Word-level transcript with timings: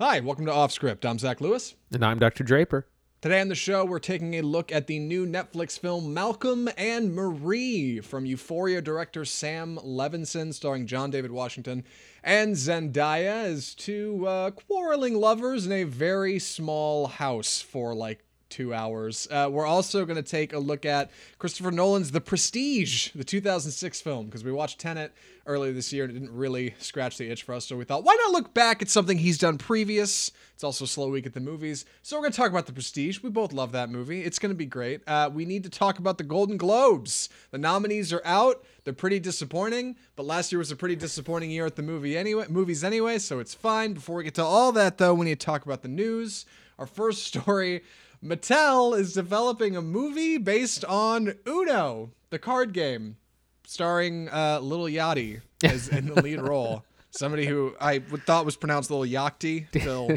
Hi, 0.00 0.20
welcome 0.20 0.46
to 0.46 0.52
Off 0.52 0.70
Script. 0.70 1.04
I'm 1.04 1.18
Zach 1.18 1.40
Lewis. 1.40 1.74
And 1.92 2.04
I'm 2.04 2.20
Dr. 2.20 2.44
Draper. 2.44 2.86
Today 3.20 3.40
on 3.40 3.48
the 3.48 3.56
show, 3.56 3.84
we're 3.84 3.98
taking 3.98 4.36
a 4.36 4.42
look 4.42 4.70
at 4.70 4.86
the 4.86 5.00
new 5.00 5.26
Netflix 5.26 5.76
film 5.76 6.14
Malcolm 6.14 6.68
and 6.78 7.12
Marie 7.12 7.98
from 7.98 8.24
Euphoria 8.24 8.80
director 8.80 9.24
Sam 9.24 9.76
Levinson, 9.84 10.54
starring 10.54 10.86
John 10.86 11.10
David 11.10 11.32
Washington 11.32 11.82
and 12.22 12.54
Zendaya 12.54 13.42
as 13.46 13.74
two 13.74 14.24
uh, 14.24 14.52
quarreling 14.52 15.16
lovers 15.16 15.66
in 15.66 15.72
a 15.72 15.82
very 15.82 16.38
small 16.38 17.08
house 17.08 17.60
for 17.60 17.92
like 17.92 18.24
two 18.48 18.72
hours. 18.72 19.28
Uh, 19.30 19.48
we're 19.50 19.66
also 19.66 20.04
going 20.04 20.16
to 20.16 20.22
take 20.22 20.52
a 20.52 20.58
look 20.58 20.84
at 20.84 21.10
Christopher 21.38 21.70
Nolan's 21.70 22.10
The 22.10 22.20
Prestige, 22.20 23.10
the 23.14 23.24
2006 23.24 24.00
film, 24.00 24.26
because 24.26 24.44
we 24.44 24.52
watched 24.52 24.78
Tenet 24.78 25.12
earlier 25.46 25.72
this 25.72 25.92
year 25.92 26.04
and 26.04 26.10
it 26.14 26.20
didn't 26.20 26.36
really 26.36 26.74
scratch 26.78 27.16
the 27.16 27.30
itch 27.30 27.42
for 27.42 27.54
us. 27.54 27.66
So 27.66 27.76
we 27.76 27.84
thought, 27.84 28.04
why 28.04 28.16
not 28.20 28.32
look 28.32 28.52
back 28.54 28.82
at 28.82 28.90
something 28.90 29.18
he's 29.18 29.38
done 29.38 29.58
previous? 29.58 30.30
It's 30.54 30.64
also 30.64 30.84
a 30.84 30.88
slow 30.88 31.08
week 31.08 31.26
at 31.26 31.34
the 31.34 31.40
movies. 31.40 31.84
So 32.02 32.16
we're 32.16 32.22
going 32.22 32.32
to 32.32 32.36
talk 32.36 32.50
about 32.50 32.66
The 32.66 32.72
Prestige. 32.72 33.22
We 33.22 33.30
both 33.30 33.52
love 33.52 33.72
that 33.72 33.90
movie. 33.90 34.22
It's 34.22 34.38
going 34.38 34.50
to 34.50 34.56
be 34.56 34.66
great. 34.66 35.00
Uh, 35.06 35.30
we 35.32 35.44
need 35.44 35.64
to 35.64 35.70
talk 35.70 35.98
about 35.98 36.18
the 36.18 36.24
Golden 36.24 36.56
Globes. 36.56 37.28
The 37.50 37.58
nominees 37.58 38.12
are 38.12 38.22
out. 38.24 38.64
They're 38.84 38.94
pretty 38.94 39.20
disappointing, 39.20 39.96
but 40.16 40.26
last 40.26 40.50
year 40.50 40.58
was 40.58 40.70
a 40.70 40.76
pretty 40.76 40.96
disappointing 40.96 41.50
year 41.50 41.66
at 41.66 41.76
the 41.76 41.82
movie 41.82 42.16
anyway, 42.16 42.46
movies 42.48 42.82
anyway, 42.82 43.18
so 43.18 43.38
it's 43.38 43.52
fine. 43.52 43.92
Before 43.92 44.16
we 44.16 44.24
get 44.24 44.34
to 44.36 44.44
all 44.44 44.72
that 44.72 44.96
though, 44.96 45.12
we 45.12 45.26
need 45.26 45.40
to 45.40 45.44
talk 45.44 45.66
about 45.66 45.82
the 45.82 45.88
news. 45.88 46.46
Our 46.78 46.86
first 46.86 47.24
story 47.34 47.82
Mattel 48.24 48.98
is 48.98 49.12
developing 49.12 49.76
a 49.76 49.82
movie 49.82 50.38
based 50.38 50.84
on 50.84 51.34
Uno, 51.46 52.10
the 52.30 52.38
card 52.38 52.72
game, 52.72 53.16
starring 53.64 54.28
uh, 54.28 54.60
Little 54.60 54.86
Yachty 54.86 55.40
as 55.62 55.88
in 55.88 56.06
the 56.06 56.20
lead 56.20 56.40
role. 56.40 56.84
Somebody 57.10 57.46
who 57.46 57.74
I 57.80 58.00
thought 58.00 58.44
was 58.44 58.56
pronounced 58.56 58.90
Little 58.90 59.06
Yachty 59.06 59.70
till 59.70 60.16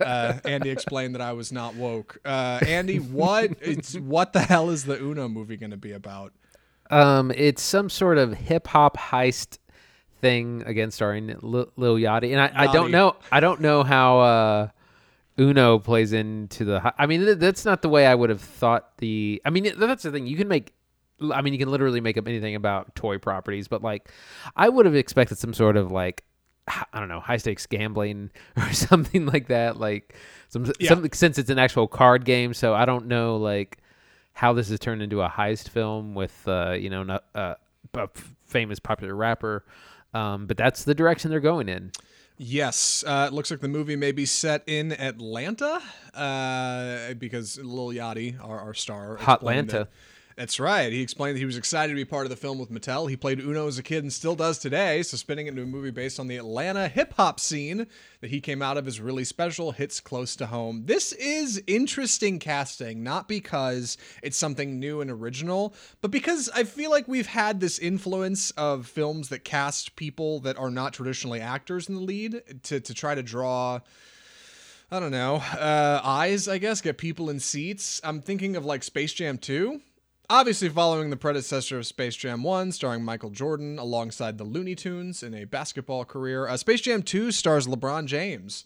uh, 0.00 0.38
Andy 0.44 0.70
explained 0.70 1.14
that 1.14 1.20
I 1.20 1.32
was 1.32 1.52
not 1.52 1.74
woke. 1.74 2.18
Uh, 2.24 2.60
Andy, 2.66 2.98
what 2.98 3.56
it's 3.60 3.98
what 3.98 4.32
the 4.32 4.40
hell 4.40 4.70
is 4.70 4.84
the 4.84 5.00
Uno 5.02 5.28
movie 5.28 5.56
going 5.56 5.70
to 5.70 5.76
be 5.76 5.92
about? 5.92 6.32
Um, 6.90 7.32
it's 7.34 7.62
some 7.62 7.88
sort 7.88 8.18
of 8.18 8.34
hip 8.34 8.66
hop 8.68 8.96
heist 8.96 9.58
thing 10.20 10.62
again, 10.66 10.90
starring 10.90 11.34
Lil, 11.40 11.72
Lil 11.76 11.96
Yachty, 11.96 12.32
and 12.32 12.40
I, 12.40 12.52
I 12.54 12.72
don't 12.72 12.90
know, 12.90 13.16
I 13.30 13.40
don't 13.40 13.60
know 13.60 13.82
how. 13.82 14.70
Uno 15.42 15.78
plays 15.78 16.12
into 16.12 16.64
the. 16.64 16.94
I 16.98 17.06
mean, 17.06 17.38
that's 17.38 17.64
not 17.64 17.82
the 17.82 17.88
way 17.88 18.06
I 18.06 18.14
would 18.14 18.30
have 18.30 18.40
thought 18.40 18.96
the. 18.98 19.42
I 19.44 19.50
mean, 19.50 19.72
that's 19.76 20.04
the 20.04 20.12
thing. 20.12 20.26
You 20.26 20.36
can 20.36 20.48
make. 20.48 20.72
I 21.32 21.42
mean, 21.42 21.52
you 21.52 21.58
can 21.58 21.70
literally 21.70 22.00
make 22.00 22.16
up 22.16 22.26
anything 22.26 22.54
about 22.54 22.94
toy 22.94 23.18
properties, 23.18 23.68
but 23.68 23.82
like, 23.82 24.10
I 24.56 24.68
would 24.68 24.86
have 24.86 24.94
expected 24.94 25.38
some 25.38 25.54
sort 25.54 25.76
of 25.76 25.92
like, 25.92 26.24
I 26.66 26.98
don't 26.98 27.08
know, 27.08 27.20
high 27.20 27.36
stakes 27.36 27.66
gambling 27.66 28.30
or 28.56 28.72
something 28.72 29.26
like 29.26 29.48
that. 29.48 29.78
Like, 29.78 30.14
some, 30.48 30.70
yeah. 30.78 30.88
some 30.88 31.08
since 31.12 31.38
it's 31.38 31.50
an 31.50 31.58
actual 31.58 31.86
card 31.88 32.24
game, 32.24 32.54
so 32.54 32.74
I 32.74 32.84
don't 32.84 33.06
know 33.06 33.36
like 33.36 33.78
how 34.34 34.52
this 34.52 34.68
has 34.68 34.78
turned 34.78 35.02
into 35.02 35.22
a 35.22 35.28
heist 35.28 35.68
film 35.68 36.14
with 36.14 36.46
uh, 36.46 36.72
you 36.72 36.90
know 36.90 37.18
uh, 37.34 37.54
a 37.94 38.08
famous 38.46 38.78
popular 38.78 39.14
rapper. 39.14 39.64
Um, 40.14 40.46
but 40.46 40.56
that's 40.56 40.84
the 40.84 40.94
direction 40.94 41.30
they're 41.30 41.40
going 41.40 41.68
in. 41.68 41.90
Yes, 42.44 43.04
uh, 43.06 43.26
it 43.28 43.32
looks 43.32 43.52
like 43.52 43.60
the 43.60 43.68
movie 43.68 43.94
may 43.94 44.10
be 44.10 44.26
set 44.26 44.64
in 44.66 44.90
Atlanta 44.90 45.80
uh, 46.12 47.14
because 47.14 47.56
Lil 47.58 47.90
Yachty, 47.90 48.36
our, 48.42 48.58
our 48.58 48.74
star, 48.74 49.16
Atlanta. 49.28 49.86
That's 50.36 50.58
right. 50.58 50.92
He 50.92 51.02
explained 51.02 51.36
that 51.36 51.40
he 51.40 51.46
was 51.46 51.58
excited 51.58 51.92
to 51.92 51.96
be 51.96 52.04
part 52.04 52.24
of 52.24 52.30
the 52.30 52.36
film 52.36 52.58
with 52.58 52.70
Mattel. 52.70 53.08
He 53.08 53.16
played 53.16 53.40
Uno 53.40 53.66
as 53.68 53.78
a 53.78 53.82
kid 53.82 54.02
and 54.02 54.12
still 54.12 54.34
does 54.34 54.58
today, 54.58 55.02
so 55.02 55.16
spinning 55.16 55.46
it 55.46 55.50
into 55.50 55.62
a 55.62 55.66
movie 55.66 55.90
based 55.90 56.18
on 56.18 56.26
the 56.26 56.36
Atlanta 56.36 56.88
hip 56.88 57.14
hop 57.14 57.38
scene 57.38 57.86
that 58.20 58.30
he 58.30 58.40
came 58.40 58.62
out 58.62 58.76
of 58.76 58.88
is 58.88 59.00
really 59.00 59.24
special, 59.24 59.72
hits 59.72 60.00
close 60.00 60.34
to 60.36 60.46
home. 60.46 60.84
This 60.86 61.12
is 61.12 61.62
interesting 61.66 62.38
casting, 62.38 63.02
not 63.02 63.28
because 63.28 63.98
it's 64.22 64.38
something 64.38 64.80
new 64.80 65.00
and 65.00 65.10
original, 65.10 65.74
but 66.00 66.10
because 66.10 66.48
I 66.54 66.64
feel 66.64 66.90
like 66.90 67.08
we've 67.08 67.26
had 67.26 67.60
this 67.60 67.78
influence 67.78 68.50
of 68.52 68.86
films 68.86 69.28
that 69.28 69.44
cast 69.44 69.96
people 69.96 70.40
that 70.40 70.56
are 70.56 70.70
not 70.70 70.94
traditionally 70.94 71.40
actors 71.40 71.88
in 71.88 71.94
the 71.96 72.00
lead 72.00 72.42
to, 72.64 72.80
to 72.80 72.94
try 72.94 73.14
to 73.14 73.22
draw 73.22 73.80
I 74.90 75.00
don't 75.00 75.10
know, 75.10 75.36
uh, 75.36 76.02
eyes, 76.04 76.48
I 76.48 76.58
guess, 76.58 76.82
get 76.82 76.98
people 76.98 77.30
in 77.30 77.40
seats. 77.40 77.98
I'm 78.04 78.20
thinking 78.20 78.56
of 78.56 78.66
like 78.66 78.82
Space 78.82 79.14
Jam 79.14 79.38
2 79.38 79.80
Obviously, 80.32 80.70
following 80.70 81.10
the 81.10 81.16
predecessor 81.18 81.76
of 81.76 81.86
Space 81.86 82.16
Jam 82.16 82.42
1, 82.42 82.72
starring 82.72 83.04
Michael 83.04 83.28
Jordan 83.28 83.78
alongside 83.78 84.38
the 84.38 84.44
Looney 84.44 84.74
Tunes 84.74 85.22
in 85.22 85.34
a 85.34 85.44
basketball 85.44 86.06
career, 86.06 86.48
uh, 86.48 86.56
Space 86.56 86.80
Jam 86.80 87.02
2 87.02 87.30
stars 87.30 87.66
LeBron 87.66 88.06
James 88.06 88.64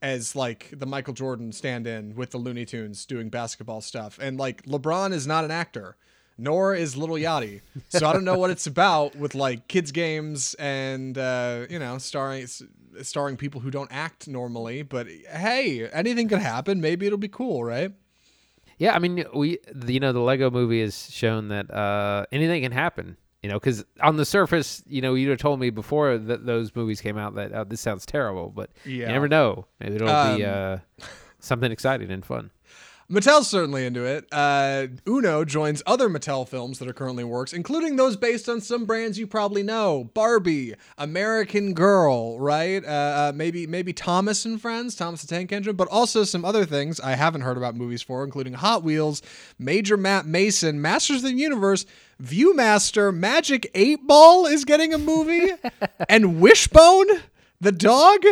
as 0.00 0.36
like 0.36 0.70
the 0.70 0.86
Michael 0.86 1.14
Jordan 1.14 1.50
stand 1.50 1.88
in 1.88 2.14
with 2.14 2.30
the 2.30 2.38
Looney 2.38 2.64
Tunes 2.64 3.04
doing 3.04 3.30
basketball 3.30 3.80
stuff. 3.80 4.16
And 4.22 4.38
like 4.38 4.62
LeBron 4.62 5.12
is 5.12 5.26
not 5.26 5.44
an 5.44 5.50
actor, 5.50 5.96
nor 6.38 6.72
is 6.72 6.96
Little 6.96 7.16
Yachty. 7.16 7.62
So 7.88 8.06
I 8.06 8.12
don't 8.12 8.24
know 8.24 8.38
what 8.38 8.50
it's 8.50 8.68
about 8.68 9.16
with 9.16 9.34
like 9.34 9.66
kids' 9.66 9.90
games 9.90 10.54
and, 10.54 11.18
uh, 11.18 11.66
you 11.68 11.80
know, 11.80 11.98
starring. 11.98 12.46
Starring 13.02 13.36
people 13.36 13.60
who 13.60 13.70
don't 13.70 13.92
act 13.92 14.26
normally, 14.26 14.82
but 14.82 15.06
hey, 15.08 15.88
anything 15.90 16.26
could 16.26 16.40
happen. 16.40 16.80
Maybe 16.80 17.06
it'll 17.06 17.16
be 17.16 17.28
cool, 17.28 17.62
right? 17.62 17.92
Yeah, 18.78 18.94
I 18.94 18.98
mean, 18.98 19.24
we 19.34 19.58
you 19.86 20.00
know 20.00 20.12
the 20.12 20.20
Lego 20.20 20.50
Movie 20.50 20.80
has 20.80 21.10
shown 21.10 21.48
that 21.48 21.70
uh, 21.72 22.26
anything 22.32 22.62
can 22.62 22.72
happen. 22.72 23.16
You 23.42 23.48
know, 23.48 23.54
because 23.54 23.84
on 24.00 24.16
the 24.16 24.24
surface, 24.24 24.82
you 24.88 25.00
know, 25.00 25.14
you'd 25.14 25.30
have 25.30 25.38
told 25.38 25.60
me 25.60 25.70
before 25.70 26.18
that 26.18 26.44
those 26.44 26.74
movies 26.74 27.00
came 27.00 27.16
out 27.16 27.36
that 27.36 27.52
oh, 27.54 27.64
this 27.64 27.80
sounds 27.80 28.04
terrible, 28.04 28.48
but 28.48 28.70
yeah. 28.84 29.06
you 29.06 29.12
never 29.12 29.28
know. 29.28 29.66
Maybe 29.78 29.94
it'll 29.94 30.08
um, 30.08 30.36
be 30.36 30.44
uh, 30.44 30.78
something 31.38 31.70
exciting 31.70 32.10
and 32.10 32.24
fun. 32.24 32.50
Mattel's 33.10 33.48
certainly 33.48 33.86
into 33.86 34.04
it. 34.04 34.28
Uh, 34.30 34.88
Uno 35.06 35.42
joins 35.42 35.82
other 35.86 36.10
Mattel 36.10 36.46
films 36.46 36.78
that 36.78 36.86
are 36.86 36.92
currently 36.92 37.24
works, 37.24 37.54
including 37.54 37.96
those 37.96 38.18
based 38.18 38.50
on 38.50 38.60
some 38.60 38.84
brands 38.84 39.18
you 39.18 39.26
probably 39.26 39.62
know: 39.62 40.10
Barbie, 40.12 40.74
American 40.98 41.72
Girl, 41.72 42.38
right? 42.38 42.84
Uh, 42.84 42.88
uh, 42.88 43.32
maybe 43.34 43.66
maybe 43.66 43.94
Thomas 43.94 44.44
and 44.44 44.60
Friends, 44.60 44.94
Thomas 44.94 45.22
the 45.22 45.26
Tank 45.26 45.52
Engine, 45.52 45.74
but 45.74 45.88
also 45.88 46.22
some 46.22 46.44
other 46.44 46.66
things 46.66 47.00
I 47.00 47.12
haven't 47.12 47.40
heard 47.40 47.56
about 47.56 47.74
movies 47.74 48.02
for, 48.02 48.22
including 48.24 48.52
Hot 48.52 48.82
Wheels, 48.82 49.22
Major 49.58 49.96
Matt 49.96 50.26
Mason, 50.26 50.82
Masters 50.82 51.24
of 51.24 51.30
the 51.30 51.32
Universe, 51.32 51.86
Viewmaster, 52.22 53.14
Magic 53.14 53.70
Eight 53.74 54.06
Ball 54.06 54.44
is 54.44 54.66
getting 54.66 54.92
a 54.92 54.98
movie, 54.98 55.52
and 56.10 56.42
Wishbone, 56.42 57.06
the 57.58 57.72
dog. 57.72 58.22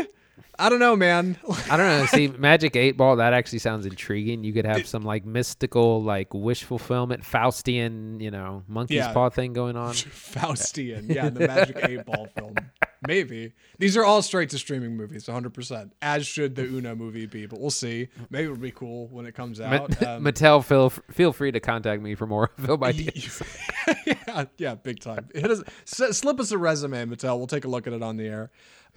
I 0.58 0.68
don't 0.68 0.78
know, 0.78 0.96
man. 0.96 1.36
I 1.70 1.76
don't 1.76 1.86
know. 1.86 2.06
See, 2.06 2.28
Magic 2.28 2.76
Eight 2.76 2.96
Ball 2.96 3.16
that 3.16 3.32
actually 3.32 3.58
sounds 3.58 3.86
intriguing. 3.86 4.44
You 4.44 4.52
could 4.52 4.64
have 4.64 4.86
some 4.86 5.02
like 5.02 5.24
mystical, 5.24 6.02
like 6.02 6.32
wish 6.32 6.64
fulfillment, 6.64 7.22
Faustian, 7.22 8.20
you 8.20 8.30
know, 8.30 8.62
monkey's 8.68 8.96
yeah. 8.96 9.12
paw 9.12 9.28
thing 9.28 9.52
going 9.52 9.76
on. 9.76 9.92
Faustian, 9.94 11.12
yeah, 11.12 11.28
the 11.28 11.46
Magic 11.46 11.78
Eight 11.82 12.04
Ball 12.04 12.28
film. 12.36 12.54
Maybe 13.06 13.52
these 13.78 13.96
are 13.96 14.04
all 14.04 14.22
straight 14.22 14.50
to 14.50 14.58
streaming 14.58 14.96
movies, 14.96 15.28
100. 15.28 15.52
percent 15.52 15.92
As 16.00 16.26
should 16.26 16.54
the 16.54 16.64
Uno 16.64 16.94
movie 16.94 17.26
be, 17.26 17.46
but 17.46 17.60
we'll 17.60 17.70
see. 17.70 18.08
Maybe 18.30 18.44
it'll 18.44 18.56
be 18.56 18.70
cool 18.70 19.08
when 19.08 19.26
it 19.26 19.34
comes 19.34 19.60
out. 19.60 20.02
Um, 20.02 20.24
Mattel, 20.24 20.64
feel 20.64 20.90
feel 20.90 21.32
free 21.32 21.52
to 21.52 21.60
contact 21.60 22.02
me 22.02 22.14
for 22.14 22.26
more 22.26 22.50
film 22.64 22.82
ideas. 22.82 23.42
yeah, 24.06 24.44
yeah, 24.58 24.74
big 24.74 25.00
time. 25.00 25.28
Slip 25.84 26.40
us 26.40 26.50
a 26.50 26.58
resume, 26.58 27.04
Mattel. 27.06 27.36
We'll 27.38 27.46
take 27.46 27.64
a 27.64 27.68
look 27.68 27.86
at 27.86 27.92
it 27.92 28.02
on 28.02 28.16
the 28.16 28.26
air. 28.26 28.50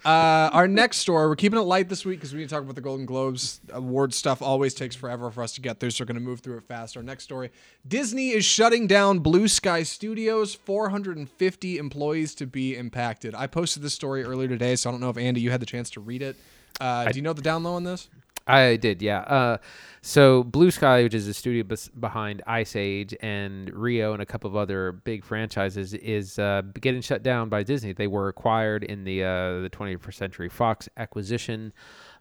Uh, 0.04 0.48
our 0.52 0.66
next 0.66 0.98
story, 0.98 1.28
we're 1.28 1.36
keeping 1.36 1.58
it 1.58 1.62
light 1.62 1.88
this 1.88 2.06
week 2.06 2.18
because 2.18 2.32
we 2.32 2.40
need 2.40 2.48
to 2.48 2.54
talk 2.54 2.62
about 2.62 2.74
the 2.74 2.80
Golden 2.80 3.04
Globes 3.04 3.60
award 3.70 4.14
stuff. 4.14 4.40
Always 4.40 4.72
takes 4.72 4.96
forever 4.96 5.30
for 5.30 5.42
us 5.42 5.52
to 5.52 5.60
get 5.60 5.78
through, 5.78 5.90
so 5.90 6.02
we're 6.02 6.06
going 6.06 6.14
to 6.14 6.22
move 6.22 6.40
through 6.40 6.56
it 6.56 6.64
fast. 6.64 6.96
Our 6.96 7.02
next 7.02 7.24
story 7.24 7.50
Disney 7.86 8.30
is 8.30 8.44
shutting 8.44 8.86
down 8.86 9.18
Blue 9.18 9.46
Sky 9.46 9.82
Studios, 9.82 10.54
450 10.54 11.78
employees 11.78 12.34
to 12.36 12.46
be 12.46 12.76
impacted. 12.76 13.34
I 13.34 13.46
posted 13.46 13.82
this 13.82 13.92
story 13.92 14.24
earlier 14.24 14.48
today, 14.48 14.74
so 14.76 14.88
I 14.88 14.92
don't 14.92 15.00
know 15.00 15.10
if 15.10 15.18
Andy, 15.18 15.42
you 15.42 15.50
had 15.50 15.60
the 15.60 15.66
chance 15.66 15.90
to 15.90 16.00
read 16.00 16.22
it. 16.22 16.36
Uh, 16.80 17.04
I, 17.08 17.12
do 17.12 17.18
you 17.18 17.22
know 17.22 17.34
the 17.34 17.42
down 17.42 17.62
low 17.62 17.74
on 17.74 17.84
this? 17.84 18.08
I 18.46 18.76
did, 18.76 19.02
yeah. 19.02 19.20
Uh, 19.20 19.58
so 20.02 20.42
Blue 20.42 20.70
Sky, 20.70 21.02
which 21.02 21.14
is 21.14 21.26
the 21.26 21.34
studio 21.34 21.62
bes- 21.62 21.88
behind 21.88 22.42
Ice 22.46 22.74
Age 22.74 23.14
and 23.20 23.72
Rio 23.72 24.12
and 24.12 24.22
a 24.22 24.26
couple 24.26 24.48
of 24.48 24.56
other 24.56 24.92
big 24.92 25.24
franchises, 25.24 25.92
is 25.94 26.38
uh, 26.38 26.62
getting 26.80 27.02
shut 27.02 27.22
down 27.22 27.48
by 27.48 27.62
Disney. 27.62 27.92
They 27.92 28.06
were 28.06 28.28
acquired 28.28 28.82
in 28.82 29.04
the 29.04 29.22
uh, 29.22 29.60
the 29.60 29.70
21st 29.70 30.14
Century 30.14 30.48
Fox 30.48 30.88
acquisition, 30.96 31.72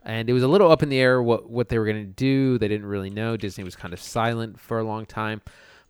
and 0.03 0.29
it 0.29 0.33
was 0.33 0.43
a 0.43 0.47
little 0.47 0.71
up 0.71 0.83
in 0.83 0.89
the 0.89 0.99
air 0.99 1.23
what 1.23 1.49
what 1.49 1.69
they 1.69 1.79
were 1.79 1.85
going 1.85 2.05
to 2.05 2.13
do. 2.13 2.57
They 2.57 2.67
didn't 2.67 2.87
really 2.87 3.09
know. 3.09 3.37
Disney 3.37 3.63
was 3.63 3.75
kind 3.75 3.93
of 3.93 4.01
silent 4.01 4.59
for 4.59 4.79
a 4.79 4.83
long 4.83 5.05
time, 5.05 5.41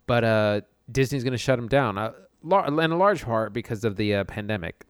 but 0.06 0.24
uh, 0.24 0.62
Disney's 0.92 1.24
going 1.24 1.32
to 1.32 1.38
shut 1.38 1.58
them 1.58 1.68
down, 1.68 1.98
uh, 1.98 2.12
in 2.44 2.92
a 2.92 2.98
large 2.98 3.24
part 3.24 3.52
because 3.52 3.84
of 3.84 3.96
the 3.96 4.16
uh, 4.16 4.24
pandemic. 4.26 4.86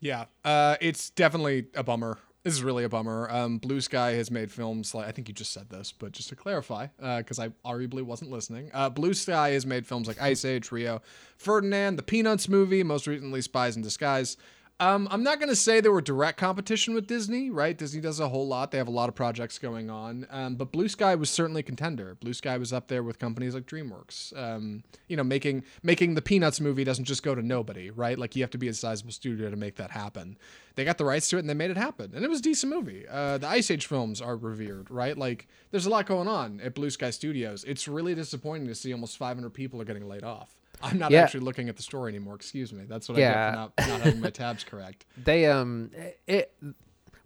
Yeah, 0.00 0.26
it's 0.44 1.10
definitely 1.10 1.66
a 1.74 1.82
bummer. 1.82 2.18
This 2.46 2.54
is 2.54 2.62
really 2.62 2.84
a 2.84 2.88
bummer. 2.88 3.28
Um, 3.28 3.58
Blue 3.58 3.80
Sky 3.80 4.12
has 4.12 4.30
made 4.30 4.52
films 4.52 4.94
like 4.94 5.08
I 5.08 5.10
think 5.10 5.26
you 5.26 5.34
just 5.34 5.52
said 5.52 5.68
this, 5.68 5.90
but 5.90 6.12
just 6.12 6.28
to 6.28 6.36
clarify, 6.36 6.86
because 7.18 7.40
uh, 7.40 7.48
I 7.64 7.68
arguably 7.68 8.02
wasn't 8.02 8.30
listening. 8.30 8.70
Uh, 8.72 8.88
Blue 8.88 9.14
Sky 9.14 9.48
has 9.50 9.66
made 9.66 9.84
films 9.84 10.06
like 10.06 10.22
Ice 10.22 10.44
Age, 10.44 10.70
Rio, 10.70 11.02
Ferdinand, 11.38 11.96
the 11.96 12.04
Peanuts 12.04 12.48
movie, 12.48 12.84
most 12.84 13.08
recently 13.08 13.40
Spies 13.40 13.74
in 13.74 13.82
Disguise. 13.82 14.36
Um, 14.78 15.08
I'm 15.10 15.22
not 15.22 15.38
going 15.38 15.48
to 15.48 15.56
say 15.56 15.80
they 15.80 15.88
were 15.88 16.02
direct 16.02 16.38
competition 16.38 16.92
with 16.92 17.06
Disney, 17.06 17.48
right? 17.48 17.76
Disney 17.76 18.02
does 18.02 18.20
a 18.20 18.28
whole 18.28 18.46
lot. 18.46 18.72
They 18.72 18.78
have 18.78 18.88
a 18.88 18.92
lot 18.92 19.08
of 19.08 19.14
projects 19.14 19.58
going 19.58 19.88
on. 19.88 20.26
Um, 20.30 20.56
but 20.56 20.70
Blue 20.70 20.88
Sky 20.88 21.14
was 21.14 21.30
certainly 21.30 21.60
a 21.60 21.62
contender. 21.62 22.14
Blue 22.16 22.34
Sky 22.34 22.58
was 22.58 22.74
up 22.74 22.88
there 22.88 23.02
with 23.02 23.18
companies 23.18 23.54
like 23.54 23.64
DreamWorks. 23.64 24.36
Um, 24.36 24.84
you 25.08 25.16
know, 25.16 25.24
making 25.24 25.64
making 25.82 26.14
the 26.14 26.20
Peanuts 26.20 26.60
movie 26.60 26.84
doesn't 26.84 27.06
just 27.06 27.22
go 27.22 27.34
to 27.34 27.40
nobody, 27.40 27.90
right? 27.90 28.18
Like 28.18 28.36
you 28.36 28.42
have 28.42 28.50
to 28.50 28.58
be 28.58 28.68
a 28.68 28.74
sizable 28.74 29.12
studio 29.12 29.48
to 29.48 29.56
make 29.56 29.76
that 29.76 29.92
happen. 29.92 30.36
They 30.74 30.84
got 30.84 30.98
the 30.98 31.06
rights 31.06 31.30
to 31.30 31.36
it 31.36 31.40
and 31.40 31.48
they 31.48 31.54
made 31.54 31.70
it 31.70 31.78
happen, 31.78 32.12
and 32.14 32.22
it 32.22 32.28
was 32.28 32.40
a 32.40 32.42
decent 32.42 32.70
movie. 32.70 33.06
Uh, 33.08 33.38
the 33.38 33.48
Ice 33.48 33.70
Age 33.70 33.86
films 33.86 34.20
are 34.20 34.36
revered, 34.36 34.90
right? 34.90 35.16
Like 35.16 35.48
there's 35.70 35.86
a 35.86 35.90
lot 35.90 36.04
going 36.04 36.28
on 36.28 36.60
at 36.60 36.74
Blue 36.74 36.90
Sky 36.90 37.08
Studios. 37.08 37.64
It's 37.64 37.88
really 37.88 38.14
disappointing 38.14 38.68
to 38.68 38.74
see 38.74 38.92
almost 38.92 39.16
500 39.16 39.48
people 39.54 39.80
are 39.80 39.86
getting 39.86 40.06
laid 40.06 40.22
off. 40.22 40.54
I'm 40.82 40.98
not 40.98 41.10
yeah. 41.10 41.22
actually 41.22 41.40
looking 41.40 41.68
at 41.68 41.76
the 41.76 41.82
story 41.82 42.10
anymore. 42.10 42.34
Excuse 42.34 42.72
me. 42.72 42.84
That's 42.86 43.08
what 43.08 43.18
yeah. 43.18 43.30
I 43.30 43.32
get 43.32 43.84
for 43.84 43.90
not, 43.90 43.98
not 43.98 44.06
having 44.06 44.20
my 44.20 44.30
tabs 44.30 44.64
correct. 44.70 45.06
They 45.24 45.46
um 45.46 45.90
it 46.26 46.52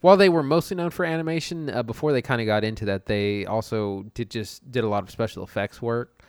while 0.00 0.16
they 0.16 0.28
were 0.28 0.42
mostly 0.42 0.76
known 0.76 0.90
for 0.90 1.04
animation, 1.04 1.68
uh, 1.68 1.82
before 1.82 2.12
they 2.12 2.22
kind 2.22 2.40
of 2.40 2.46
got 2.46 2.64
into 2.64 2.86
that, 2.86 3.06
they 3.06 3.44
also 3.44 4.06
did 4.14 4.30
just 4.30 4.70
did 4.70 4.82
a 4.82 4.88
lot 4.88 5.02
of 5.02 5.10
special 5.10 5.44
effects 5.44 5.82
work. 5.82 6.22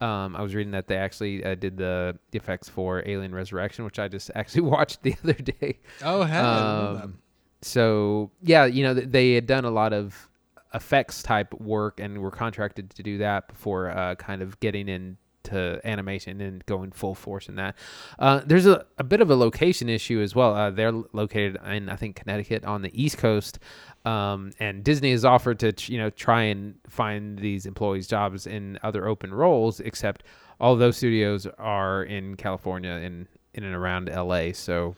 Um, 0.00 0.36
I 0.36 0.42
was 0.42 0.54
reading 0.54 0.72
that 0.72 0.88
they 0.88 0.96
actually 0.96 1.42
uh, 1.42 1.54
did 1.54 1.78
the, 1.78 2.18
the, 2.30 2.36
effects 2.36 2.68
for 2.68 3.02
Alien 3.06 3.34
Resurrection, 3.34 3.84
which 3.84 3.98
I 3.98 4.08
just 4.08 4.30
actually 4.34 4.62
watched 4.62 5.02
the 5.02 5.16
other 5.24 5.32
day. 5.32 5.78
Oh, 6.02 6.22
hell! 6.22 6.98
Um, 7.02 7.18
so 7.62 8.30
yeah, 8.42 8.66
you 8.66 8.84
know 8.84 8.94
they 8.94 9.32
had 9.32 9.46
done 9.46 9.64
a 9.64 9.70
lot 9.70 9.92
of 9.92 10.28
effects 10.74 11.22
type 11.22 11.54
work 11.54 11.98
and 11.98 12.18
were 12.18 12.30
contracted 12.30 12.90
to 12.90 13.02
do 13.02 13.18
that 13.18 13.48
before 13.48 13.90
uh, 13.90 14.14
kind 14.16 14.42
of 14.42 14.60
getting 14.60 14.88
in 14.88 15.16
to 15.46 15.80
animation 15.84 16.40
and 16.40 16.64
going 16.66 16.92
full 16.92 17.14
force 17.14 17.48
in 17.48 17.56
that. 17.56 17.76
Uh, 18.18 18.40
there's 18.44 18.66
a, 18.66 18.84
a 18.98 19.04
bit 19.04 19.20
of 19.20 19.30
a 19.30 19.34
location 19.34 19.88
issue 19.88 20.20
as 20.20 20.34
well. 20.34 20.54
Uh, 20.54 20.70
they're 20.70 20.92
located 21.12 21.58
in 21.66 21.88
I 21.88 21.96
think 21.96 22.16
Connecticut 22.16 22.64
on 22.64 22.82
the 22.82 23.02
East 23.02 23.18
Coast, 23.18 23.58
um, 24.04 24.52
and 24.60 24.84
Disney 24.84 25.10
has 25.10 25.24
offered 25.24 25.58
to 25.60 25.72
you 25.92 25.98
know 25.98 26.10
try 26.10 26.42
and 26.42 26.76
find 26.88 27.38
these 27.38 27.66
employees 27.66 28.06
jobs 28.06 28.46
in 28.46 28.78
other 28.82 29.06
open 29.06 29.32
roles, 29.34 29.80
except 29.80 30.22
all 30.60 30.76
those 30.76 30.96
studios 30.96 31.46
are 31.58 32.02
in 32.02 32.36
California 32.36 32.90
and 32.90 33.26
in 33.54 33.64
and 33.64 33.74
around 33.74 34.08
LA. 34.08 34.52
So 34.52 34.94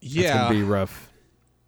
yeah, 0.00 0.22
it's 0.22 0.32
gonna 0.32 0.50
be 0.50 0.62
rough. 0.62 1.09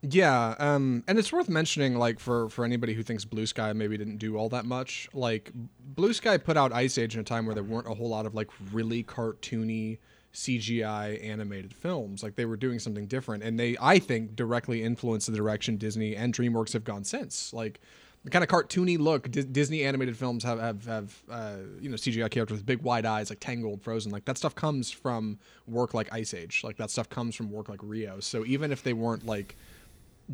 Yeah, 0.04 0.56
um, 0.58 1.04
and 1.06 1.16
it's 1.16 1.32
worth 1.32 1.48
mentioning, 1.48 1.96
like 1.96 2.18
for 2.18 2.48
for 2.48 2.64
anybody 2.64 2.92
who 2.92 3.04
thinks 3.04 3.24
Blue 3.24 3.46
Sky 3.46 3.72
maybe 3.72 3.96
didn't 3.96 4.18
do 4.18 4.36
all 4.36 4.48
that 4.48 4.64
much. 4.64 5.08
Like 5.14 5.52
Blue 5.54 6.12
Sky 6.12 6.38
put 6.38 6.56
out 6.56 6.72
Ice 6.72 6.98
Age 6.98 7.14
in 7.14 7.20
a 7.20 7.24
time 7.24 7.46
where 7.46 7.54
there 7.54 7.62
weren't 7.62 7.86
a 7.86 7.94
whole 7.94 8.08
lot 8.08 8.26
of 8.26 8.34
like 8.34 8.50
really 8.72 9.04
cartoony 9.04 9.98
CGI 10.34 11.24
animated 11.24 11.72
films. 11.72 12.24
Like 12.24 12.34
they 12.34 12.46
were 12.46 12.56
doing 12.56 12.80
something 12.80 13.06
different, 13.06 13.44
and 13.44 13.60
they 13.60 13.76
I 13.80 14.00
think 14.00 14.34
directly 14.34 14.82
influenced 14.82 15.30
the 15.30 15.36
direction 15.36 15.76
Disney 15.76 16.16
and 16.16 16.34
DreamWorks 16.34 16.72
have 16.72 16.82
gone 16.82 17.04
since. 17.04 17.52
Like 17.52 17.80
the 18.24 18.30
kind 18.30 18.42
of 18.42 18.48
cartoony 18.48 18.98
look 18.98 19.30
D- 19.30 19.44
Disney 19.44 19.84
animated 19.84 20.16
films 20.16 20.42
have 20.42 20.58
have 20.58 20.84
have 20.86 21.22
uh, 21.30 21.56
you 21.80 21.88
know 21.88 21.96
CGI 21.96 22.28
characters 22.28 22.58
with 22.58 22.66
big 22.66 22.82
wide 22.82 23.06
eyes 23.06 23.30
like 23.30 23.38
Tangled, 23.38 23.82
Frozen. 23.82 24.10
Like 24.10 24.24
that 24.24 24.36
stuff 24.36 24.56
comes 24.56 24.90
from 24.90 25.38
work 25.68 25.94
like 25.94 26.12
Ice 26.12 26.34
Age. 26.34 26.62
Like 26.64 26.76
that 26.78 26.90
stuff 26.90 27.08
comes 27.08 27.36
from 27.36 27.52
work 27.52 27.68
like 27.68 27.80
Rio. 27.84 28.18
So 28.18 28.44
even 28.44 28.72
if 28.72 28.82
they 28.82 28.94
weren't 28.94 29.24
like 29.24 29.56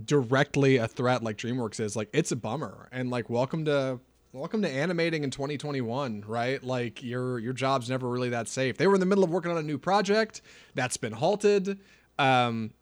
directly 0.05 0.77
a 0.77 0.89
threat 0.89 1.23
like 1.23 1.37
DreamWorks 1.37 1.81
is, 1.81 1.97
like 1.97 2.09
it's 2.13 2.33
a 2.33 2.37
bummer. 2.37 2.89
And 2.93 3.11
like 3.11 3.31
welcome 3.31 3.65
to 3.67 4.01
welcome 4.33 4.63
to 4.63 4.69
animating 4.69 5.25
in 5.25 5.31
2021, 5.31 6.25
right? 6.27 6.63
Like 6.63 7.03
your 7.03 7.39
your 7.39 7.53
job's 7.53 7.91
never 7.91 8.09
really 8.09 8.31
that 8.31 8.49
safe. 8.49 8.77
They 8.77 8.87
were 8.87 8.95
in 8.95 9.01
the 9.01 9.07
middle 9.07 9.25
of 9.25 9.31
working 9.31 9.51
on 9.51 9.59
a 9.59 9.63
new 9.63 9.79
project 9.79 10.43
that's 10.75 10.97
been 10.97 11.13
halted. 11.13 11.79
Um, 12.19 12.73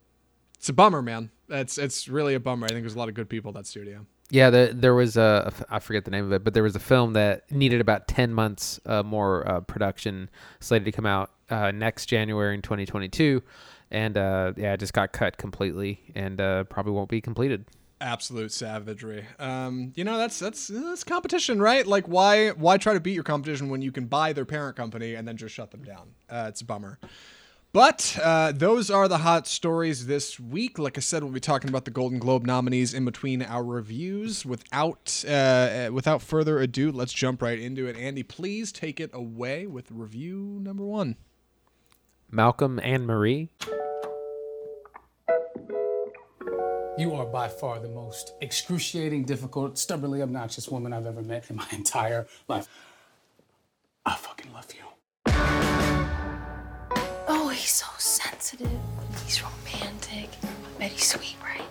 it's 0.58 0.68
a 0.68 0.72
bummer, 0.72 1.02
man. 1.02 1.30
It's 1.48 1.78
it's 1.78 2.08
really 2.08 2.34
a 2.34 2.40
bummer. 2.40 2.66
I 2.66 2.68
think 2.68 2.82
there's 2.82 2.94
a 2.94 2.98
lot 2.98 3.08
of 3.08 3.14
good 3.14 3.28
people 3.28 3.50
at 3.50 3.54
that 3.56 3.66
studio. 3.66 4.06
Yeah, 4.28 4.50
the, 4.50 4.72
there 4.74 4.94
was 4.94 5.16
a 5.16 5.52
I 5.70 5.78
forget 5.78 6.04
the 6.04 6.10
name 6.10 6.24
of 6.24 6.32
it, 6.32 6.42
but 6.42 6.52
there 6.52 6.64
was 6.64 6.74
a 6.74 6.80
film 6.80 7.12
that 7.12 7.50
needed 7.50 7.80
about 7.80 8.08
ten 8.08 8.32
months 8.32 8.80
uh, 8.86 9.02
more 9.02 9.48
uh, 9.48 9.60
production 9.60 10.28
slated 10.60 10.86
to 10.86 10.92
come 10.92 11.06
out 11.06 11.30
uh, 11.50 11.70
next 11.70 12.06
January 12.06 12.54
in 12.54 12.62
2022 12.62 13.42
and 13.90 14.16
uh, 14.16 14.52
yeah, 14.56 14.72
it 14.72 14.80
just 14.80 14.92
got 14.92 15.12
cut 15.12 15.36
completely, 15.36 16.00
and 16.14 16.40
uh, 16.40 16.64
probably 16.64 16.92
won't 16.92 17.08
be 17.08 17.20
completed. 17.20 17.64
Absolute 18.00 18.52
savagery. 18.52 19.24
Um, 19.38 19.92
you 19.94 20.04
know 20.04 20.18
that's 20.18 20.38
that's 20.38 20.68
that's 20.68 21.04
competition, 21.04 21.60
right? 21.60 21.86
Like, 21.86 22.06
why 22.06 22.50
why 22.50 22.76
try 22.76 22.92
to 22.92 23.00
beat 23.00 23.14
your 23.14 23.24
competition 23.24 23.68
when 23.68 23.82
you 23.82 23.92
can 23.92 24.06
buy 24.06 24.32
their 24.32 24.44
parent 24.44 24.76
company 24.76 25.14
and 25.14 25.26
then 25.26 25.36
just 25.36 25.54
shut 25.54 25.70
them 25.70 25.82
down? 25.82 26.10
Uh, 26.28 26.46
it's 26.48 26.60
a 26.60 26.64
bummer. 26.64 26.98
But 27.76 28.18
uh, 28.22 28.52
those 28.52 28.90
are 28.90 29.06
the 29.06 29.18
hot 29.18 29.46
stories 29.46 30.06
this 30.06 30.40
week. 30.40 30.78
Like 30.78 30.96
I 30.96 31.02
said, 31.02 31.22
we'll 31.22 31.32
be 31.32 31.40
talking 31.40 31.68
about 31.68 31.84
the 31.84 31.90
Golden 31.90 32.18
Globe 32.18 32.46
nominees 32.46 32.94
in 32.94 33.04
between 33.04 33.42
our 33.42 33.62
reviews. 33.62 34.46
Without 34.46 35.22
uh, 35.28 35.30
uh 35.30 35.88
without 35.92 36.22
further 36.22 36.58
ado, 36.58 36.90
let's 36.90 37.12
jump 37.12 37.42
right 37.42 37.58
into 37.58 37.86
it. 37.86 37.94
Andy, 37.96 38.22
please 38.22 38.72
take 38.72 38.98
it 38.98 39.10
away 39.12 39.66
with 39.66 39.90
review 39.90 40.58
number 40.62 40.84
one. 40.84 41.16
Malcolm 42.30 42.80
and 42.82 43.06
Marie. 43.06 43.50
You 46.98 47.14
are 47.14 47.26
by 47.26 47.48
far 47.48 47.78
the 47.78 47.88
most 47.88 48.32
excruciating, 48.40 49.24
difficult, 49.24 49.78
stubbornly 49.78 50.22
obnoxious 50.22 50.68
woman 50.68 50.92
I've 50.92 51.06
ever 51.06 51.22
met 51.22 51.50
in 51.50 51.56
my 51.56 51.66
entire 51.72 52.26
life. 52.48 52.68
I 54.04 54.14
fucking 54.14 54.52
love 54.52 54.66
you. 54.74 54.80
Oh, 57.28 57.48
he's 57.52 57.72
so 57.72 57.86
sensitive. 57.98 58.70
He's 59.24 59.42
romantic. 59.42 60.30
I 60.42 60.78
bet 60.78 60.90
he's 60.92 61.06
sweet, 61.06 61.36
right? 61.42 61.62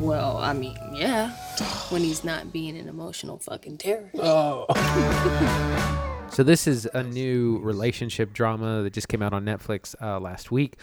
Well, 0.00 0.38
I 0.38 0.52
mean, 0.52 0.76
yeah. 0.94 1.30
When 1.90 2.02
he's 2.02 2.24
not 2.24 2.52
being 2.52 2.76
an 2.76 2.88
emotional 2.88 3.38
fucking 3.38 3.78
terror. 3.78 4.10
Oh. 4.14 4.66
So 6.32 6.44
this 6.44 6.68
is 6.68 6.88
a 6.94 7.02
new 7.02 7.58
relationship 7.58 8.32
drama 8.32 8.82
that 8.82 8.92
just 8.92 9.08
came 9.08 9.20
out 9.20 9.32
on 9.32 9.44
Netflix 9.44 9.96
uh, 10.00 10.20
last 10.20 10.52
week, 10.52 10.76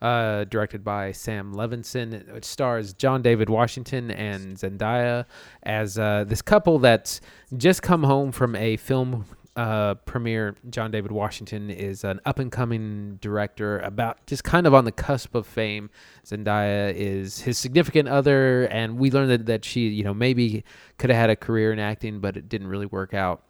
uh, 0.00 0.44
directed 0.44 0.84
by 0.84 1.10
Sam 1.10 1.52
Levinson. 1.52 2.12
It 2.34 2.44
stars 2.44 2.92
John 2.92 3.20
David 3.20 3.50
Washington 3.50 4.12
and 4.12 4.56
Zendaya 4.56 5.26
as 5.64 5.98
uh, 5.98 6.24
this 6.26 6.40
couple 6.40 6.78
that's 6.78 7.20
just 7.56 7.82
come 7.82 8.04
home 8.04 8.30
from 8.30 8.54
a 8.54 8.76
film 8.76 9.24
uh, 9.56 9.96
premiere. 10.06 10.54
John 10.70 10.92
David 10.92 11.10
Washington 11.10 11.68
is 11.68 12.04
an 12.04 12.20
up 12.24 12.38
and 12.38 12.52
coming 12.52 13.18
director 13.20 13.80
about 13.80 14.24
just 14.28 14.44
kind 14.44 14.68
of 14.68 14.72
on 14.72 14.84
the 14.84 14.92
cusp 14.92 15.34
of 15.34 15.48
fame. 15.48 15.90
Zendaya 16.24 16.94
is 16.94 17.40
his 17.40 17.58
significant 17.58 18.08
other, 18.08 18.68
and 18.68 18.98
we 18.98 19.10
learned 19.10 19.32
that, 19.32 19.46
that 19.46 19.64
she, 19.64 19.88
you 19.88 20.04
know, 20.04 20.14
maybe 20.14 20.62
could 20.96 21.10
have 21.10 21.18
had 21.18 21.28
a 21.30 21.36
career 21.36 21.72
in 21.72 21.80
acting, 21.80 22.20
but 22.20 22.36
it 22.36 22.48
didn't 22.48 22.68
really 22.68 22.86
work 22.86 23.14
out. 23.14 23.42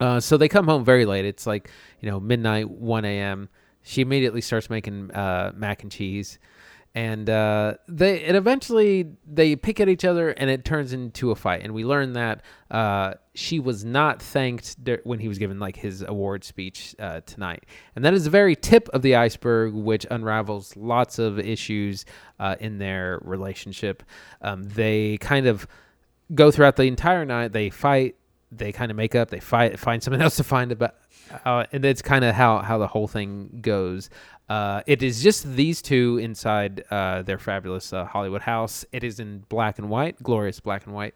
Uh, 0.00 0.20
so 0.20 0.36
they 0.36 0.48
come 0.48 0.66
home 0.66 0.84
very 0.84 1.04
late. 1.04 1.24
It's 1.24 1.46
like 1.46 1.70
you 2.00 2.10
know 2.10 2.20
midnight, 2.20 2.70
one 2.70 3.04
a.m. 3.04 3.48
She 3.82 4.00
immediately 4.02 4.40
starts 4.40 4.70
making 4.70 5.10
uh, 5.12 5.52
mac 5.54 5.82
and 5.82 5.90
cheese, 5.90 6.38
and 6.94 7.28
uh, 7.28 7.74
they 7.88 8.24
and 8.24 8.36
eventually 8.36 9.10
they 9.26 9.56
pick 9.56 9.80
at 9.80 9.88
each 9.88 10.04
other, 10.04 10.30
and 10.30 10.50
it 10.50 10.64
turns 10.64 10.92
into 10.92 11.30
a 11.30 11.34
fight. 11.34 11.62
And 11.62 11.74
we 11.74 11.84
learn 11.84 12.12
that 12.12 12.42
uh, 12.70 13.14
she 13.34 13.58
was 13.58 13.84
not 13.84 14.22
thanked 14.22 14.76
when 15.04 15.18
he 15.18 15.28
was 15.28 15.38
given 15.38 15.58
like 15.58 15.76
his 15.76 16.02
award 16.02 16.44
speech 16.44 16.94
uh, 16.98 17.20
tonight, 17.20 17.66
and 17.96 18.04
that 18.04 18.14
is 18.14 18.24
the 18.24 18.30
very 18.30 18.54
tip 18.54 18.88
of 18.90 19.02
the 19.02 19.16
iceberg, 19.16 19.74
which 19.74 20.06
unravels 20.10 20.76
lots 20.76 21.18
of 21.18 21.38
issues 21.38 22.04
uh, 22.38 22.56
in 22.60 22.78
their 22.78 23.20
relationship. 23.22 24.02
Um, 24.42 24.62
they 24.64 25.18
kind 25.18 25.46
of 25.46 25.66
go 26.34 26.50
throughout 26.50 26.76
the 26.76 26.84
entire 26.84 27.24
night. 27.24 27.52
They 27.52 27.70
fight 27.70 28.16
they 28.50 28.72
kind 28.72 28.90
of 28.90 28.96
make 28.96 29.14
up, 29.14 29.30
they 29.30 29.40
fight, 29.40 29.78
find 29.78 30.02
something 30.02 30.22
else 30.22 30.36
to 30.36 30.44
find 30.44 30.72
about, 30.72 30.94
uh, 31.44 31.64
and 31.72 31.84
that's 31.84 32.02
kind 32.02 32.24
of 32.24 32.34
how 32.34 32.58
how 32.58 32.78
the 32.78 32.86
whole 32.86 33.08
thing 33.08 33.58
goes. 33.60 34.10
Uh, 34.48 34.82
it 34.86 35.02
is 35.02 35.22
just 35.22 35.44
these 35.52 35.82
two 35.82 36.18
inside 36.18 36.82
uh, 36.90 37.22
their 37.22 37.38
fabulous 37.38 37.92
uh, 37.92 38.04
Hollywood 38.04 38.42
house. 38.42 38.84
It 38.92 39.04
is 39.04 39.20
in 39.20 39.44
black 39.48 39.78
and 39.78 39.90
white, 39.90 40.22
glorious 40.22 40.58
black 40.58 40.86
and 40.86 40.94
white, 40.94 41.14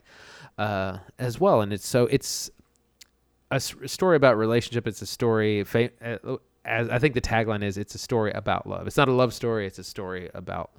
uh, 0.58 0.98
as 1.18 1.40
well. 1.40 1.62
And 1.62 1.72
it's 1.72 1.86
so 1.86 2.06
it's 2.06 2.50
a, 3.50 3.58
story 3.60 4.16
about 4.16 4.36
relationship. 4.36 4.86
It's 4.86 5.00
a 5.00 5.06
story. 5.06 5.64
Uh, 5.74 6.36
as 6.64 6.88
I 6.90 6.98
think 6.98 7.14
the 7.14 7.20
tagline 7.20 7.64
is, 7.64 7.78
it's 7.78 7.94
a 7.94 7.98
story 7.98 8.32
about 8.32 8.66
love. 8.66 8.86
It's 8.86 8.96
not 8.96 9.08
a 9.08 9.12
love 9.12 9.32
story. 9.32 9.66
It's 9.66 9.78
a 9.78 9.84
story 9.84 10.30
about 10.34 10.70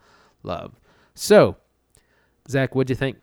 love. 0.43 0.79
So, 1.15 1.57
Zach, 2.47 2.75
what'd 2.75 2.89
you 2.89 2.95
think? 2.95 3.17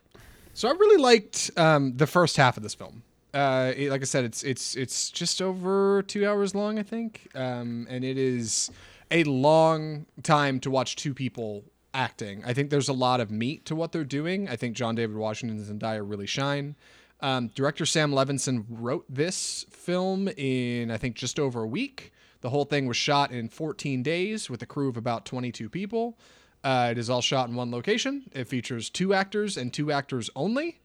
So 0.52 0.68
I 0.68 0.72
really 0.72 1.00
liked 1.00 1.50
um, 1.56 1.96
the 1.96 2.06
first 2.06 2.36
half 2.36 2.56
of 2.56 2.62
this 2.62 2.74
film 2.74 3.02
uh, 3.32 3.72
it, 3.76 3.90
like 3.90 4.02
I 4.02 4.04
said, 4.04 4.24
it's 4.24 4.42
it's 4.42 4.76
it's 4.76 5.10
just 5.10 5.40
over 5.40 6.02
two 6.02 6.26
hours 6.26 6.54
long, 6.54 6.78
I 6.78 6.82
think, 6.82 7.28
um, 7.34 7.86
and 7.88 8.04
it 8.04 8.18
is 8.18 8.70
a 9.10 9.24
long 9.24 10.06
time 10.22 10.60
to 10.60 10.70
watch 10.70 10.96
two 10.96 11.14
people 11.14 11.64
acting. 11.94 12.42
I 12.44 12.54
think 12.54 12.70
there's 12.70 12.88
a 12.88 12.92
lot 12.92 13.20
of 13.20 13.30
meat 13.30 13.64
to 13.66 13.74
what 13.74 13.92
they're 13.92 14.04
doing. 14.04 14.48
I 14.48 14.56
think 14.56 14.76
John 14.76 14.94
David 14.94 15.16
Washington 15.16 15.58
and 15.58 15.80
Zendaya 15.80 16.08
really 16.08 16.26
shine. 16.26 16.76
Um, 17.20 17.48
director 17.48 17.84
Sam 17.84 18.12
Levinson 18.12 18.64
wrote 18.68 19.04
this 19.08 19.66
film 19.70 20.28
in 20.36 20.90
I 20.90 20.96
think 20.96 21.16
just 21.16 21.38
over 21.38 21.62
a 21.62 21.66
week. 21.66 22.12
The 22.40 22.50
whole 22.50 22.64
thing 22.64 22.86
was 22.86 22.96
shot 22.96 23.32
in 23.32 23.48
14 23.48 24.02
days 24.02 24.48
with 24.48 24.62
a 24.62 24.66
crew 24.66 24.88
of 24.88 24.96
about 24.96 25.26
22 25.26 25.68
people. 25.68 26.18
Uh, 26.64 26.88
it 26.90 26.98
is 26.98 27.10
all 27.10 27.20
shot 27.20 27.48
in 27.48 27.54
one 27.54 27.70
location. 27.70 28.30
It 28.32 28.48
features 28.48 28.88
two 28.88 29.12
actors 29.12 29.56
and 29.56 29.72
two 29.72 29.92
actors 29.92 30.30
only. 30.34 30.80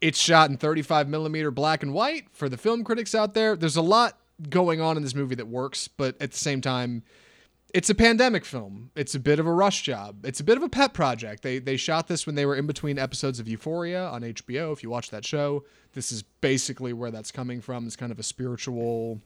It's 0.00 0.18
shot 0.18 0.50
in 0.50 0.56
35 0.56 1.08
millimeter 1.08 1.50
black 1.50 1.82
and 1.82 1.92
white. 1.94 2.26
For 2.32 2.48
the 2.48 2.56
film 2.56 2.84
critics 2.84 3.14
out 3.14 3.34
there, 3.34 3.56
there's 3.56 3.76
a 3.76 3.82
lot 3.82 4.18
going 4.50 4.80
on 4.80 4.96
in 4.96 5.02
this 5.02 5.14
movie 5.14 5.34
that 5.36 5.48
works, 5.48 5.88
but 5.88 6.20
at 6.20 6.32
the 6.32 6.38
same 6.38 6.60
time, 6.60 7.02
it's 7.72 7.90
a 7.90 7.94
pandemic 7.94 8.44
film. 8.44 8.90
It's 8.94 9.14
a 9.14 9.20
bit 9.20 9.38
of 9.38 9.46
a 9.46 9.52
rush 9.52 9.82
job. 9.82 10.24
It's 10.24 10.40
a 10.40 10.44
bit 10.44 10.56
of 10.56 10.62
a 10.62 10.68
pet 10.68 10.94
project. 10.94 11.42
They 11.42 11.58
they 11.58 11.76
shot 11.76 12.08
this 12.08 12.24
when 12.26 12.34
they 12.34 12.46
were 12.46 12.56
in 12.56 12.66
between 12.66 12.98
episodes 12.98 13.40
of 13.40 13.48
Euphoria 13.48 14.08
on 14.08 14.22
HBO. 14.22 14.72
If 14.72 14.82
you 14.82 14.90
watch 14.90 15.10
that 15.10 15.24
show, 15.24 15.64
this 15.92 16.12
is 16.12 16.22
basically 16.22 16.92
where 16.92 17.10
that's 17.10 17.32
coming 17.32 17.60
from. 17.60 17.86
It's 17.86 17.96
kind 17.96 18.12
of 18.12 18.18
a 18.18 18.22
spiritual, 18.22 19.20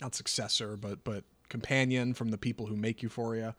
not 0.00 0.14
successor, 0.14 0.76
but 0.76 1.04
but 1.04 1.24
companion 1.48 2.14
from 2.14 2.30
the 2.30 2.38
people 2.38 2.66
who 2.66 2.76
make 2.76 3.02
Euphoria. 3.02 3.54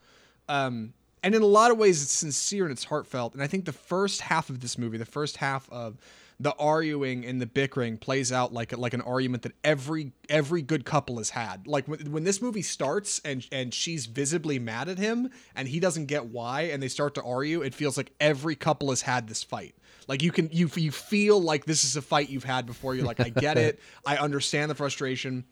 Um, 0.47 0.93
and 1.21 1.33
in 1.35 1.41
a 1.41 1.47
lot 1.47 1.71
of 1.71 1.77
ways, 1.77 2.01
it's 2.03 2.13
sincere 2.13 2.63
and 2.63 2.71
it's 2.71 2.83
heartfelt. 2.83 3.33
And 3.33 3.43
I 3.43 3.47
think 3.47 3.65
the 3.65 3.73
first 3.73 4.21
half 4.21 4.49
of 4.49 4.59
this 4.59 4.77
movie, 4.77 4.97
the 4.97 5.05
first 5.05 5.37
half 5.37 5.69
of 5.71 5.97
the 6.39 6.53
arguing 6.55 7.25
and 7.25 7.41
the 7.41 7.45
bickering 7.45 7.97
plays 7.97 8.31
out 8.31 8.51
like 8.51 8.75
like 8.77 8.93
an 8.93 9.01
argument 9.01 9.43
that 9.43 9.53
every 9.63 10.11
every 10.29 10.61
good 10.61 10.85
couple 10.85 11.17
has 11.17 11.29
had. 11.29 11.65
Like 11.67 11.87
when, 11.87 12.11
when 12.11 12.23
this 12.23 12.41
movie 12.41 12.61
starts 12.61 13.21
and 13.23 13.45
and 13.51 13.73
she's 13.73 14.05
visibly 14.05 14.59
mad 14.59 14.89
at 14.89 14.97
him 14.97 15.29
and 15.55 15.67
he 15.67 15.79
doesn't 15.79 16.07
get 16.07 16.25
why 16.27 16.63
and 16.63 16.83
they 16.83 16.87
start 16.87 17.15
to 17.15 17.23
argue, 17.23 17.61
it 17.61 17.73
feels 17.73 17.95
like 17.95 18.11
every 18.19 18.55
couple 18.55 18.89
has 18.89 19.01
had 19.01 19.27
this 19.27 19.43
fight. 19.43 19.75
Like 20.07 20.21
you 20.21 20.31
can 20.31 20.49
you 20.51 20.69
you 20.75 20.91
feel 20.91 21.41
like 21.41 21.65
this 21.65 21.83
is 21.85 21.95
a 21.95 22.01
fight 22.01 22.29
you've 22.29 22.43
had 22.43 22.65
before. 22.65 22.95
You're 22.95 23.05
like 23.05 23.19
I 23.19 23.29
get 23.29 23.57
it. 23.57 23.79
I 24.05 24.17
understand 24.17 24.69
the 24.69 24.75
frustration. 24.75 25.45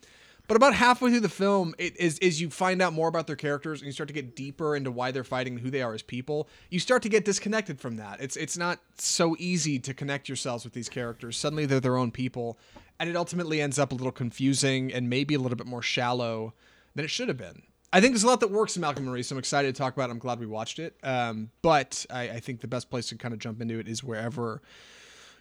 But 0.47 0.57
about 0.57 0.73
halfway 0.75 1.09
through 1.09 1.21
the 1.21 1.29
film, 1.29 1.73
it 1.77 1.95
is 1.97 2.19
is 2.19 2.41
you 2.41 2.49
find 2.49 2.81
out 2.81 2.91
more 2.91 3.07
about 3.07 3.27
their 3.27 3.35
characters 3.37 3.79
and 3.79 3.85
you 3.85 3.93
start 3.93 4.07
to 4.07 4.13
get 4.13 4.35
deeper 4.35 4.75
into 4.75 4.91
why 4.91 5.11
they're 5.11 5.23
fighting, 5.23 5.57
who 5.57 5.69
they 5.69 5.81
are 5.81 5.93
as 5.93 6.01
people. 6.01 6.49
You 6.69 6.79
start 6.79 7.01
to 7.03 7.09
get 7.09 7.23
disconnected 7.23 7.79
from 7.79 7.95
that. 7.95 8.19
It's 8.19 8.35
it's 8.35 8.57
not 8.57 8.79
so 8.97 9.37
easy 9.39 9.79
to 9.79 9.93
connect 9.93 10.27
yourselves 10.27 10.65
with 10.65 10.73
these 10.73 10.89
characters. 10.89 11.37
Suddenly 11.37 11.65
they're 11.65 11.79
their 11.79 11.95
own 11.95 12.11
people, 12.11 12.57
and 12.99 13.09
it 13.09 13.15
ultimately 13.15 13.61
ends 13.61 13.79
up 13.79 13.93
a 13.93 13.95
little 13.95 14.11
confusing 14.11 14.93
and 14.93 15.09
maybe 15.09 15.33
a 15.33 15.39
little 15.39 15.57
bit 15.57 15.67
more 15.67 15.81
shallow 15.81 16.53
than 16.93 17.05
it 17.05 17.09
should 17.09 17.29
have 17.29 17.37
been. 17.37 17.63
I 17.93 18.01
think 18.01 18.13
there's 18.13 18.23
a 18.23 18.27
lot 18.27 18.39
that 18.39 18.49
works 18.49 18.75
in 18.75 18.81
Malcolm 18.81 19.07
and 19.07 19.25
so 19.25 19.35
I'm 19.35 19.39
excited 19.39 19.73
to 19.73 19.79
talk 19.79 19.93
about 19.93 20.09
it. 20.09 20.13
I'm 20.13 20.19
glad 20.19 20.39
we 20.39 20.47
watched 20.47 20.79
it. 20.79 20.95
Um, 21.03 21.51
but 21.61 22.07
I, 22.09 22.23
I 22.23 22.39
think 22.39 22.61
the 22.61 22.67
best 22.67 22.89
place 22.89 23.07
to 23.09 23.15
kind 23.15 23.35
of 23.35 23.39
jump 23.39 23.61
into 23.61 23.77
it 23.77 23.87
is 23.87 24.03
wherever 24.03 24.63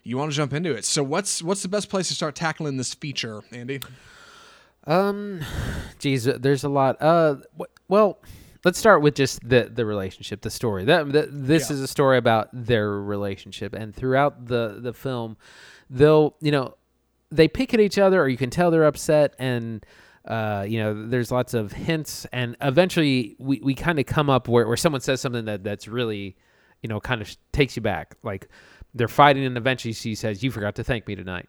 you 0.03 0.19
want 0.19 0.31
to 0.33 0.37
jump 0.37 0.53
into 0.53 0.75
it. 0.75 0.85
So 0.85 1.03
what's 1.03 1.43
what's 1.43 1.63
the 1.63 1.69
best 1.69 1.89
place 1.89 2.09
to 2.09 2.15
start 2.15 2.35
tackling 2.35 2.77
this 2.77 2.93
feature, 2.93 3.43
Andy? 3.53 3.81
Um, 4.87 5.41
geez, 5.99 6.25
there's 6.25 6.65
a 6.65 6.69
lot. 6.69 7.01
Uh, 7.01 7.37
well, 7.89 8.21
let's 8.65 8.79
start 8.79 9.03
with 9.03 9.15
just 9.15 9.47
the 9.49 9.71
the 9.73 9.87
relationship, 9.87 10.43
the 10.43 10.51
story. 10.51 10.85
That, 10.85 11.13
that 11.13 11.29
this 11.31 11.71
yeah. 11.71 11.75
is 11.75 11.81
a 11.81 11.89
story 11.89 12.19
about 12.19 12.49
their 12.53 12.91
relationship, 12.91 13.75
and 13.75 13.95
throughout 13.95 14.47
the 14.47 14.79
the 14.81 14.93
film, 14.93 15.37
they'll 15.91 16.37
you 16.41 16.51
know 16.51 16.77
they 17.31 17.49
pick 17.49 17.75
at 17.75 17.81
each 17.81 17.99
other, 17.99 18.21
or 18.21 18.29
you 18.29 18.37
can 18.37 18.51
tell 18.51 18.71
they're 18.71 18.85
upset, 18.85 19.35
and 19.39 19.85
uh, 20.27 20.65
you 20.69 20.79
know, 20.79 21.09
there's 21.09 21.31
lots 21.31 21.55
of 21.55 21.73
hints, 21.73 22.27
and 22.33 22.57
eventually 22.61 23.37
we 23.39 23.61
we 23.61 23.75
kind 23.75 23.99
of 23.99 24.07
come 24.07 24.31
up 24.31 24.49
where 24.49 24.67
where 24.67 24.77
someone 24.77 25.01
says 25.01 25.21
something 25.21 25.45
that 25.47 25.65
that's 25.65 25.89
really, 25.89 26.37
you 26.83 26.89
know, 26.89 27.01
kind 27.01 27.21
of 27.23 27.37
takes 27.53 27.77
you 27.77 27.83
back, 27.83 28.17
like. 28.23 28.49
They're 28.95 29.09
fighting, 29.09 29.47
and 29.47 29.57
eventually 29.57 29.95
she 29.95 30.15
says, 30.15 30.43
"You 30.43 30.51
forgot 30.51 30.75
to 30.75 30.85
thank 30.85 31.09
me 31.09 31.15
tonight." 31.15 31.49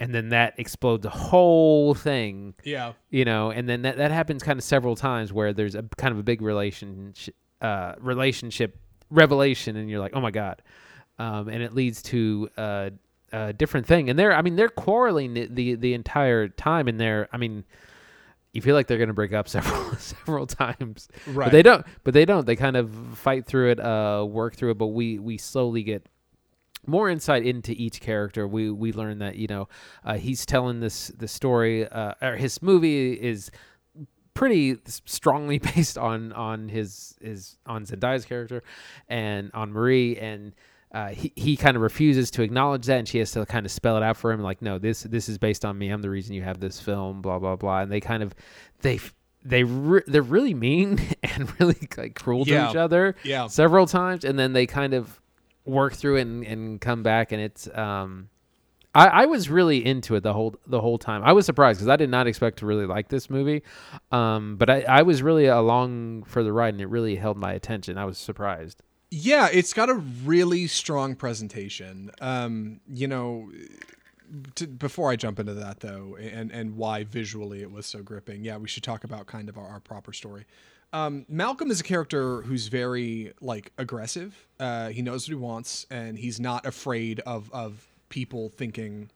And 0.00 0.14
then 0.14 0.30
that 0.30 0.54
explodes 0.56 1.02
the 1.02 1.10
whole 1.10 1.94
thing. 1.94 2.54
Yeah. 2.64 2.94
You 3.10 3.26
know, 3.26 3.50
and 3.50 3.68
then 3.68 3.82
that, 3.82 3.98
that 3.98 4.10
happens 4.10 4.42
kind 4.42 4.58
of 4.58 4.64
several 4.64 4.96
times 4.96 5.30
where 5.30 5.52
there's 5.52 5.74
a 5.74 5.84
kind 5.98 6.12
of 6.12 6.18
a 6.18 6.22
big 6.22 6.40
relationship 6.40 7.36
uh, 7.60 7.92
relationship 8.00 8.78
revelation 9.10 9.76
and 9.76 9.90
you're 9.90 10.00
like, 10.00 10.12
"Oh 10.14 10.20
my 10.20 10.30
god." 10.30 10.62
Um, 11.18 11.48
and 11.48 11.62
it 11.62 11.74
leads 11.74 12.02
to 12.04 12.48
uh, 12.56 12.90
a 13.30 13.52
different 13.52 13.86
thing. 13.86 14.08
And 14.08 14.18
they're 14.18 14.32
I 14.32 14.40
mean, 14.40 14.56
they're 14.56 14.70
quarreling 14.70 15.34
the 15.34 15.46
the, 15.50 15.74
the 15.74 15.94
entire 15.94 16.48
time 16.48 16.88
and 16.88 16.98
they're 16.98 17.28
I 17.30 17.36
mean, 17.36 17.64
you 18.54 18.62
feel 18.62 18.74
like 18.74 18.86
they're 18.86 18.98
going 18.98 19.08
to 19.08 19.14
break 19.14 19.34
up 19.34 19.48
several 19.50 19.96
several 19.96 20.46
times. 20.46 21.08
Right. 21.26 21.46
But 21.46 21.52
they 21.52 21.62
don't 21.62 21.86
but 22.04 22.14
they 22.14 22.24
don't. 22.24 22.46
They 22.46 22.56
kind 22.56 22.76
of 22.76 22.90
fight 23.18 23.44
through 23.44 23.72
it, 23.72 23.80
uh, 23.80 24.24
work 24.26 24.56
through 24.56 24.70
it, 24.70 24.78
but 24.78 24.88
we 24.88 25.18
we 25.18 25.36
slowly 25.36 25.82
get 25.82 26.06
more 26.86 27.08
insight 27.08 27.44
into 27.44 27.72
each 27.72 28.00
character. 28.00 28.46
We 28.46 28.70
we 28.70 28.92
learn 28.92 29.18
that 29.18 29.36
you 29.36 29.46
know 29.46 29.68
uh, 30.04 30.14
he's 30.14 30.46
telling 30.46 30.80
this 30.80 31.08
the 31.08 31.28
story. 31.28 31.86
Uh, 31.88 32.14
or 32.22 32.36
his 32.36 32.62
movie 32.62 33.12
is 33.12 33.50
pretty 34.34 34.78
strongly 34.86 35.58
based 35.74 35.98
on 35.98 36.32
on 36.32 36.68
his 36.68 37.16
his 37.20 37.58
on 37.66 37.84
Zendaya's 37.84 38.24
character 38.24 38.62
and 39.08 39.50
on 39.54 39.72
Marie 39.72 40.16
and. 40.16 40.54
Uh, 40.92 41.10
he, 41.10 41.32
he 41.36 41.56
kind 41.56 41.76
of 41.76 41.82
refuses 41.84 42.32
to 42.32 42.42
acknowledge 42.42 42.86
that 42.86 42.98
and 42.98 43.06
she 43.06 43.18
has 43.18 43.30
to 43.30 43.46
kind 43.46 43.64
of 43.64 43.70
spell 43.70 43.96
it 43.96 44.02
out 44.02 44.16
for 44.16 44.32
him 44.32 44.42
like 44.42 44.60
no 44.60 44.76
this 44.76 45.04
this 45.04 45.28
is 45.28 45.38
based 45.38 45.64
on 45.64 45.78
me 45.78 45.88
i'm 45.88 46.02
the 46.02 46.10
reason 46.10 46.34
you 46.34 46.42
have 46.42 46.58
this 46.58 46.80
film 46.80 47.22
blah 47.22 47.38
blah 47.38 47.54
blah 47.54 47.78
and 47.78 47.92
they 47.92 48.00
kind 48.00 48.24
of 48.24 48.34
they 48.80 48.98
they 49.44 49.64
re- 49.64 50.02
they're 50.06 50.22
really 50.22 50.52
mean 50.52 51.00
and 51.22 51.60
really 51.60 51.88
like 51.96 52.14
cruel 52.14 52.44
yeah. 52.46 52.64
to 52.64 52.70
each 52.70 52.76
other 52.76 53.14
yeah. 53.22 53.46
several 53.46 53.86
times 53.86 54.24
and 54.24 54.36
then 54.36 54.52
they 54.52 54.66
kind 54.66 54.92
of 54.92 55.20
work 55.64 55.94
through 55.94 56.16
it 56.16 56.22
and, 56.22 56.44
and 56.44 56.80
come 56.80 57.02
back 57.02 57.32
and 57.32 57.40
it's 57.40 57.68
um 57.76 58.28
I, 58.94 59.06
I 59.06 59.26
was 59.26 59.48
really 59.48 59.84
into 59.84 60.16
it 60.16 60.22
the 60.22 60.32
whole 60.32 60.56
the 60.66 60.80
whole 60.80 60.98
time. 60.98 61.22
I 61.22 61.32
was 61.32 61.46
surprised 61.46 61.78
because 61.78 61.88
I 61.88 61.96
did 61.96 62.10
not 62.10 62.26
expect 62.26 62.58
to 62.58 62.66
really 62.66 62.86
like 62.86 63.08
this 63.08 63.30
movie, 63.30 63.62
um, 64.10 64.56
but 64.56 64.68
I, 64.68 64.80
I 64.82 65.02
was 65.02 65.22
really 65.22 65.46
along 65.46 66.24
for 66.24 66.42
the 66.42 66.52
ride 66.52 66.74
and 66.74 66.80
it 66.80 66.88
really 66.88 67.16
held 67.16 67.36
my 67.36 67.52
attention. 67.52 67.98
I 67.98 68.04
was 68.04 68.18
surprised. 68.18 68.82
Yeah, 69.12 69.48
it's 69.52 69.72
got 69.72 69.90
a 69.90 69.94
really 69.94 70.66
strong 70.66 71.14
presentation. 71.14 72.10
Um, 72.20 72.80
you 72.88 73.06
know, 73.08 73.50
to, 74.56 74.66
before 74.66 75.10
I 75.10 75.16
jump 75.16 75.38
into 75.38 75.54
that 75.54 75.80
though, 75.80 76.16
and 76.16 76.50
and 76.50 76.76
why 76.76 77.04
visually 77.04 77.62
it 77.62 77.70
was 77.70 77.86
so 77.86 78.02
gripping. 78.02 78.44
Yeah, 78.44 78.56
we 78.56 78.68
should 78.68 78.82
talk 78.82 79.04
about 79.04 79.26
kind 79.26 79.48
of 79.48 79.56
our, 79.56 79.68
our 79.68 79.80
proper 79.80 80.12
story. 80.12 80.46
Um, 80.92 81.24
Malcolm 81.28 81.70
is 81.70 81.80
a 81.80 81.84
character 81.84 82.42
who's 82.42 82.68
very 82.68 83.32
like 83.40 83.72
aggressive. 83.78 84.46
Uh, 84.58 84.88
he 84.88 85.02
knows 85.02 85.28
what 85.28 85.28
he 85.28 85.34
wants, 85.36 85.86
and 85.90 86.18
he's 86.18 86.40
not 86.40 86.66
afraid 86.66 87.20
of 87.20 87.50
of 87.52 87.86
people 88.08 88.48
thinking 88.48 89.10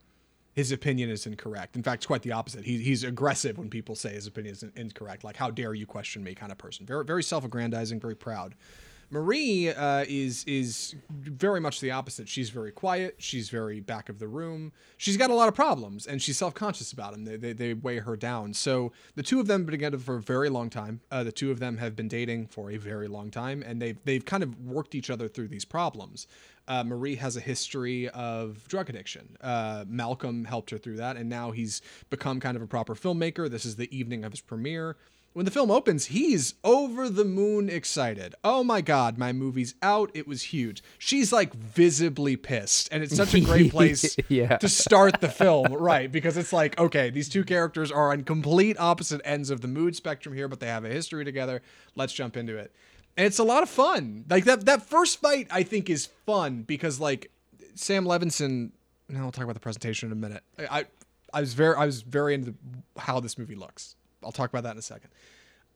his 0.54 0.71
opinion 0.71 1.11
is 1.11 1.26
incorrect. 1.26 1.75
In 1.75 1.83
fact, 1.83 2.00
it's 2.00 2.07
quite 2.07 2.23
the 2.23 2.31
opposite. 2.31 2.64
He, 2.64 2.78
he's 2.78 3.02
aggressive 3.02 3.59
when 3.59 3.71
people 3.71 3.97
say 3.97 4.12
his 4.14 4.28
opinion 4.28 4.54
is 4.54 4.62
incorrect. 4.76 5.25
Like, 5.25 5.37
how 5.37 5.50
dare 5.50 5.75
you 5.75 5.85
question 5.85 6.23
me, 6.23 6.35
kind 6.35 6.52
of 6.52 6.59
person. 6.59 6.87
Very 6.87 7.04
very 7.04 7.23
self-aggrandizing, 7.23 8.00
very 8.00 8.16
proud. 8.16 8.54
Marie 9.14 9.68
uh, 9.68 10.04
is 10.09 10.42
is 10.44 10.97
very 11.09 11.61
much 11.61 11.78
the 11.78 11.92
opposite. 11.92 12.28
She's 12.28 12.50
very 12.50 12.73
quiet. 12.73 13.14
She's 13.18 13.49
very 13.49 13.78
back 13.78 14.09
of 14.09 14.18
the 14.18 14.26
room. 14.26 14.73
She's 14.97 15.16
got 15.16 15.30
a 15.30 15.35
lot 15.35 15.47
of 15.47 15.54
problems, 15.54 16.04
and 16.04 16.21
she's 16.21 16.37
self 16.37 16.52
conscious 16.52 16.92
about 16.92 17.12
them. 17.12 17.25
They, 17.25 17.37
they, 17.37 17.52
they 17.52 17.75
weigh 17.75 17.99
her 17.99 18.16
down. 18.16 18.54
So 18.54 18.90
the 19.14 19.23
two 19.23 19.38
of 19.38 19.47
them 19.47 19.61
have 19.61 19.66
been 19.66 19.73
together 19.73 19.99
for 19.99 20.16
a 20.16 20.21
very 20.21 20.49
long 20.49 20.68
time. 20.68 21.00
Uh, 21.12 21.23
the 21.23 21.30
two 21.30 21.52
of 21.52 21.61
them 21.61 21.76
have 21.76 21.94
been 21.94 22.09
dating 22.09 22.49
for 22.49 22.73
a 22.73 22.76
very 22.76 23.06
long 23.06 23.30
time, 23.30 23.62
and 23.64 23.80
they've 23.80 23.97
they've 24.04 24.25
kind 24.25 24.42
of 24.42 24.61
worked 24.61 24.97
each 24.97 25.11
other 25.11 25.28
through 25.28 25.47
these 25.47 25.64
problems. 25.64 26.26
Uh, 26.66 26.83
Marie 26.83 27.14
has 27.14 27.37
a 27.37 27.40
history 27.40 28.09
of 28.09 28.66
drug 28.66 28.90
addiction. 28.90 29.37
Uh, 29.40 29.85
Malcolm 29.87 30.44
helped 30.44 30.71
her 30.71 30.78
through 30.78 30.97
that, 30.97 31.16
and 31.16 31.28
now 31.28 31.52
he's 31.52 31.83
become 32.11 32.40
kind 32.40 32.56
of 32.56 32.62
a 32.62 32.66
proper 32.66 32.97
filmmaker. 32.97 33.49
This 33.49 33.64
is 33.64 33.76
the 33.76 33.97
evening 33.97 34.25
of 34.25 34.33
his 34.33 34.40
premiere 34.40 34.97
when 35.35 35.45
the 35.45 35.50
film 35.50 35.71
opens, 35.71 36.07
he's 36.07 36.55
over 36.62 37.09
the 37.11 37.25
moon 37.25 37.69
excited. 37.69 38.37
Oh 38.45 38.62
my 38.62 38.81
god, 38.81 39.19
my 39.19 39.33
movie's 39.33 39.75
out. 39.83 40.11
It 40.14 40.29
was 40.29 40.43
huge. 40.43 40.83
She's 40.97 41.33
like 41.33 41.53
visibly 41.53 42.37
pissed, 42.37 42.88
and 42.93 43.03
it's 43.03 43.17
such 43.17 43.35
a 43.35 43.41
great 43.41 43.71
place 43.73 44.17
yeah. 44.29 44.57
to 44.59 44.69
start 44.69 45.21
the 45.21 45.29
film, 45.29 45.73
right? 45.73 46.11
Because 46.11 46.37
it's 46.37 46.53
like, 46.53 46.79
okay, 46.79 47.11
these 47.11 47.29
two 47.29 47.43
characters 47.43 47.91
are 47.91 48.12
on 48.12 48.23
complete 48.23 48.79
opposite 48.79 49.21
ends 49.25 49.50
of 49.50 49.61
the 49.61 49.67
mood 49.67 49.97
spectrum 49.97 50.37
here, 50.37 50.47
but 50.47 50.61
they 50.61 50.69
have 50.69 50.85
a 50.85 50.88
history 50.88 51.25
together. 51.25 51.62
Let's 51.97 52.12
jump 52.12 52.37
into 52.37 52.57
it. 52.57 52.73
And 53.17 53.26
it's 53.26 53.41
a 53.41 53.45
lot 53.45 53.64
of 53.64 53.69
fun. 53.69 54.25
Like 54.31 54.45
that 54.45 54.67
that 54.67 54.88
first 54.88 55.21
fight 55.21 55.49
I 55.50 55.64
think 55.64 55.91
is 55.91 56.07
fun 56.26 56.62
because 56.62 57.00
like 57.00 57.33
Sam 57.75 58.05
Levinson, 58.05 58.71
now 59.09 59.23
we'll 59.23 59.33
talk 59.33 59.45
about 59.45 59.55
the 59.55 59.61
presentation 59.61 60.09
in 60.09 60.12
a 60.12 60.21
minute. 60.21 60.45
I 60.71 60.85
I 61.33 61.41
was 61.41 61.55
very 61.55 61.75
I 61.75 61.87
was 61.87 62.03
very 62.03 62.35
into 62.35 62.55
how 62.97 63.19
this 63.19 63.37
movie 63.37 63.57
looks. 63.57 63.97
I'll 64.25 64.33
talk 64.33 64.50
about 64.50 64.62
that 64.64 64.73
in 64.73 64.78
a 64.78 64.83
second. 64.83 65.11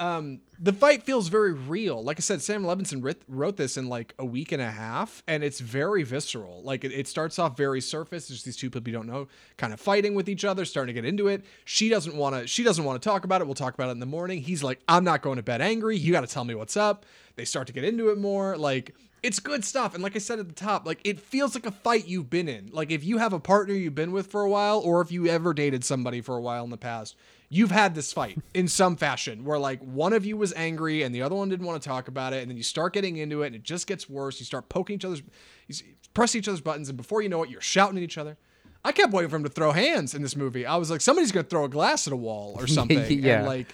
Um, 0.00 0.42
the 0.60 0.72
fight 0.72 1.02
feels 1.02 1.26
very 1.26 1.52
real. 1.52 2.02
Like 2.02 2.18
I 2.18 2.20
said, 2.20 2.40
Sam 2.40 2.62
Levinson 2.62 3.02
writ- 3.02 3.22
wrote 3.26 3.56
this 3.56 3.76
in 3.76 3.88
like 3.88 4.14
a 4.18 4.24
week 4.24 4.52
and 4.52 4.62
a 4.62 4.70
half, 4.70 5.24
and 5.26 5.42
it's 5.42 5.58
very 5.58 6.04
visceral. 6.04 6.62
Like 6.62 6.84
it, 6.84 6.92
it 6.92 7.08
starts 7.08 7.36
off 7.38 7.56
very 7.56 7.80
surface. 7.80 8.28
There's 8.28 8.44
these 8.44 8.56
two 8.56 8.70
people 8.70 8.88
you 8.90 8.96
don't 8.96 9.08
know, 9.08 9.26
kind 9.56 9.72
of 9.72 9.80
fighting 9.80 10.14
with 10.14 10.28
each 10.28 10.44
other, 10.44 10.64
starting 10.64 10.94
to 10.94 11.02
get 11.02 11.08
into 11.08 11.26
it. 11.26 11.44
She 11.64 11.88
doesn't 11.88 12.14
want 12.14 12.36
to. 12.36 12.46
She 12.46 12.62
doesn't 12.62 12.84
want 12.84 13.02
to 13.02 13.08
talk 13.08 13.24
about 13.24 13.40
it. 13.40 13.46
We'll 13.46 13.54
talk 13.54 13.74
about 13.74 13.88
it 13.88 13.92
in 13.92 14.00
the 14.00 14.06
morning. 14.06 14.40
He's 14.40 14.62
like, 14.62 14.78
I'm 14.86 15.02
not 15.02 15.20
going 15.20 15.36
to 15.36 15.42
bed 15.42 15.60
angry. 15.60 15.96
You 15.96 16.12
got 16.12 16.20
to 16.20 16.32
tell 16.32 16.44
me 16.44 16.54
what's 16.54 16.76
up. 16.76 17.04
They 17.34 17.44
start 17.44 17.66
to 17.66 17.72
get 17.72 17.82
into 17.82 18.10
it 18.10 18.18
more. 18.18 18.56
Like 18.56 18.94
it's 19.22 19.40
good 19.40 19.64
stuff. 19.64 19.94
And 19.94 20.02
like 20.02 20.14
I 20.14 20.20
said 20.20 20.38
at 20.38 20.46
the 20.46 20.54
top, 20.54 20.86
like 20.86 21.00
it 21.04 21.18
feels 21.18 21.54
like 21.54 21.66
a 21.66 21.72
fight 21.72 22.06
you've 22.06 22.30
been 22.30 22.48
in. 22.48 22.70
Like 22.72 22.92
if 22.92 23.02
you 23.02 23.18
have 23.18 23.32
a 23.32 23.40
partner 23.40 23.74
you've 23.74 23.94
been 23.96 24.12
with 24.12 24.28
for 24.28 24.42
a 24.42 24.50
while, 24.50 24.78
or 24.78 25.00
if 25.00 25.10
you 25.10 25.26
ever 25.26 25.52
dated 25.52 25.84
somebody 25.84 26.20
for 26.20 26.36
a 26.36 26.40
while 26.40 26.62
in 26.62 26.70
the 26.70 26.76
past, 26.76 27.16
you've 27.48 27.70
had 27.70 27.94
this 27.94 28.12
fight 28.12 28.38
in 28.54 28.68
some 28.68 28.96
fashion 28.96 29.44
where 29.44 29.58
like 29.58 29.80
one 29.80 30.12
of 30.12 30.26
you 30.26 30.36
was 30.36 30.52
angry 30.54 31.02
and 31.02 31.14
the 31.14 31.22
other 31.22 31.34
one 31.34 31.48
didn't 31.48 31.66
want 31.66 31.80
to 31.82 31.88
talk 31.88 32.08
about 32.08 32.32
it 32.32 32.42
and 32.42 32.50
then 32.50 32.56
you 32.56 32.62
start 32.62 32.92
getting 32.92 33.16
into 33.16 33.42
it 33.42 33.46
and 33.48 33.56
it 33.56 33.62
just 33.62 33.86
gets 33.86 34.08
worse. 34.08 34.38
You 34.38 34.46
start 34.46 34.68
poking 34.68 34.96
each 34.96 35.04
other's 35.04 35.22
you 35.66 35.74
press 36.14 36.34
each 36.34 36.48
other's 36.48 36.60
buttons 36.60 36.88
and 36.88 36.96
before 36.96 37.22
you 37.22 37.28
know 37.28 37.42
it 37.42 37.50
you're 37.50 37.60
shouting 37.60 37.96
at 37.96 38.02
each 38.02 38.18
other. 38.18 38.36
I 38.84 38.92
kept 38.92 39.12
waiting 39.12 39.28
for 39.30 39.36
him 39.36 39.42
to 39.44 39.48
throw 39.50 39.72
hands 39.72 40.14
in 40.14 40.22
this 40.22 40.36
movie. 40.36 40.64
I 40.64 40.76
was 40.76 40.90
like 40.90 41.00
somebody's 41.00 41.32
gonna 41.32 41.44
throw 41.44 41.64
a 41.64 41.68
glass 41.68 42.06
at 42.06 42.12
a 42.12 42.16
wall 42.16 42.54
or 42.58 42.66
something. 42.78 43.22
Yeah. 43.22 43.38
and 43.38 43.46
like 43.46 43.66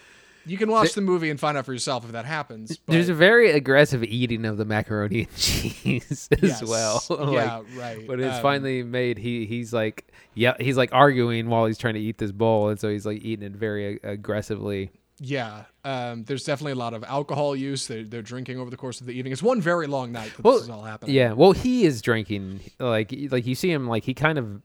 you 0.46 0.56
can 0.56 0.70
watch 0.70 0.92
the 0.94 1.00
movie 1.00 1.30
and 1.30 1.38
find 1.40 1.56
out 1.56 1.64
for 1.66 1.72
yourself 1.72 2.04
if 2.04 2.12
that 2.12 2.24
happens 2.24 2.76
but- 2.76 2.92
There's 2.92 3.08
a 3.08 3.14
very 3.14 3.50
aggressive 3.52 4.02
eating 4.04 4.44
of 4.44 4.56
the 4.56 4.64
macaroni 4.64 5.20
and 5.22 5.36
cheese 5.36 6.28
as 6.32 6.42
Yes. 6.42 6.62
well. 6.64 7.02
Yeah, 7.32 7.56
Like, 7.58 7.66
right. 7.76 8.08
When 8.08 8.20
it's 8.20 8.36
Um, 8.36 8.42
finally 8.42 8.82
made, 8.82 9.18
he 9.18 9.46
he's 9.46 9.72
like, 9.72 10.12
yeah, 10.34 10.54
he's 10.60 10.76
like 10.76 10.90
arguing 10.92 11.48
while 11.48 11.66
he's 11.66 11.78
trying 11.78 11.94
to 11.94 12.00
eat 12.00 12.18
this 12.18 12.32
bowl, 12.32 12.68
and 12.68 12.78
so 12.80 12.88
he's 12.88 13.06
like 13.06 13.22
eating 13.22 13.44
it 13.46 13.52
very 13.52 14.00
aggressively. 14.02 14.90
Yeah, 15.20 15.64
um, 15.84 16.24
there's 16.24 16.42
definitely 16.44 16.72
a 16.72 16.76
lot 16.76 16.92
of 16.92 17.04
alcohol 17.04 17.54
use. 17.54 17.86
They're, 17.86 18.02
they're 18.02 18.20
drinking 18.20 18.58
over 18.58 18.68
the 18.68 18.76
course 18.76 19.00
of 19.00 19.06
the 19.06 19.12
evening. 19.12 19.32
It's 19.32 19.44
one 19.44 19.60
very 19.60 19.86
long 19.86 20.10
night 20.10 20.32
that 20.36 20.42
Well, 20.44 20.54
this 20.54 20.64
is 20.64 20.70
all 20.70 20.82
happening. 20.82 21.14
Yeah, 21.14 21.32
well, 21.34 21.52
he 21.52 21.84
is 21.84 22.02
drinking. 22.02 22.60
Like 22.80 23.14
like 23.30 23.46
you 23.46 23.54
see 23.54 23.70
him 23.70 23.86
like 23.86 24.02
he 24.04 24.12
kind 24.12 24.38
of 24.38 24.60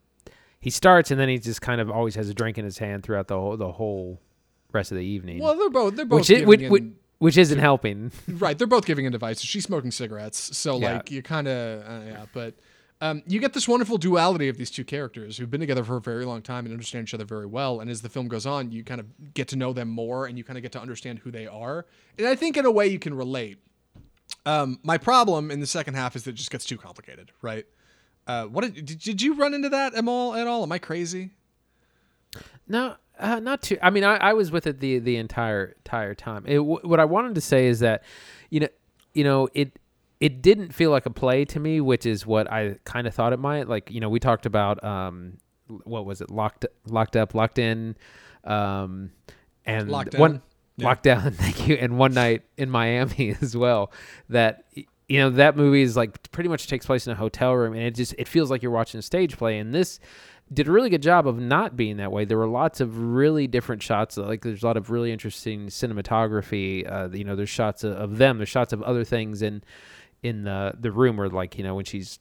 he 0.59 0.69
starts 0.71 1.11
and 1.11 1.19
then 1.19 1.29
he 1.29 1.37
just 1.37 1.61
kind 1.61 1.79
of 1.79 1.89
always 1.91 2.15
has 2.15 2.29
a 2.29 2.33
drink 2.33 2.57
in 2.57 2.65
his 2.65 2.79
hand 2.79 3.03
throughout 3.03 3.27
the 3.27 3.35
whole 3.39 3.57
the 3.57 3.71
whole 3.71 4.19
rest 4.71 4.91
of 4.91 4.97
the 4.97 5.05
evening. 5.05 5.39
Well, 5.39 5.55
they're 5.57 5.69
both 5.69 5.95
they're 5.95 6.05
both 6.05 6.19
which, 6.21 6.29
is, 6.29 6.45
which, 6.45 6.61
in, 6.61 6.71
which, 6.71 6.83
which 7.19 7.37
isn't 7.37 7.59
helping. 7.59 8.11
right. 8.27 8.57
They're 8.57 8.67
both 8.67 8.85
giving 8.85 9.05
in 9.05 9.11
devices. 9.11 9.43
She's 9.45 9.63
smoking 9.65 9.91
cigarettes, 9.91 10.57
so 10.57 10.79
Yeah. 10.79 10.93
like 10.93 11.11
you 11.11 11.21
kind 11.21 11.47
of 11.47 11.81
uh, 11.87 12.05
yeah. 12.05 12.25
But 12.33 12.55
um, 13.01 13.23
you 13.27 13.39
get 13.39 13.53
this 13.53 13.67
wonderful 13.67 13.97
duality 13.97 14.49
of 14.49 14.57
these 14.57 14.69
two 14.69 14.83
characters 14.83 15.37
who've 15.37 15.49
been 15.49 15.61
together 15.61 15.83
for 15.85 15.97
a 15.97 16.01
very 16.01 16.25
long 16.25 16.41
time 16.41 16.65
and 16.65 16.73
understand 16.73 17.07
each 17.07 17.13
other 17.13 17.23
very 17.25 17.45
well. 17.45 17.79
And 17.79 17.89
as 17.89 18.01
the 18.01 18.09
film 18.09 18.27
goes 18.27 18.45
on, 18.45 18.71
you 18.71 18.83
kind 18.83 18.99
of 18.99 19.33
get 19.33 19.47
to 19.49 19.55
know 19.55 19.71
them 19.71 19.87
more 19.87 20.25
and 20.25 20.37
you 20.37 20.43
kind 20.43 20.57
of 20.57 20.63
get 20.63 20.73
to 20.73 20.81
understand 20.81 21.19
who 21.19 21.31
they 21.31 21.47
are. 21.47 21.85
And 22.17 22.27
I 22.27 22.35
think 22.35 22.57
in 22.57 22.65
a 22.65 22.71
way 22.71 22.87
you 22.87 22.99
can 22.99 23.13
relate. 23.13 23.57
Um, 24.45 24.79
my 24.83 24.97
problem 24.97 25.49
in 25.49 25.59
the 25.59 25.65
second 25.65 25.95
half 25.95 26.15
is 26.15 26.23
that 26.23 26.31
it 26.31 26.33
just 26.33 26.51
gets 26.51 26.65
too 26.65 26.77
complicated, 26.77 27.31
right? 27.41 27.65
Uh, 28.27 28.45
what 28.45 28.63
did, 28.63 28.85
did, 28.85 28.99
did 28.99 29.21
you 29.21 29.33
run 29.35 29.53
into 29.53 29.69
that 29.69 29.95
at 29.95 30.07
all? 30.07 30.35
At 30.35 30.45
all? 30.45 30.61
Am 30.63 30.71
I 30.71 30.77
crazy? 30.77 31.31
No, 32.67 32.95
uh, 33.19 33.39
not 33.39 33.61
too. 33.61 33.77
I 33.81 33.89
mean, 33.89 34.03
I, 34.03 34.15
I 34.17 34.33
was 34.33 34.51
with 34.51 34.65
it 34.67 34.79
the 34.79 34.99
the 34.99 35.17
entire 35.17 35.75
entire 35.77 36.15
time. 36.15 36.45
It, 36.47 36.55
w- 36.57 36.79
what 36.83 36.99
I 36.99 37.05
wanted 37.05 37.35
to 37.35 37.41
say 37.41 37.67
is 37.67 37.79
that, 37.79 38.03
you 38.49 38.61
know, 38.61 38.67
you 39.13 39.23
know, 39.23 39.49
it 39.53 39.77
it 40.19 40.41
didn't 40.41 40.73
feel 40.73 40.91
like 40.91 41.05
a 41.05 41.09
play 41.11 41.45
to 41.45 41.59
me, 41.59 41.81
which 41.81 42.05
is 42.05 42.25
what 42.25 42.51
I 42.51 42.75
kind 42.83 43.07
of 43.07 43.13
thought 43.13 43.33
it 43.33 43.39
might. 43.39 43.67
Like, 43.67 43.91
you 43.91 43.99
know, 43.99 44.09
we 44.09 44.19
talked 44.19 44.45
about 44.45 44.83
um, 44.83 45.37
what 45.83 46.05
was 46.05 46.21
it, 46.21 46.29
locked 46.29 46.65
locked 46.87 47.15
up, 47.15 47.33
locked 47.35 47.59
in, 47.59 47.95
um, 48.43 49.11
and 49.65 49.89
Locked 49.89 50.15
one 50.17 50.31
Down. 50.31 50.41
Yeah. 50.77 50.85
locked 50.87 51.03
down. 51.03 51.31
Thank 51.33 51.67
you. 51.67 51.75
And 51.75 51.97
one 51.97 52.13
night 52.13 52.43
in 52.57 52.69
Miami 52.69 53.35
as 53.41 53.55
well. 53.55 53.91
That 54.29 54.63
you 55.07 55.19
know 55.19 55.29
that 55.31 55.57
movie 55.57 55.81
is 55.81 55.95
like 55.97 56.31
pretty 56.31 56.49
much 56.49 56.67
takes 56.67 56.85
place 56.85 57.07
in 57.07 57.13
a 57.13 57.15
hotel 57.15 57.53
room, 57.53 57.73
and 57.73 57.83
it 57.83 57.95
just 57.95 58.13
it 58.17 58.27
feels 58.27 58.49
like 58.51 58.61
you're 58.61 58.71
watching 58.71 58.99
a 58.99 59.01
stage 59.03 59.37
play. 59.37 59.57
And 59.59 59.73
this 59.73 59.99
did 60.51 60.67
a 60.67 60.71
really 60.71 60.89
good 60.89 61.01
job 61.03 61.27
of 61.27 61.39
not 61.39 61.75
being 61.75 61.97
that 61.97 62.11
way. 62.11 62.25
There 62.25 62.37
were 62.37 62.47
lots 62.47 62.81
of 62.81 62.97
really 63.13 63.45
different 63.47 63.83
shots. 63.83 64.17
Like 64.17 64.41
there's 64.41 64.63
a 64.63 64.65
lot 64.65 64.77
of 64.77 64.89
really 64.89 65.11
interesting 65.11 65.67
cinematography. 65.67 66.91
Uh, 66.91 67.09
you 67.11 67.23
know, 67.23 67.35
there's 67.35 67.49
shots 67.49 67.83
of, 67.83 67.93
of 67.93 68.17
them. 68.17 68.37
There's 68.37 68.49
shots 68.49 68.73
of 68.73 68.81
other 68.83 69.03
things 69.03 69.41
in 69.41 69.63
in 70.23 70.43
the 70.43 70.73
the 70.79 70.91
room 70.91 71.17
where 71.17 71.29
like 71.29 71.57
you 71.57 71.63
know 71.63 71.75
when 71.75 71.85
she's 71.85 72.19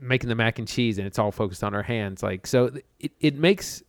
making 0.00 0.28
the 0.28 0.34
mac 0.36 0.58
and 0.60 0.68
cheese 0.68 0.98
and 0.98 1.06
it's 1.06 1.18
all 1.18 1.32
focused 1.32 1.64
on 1.64 1.72
her 1.72 1.82
hands. 1.82 2.22
Like 2.22 2.46
so, 2.46 2.70
it 3.00 3.12
it 3.20 3.34
makes 3.34 3.82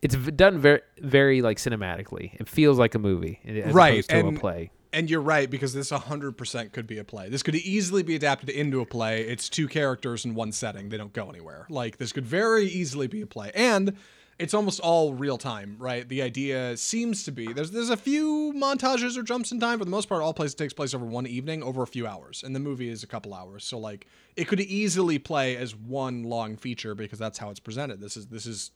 it's 0.00 0.14
done 0.14 0.58
very 0.58 0.80
very 1.00 1.42
like 1.42 1.58
cinematically. 1.58 2.34
It 2.40 2.48
feels 2.48 2.78
like 2.78 2.94
a 2.94 2.98
movie 2.98 3.40
as 3.44 3.74
Right, 3.74 3.94
opposed 3.94 4.10
to 4.10 4.16
and- 4.16 4.36
a 4.36 4.40
play. 4.40 4.70
And 4.92 5.08
you're 5.08 5.22
right 5.22 5.48
because 5.48 5.72
this 5.72 5.90
100% 5.90 6.72
could 6.72 6.86
be 6.86 6.98
a 6.98 7.04
play. 7.04 7.30
This 7.30 7.42
could 7.42 7.54
easily 7.54 8.02
be 8.02 8.14
adapted 8.14 8.50
into 8.50 8.80
a 8.80 8.86
play. 8.86 9.22
It's 9.22 9.48
two 9.48 9.66
characters 9.66 10.24
in 10.24 10.34
one 10.34 10.52
setting. 10.52 10.90
They 10.90 10.98
don't 10.98 11.14
go 11.14 11.30
anywhere. 11.30 11.66
Like 11.70 11.96
this 11.96 12.12
could 12.12 12.26
very 12.26 12.66
easily 12.66 13.06
be 13.06 13.22
a 13.22 13.26
play. 13.26 13.52
And 13.54 13.96
it's 14.38 14.54
almost 14.54 14.80
all 14.80 15.14
real 15.14 15.38
time, 15.38 15.76
right? 15.78 16.08
The 16.08 16.20
idea 16.20 16.76
seems 16.76 17.24
to 17.24 17.32
be 17.32 17.52
there's 17.52 17.70
there's 17.70 17.90
a 17.90 17.96
few 17.96 18.52
montages 18.56 19.16
or 19.16 19.22
jumps 19.22 19.52
in 19.52 19.60
time. 19.60 19.78
For 19.78 19.84
the 19.84 19.90
most 19.90 20.08
part, 20.08 20.22
all 20.22 20.34
plays 20.34 20.54
takes 20.54 20.72
place 20.72 20.94
over 20.94 21.04
one 21.04 21.26
evening, 21.26 21.62
over 21.62 21.82
a 21.82 21.86
few 21.86 22.06
hours, 22.06 22.42
and 22.42 22.54
the 22.54 22.60
movie 22.60 22.88
is 22.88 23.02
a 23.02 23.06
couple 23.06 23.34
hours. 23.34 23.64
So 23.64 23.78
like 23.78 24.06
it 24.36 24.48
could 24.48 24.60
easily 24.60 25.18
play 25.18 25.56
as 25.56 25.76
one 25.76 26.24
long 26.24 26.56
feature 26.56 26.94
because 26.94 27.18
that's 27.18 27.38
how 27.38 27.50
it's 27.50 27.60
presented. 27.60 28.00
This 28.00 28.16
is 28.16 28.26
this 28.26 28.46
is 28.46 28.72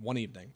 one 0.00 0.18
evening 0.18 0.52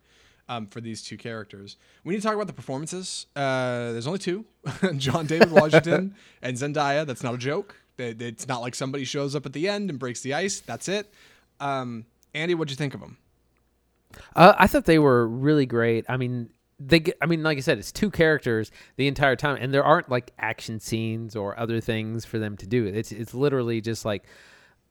um, 0.56 0.66
for 0.66 0.80
these 0.80 1.02
two 1.02 1.16
characters. 1.16 1.76
We 2.04 2.14
need 2.14 2.20
to 2.20 2.26
talk 2.26 2.34
about 2.34 2.46
the 2.46 2.52
performances. 2.52 3.26
Uh, 3.34 3.92
there's 3.92 4.06
only 4.06 4.18
two: 4.18 4.44
John 4.96 5.26
David 5.26 5.50
Washington 5.60 6.14
and 6.42 6.56
Zendaya. 6.56 7.06
That's 7.06 7.22
not 7.22 7.34
a 7.34 7.38
joke. 7.38 7.76
It's 7.98 8.48
not 8.48 8.60
like 8.62 8.74
somebody 8.74 9.04
shows 9.04 9.36
up 9.36 9.46
at 9.46 9.52
the 9.52 9.68
end 9.68 9.90
and 9.90 9.98
breaks 9.98 10.22
the 10.22 10.34
ice. 10.34 10.60
That's 10.60 10.88
it. 10.88 11.12
Um, 11.60 12.06
Andy, 12.34 12.54
what'd 12.54 12.70
you 12.70 12.76
think 12.76 12.94
of 12.94 13.00
them? 13.00 13.18
Uh, 14.34 14.54
I 14.58 14.66
thought 14.66 14.84
they 14.86 14.98
were 14.98 15.26
really 15.28 15.66
great. 15.66 16.04
I 16.08 16.16
mean, 16.16 16.50
they. 16.80 17.00
get- 17.00 17.16
I 17.20 17.26
mean, 17.26 17.42
like 17.42 17.58
I 17.58 17.60
said, 17.60 17.78
it's 17.78 17.92
two 17.92 18.10
characters 18.10 18.70
the 18.96 19.06
entire 19.06 19.36
time, 19.36 19.56
and 19.60 19.72
there 19.72 19.84
aren't 19.84 20.08
like 20.10 20.32
action 20.38 20.80
scenes 20.80 21.36
or 21.36 21.58
other 21.58 21.80
things 21.80 22.24
for 22.24 22.38
them 22.38 22.56
to 22.58 22.66
do. 22.66 22.86
It's 22.86 23.12
it's 23.12 23.34
literally 23.34 23.80
just 23.80 24.04
like 24.04 24.24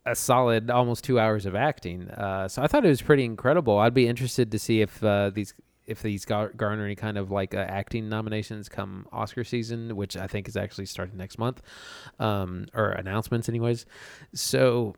a 0.06 0.16
solid 0.16 0.70
almost 0.70 1.04
two 1.04 1.20
hours 1.20 1.46
of 1.46 1.56
acting. 1.56 2.10
Uh, 2.10 2.48
so 2.48 2.62
I 2.62 2.68
thought 2.68 2.86
it 2.86 2.90
was 2.90 3.02
pretty 3.02 3.24
incredible. 3.24 3.78
I'd 3.78 3.94
be 3.94 4.08
interested 4.08 4.52
to 4.52 4.60
see 4.60 4.82
if 4.82 5.04
uh, 5.04 5.30
these 5.30 5.54
if 5.86 6.02
these 6.02 6.26
gar- 6.26 6.54
garner 6.56 6.86
any 6.86 6.96
kind 6.96 7.18
of 7.18 7.32
like 7.32 7.54
uh, 7.54 7.58
acting 7.58 8.08
nominations 8.10 8.70
come 8.70 9.08
Oscar 9.12 9.44
season, 9.44 9.96
which 9.96 10.16
I 10.16 10.28
think 10.28 10.48
is 10.48 10.56
actually 10.56 10.86
starting 10.86 11.18
next 11.18 11.38
month, 11.38 11.62
um, 12.20 12.68
or 12.74 12.90
announcements, 12.92 13.50
anyways. 13.50 13.86
So 14.34 14.96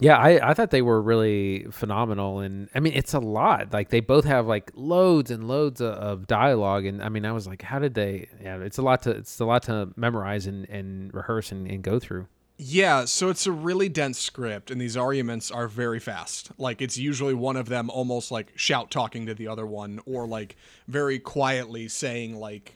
yeah, 0.00 0.16
I, 0.16 0.50
I 0.50 0.54
thought 0.54 0.70
they 0.70 0.82
were 0.82 1.00
really 1.00 1.66
phenomenal, 1.70 2.40
and 2.40 2.68
I 2.74 2.80
mean 2.80 2.94
it's 2.94 3.14
a 3.14 3.20
lot. 3.20 3.72
Like 3.72 3.90
they 3.90 4.00
both 4.00 4.24
have 4.24 4.46
like 4.46 4.72
loads 4.74 5.30
and 5.30 5.46
loads 5.46 5.80
of, 5.80 5.94
of 5.94 6.26
dialogue, 6.26 6.86
and 6.86 7.02
I 7.02 7.10
mean 7.10 7.24
I 7.24 7.32
was 7.32 7.46
like, 7.46 7.62
how 7.62 7.78
did 7.78 7.94
they? 7.94 8.28
Yeah, 8.42 8.58
it's 8.58 8.78
a 8.78 8.82
lot 8.82 9.02
to 9.02 9.10
it's 9.10 9.38
a 9.38 9.44
lot 9.44 9.62
to 9.64 9.90
memorize 9.96 10.46
and, 10.46 10.68
and 10.68 11.12
rehearse 11.14 11.52
and, 11.52 11.70
and 11.70 11.82
go 11.82 11.98
through. 11.98 12.26
Yeah, 12.62 13.06
so 13.06 13.30
it's 13.30 13.46
a 13.46 13.52
really 13.52 13.88
dense 13.88 14.18
script, 14.18 14.70
and 14.70 14.78
these 14.78 14.94
arguments 14.94 15.50
are 15.50 15.66
very 15.66 15.98
fast. 15.98 16.50
Like, 16.58 16.82
it's 16.82 16.98
usually 16.98 17.32
one 17.32 17.56
of 17.56 17.70
them 17.70 17.88
almost 17.88 18.30
like 18.30 18.52
shout 18.54 18.90
talking 18.90 19.24
to 19.24 19.34
the 19.34 19.48
other 19.48 19.64
one, 19.64 19.98
or 20.04 20.26
like 20.26 20.56
very 20.86 21.18
quietly 21.18 21.88
saying, 21.88 22.36
like, 22.36 22.74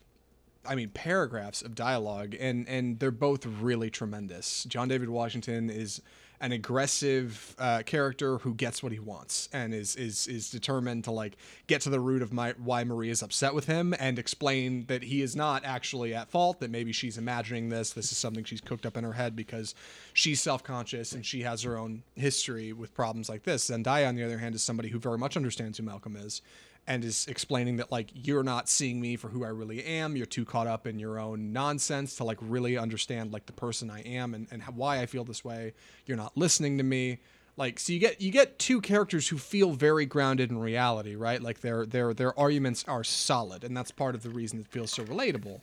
I 0.65 0.75
mean, 0.75 0.89
paragraphs 0.89 1.61
of 1.61 1.75
dialogue, 1.75 2.35
and 2.41 2.67
and 2.67 2.99
they're 2.99 3.11
both 3.11 3.45
really 3.45 3.91
tremendous. 3.91 4.65
John 4.65 4.89
David 4.89 5.11
Washington 5.11 5.69
is 5.69 6.01
an 6.45 6.53
aggressive 6.53 7.57
uh, 7.59 7.83
character 7.87 8.37
who 8.37 8.53
gets 8.53 8.83
what 8.83 8.93
he 8.93 8.99
wants 8.99 9.49
and 9.55 9.73
is 9.73 9.97
is 9.97 10.27
is 10.27 10.51
determined 10.51 11.03
to 11.03 11.11
like 11.11 11.39
get 11.69 11.81
to 11.81 11.89
the 11.89 11.99
root 11.99 12.21
of 12.21 12.35
my, 12.35 12.53
why 12.63 12.85
Marie 12.85 13.09
is 13.09 13.23
upset 13.23 13.55
with 13.55 13.65
him 13.65 13.95
and 13.99 14.19
explain 14.19 14.85
that 14.87 15.03
he 15.03 15.23
is 15.23 15.35
not 15.35 15.65
actually 15.65 16.15
at 16.15 16.29
fault. 16.29 16.61
That 16.61 16.71
maybe 16.71 16.93
she's 16.93 17.17
imagining 17.17 17.71
this. 17.71 17.95
This 17.95 18.13
is 18.13 18.19
something 18.19 18.45
she's 18.45 18.61
cooked 18.61 18.85
up 18.85 18.99
in 18.99 19.05
her 19.05 19.15
head 19.15 19.35
because 19.35 19.75
she's 20.13 20.39
self 20.39 20.63
conscious 20.63 21.13
and 21.13 21.25
she 21.25 21.41
has 21.41 21.63
her 21.63 21.79
own 21.79 22.03
history 22.15 22.75
with 22.75 22.93
problems 22.93 23.31
like 23.31 23.45
this. 23.45 23.71
Zendaya, 23.71 24.07
on 24.07 24.15
the 24.15 24.23
other 24.23 24.39
hand, 24.39 24.55
is 24.55 24.63
somebody 24.63 24.91
who 24.91 24.99
very 24.99 25.17
much 25.17 25.39
understands 25.39 25.79
who 25.79 25.85
Malcolm 25.85 26.15
is 26.15 26.43
and 26.87 27.05
is 27.05 27.27
explaining 27.29 27.77
that 27.77 27.91
like 27.91 28.11
you're 28.13 28.43
not 28.43 28.69
seeing 28.69 29.01
me 29.01 29.17
for 29.17 29.29
who 29.29 29.45
I 29.45 29.49
really 29.49 29.83
am. 29.85 30.17
You're 30.17 30.27
too 30.27 30.45
caught 30.45 30.67
up 30.67 30.87
in 30.87 30.99
your 30.99 31.19
own 31.19 31.53
nonsense 31.53 32.17
to 32.17 32.25
like 32.25 32.39
really 32.41 32.77
understand 32.77 33.33
like 33.33 33.47
the 33.47 33.53
person 33.53 33.91
I 33.91 34.03
am 34.03 34.35
and, 34.35 34.47
and 34.51 34.63
how, 34.63 34.73
why 34.73 35.01
I 35.01 35.07
feel 35.07 35.25
this 35.25 35.45
way. 35.45 35.75
You're 36.07 36.17
not 36.17 36.37
listening 36.37 36.79
to 36.79 36.85
me. 36.85 37.21
Like 37.57 37.79
so 37.79 37.93
you 37.93 38.01
get 38.01 38.21
you 38.21 38.33
get 38.33 38.59
two 38.59 38.81
characters 38.81 39.29
who 39.29 39.39
feel 39.39 39.73
very 39.73 40.07
grounded 40.07 40.51
in 40.51 40.59
reality, 40.59 41.15
right? 41.15 41.41
Like 41.41 41.61
their 41.61 41.87
their 41.87 42.13
their 42.13 42.39
arguments 42.39 42.85
are 42.89 43.05
solid, 43.05 43.63
and 43.63 43.77
that's 43.77 43.93
part 43.93 44.17
of 44.17 44.25
the 44.25 44.31
reason 44.31 44.61
it 44.61 44.67
feels 44.67 44.91
so 44.91 45.05
relatable. 45.05 45.61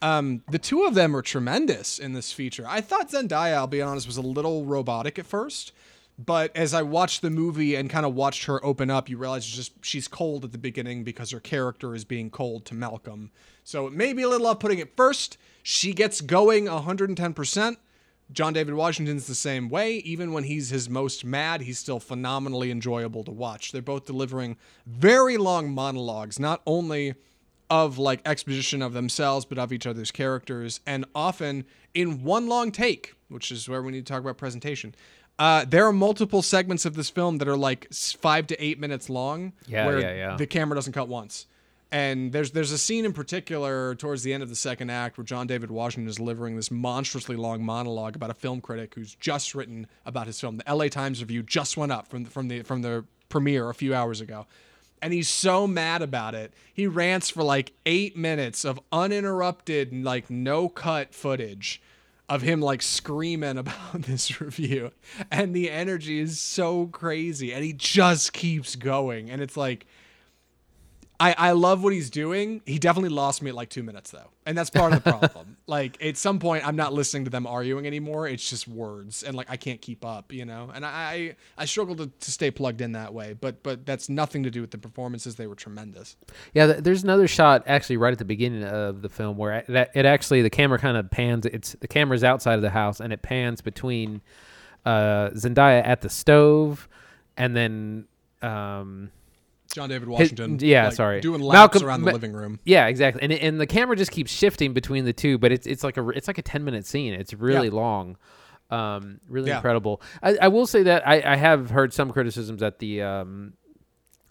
Um, 0.00 0.42
the 0.50 0.58
two 0.58 0.84
of 0.84 0.94
them 0.94 1.14
are 1.14 1.20
tremendous 1.20 1.98
in 1.98 2.14
this 2.14 2.32
feature. 2.32 2.64
I 2.66 2.80
thought 2.80 3.10
Zendaya, 3.10 3.54
I'll 3.54 3.66
be 3.66 3.82
honest, 3.82 4.06
was 4.06 4.16
a 4.16 4.22
little 4.22 4.64
robotic 4.64 5.18
at 5.18 5.26
first. 5.26 5.72
But 6.18 6.56
as 6.56 6.74
I 6.74 6.82
watched 6.82 7.22
the 7.22 7.30
movie 7.30 7.74
and 7.74 7.90
kind 7.90 8.06
of 8.06 8.14
watched 8.14 8.44
her 8.44 8.64
open 8.64 8.88
up, 8.88 9.08
you 9.08 9.16
realize 9.16 9.44
just 9.46 9.72
she's 9.84 10.06
cold 10.06 10.44
at 10.44 10.52
the 10.52 10.58
beginning 10.58 11.02
because 11.02 11.32
her 11.32 11.40
character 11.40 11.94
is 11.94 12.04
being 12.04 12.30
cold 12.30 12.64
to 12.66 12.74
Malcolm. 12.74 13.32
So 13.64 13.86
it 13.86 13.92
may 13.92 14.12
be 14.12 14.22
a 14.22 14.28
little 14.28 14.46
off 14.46 14.60
putting 14.60 14.80
at 14.80 14.96
first. 14.96 15.38
She 15.62 15.92
gets 15.92 16.20
going 16.20 16.66
110%. 16.66 17.76
John 18.32 18.52
David 18.52 18.74
Washington's 18.74 19.26
the 19.26 19.34
same 19.34 19.68
way. 19.68 19.96
Even 19.96 20.32
when 20.32 20.44
he's 20.44 20.70
his 20.70 20.88
most 20.88 21.24
mad, 21.24 21.62
he's 21.62 21.78
still 21.78 22.00
phenomenally 22.00 22.70
enjoyable 22.70 23.24
to 23.24 23.30
watch. 23.32 23.72
They're 23.72 23.82
both 23.82 24.06
delivering 24.06 24.56
very 24.86 25.36
long 25.36 25.70
monologues, 25.70 26.38
not 26.38 26.62
only 26.66 27.14
of 27.70 27.98
like 27.98 28.20
exposition 28.24 28.82
of 28.82 28.92
themselves, 28.92 29.44
but 29.44 29.58
of 29.58 29.72
each 29.72 29.86
other's 29.86 30.10
characters, 30.10 30.80
and 30.86 31.04
often 31.14 31.64
in 31.92 32.22
one 32.22 32.46
long 32.46 32.70
take, 32.70 33.14
which 33.28 33.50
is 33.50 33.68
where 33.68 33.82
we 33.82 33.92
need 33.92 34.06
to 34.06 34.12
talk 34.12 34.20
about 34.20 34.36
presentation. 34.36 34.94
Uh, 35.38 35.64
there 35.64 35.84
are 35.86 35.92
multiple 35.92 36.42
segments 36.42 36.84
of 36.84 36.94
this 36.94 37.10
film 37.10 37.38
that 37.38 37.48
are 37.48 37.56
like 37.56 37.92
five 37.92 38.46
to 38.46 38.64
eight 38.64 38.78
minutes 38.78 39.10
long, 39.10 39.52
Yeah, 39.66 39.86
where 39.86 39.98
yeah, 40.00 40.14
yeah. 40.14 40.36
the 40.36 40.46
camera 40.46 40.76
doesn't 40.76 40.92
cut 40.92 41.08
once. 41.08 41.46
And 41.90 42.32
there's 42.32 42.50
there's 42.52 42.72
a 42.72 42.78
scene 42.78 43.04
in 43.04 43.12
particular 43.12 43.94
towards 43.94 44.22
the 44.24 44.32
end 44.32 44.42
of 44.42 44.48
the 44.48 44.56
second 44.56 44.90
act 44.90 45.16
where 45.16 45.24
John 45.24 45.46
David 45.46 45.70
Washington 45.70 46.08
is 46.08 46.16
delivering 46.16 46.56
this 46.56 46.70
monstrously 46.70 47.36
long 47.36 47.64
monologue 47.64 48.16
about 48.16 48.30
a 48.30 48.34
film 48.34 48.60
critic 48.60 48.94
who's 48.94 49.14
just 49.14 49.54
written 49.54 49.86
about 50.04 50.26
his 50.26 50.40
film. 50.40 50.56
The 50.56 50.68
L.A. 50.68 50.88
Times 50.88 51.20
review 51.20 51.42
just 51.44 51.76
went 51.76 51.92
up 51.92 52.08
from 52.08 52.24
the, 52.24 52.30
from 52.30 52.48
the 52.48 52.62
from 52.62 52.82
the 52.82 53.04
premiere 53.28 53.70
a 53.70 53.74
few 53.74 53.94
hours 53.94 54.20
ago, 54.20 54.46
and 55.02 55.12
he's 55.12 55.28
so 55.28 55.68
mad 55.68 56.02
about 56.02 56.34
it. 56.34 56.52
He 56.72 56.88
rants 56.88 57.30
for 57.30 57.44
like 57.44 57.72
eight 57.86 58.16
minutes 58.16 58.64
of 58.64 58.80
uninterrupted, 58.90 59.92
like 59.92 60.28
no 60.30 60.68
cut 60.68 61.14
footage 61.14 61.80
of 62.28 62.42
him 62.42 62.60
like 62.60 62.82
screaming 62.82 63.58
about 63.58 64.02
this 64.02 64.40
review, 64.40 64.92
and 65.30 65.54
the 65.54 65.70
energy 65.70 66.18
is 66.18 66.40
so 66.40 66.86
crazy, 66.86 67.52
and 67.52 67.64
he 67.64 67.72
just 67.72 68.32
keeps 68.32 68.76
going, 68.76 69.30
and 69.30 69.42
it's 69.42 69.56
like 69.56 69.86
I, 71.20 71.34
I 71.38 71.50
love 71.52 71.84
what 71.84 71.92
he's 71.92 72.10
doing. 72.10 72.60
He 72.66 72.78
definitely 72.78 73.10
lost 73.10 73.40
me 73.40 73.50
at 73.50 73.54
like 73.54 73.68
two 73.68 73.84
minutes 73.84 74.10
though, 74.10 74.30
and 74.46 74.58
that's 74.58 74.70
part 74.70 74.92
of 74.92 75.04
the 75.04 75.10
problem. 75.12 75.56
like 75.66 76.02
at 76.02 76.16
some 76.16 76.40
point, 76.40 76.66
I'm 76.66 76.74
not 76.74 76.92
listening 76.92 77.24
to 77.24 77.30
them 77.30 77.46
arguing 77.46 77.86
anymore. 77.86 78.26
It's 78.26 78.48
just 78.48 78.66
words, 78.66 79.22
and 79.22 79.36
like 79.36 79.48
I 79.48 79.56
can't 79.56 79.80
keep 79.80 80.04
up, 80.04 80.32
you 80.32 80.44
know. 80.44 80.72
And 80.74 80.84
I 80.84 81.36
I 81.56 81.66
struggle 81.66 81.94
to, 81.96 82.06
to 82.08 82.30
stay 82.30 82.50
plugged 82.50 82.80
in 82.80 82.92
that 82.92 83.14
way, 83.14 83.32
but 83.32 83.62
but 83.62 83.86
that's 83.86 84.08
nothing 84.08 84.42
to 84.42 84.50
do 84.50 84.60
with 84.60 84.72
the 84.72 84.78
performances. 84.78 85.36
They 85.36 85.46
were 85.46 85.54
tremendous. 85.54 86.16
Yeah, 86.52 86.66
there's 86.66 87.04
another 87.04 87.28
shot 87.28 87.62
actually 87.66 87.96
right 87.98 88.12
at 88.12 88.18
the 88.18 88.24
beginning 88.24 88.64
of 88.64 89.02
the 89.02 89.08
film 89.08 89.36
where 89.36 89.64
it, 89.68 89.90
it 89.94 90.06
actually 90.06 90.42
the 90.42 90.50
camera 90.50 90.80
kind 90.80 90.96
of 90.96 91.10
pans. 91.10 91.46
It's 91.46 91.72
the 91.74 91.88
camera's 91.88 92.24
outside 92.24 92.54
of 92.54 92.62
the 92.62 92.70
house, 92.70 92.98
and 92.98 93.12
it 93.12 93.22
pans 93.22 93.60
between 93.60 94.20
uh, 94.84 95.30
Zendaya 95.30 95.86
at 95.86 96.00
the 96.00 96.10
stove, 96.10 96.88
and 97.36 97.54
then. 97.54 98.06
Um, 98.42 99.10
John 99.74 99.88
David 99.88 100.08
Washington. 100.08 100.52
His, 100.52 100.62
yeah, 100.62 100.84
like, 100.84 100.94
sorry. 100.94 101.20
Doing 101.20 101.40
laps 101.40 101.74
Malcolm, 101.74 101.88
around 101.88 102.02
the 102.02 102.12
living 102.12 102.32
room. 102.32 102.60
Yeah, 102.64 102.86
exactly. 102.86 103.20
And 103.22 103.32
and 103.32 103.60
the 103.60 103.66
camera 103.66 103.96
just 103.96 104.12
keeps 104.12 104.30
shifting 104.30 104.72
between 104.72 105.04
the 105.04 105.12
two, 105.12 105.36
but 105.36 105.50
it's 105.50 105.66
it's 105.66 105.82
like 105.82 105.96
a 105.96 106.08
it's 106.10 106.28
like 106.28 106.38
a 106.38 106.42
ten 106.42 106.62
minute 106.62 106.86
scene. 106.86 107.12
It's 107.12 107.34
really 107.34 107.68
yeah. 107.68 107.74
long. 107.74 108.16
Um, 108.70 109.18
really 109.28 109.48
yeah. 109.48 109.56
incredible. 109.56 110.00
I, 110.22 110.36
I 110.42 110.48
will 110.48 110.68
say 110.68 110.84
that 110.84 111.06
I, 111.06 111.32
I 111.32 111.34
have 111.36 111.70
heard 111.70 111.92
some 111.92 112.12
criticisms 112.12 112.60
that 112.60 112.78
the 112.78 113.02
um, 113.02 113.54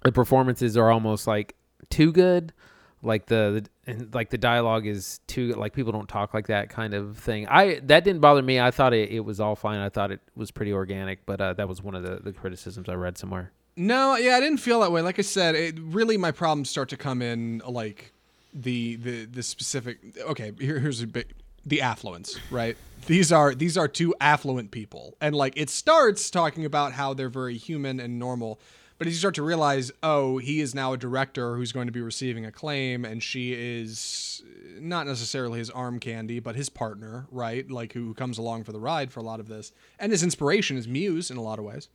the 0.03 0.13
performances 0.13 0.77
are 0.77 0.89
almost 0.89 1.27
like 1.27 1.55
too 1.89 2.13
good. 2.13 2.53
Like 3.01 3.25
the, 3.25 3.65
the 3.85 3.91
and 3.91 4.15
like 4.15 4.29
the 4.29 4.37
dialogue 4.37 4.87
is 4.87 5.19
too 5.27 5.55
like 5.55 5.73
people 5.73 5.91
don't 5.91 6.07
talk 6.07 6.33
like 6.33 6.47
that 6.47 6.69
kind 6.69 6.93
of 6.93 7.17
thing. 7.17 7.49
I 7.49 7.81
that 7.83 8.05
didn't 8.05 8.21
bother 8.21 8.41
me. 8.41 8.61
I 8.61 8.71
thought 8.71 8.93
it, 8.93 9.09
it 9.09 9.19
was 9.19 9.41
all 9.41 9.57
fine. 9.57 9.79
I 9.79 9.89
thought 9.89 10.09
it 10.09 10.21
was 10.37 10.51
pretty 10.51 10.71
organic, 10.71 11.25
but 11.25 11.41
uh, 11.41 11.53
that 11.55 11.67
was 11.67 11.83
one 11.83 11.95
of 11.95 12.03
the, 12.03 12.21
the 12.23 12.31
criticisms 12.31 12.87
I 12.87 12.93
read 12.93 13.17
somewhere. 13.17 13.51
No, 13.75 14.15
yeah, 14.15 14.35
I 14.35 14.39
didn't 14.39 14.59
feel 14.59 14.81
that 14.81 14.91
way. 14.91 15.01
Like 15.01 15.19
I 15.19 15.23
said, 15.23 15.55
it 15.55 15.79
really 15.79 16.17
my 16.17 16.31
problems 16.31 16.69
start 16.69 16.89
to 16.89 16.97
come 16.97 17.21
in 17.21 17.61
like 17.67 18.13
the 18.53 18.95
the 18.97 19.25
the 19.25 19.43
specific. 19.43 19.99
Okay, 20.19 20.51
here, 20.59 20.79
here's 20.79 21.01
a 21.01 21.07
big 21.07 21.33
the 21.65 21.81
affluence, 21.81 22.37
right? 22.51 22.77
These 23.07 23.31
are 23.31 23.55
these 23.55 23.77
are 23.77 23.87
two 23.87 24.13
affluent 24.21 24.71
people, 24.71 25.17
and 25.19 25.35
like 25.35 25.53
it 25.57 25.69
starts 25.69 26.29
talking 26.29 26.65
about 26.65 26.93
how 26.93 27.13
they're 27.13 27.29
very 27.29 27.57
human 27.57 27.99
and 27.99 28.19
normal, 28.19 28.59
but 28.97 29.07
as 29.07 29.13
you 29.13 29.19
start 29.19 29.35
to 29.35 29.43
realize, 29.43 29.91
oh, 30.03 30.37
he 30.37 30.61
is 30.61 30.75
now 30.75 30.93
a 30.93 30.97
director 30.97 31.55
who's 31.55 31.71
going 31.71 31.87
to 31.87 31.91
be 31.91 32.01
receiving 32.01 32.45
acclaim, 32.45 33.05
and 33.05 33.23
she 33.23 33.53
is 33.53 34.43
not 34.79 35.07
necessarily 35.07 35.59
his 35.59 35.69
arm 35.69 35.99
candy, 35.99 36.39
but 36.39 36.55
his 36.55 36.69
partner, 36.69 37.25
right? 37.31 37.69
Like 37.69 37.93
who 37.93 38.13
comes 38.13 38.37
along 38.37 38.65
for 38.65 38.71
the 38.71 38.79
ride 38.79 39.11
for 39.11 39.19
a 39.19 39.23
lot 39.23 39.39
of 39.39 39.47
this, 39.47 39.71
and 39.99 40.11
his 40.11 40.21
inspiration, 40.23 40.77
is 40.77 40.87
muse 40.87 41.31
in 41.31 41.37
a 41.37 41.41
lot 41.41 41.59
of 41.59 41.65
ways. 41.65 41.89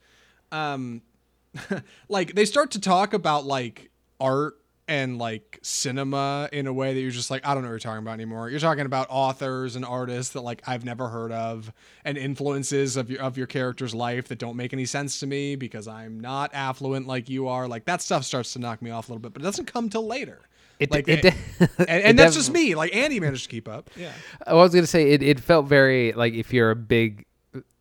Um, 0.50 1.02
like 2.08 2.34
they 2.34 2.44
start 2.44 2.72
to 2.72 2.80
talk 2.80 3.14
about 3.14 3.44
like 3.46 3.90
art 4.20 4.54
and 4.88 5.18
like 5.18 5.58
cinema 5.62 6.48
in 6.50 6.66
a 6.66 6.72
way 6.72 6.94
that 6.94 7.00
you're 7.00 7.10
just 7.10 7.30
like 7.30 7.46
I 7.46 7.52
don't 7.52 7.62
know 7.62 7.68
what 7.68 7.72
you're 7.72 7.78
talking 7.78 8.02
about 8.02 8.14
anymore. 8.14 8.48
You're 8.48 8.58
talking 8.58 8.86
about 8.86 9.06
authors 9.10 9.76
and 9.76 9.84
artists 9.84 10.32
that 10.32 10.40
like 10.40 10.62
I've 10.66 10.84
never 10.84 11.08
heard 11.08 11.30
of 11.30 11.70
and 12.04 12.16
influences 12.16 12.96
of 12.96 13.10
your 13.10 13.20
of 13.20 13.36
your 13.36 13.46
character's 13.46 13.94
life 13.94 14.28
that 14.28 14.38
don't 14.38 14.56
make 14.56 14.72
any 14.72 14.86
sense 14.86 15.20
to 15.20 15.26
me 15.26 15.56
because 15.56 15.86
I'm 15.86 16.18
not 16.18 16.50
affluent 16.54 17.06
like 17.06 17.28
you 17.28 17.48
are. 17.48 17.68
Like 17.68 17.84
that 17.84 18.00
stuff 18.00 18.24
starts 18.24 18.54
to 18.54 18.58
knock 18.58 18.80
me 18.80 18.90
off 18.90 19.08
a 19.08 19.12
little 19.12 19.20
bit, 19.20 19.34
but 19.34 19.42
it 19.42 19.44
doesn't 19.44 19.66
come 19.66 19.90
till 19.90 20.06
later. 20.06 20.48
It, 20.80 20.90
like 20.90 21.08
it, 21.08 21.24
eh, 21.24 21.32
it, 21.60 21.70
and, 21.78 21.88
and 21.88 22.18
that's 22.18 22.36
just 22.36 22.52
me. 22.52 22.74
Like 22.74 22.94
Andy 22.94 23.20
managed 23.20 23.44
to 23.44 23.50
keep 23.50 23.68
up. 23.68 23.90
Yeah. 23.96 24.12
I 24.46 24.54
was 24.54 24.72
gonna 24.74 24.86
say 24.86 25.10
it. 25.10 25.22
It 25.22 25.38
felt 25.38 25.66
very 25.66 26.12
like 26.12 26.32
if 26.32 26.52
you're 26.52 26.70
a 26.70 26.76
big 26.76 27.26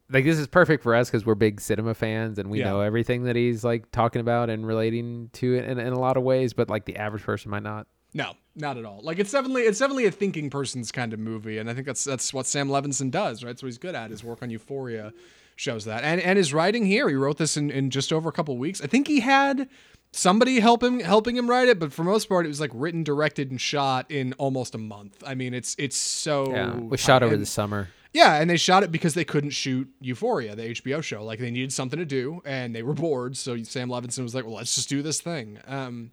like 0.10 0.24
this 0.24 0.38
is 0.38 0.48
perfect 0.48 0.84
for 0.84 0.96
us 0.96 1.10
because 1.10 1.26
we're 1.26 1.36
big 1.36 1.60
cinema 1.60 1.94
fans 1.94 2.40
and 2.40 2.50
we 2.50 2.60
yeah. 2.60 2.66
know 2.66 2.82
everything 2.82 3.24
that 3.24 3.36
he's 3.36 3.64
like 3.64 3.92
talking 3.92 4.22
about 4.22 4.50
and 4.50 4.66
relating 4.66 5.30
to 5.34 5.56
it 5.56 5.66
in, 5.66 5.80
in 5.80 5.94
a 5.94 6.00
lot 6.00 6.18
of 6.18 6.24
ways 6.24 6.54
but 6.54 6.70
like 6.70 6.86
the 6.86 6.96
average 6.98 7.24
person 7.24 7.52
might 7.52 7.64
not. 7.64 7.88
No 8.14 8.34
not 8.56 8.78
at 8.78 8.86
all. 8.86 9.02
Like 9.04 9.20
it's 9.20 9.32
definitely 9.32 9.64
it's 9.64 9.80
definitely 9.80 10.06
a 10.06 10.12
thinking 10.12 10.50
person's 10.50 10.92
kind 10.92 11.14
of 11.14 11.20
movie 11.20 11.58
and 11.58 11.70
i 11.70 11.74
think 11.74 11.86
that's 11.86 12.04
that's 12.04 12.34
what 12.34 12.46
sam 12.46 12.70
levinson 12.70 13.12
does 13.12 13.44
right? 13.44 13.58
So 13.58 13.68
he's 13.68 13.78
good 13.78 13.96
at 13.96 14.12
his 14.12 14.24
work 14.24 14.42
on 14.42 14.50
euphoria 14.50 15.14
shows 15.56 15.86
that. 15.86 16.04
And 16.04 16.22
and 16.22 16.38
his 16.38 16.54
writing 16.54 16.86
here 16.86 17.10
he 17.10 17.16
wrote 17.16 17.38
this 17.38 17.58
in, 17.58 17.70
in 17.70 17.90
just 17.90 18.14
over 18.14 18.30
a 18.30 18.32
couple 18.32 18.58
weeks. 18.58 18.82
I 18.82 18.88
think 18.88 19.08
he 19.08 19.20
had 19.20 19.68
somebody 20.14 20.62
help 20.62 20.82
him 20.82 21.02
helping 21.02 21.36
him 21.36 21.50
write 21.50 21.68
it 21.68 21.80
but 21.80 21.92
for 21.92 22.04
most 22.04 22.30
part 22.30 22.46
it 22.46 22.48
was 22.48 22.62
like 22.62 22.72
written 22.74 23.04
directed 23.04 23.52
and 23.52 23.60
shot 23.60 24.10
in 24.10 24.34
almost 24.34 24.74
a 24.74 24.80
month. 24.80 25.22
I 25.26 25.36
mean 25.36 25.54
it's 25.54 25.76
it's 25.78 25.98
so 25.98 26.52
yeah 26.52 26.76
was 26.76 27.02
shot 27.02 27.24
over 27.24 27.36
the 27.36 27.46
summer 27.46 27.90
yeah, 28.14 28.36
and 28.36 28.50
they 28.50 28.58
shot 28.58 28.84
it 28.84 28.92
because 28.92 29.14
they 29.14 29.26
couldn't 29.26 29.52
shoot 29.52 29.88
Euphoria, 30.02 30.56
the 30.56 30.74
HBO 30.74 31.04
show. 31.04 31.24
Like 31.24 31.40
they 31.40 31.52
needed 31.52 31.74
something 31.74 32.00
to 32.00 32.06
do, 32.06 32.42
and 32.46 32.76
they 32.76 32.84
were 32.84 32.94
bored. 32.94 33.38
So 33.38 33.62
Sam 33.64 33.90
Levinson 33.90 34.24
was 34.24 34.34
like, 34.34 34.46
"Well, 34.46 34.56
let's 34.56 34.76
just 34.76 34.90
do 34.90 35.02
this 35.02 35.22
thing." 35.22 35.60
Um, 35.68 36.12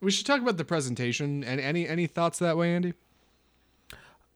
we 0.00 0.10
should 0.10 0.26
talk 0.26 0.40
about 0.40 0.56
the 0.56 0.64
presentation. 0.64 1.44
And 1.44 1.60
any 1.60 1.88
any 1.88 2.06
thoughts 2.06 2.38
that 2.38 2.56
way, 2.56 2.74
Andy? 2.74 2.94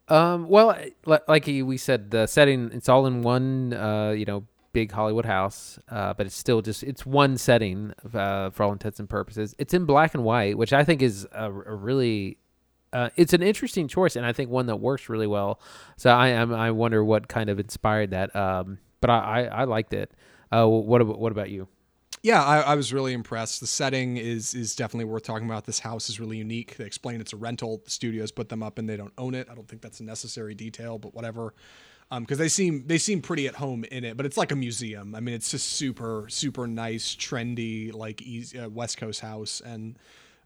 Um, 0.08 0.48
well, 0.48 0.76
like 1.06 1.46
we 1.46 1.76
said, 1.76 2.10
the 2.10 2.26
setting 2.26 2.70
it's 2.72 2.88
all 2.88 3.06
in 3.06 3.22
one, 3.22 3.72
uh, 3.72 4.10
you 4.10 4.24
know, 4.24 4.44
big 4.72 4.90
Hollywood 4.90 5.24
house, 5.24 5.78
uh, 5.88 6.14
but 6.14 6.26
it's 6.26 6.36
still 6.36 6.62
just 6.62 6.82
it's 6.82 7.06
one 7.06 7.38
setting 7.38 7.92
uh, 8.12 8.50
for 8.50 8.64
all 8.64 8.72
intents 8.72 8.98
and 8.98 9.08
purposes. 9.08 9.54
It's 9.58 9.72
in 9.72 9.84
black 9.84 10.14
and 10.14 10.24
white, 10.24 10.58
which 10.58 10.72
I 10.72 10.84
think 10.84 11.02
is 11.02 11.26
a, 11.32 11.46
a 11.46 11.74
really 11.74 12.38
uh, 12.92 13.10
it's 13.16 13.32
an 13.32 13.42
interesting 13.42 13.88
choice, 13.88 14.16
and 14.16 14.26
I 14.26 14.32
think 14.32 14.50
one 14.50 14.66
that 14.66 14.76
works 14.76 15.08
really 15.08 15.26
well. 15.26 15.60
So 15.96 16.10
I 16.10 16.28
am 16.28 16.52
I 16.52 16.70
wonder 16.70 17.04
what 17.04 17.28
kind 17.28 17.50
of 17.50 17.58
inspired 17.60 18.10
that. 18.10 18.34
Um, 18.34 18.78
but 19.00 19.10
I, 19.10 19.18
I, 19.18 19.42
I 19.42 19.64
liked 19.64 19.94
it. 19.94 20.12
Uh, 20.52 20.66
what 20.66 21.00
about 21.00 21.18
what 21.18 21.32
about 21.32 21.50
you? 21.50 21.68
Yeah, 22.22 22.44
I, 22.44 22.60
I, 22.60 22.74
was 22.74 22.92
really 22.92 23.14
impressed. 23.14 23.60
The 23.60 23.66
setting 23.66 24.18
is 24.18 24.52
is 24.52 24.74
definitely 24.76 25.06
worth 25.06 25.22
talking 25.22 25.46
about. 25.46 25.64
This 25.64 25.78
house 25.78 26.10
is 26.10 26.20
really 26.20 26.36
unique. 26.36 26.76
They 26.76 26.84
explain 26.84 27.20
it's 27.20 27.32
a 27.32 27.36
rental. 27.36 27.80
The 27.84 27.90
studios 27.90 28.30
put 28.30 28.50
them 28.50 28.62
up 28.62 28.78
and 28.78 28.88
they 28.88 28.96
don't 28.96 29.12
own 29.16 29.34
it. 29.34 29.48
I 29.50 29.54
don't 29.54 29.66
think 29.66 29.80
that's 29.80 30.00
a 30.00 30.04
necessary 30.04 30.54
detail, 30.54 30.98
but 30.98 31.14
whatever. 31.14 31.54
Because 32.10 32.38
um, 32.38 32.42
they 32.42 32.48
seem 32.48 32.86
they 32.86 32.98
seem 32.98 33.22
pretty 33.22 33.46
at 33.46 33.54
home 33.54 33.84
in 33.84 34.04
it, 34.04 34.16
but 34.16 34.26
it's 34.26 34.36
like 34.36 34.52
a 34.52 34.56
museum. 34.56 35.14
I 35.14 35.20
mean, 35.20 35.34
it's 35.34 35.50
just 35.50 35.68
super 35.68 36.26
super 36.28 36.66
nice, 36.66 37.14
trendy, 37.14 37.94
like 37.94 38.20
easy, 38.20 38.58
uh, 38.58 38.68
West 38.68 38.98
Coast 38.98 39.20
house, 39.20 39.62
and 39.64 39.96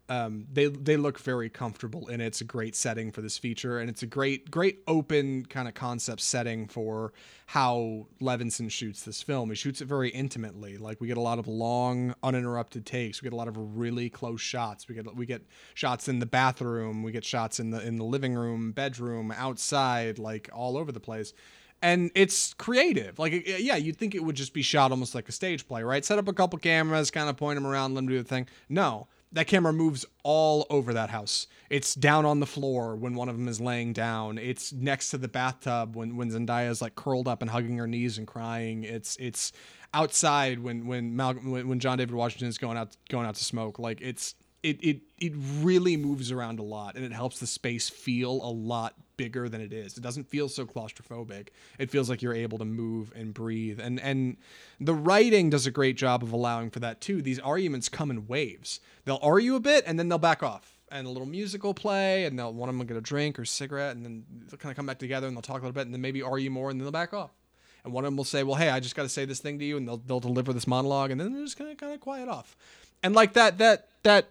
um, 0.07 0.45
they 0.51 0.67
they 0.67 0.97
look 0.97 1.19
very 1.19 1.49
comfortable 1.49 2.07
and 2.07 2.21
it's 2.21 2.39
a 2.39 2.43
great 2.43 2.75
setting 2.75 3.11
for 3.11 3.21
this 3.21 3.37
feature 3.37 3.79
and 3.79 3.89
it's 3.89 4.03
a 4.03 4.07
great 4.07 4.51
great 4.51 4.83
open 4.87 5.45
kind 5.45 5.67
of 5.67 5.73
concept 5.73 6.21
setting 6.21 6.67
for 6.67 7.11
how 7.47 8.07
Levinson 8.21 8.69
shoots 8.69 9.03
this 9.03 9.23
film. 9.23 9.49
He 9.49 9.55
shoots 9.55 9.81
it 9.81 9.87
very 9.87 10.09
intimately. 10.09 10.77
Like 10.77 11.01
we 11.01 11.07
get 11.07 11.17
a 11.17 11.21
lot 11.21 11.39
of 11.39 11.47
long 11.47 12.13
uninterrupted 12.21 12.85
takes. 12.85 13.21
We 13.21 13.25
get 13.25 13.33
a 13.33 13.37
lot 13.37 13.47
of 13.47 13.77
really 13.77 14.09
close 14.09 14.41
shots. 14.41 14.87
We 14.87 14.93
get 14.93 15.15
we 15.15 15.25
get 15.25 15.41
shots 15.73 16.07
in 16.07 16.19
the 16.19 16.27
bathroom. 16.27 17.01
We 17.01 17.11
get 17.11 17.25
shots 17.25 17.59
in 17.59 17.71
the 17.71 17.85
in 17.85 17.97
the 17.97 18.05
living 18.05 18.35
room, 18.35 18.73
bedroom, 18.73 19.33
outside, 19.35 20.19
like 20.19 20.49
all 20.53 20.77
over 20.77 20.91
the 20.91 20.99
place 20.99 21.33
and 21.81 22.09
it's 22.15 22.53
creative. 22.53 23.19
Like, 23.19 23.47
yeah, 23.47 23.75
you'd 23.75 23.97
think 23.97 24.15
it 24.15 24.23
would 24.23 24.35
just 24.35 24.53
be 24.53 24.61
shot 24.61 24.91
almost 24.91 25.13
like 25.13 25.29
a 25.29 25.31
stage 25.31 25.67
play, 25.67 25.83
right? 25.83 26.03
Set 26.03 26.17
up 26.17 26.27
a 26.27 26.33
couple 26.33 26.57
cameras, 26.57 27.11
kind 27.11 27.29
of 27.29 27.37
point 27.37 27.57
them 27.57 27.67
around, 27.67 27.93
let 27.93 27.99
them 27.99 28.07
do 28.07 28.17
the 28.17 28.27
thing. 28.27 28.47
No, 28.69 29.07
that 29.35 29.47
camera 29.47 29.73
moves 29.73 30.05
all 30.23 30.65
over 30.69 30.93
that 30.93 31.09
house. 31.09 31.47
It's 31.69 31.93
down 31.93 32.25
on 32.25 32.39
the 32.39 32.45
floor 32.45 32.95
when 32.95 33.15
one 33.15 33.27
of 33.27 33.37
them 33.37 33.49
is 33.49 33.59
laying 33.59 33.91
down. 33.91 34.37
It's 34.37 34.71
next 34.71 35.11
to 35.11 35.17
the 35.17 35.27
bathtub 35.27 35.95
when 35.95 36.15
when 36.15 36.31
Zendaya 36.31 36.69
is 36.69 36.81
like 36.81 36.95
curled 36.95 37.27
up 37.27 37.41
and 37.41 37.51
hugging 37.51 37.77
her 37.77 37.87
knees 37.87 38.17
and 38.17 38.25
crying. 38.25 38.83
It's 38.83 39.17
it's 39.17 39.51
outside 39.93 40.59
when 40.59 40.87
when 40.87 41.15
Malcolm 41.15 41.51
when, 41.51 41.67
when 41.67 41.79
John 41.79 41.97
David 41.97 42.15
Washington 42.15 42.47
is 42.47 42.57
going 42.57 42.77
out 42.77 42.95
going 43.09 43.27
out 43.27 43.35
to 43.35 43.43
smoke. 43.43 43.77
Like 43.77 43.99
it's 44.01 44.35
it 44.63 44.81
it 44.81 45.01
it 45.19 45.33
really 45.35 45.97
moves 45.97 46.31
around 46.31 46.59
a 46.59 46.63
lot 46.63 46.95
and 46.95 47.03
it 47.03 47.11
helps 47.11 47.39
the 47.39 47.47
space 47.47 47.89
feel 47.89 48.31
a 48.31 48.49
lot 48.49 48.95
bigger 49.17 49.49
than 49.49 49.61
it 49.61 49.73
is. 49.73 49.97
It 49.97 50.01
doesn't 50.01 50.29
feel 50.29 50.49
so 50.49 50.65
claustrophobic. 50.65 51.49
It 51.79 51.89
feels 51.89 52.09
like 52.09 52.21
you're 52.21 52.33
able 52.33 52.57
to 52.57 52.65
move 52.65 53.11
and 53.15 53.33
breathe. 53.33 53.79
And 53.79 53.99
and 53.99 54.37
the 54.79 54.93
writing 54.93 55.49
does 55.49 55.65
a 55.65 55.71
great 55.71 55.97
job 55.97 56.23
of 56.23 56.31
allowing 56.31 56.69
for 56.69 56.79
that 56.79 57.01
too. 57.01 57.21
These 57.21 57.39
arguments 57.39 57.89
come 57.89 58.11
in 58.11 58.27
waves. 58.27 58.79
They'll 59.05 59.19
argue 59.21 59.55
a 59.55 59.59
bit 59.59 59.83
and 59.87 59.97
then 59.97 60.09
they'll 60.09 60.17
back 60.17 60.43
off. 60.43 60.71
And 60.89 61.07
a 61.07 61.09
little 61.09 61.27
musical 61.27 61.73
play, 61.73 62.25
and 62.25 62.37
they'll 62.37 62.53
one 62.53 62.69
of 62.69 62.73
them 62.73 62.79
will 62.79 62.85
get 62.85 62.95
a 62.95 63.01
drink 63.01 63.39
or 63.39 63.43
cigarette, 63.43 63.95
and 63.95 64.05
then 64.05 64.23
they'll 64.47 64.59
kind 64.59 64.71
of 64.71 64.77
come 64.77 64.85
back 64.85 64.99
together 64.99 65.27
and 65.27 65.35
they'll 65.35 65.41
talk 65.41 65.57
a 65.57 65.65
little 65.65 65.73
bit, 65.73 65.81
and 65.81 65.93
then 65.93 65.99
maybe 65.99 66.21
argue 66.21 66.51
more, 66.51 66.69
and 66.69 66.79
then 66.79 66.85
they'll 66.85 66.91
back 66.91 67.11
off. 67.11 67.31
And 67.83 67.91
one 67.91 68.05
of 68.05 68.07
them 68.07 68.17
will 68.17 68.23
say, 68.23 68.43
"Well, 68.43 68.55
hey, 68.55 68.69
I 68.69 68.79
just 68.79 68.95
got 68.95 69.03
to 69.03 69.09
say 69.09 69.25
this 69.25 69.39
thing 69.39 69.57
to 69.59 69.65
you," 69.65 69.77
and 69.77 69.87
they'll 69.87 69.97
they'll 69.97 70.19
deliver 70.19 70.53
this 70.53 70.67
monologue, 70.67 71.09
and 71.09 71.19
then 71.19 71.33
they're 71.33 71.43
just 71.43 71.57
gonna 71.57 71.75
kind 71.75 71.93
of 71.93 71.99
quiet 72.01 72.29
off. 72.29 72.55
And 73.03 73.15
like 73.15 73.33
that 73.33 73.57
that 73.57 73.87
that 74.03 74.27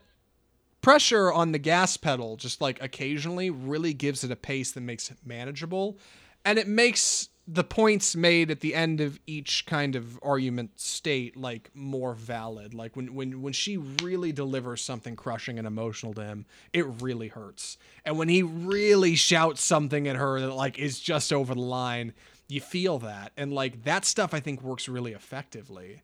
pressure 0.85 1.33
on 1.33 1.53
the 1.53 1.59
gas 1.59 1.97
pedal, 1.97 2.37
just 2.37 2.61
like 2.61 2.83
occasionally, 2.83 3.49
really 3.49 3.95
gives 3.95 4.23
it 4.23 4.31
a 4.31 4.37
pace 4.37 4.73
that 4.73 4.83
makes 4.83 5.11
it 5.11 5.17
manageable, 5.25 5.99
and 6.45 6.59
it 6.59 6.69
makes 6.69 7.31
the 7.47 7.65
points 7.65 8.15
made 8.15 8.51
at 8.51 8.61
the 8.61 8.75
end 8.75 9.01
of 9.01 9.19
each 9.27 9.65
kind 9.67 9.97
of 9.97 10.19
argument 10.23 10.79
state 10.79 11.37
like 11.37 11.71
more 11.75 12.15
valid. 12.15 12.75
Like 12.75 12.97
when 12.97 13.15
when 13.15 13.41
when 13.43 13.53
she 13.53 13.77
really 13.77 14.33
delivers 14.33 14.83
something 14.83 15.17
crushing 15.17 15.59
and 15.59 15.67
emotional 15.67 16.15
to 16.15 16.25
him 16.25 16.47
it 16.73 16.87
really 17.03 17.29
hurts. 17.29 17.77
And 18.05 18.17
when 18.17 18.29
he 18.29 18.43
really 18.43 19.15
shouts 19.15 19.63
something 19.63 20.09
at 20.09 20.17
her 20.17 20.41
that 20.41 20.55
like 20.55 20.79
is 20.79 21.01
just 21.01 21.33
over 21.33 21.55
the 21.55 21.61
line 21.61 22.15
you 22.49 22.61
feel 22.61 22.99
that. 23.01 23.33
And 23.37 23.53
like 23.53 23.85
that 23.85 24.07
stuff 24.07 24.33
i 24.33 24.41
think 24.41 24.63
works 24.63 24.89
really 24.89 25.13
effectively. 25.13 26.03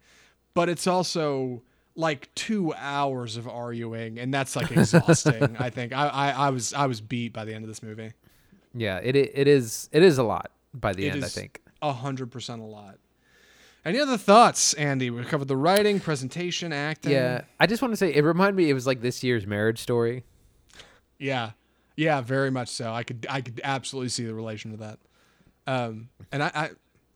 But 0.52 0.68
it's 0.68 0.86
also 0.86 1.62
like 1.96 2.32
two 2.34 2.72
hours 2.74 3.36
of 3.36 3.46
arguing 3.48 4.18
and 4.18 4.32
that's 4.32 4.54
like 4.56 4.70
exhausting 4.70 5.56
i 5.58 5.68
think 5.70 5.92
I, 5.92 6.06
I 6.08 6.30
i 6.30 6.50
was 6.50 6.72
i 6.72 6.86
was 6.86 7.00
beat 7.00 7.32
by 7.32 7.44
the 7.44 7.52
end 7.54 7.64
of 7.64 7.68
this 7.68 7.82
movie 7.82 8.12
Yeah, 8.72 8.98
it 9.02 9.16
it 9.16 9.48
is 9.48 9.88
it 9.92 10.02
is 10.02 10.16
a 10.18 10.22
lot 10.22 10.50
by 10.72 10.92
the 10.92 11.06
It 11.06 11.14
end. 11.14 11.24
I 11.24 11.28
think. 11.28 11.60
a 11.82 11.92
hundred 11.92 12.30
percent 12.30 12.62
a 12.62 12.64
lot. 12.64 12.98
Any 13.84 13.98
other 13.98 14.16
thoughts, 14.18 14.74
Andy? 14.74 15.10
We 15.10 15.24
covered 15.24 15.48
the 15.48 15.56
writing, 15.56 15.98
presentation, 16.00 16.72
acting. 16.72 17.12
Yeah, 17.12 17.42
I 17.58 17.66
just 17.66 17.80
want 17.82 17.92
to 17.92 17.96
say 17.96 18.14
it 18.14 18.22
reminded 18.22 18.54
me. 18.56 18.70
It 18.70 18.74
was 18.74 18.86
like 18.86 19.00
this 19.00 19.24
year's 19.24 19.46
Marriage 19.46 19.80
Story. 19.80 20.22
yeah, 21.18 21.52
yeah, 21.96 22.20
very 22.20 22.50
much 22.50 22.68
so. 22.68 22.92
I 22.92 23.02
could, 23.02 23.26
I 23.28 23.40
could 23.40 23.60
absolutely 23.64 24.10
see 24.10 24.24
the 24.26 24.34
relation 24.34 24.70
to 24.72 24.76
that. 24.78 24.98
Um, 25.66 26.08
and 26.30 26.42
I, 26.42 26.50
I, 26.54 26.70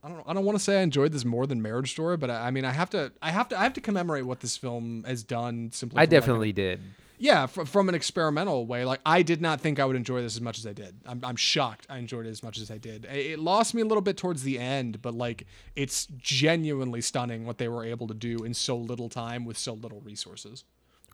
I 0.04 0.08
don't, 0.08 0.22
I 0.26 0.32
don't 0.34 0.44
want 0.44 0.58
to 0.58 0.62
say 0.62 0.80
I 0.80 0.82
enjoyed 0.82 1.12
this 1.12 1.24
more 1.24 1.46
than 1.46 1.62
Marriage 1.62 1.90
Story, 1.92 2.16
but 2.18 2.28
I, 2.30 2.48
I 2.48 2.50
mean, 2.50 2.64
I 2.66 2.72
have 2.72 2.90
to, 2.90 3.10
I 3.22 3.30
have 3.30 3.48
to, 3.48 3.58
I 3.58 3.62
have 3.62 3.72
to 3.72 3.80
commemorate 3.80 4.26
what 4.26 4.40
this 4.40 4.56
film 4.56 5.02
has 5.06 5.22
done. 5.22 5.70
Simply, 5.72 5.96
I 5.96 6.04
from, 6.04 6.10
like, 6.12 6.20
definitely 6.20 6.52
did. 6.52 6.80
yeah, 7.18 7.46
fr- 7.46 7.64
from 7.64 7.88
an 7.88 7.94
experimental 7.94 8.66
way. 8.66 8.84
Like 8.84 9.00
I 9.06 9.22
did 9.22 9.40
not 9.40 9.62
think 9.62 9.80
I 9.80 9.84
would 9.86 9.96
enjoy 9.96 10.20
this 10.20 10.34
as 10.36 10.42
much 10.42 10.58
as 10.58 10.66
I 10.66 10.74
did. 10.74 10.96
I'm, 11.06 11.20
I'm 11.24 11.36
shocked 11.36 11.86
I 11.88 11.96
enjoyed 11.98 12.26
it 12.26 12.30
as 12.30 12.42
much 12.42 12.58
as 12.58 12.70
I 12.70 12.76
did. 12.76 13.06
It, 13.06 13.32
it 13.32 13.38
lost 13.38 13.72
me 13.72 13.80
a 13.80 13.84
little 13.86 14.02
bit 14.02 14.18
towards 14.18 14.42
the 14.42 14.58
end, 14.58 15.00
but 15.00 15.14
like 15.14 15.46
it's 15.74 16.06
genuinely 16.18 17.00
stunning 17.00 17.46
what 17.46 17.56
they 17.56 17.68
were 17.68 17.84
able 17.84 18.06
to 18.08 18.14
do 18.14 18.44
in 18.44 18.52
so 18.52 18.76
little 18.76 19.08
time 19.08 19.46
with 19.46 19.56
so 19.56 19.72
little 19.72 20.00
resources. 20.02 20.64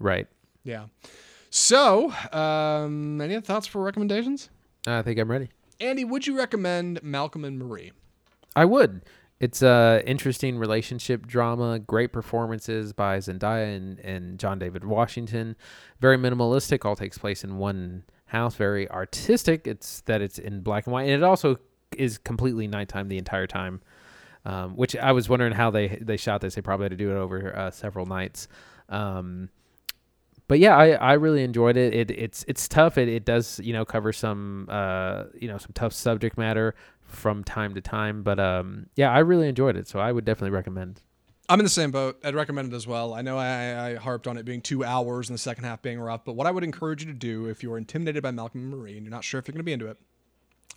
Right. 0.01 0.27
Yeah. 0.65 0.87
So, 1.51 2.13
um, 2.33 3.21
any 3.21 3.37
other 3.37 3.45
thoughts 3.47 3.67
for 3.67 3.83
recommendations? 3.83 4.51
I 4.87 5.03
think 5.03 5.19
I'm 5.19 5.31
ready. 5.31 5.51
Andy, 5.81 6.05
would 6.05 6.27
you 6.27 6.37
recommend 6.37 7.03
Malcolm 7.03 7.45
and 7.45 7.59
Marie? 7.59 7.93
I 8.57 8.65
would. 8.65 9.03
It's 9.41 9.63
a 9.63 10.03
interesting 10.05 10.59
relationship 10.59 11.27
drama, 11.27 11.79
great 11.79 12.13
performances 12.13 12.93
by 12.93 13.19
Zendaya 13.19 13.75
and, 13.75 13.99
and 14.01 14.39
John 14.39 14.59
David 14.59 14.85
Washington. 14.85 15.57
Very 15.99 16.19
minimalistic, 16.19 16.85
all 16.85 16.95
takes 16.95 17.17
place 17.17 17.43
in 17.43 17.57
one 17.57 18.05
house, 18.27 18.55
very 18.55 18.89
artistic. 18.91 19.67
It's 19.67 20.03
that 20.03 20.21
it's 20.21 20.39
in 20.39 20.61
black 20.61 20.87
and 20.87 20.93
white. 20.93 21.05
And 21.05 21.13
it 21.13 21.23
also 21.23 21.59
is 21.97 22.19
completely 22.19 22.67
nighttime 22.67 23.09
the 23.09 23.19
entire 23.19 23.47
time. 23.47 23.81
Um, 24.45 24.75
which 24.75 24.97
I 24.97 25.13
was 25.13 25.29
wondering 25.29 25.53
how 25.53 25.71
they 25.71 25.99
they 26.01 26.17
shot 26.17 26.41
this. 26.41 26.55
They 26.55 26.63
probably 26.63 26.85
had 26.85 26.93
to 26.93 26.97
do 26.97 27.11
it 27.11 27.17
over 27.17 27.55
uh, 27.57 27.71
several 27.71 28.07
nights. 28.07 28.49
Um, 28.89 29.51
but 30.49 30.59
yeah, 30.59 30.77
I, 30.77 30.93
I 30.93 31.13
really 31.13 31.45
enjoyed 31.45 31.77
it. 31.77 31.95
It 31.95 32.11
it's 32.11 32.45
it's 32.49 32.67
tough. 32.67 32.97
It, 32.99 33.09
it 33.09 33.25
does 33.25 33.61
you 33.63 33.73
know 33.73 33.85
cover 33.85 34.13
some 34.13 34.67
uh 34.71 35.25
you 35.39 35.47
know 35.47 35.59
some 35.59 35.73
tough 35.75 35.93
subject 35.93 36.39
matter 36.39 36.75
from 37.11 37.45
time 37.45 37.75
to 37.75 37.81
time. 37.81 38.23
But 38.23 38.41
um 38.41 38.87
yeah, 38.97 39.11
I 39.11 39.19
really 39.19 39.49
enjoyed 39.49 39.77
it. 39.77 39.89
So 39.89 39.99
I 39.99 40.13
would 40.13 40.25
definitely 40.25 40.51
recommend. 40.51 41.03
I'm 41.49 41.59
in 41.59 41.65
the 41.65 41.71
same 41.71 41.91
boat. 41.91 42.21
I'd 42.23 42.37
recommend 42.37 42.73
it 42.73 42.77
as 42.77 42.87
well. 42.87 43.13
I 43.13 43.23
know 43.23 43.37
I, 43.37 43.91
I 43.91 43.95
harped 43.97 44.29
on 44.29 44.37
it 44.37 44.45
being 44.45 44.61
two 44.61 44.85
hours 44.85 45.29
and 45.29 45.35
the 45.35 45.43
second 45.43 45.65
half 45.65 45.83
being 45.83 45.99
rough, 45.99 46.25
but 46.25 46.37
what 46.37 46.47
I 46.47 46.53
would 46.53 46.63
encourage 46.63 47.05
you 47.05 47.11
to 47.13 47.19
do 47.19 47.47
if 47.47 47.61
you're 47.61 47.77
intimidated 47.77 48.23
by 48.23 48.31
Malcolm 48.31 48.61
and 48.61 48.71
Marie 48.71 48.97
and 48.97 49.05
you're 49.05 49.11
not 49.11 49.25
sure 49.25 49.41
if 49.41 49.49
you're 49.49 49.55
going 49.55 49.59
to 49.59 49.65
be 49.65 49.73
into 49.73 49.89
it, 49.89 49.99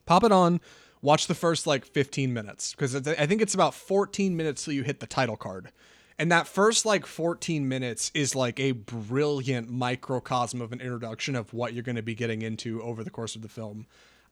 pop 0.08 0.24
it 0.24 0.32
on, 0.32 0.60
watch 1.04 1.28
the 1.28 1.36
first 1.36 1.68
like 1.68 1.86
15 1.86 2.34
minutes 2.34 2.72
because 2.72 2.96
I 3.08 3.28
think 3.28 3.44
it's 3.44 3.54
about 3.54 3.76
14 3.76 4.36
minutes 4.36 4.66
till 4.66 4.74
you 4.74 4.82
hit 4.82 5.00
the 5.00 5.06
title 5.06 5.38
card. 5.38 5.72
And 6.18 6.32
that 6.32 6.48
first 6.48 6.86
like 6.86 7.06
14 7.06 7.68
minutes 7.68 8.10
is 8.16 8.36
like 8.36 8.60
a 8.60 8.72
brilliant 8.72 9.70
microcosm 9.70 10.62
of 10.62 10.72
an 10.72 10.82
introduction 10.82 11.36
of 11.36 11.54
what 11.54 11.74
you're 11.74 11.84
going 11.84 11.98
to 11.98 12.02
be 12.02 12.16
getting 12.16 12.42
into 12.42 12.82
over 12.82 13.04
the 13.04 13.10
course 13.12 13.36
of 13.36 13.44
the 13.44 13.50
film. 13.50 13.86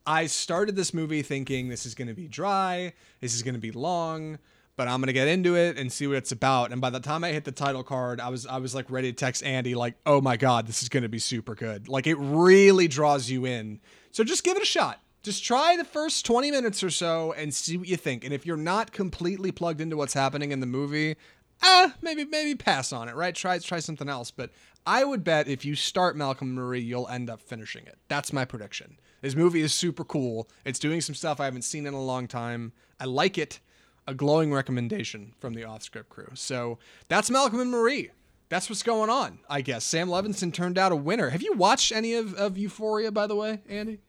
I 0.05 0.27
started 0.27 0.75
this 0.75 0.93
movie 0.93 1.21
thinking 1.21 1.69
this 1.69 1.85
is 1.85 1.95
going 1.95 2.07
to 2.07 2.13
be 2.13 2.27
dry, 2.27 2.93
this 3.19 3.35
is 3.35 3.43
going 3.43 3.53
to 3.53 3.59
be 3.59 3.71
long, 3.71 4.39
but 4.75 4.87
I'm 4.87 4.99
going 4.99 5.07
to 5.07 5.13
get 5.13 5.27
into 5.27 5.55
it 5.55 5.77
and 5.77 5.91
see 5.91 6.07
what 6.07 6.17
it's 6.17 6.31
about. 6.31 6.71
And 6.71 6.81
by 6.81 6.89
the 6.89 6.99
time 6.99 7.23
I 7.23 7.31
hit 7.31 7.43
the 7.43 7.51
title 7.51 7.83
card, 7.83 8.19
I 8.19 8.29
was 8.29 8.45
I 8.47 8.57
was 8.57 8.73
like 8.73 8.89
ready 8.89 9.11
to 9.11 9.15
text 9.15 9.43
Andy 9.43 9.75
like, 9.75 9.95
"Oh 10.05 10.21
my 10.21 10.37
god, 10.37 10.67
this 10.67 10.81
is 10.81 10.89
going 10.89 11.03
to 11.03 11.09
be 11.09 11.19
super 11.19 11.55
good." 11.55 11.87
Like 11.87 12.07
it 12.07 12.15
really 12.15 12.87
draws 12.87 13.29
you 13.29 13.45
in. 13.45 13.79
So 14.11 14.23
just 14.23 14.43
give 14.43 14.57
it 14.57 14.63
a 14.63 14.65
shot. 14.65 14.99
Just 15.23 15.43
try 15.43 15.77
the 15.77 15.83
first 15.83 16.25
20 16.25 16.49
minutes 16.49 16.83
or 16.83 16.89
so 16.89 17.31
and 17.33 17.53
see 17.53 17.77
what 17.77 17.87
you 17.87 17.95
think. 17.95 18.23
And 18.23 18.33
if 18.33 18.43
you're 18.43 18.57
not 18.57 18.91
completely 18.91 19.51
plugged 19.51 19.79
into 19.79 19.95
what's 19.95 20.15
happening 20.15 20.51
in 20.51 20.61
the 20.61 20.65
movie, 20.65 21.15
ah, 21.61 21.93
maybe 22.01 22.25
maybe 22.25 22.55
pass 22.55 22.91
on 22.91 23.07
it, 23.07 23.15
right? 23.15 23.35
Try 23.35 23.59
try 23.59 23.79
something 23.79 24.09
else. 24.09 24.31
But 24.31 24.49
I 24.85 25.03
would 25.03 25.23
bet 25.23 25.47
if 25.47 25.63
you 25.63 25.75
start 25.75 26.15
Malcolm 26.17 26.55
Marie, 26.55 26.81
you'll 26.81 27.07
end 27.07 27.29
up 27.29 27.39
finishing 27.39 27.85
it. 27.85 27.99
That's 28.07 28.33
my 28.33 28.45
prediction. 28.45 28.97
This 29.21 29.35
movie 29.35 29.61
is 29.61 29.73
super 29.73 30.03
cool. 30.03 30.49
It's 30.65 30.79
doing 30.79 31.01
some 31.01 31.15
stuff 31.15 31.39
I 31.39 31.45
haven't 31.45 31.61
seen 31.61 31.85
in 31.85 31.93
a 31.93 32.01
long 32.01 32.27
time. 32.27 32.73
I 32.99 33.05
like 33.05 33.37
it. 33.37 33.59
A 34.07 34.15
glowing 34.15 34.51
recommendation 34.51 35.33
from 35.39 35.53
the 35.53 35.63
off 35.63 35.83
script 35.83 36.09
crew. 36.09 36.29
So 36.33 36.79
that's 37.07 37.29
Malcolm 37.29 37.59
and 37.59 37.69
Marie. 37.69 38.09
That's 38.49 38.67
what's 38.67 38.83
going 38.83 39.09
on, 39.09 39.39
I 39.47 39.61
guess. 39.61 39.85
Sam 39.85 40.09
Levinson 40.09 40.51
turned 40.53 40.77
out 40.77 40.91
a 40.91 40.95
winner. 40.95 41.29
Have 41.29 41.43
you 41.43 41.53
watched 41.53 41.91
any 41.91 42.15
of, 42.15 42.33
of 42.33 42.57
Euphoria, 42.57 43.11
by 43.11 43.27
the 43.27 43.35
way, 43.35 43.61
Andy? 43.69 43.99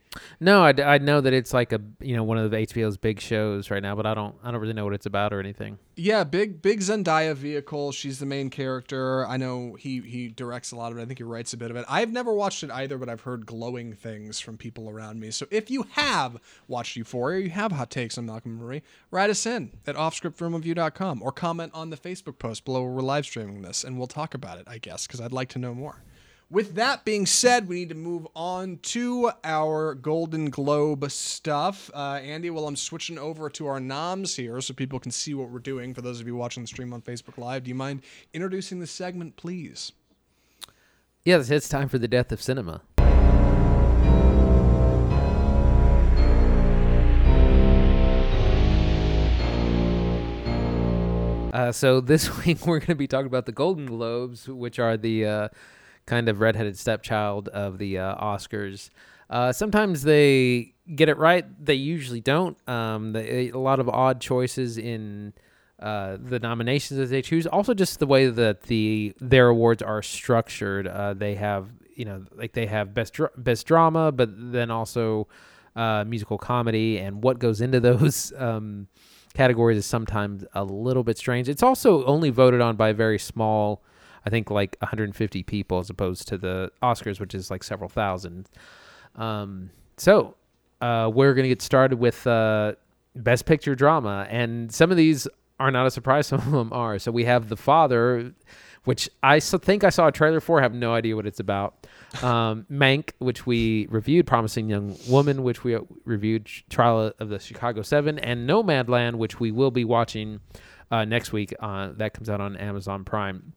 No, 0.41 0.63
I, 0.65 0.75
I 0.83 0.99
know 0.99 1.21
that 1.21 1.33
it's 1.33 1.53
like 1.55 1.73
a 1.73 1.81
you 2.01 2.17
know 2.17 2.25
one 2.25 2.39
of 2.39 2.51
the 2.51 2.57
HBO's 2.59 2.97
big 2.97 3.21
shows 3.21 3.71
right 3.71 3.83
now, 3.83 3.95
but 3.95 4.07
I 4.07 4.15
don't 4.15 4.35
I 4.43 4.51
don't 4.51 4.61
really 4.61 4.73
know 4.73 4.85
what 4.85 4.95
it's 4.95 5.07
about 5.07 5.33
or 5.33 5.41
anything. 5.41 5.79
Yeah, 5.97 6.25
big 6.25 6.63
big 6.63 6.81
Zendaya 6.81 7.35
vehicle. 7.35 7.93
She's 7.93 8.19
the 8.19 8.27
main 8.27 8.51
character. 8.51 9.27
I 9.27 9.37
know 9.37 9.75
he 9.75 10.01
he 10.01 10.29
directs 10.29 10.73
a 10.73 10.77
lot 10.77 10.93
of 10.93 10.99
it. 10.99 11.03
I 11.03 11.05
think 11.07 11.19
he 11.19 11.25
writes 11.25 11.53
a 11.53 11.57
bit 11.57 11.71
of 11.71 11.77
it. 11.77 11.85
I've 11.89 12.11
never 12.13 12.33
watched 12.33 12.63
it 12.63 12.71
either, 12.71 12.99
but 12.99 13.09
I've 13.09 13.23
heard 13.23 13.47
glowing 13.47 13.95
things 13.95 14.41
from 14.41 14.57
people 14.57 14.89
around 14.89 15.21
me. 15.21 15.31
So 15.31 15.47
if 15.51 15.71
you 15.71 15.87
have 15.93 16.39
watched 16.69 16.97
Euphoria, 16.97 17.45
you 17.45 17.51
have 17.51 17.73
hot 17.73 17.91
takes 17.91 18.19
on 18.19 18.27
Malcolm 18.27 18.57
Marie, 18.57 18.83
write 19.11 19.31
us 19.31 19.47
in 19.47 19.73
at 19.87 19.97
offscriptfilmreview.com 19.97 21.23
or 21.23 21.33
comment 21.33 21.73
on 21.75 21.91
the 21.91 21.97
Facebook 21.97 22.39
post 22.39 22.65
below 22.65 22.83
where 22.83 22.93
we're 22.93 23.03
live 23.03 23.27
streaming 23.27 23.63
this, 23.63 23.85
and 23.85 23.99
we'll 23.99 24.07
talk 24.07 24.35
about 24.35 24.59
it, 24.59 24.65
I 24.67 24.79
guess, 24.79 25.07
because 25.07 25.21
I'd 25.21 25.33
like 25.33 25.49
to 25.51 25.59
know 25.59 25.75
more. 25.75 26.03
With 26.53 26.75
that 26.75 27.07
being 27.07 27.25
said, 27.25 27.67
we 27.67 27.77
need 27.77 27.89
to 27.89 27.95
move 27.95 28.29
on 28.37 28.79
to 28.83 29.31
our 29.43 29.95
Golden 29.95 30.51
Globe 30.51 31.11
stuff. 31.11 31.91
Uh, 31.95 32.21
Andy, 32.23 32.51
well, 32.51 32.67
I'm 32.69 32.77
switching 32.77 33.17
over 33.17 33.49
to 33.49 33.67
our 33.69 33.81
noms 33.81 34.37
here 34.37 34.61
so 34.61 34.75
people 34.75 35.01
can 35.01 35.13
see 35.13 35.33
what 35.33 35.49
we're 35.49 35.61
doing. 35.61 35.95
For 35.95 36.03
those 36.03 36.21
of 36.21 36.27
you 36.27 36.37
watching 36.37 36.63
the 36.63 36.67
stream 36.67 36.93
on 36.93 37.01
Facebook 37.01 37.39
Live, 37.39 37.65
do 37.65 37.71
you 37.71 37.75
mind 37.75 38.03
introducing 38.35 38.81
the 38.81 38.87
segment, 38.87 39.37
please? 39.37 39.93
Yes, 41.25 41.49
it's 41.49 41.71
time 41.71 41.89
for 41.89 41.97
the 41.97 42.07
death 42.07 42.31
of 42.33 42.43
cinema. 42.43 42.83
Uh, 51.55 51.73
so 51.73 52.03
this 52.03 52.45
week 52.45 52.67
we're 52.67 52.79
going 52.79 52.89
to 52.89 52.95
be 52.95 53.07
talking 53.07 53.27
about 53.27 53.47
the 53.47 53.53
Golden 53.53 53.87
Globes, 53.87 54.47
which 54.47 54.79
are 54.79 54.99
the 54.99 55.25
uh, 55.25 55.49
kind 56.07 56.29
of 56.29 56.41
redheaded 56.41 56.79
stepchild 56.79 57.49
of 57.49 57.79
the 57.79 57.99
uh, 57.99 58.15
Oscars. 58.17 58.91
Uh, 59.31 59.53
sometimes 59.53 60.03
they 60.03 60.75
get 60.95 61.09
it 61.09 61.17
right; 61.17 61.45
they 61.65 61.75
usually 61.75 62.21
don't. 62.21 62.57
Um, 62.69 63.13
they, 63.13 63.51
a 63.51 63.59
lot 63.59 63.81
of 63.81 63.89
odd 63.89 64.21
choices 64.21 64.79
in 64.79 65.33
uh, 65.79 66.17
the 66.21 66.39
nominations 66.39 66.99
that 66.99 67.07
they 67.07 67.23
choose. 67.23 67.47
Also, 67.47 67.75
just 67.75 67.99
the 67.99 68.07
way 68.07 68.27
that 68.27 68.63
the 68.65 69.15
their 69.21 69.49
awards 69.49 69.83
are 69.83 70.03
structured. 70.03 70.87
Uh, 70.87 71.15
they 71.15 71.35
have 71.35 71.69
you 71.95 72.05
know 72.05 72.25
like 72.35 72.53
they 72.53 72.67
have 72.67 72.95
best 72.95 73.19
best 73.37 73.67
drama, 73.67 74.13
but 74.13 74.31
then 74.37 74.71
also 74.71 75.29
uh, 75.75 76.05
musical 76.07 76.39
comedy, 76.39 76.99
and 76.99 77.23
what 77.23 77.39
goes 77.39 77.61
into 77.61 77.81
those. 77.81 78.33
Um, 78.43 78.89
categories 79.35 79.79
is 79.79 79.87
sometimes 79.87 80.45
a 80.55 80.65
little 80.65 81.05
bit 81.05 81.19
strange. 81.19 81.49
It's 81.49 81.63
also 81.63 82.05
only 82.05 82.31
voted 82.31 82.61
on 82.61 82.77
by 82.77 82.91
a 82.91 82.95
very 82.95 83.19
small, 83.19 83.83
I 84.25 84.31
think 84.31 84.51
like 84.51 84.77
150 84.81 85.43
people 85.43 85.79
as 85.79 85.91
opposed 85.91 86.29
to 86.29 86.39
the 86.39 86.71
Oscars, 86.83 87.21
which 87.21 87.35
is 87.35 87.51
like 87.51 87.65
several 87.65 87.89
thousand. 87.89 88.49
Um, 89.17 89.71
so 89.97 90.37
uh, 90.81 91.11
we're 91.13 91.35
gonna 91.35 91.49
get 91.49 91.63
started 91.63 91.99
with 91.99 92.27
uh, 92.27 92.75
Best 93.15 93.47
Picture 93.47 93.75
drama, 93.75 94.27
and 94.31 94.73
some 94.73 94.91
of 94.91 94.97
these 94.97 95.29
are 95.61 95.71
not 95.71 95.87
a 95.87 95.91
surprise. 95.91 96.27
Some 96.29 96.41
of 96.41 96.51
them 96.51 96.73
are. 96.73 96.99
So 96.99 97.13
we 97.13 97.25
have 97.25 97.49
The 97.49 97.57
Father, 97.57 98.33
which 98.85 99.09
I 99.23 99.39
think 99.39 99.85
I 99.85 99.91
saw 99.91 100.09
a 100.09 100.13
trailer 100.13 100.41
for. 100.41 100.61
Have 100.61 100.75
no 100.75 100.93
idea 100.93 101.17
what 101.17 101.27
it's 101.27 101.41
about. 101.41 101.87
Um, 102.23 102.67
Mank, 102.71 103.13
which 103.21 103.47
we 103.47 103.87
reviewed, 103.87 104.27
Promising 104.27 104.69
Young 104.69 104.99
Woman, 105.09 105.43
which 105.43 105.65
we 105.65 105.79
reviewed, 106.05 106.47
Trial 106.69 107.11
of 107.19 107.31
the 107.31 107.39
Chicago 107.39 107.81
Seven, 107.81 108.19
and 108.19 108.47
Nomadland, 108.47 109.15
which 109.15 109.41
we 109.41 109.51
will 109.51 109.71
be 109.71 109.87
watching 109.87 110.41
uh, 110.91 111.07
next 111.07 111.33
week. 111.33 111.55
Uh, 111.59 111.93
that 111.97 112.13
comes 112.13 112.29
out 112.29 112.43
on 112.43 112.55
Amazon 112.59 113.03
Prime. 113.03 113.55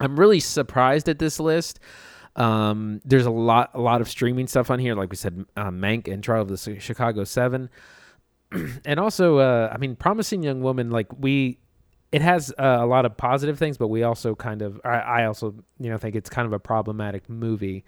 I'm 0.00 0.18
really 0.18 0.40
surprised 0.40 1.08
at 1.08 1.18
this 1.18 1.38
list. 1.38 1.78
Um, 2.36 3.00
there's 3.04 3.26
a 3.26 3.30
lot 3.30 3.70
a 3.74 3.80
lot 3.80 4.00
of 4.00 4.08
streaming 4.08 4.46
stuff 4.46 4.70
on 4.70 4.78
here, 4.78 4.94
like 4.94 5.10
we 5.10 5.16
said, 5.16 5.44
uh, 5.56 5.70
Mank 5.70 6.08
and 6.08 6.22
Trial 6.22 6.42
of 6.42 6.48
the 6.48 6.80
Chicago 6.80 7.24
Seven, 7.24 7.68
and 8.84 9.00
also 9.00 9.38
uh, 9.38 9.70
I 9.72 9.78
mean, 9.78 9.96
Promising 9.96 10.42
Young 10.42 10.62
Woman. 10.62 10.90
Like 10.90 11.08
we, 11.18 11.58
it 12.12 12.22
has 12.22 12.52
uh, 12.58 12.78
a 12.80 12.86
lot 12.86 13.04
of 13.04 13.16
positive 13.16 13.58
things, 13.58 13.76
but 13.76 13.88
we 13.88 14.02
also 14.04 14.34
kind 14.34 14.62
of 14.62 14.80
I, 14.84 14.98
I 14.98 15.24
also 15.26 15.54
you 15.78 15.90
know 15.90 15.98
think 15.98 16.14
it's 16.14 16.30
kind 16.30 16.46
of 16.46 16.52
a 16.52 16.60
problematic 16.60 17.28
movie. 17.28 17.84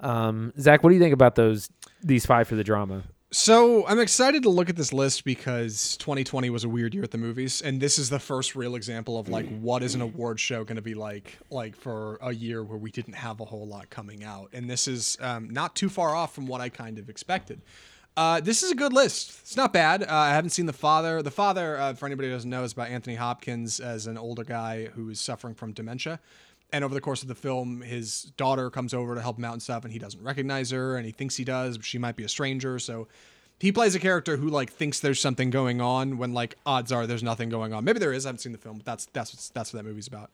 Um, 0.00 0.52
Zach, 0.60 0.82
what 0.82 0.90
do 0.90 0.94
you 0.94 1.00
think 1.00 1.14
about 1.14 1.36
those 1.36 1.70
these 2.02 2.26
five 2.26 2.48
for 2.48 2.56
the 2.56 2.64
drama? 2.64 3.04
So 3.32 3.84
I'm 3.88 3.98
excited 3.98 4.44
to 4.44 4.50
look 4.50 4.70
at 4.70 4.76
this 4.76 4.92
list 4.92 5.24
because 5.24 5.96
2020 5.96 6.48
was 6.48 6.62
a 6.62 6.68
weird 6.68 6.94
year 6.94 7.02
at 7.02 7.10
the 7.10 7.18
movies, 7.18 7.60
and 7.60 7.80
this 7.80 7.98
is 7.98 8.08
the 8.08 8.20
first 8.20 8.54
real 8.54 8.76
example 8.76 9.18
of 9.18 9.28
like 9.28 9.48
what 9.58 9.82
is 9.82 9.96
an 9.96 10.00
award 10.00 10.38
show 10.38 10.62
going 10.62 10.76
to 10.76 10.82
be 10.82 10.94
like, 10.94 11.36
like 11.50 11.74
for 11.74 12.18
a 12.22 12.32
year 12.32 12.62
where 12.62 12.78
we 12.78 12.92
didn't 12.92 13.14
have 13.14 13.40
a 13.40 13.44
whole 13.44 13.66
lot 13.66 13.90
coming 13.90 14.22
out, 14.22 14.50
and 14.52 14.70
this 14.70 14.86
is 14.86 15.18
um, 15.20 15.50
not 15.50 15.74
too 15.74 15.88
far 15.88 16.14
off 16.14 16.36
from 16.36 16.46
what 16.46 16.60
I 16.60 16.68
kind 16.68 17.00
of 17.00 17.10
expected. 17.10 17.60
Uh, 18.16 18.40
this 18.40 18.62
is 18.62 18.70
a 18.70 18.74
good 18.76 18.92
list. 18.92 19.40
It's 19.42 19.56
not 19.56 19.72
bad. 19.72 20.04
Uh, 20.04 20.06
I 20.08 20.30
haven't 20.30 20.50
seen 20.50 20.66
the 20.66 20.72
father. 20.72 21.20
The 21.20 21.30
father, 21.30 21.76
uh, 21.78 21.94
for 21.94 22.06
anybody 22.06 22.28
who 22.28 22.34
doesn't 22.34 22.48
know, 22.48 22.62
is 22.62 22.72
about 22.72 22.88
Anthony 22.88 23.16
Hopkins 23.16 23.80
as 23.80 24.06
an 24.06 24.16
older 24.16 24.44
guy 24.44 24.86
who 24.86 25.10
is 25.10 25.20
suffering 25.20 25.54
from 25.54 25.72
dementia 25.72 26.20
and 26.72 26.84
over 26.84 26.94
the 26.94 27.00
course 27.00 27.22
of 27.22 27.28
the 27.28 27.34
film 27.34 27.80
his 27.80 28.24
daughter 28.36 28.70
comes 28.70 28.92
over 28.92 29.14
to 29.14 29.20
help 29.20 29.38
him 29.38 29.44
out 29.44 29.52
and 29.52 29.62
stuff 29.62 29.84
and 29.84 29.92
he 29.92 29.98
doesn't 29.98 30.22
recognize 30.22 30.70
her 30.70 30.96
and 30.96 31.06
he 31.06 31.12
thinks 31.12 31.36
he 31.36 31.44
does 31.44 31.78
but 31.78 31.84
she 31.84 31.98
might 31.98 32.16
be 32.16 32.24
a 32.24 32.28
stranger 32.28 32.78
so 32.78 33.06
he 33.58 33.72
plays 33.72 33.94
a 33.94 33.98
character 33.98 34.36
who 34.36 34.48
like 34.48 34.70
thinks 34.70 35.00
there's 35.00 35.20
something 35.20 35.50
going 35.50 35.80
on 35.80 36.18
when 36.18 36.32
like 36.32 36.56
odds 36.66 36.92
are 36.92 37.06
there's 37.06 37.22
nothing 37.22 37.48
going 37.48 37.72
on 37.72 37.84
maybe 37.84 37.98
there 37.98 38.12
is 38.12 38.26
i 38.26 38.28
haven't 38.28 38.40
seen 38.40 38.52
the 38.52 38.58
film 38.58 38.76
but 38.76 38.84
that's 38.86 39.06
that's 39.06 39.48
that's 39.50 39.72
what 39.72 39.82
that 39.82 39.88
movie's 39.88 40.08
about 40.08 40.30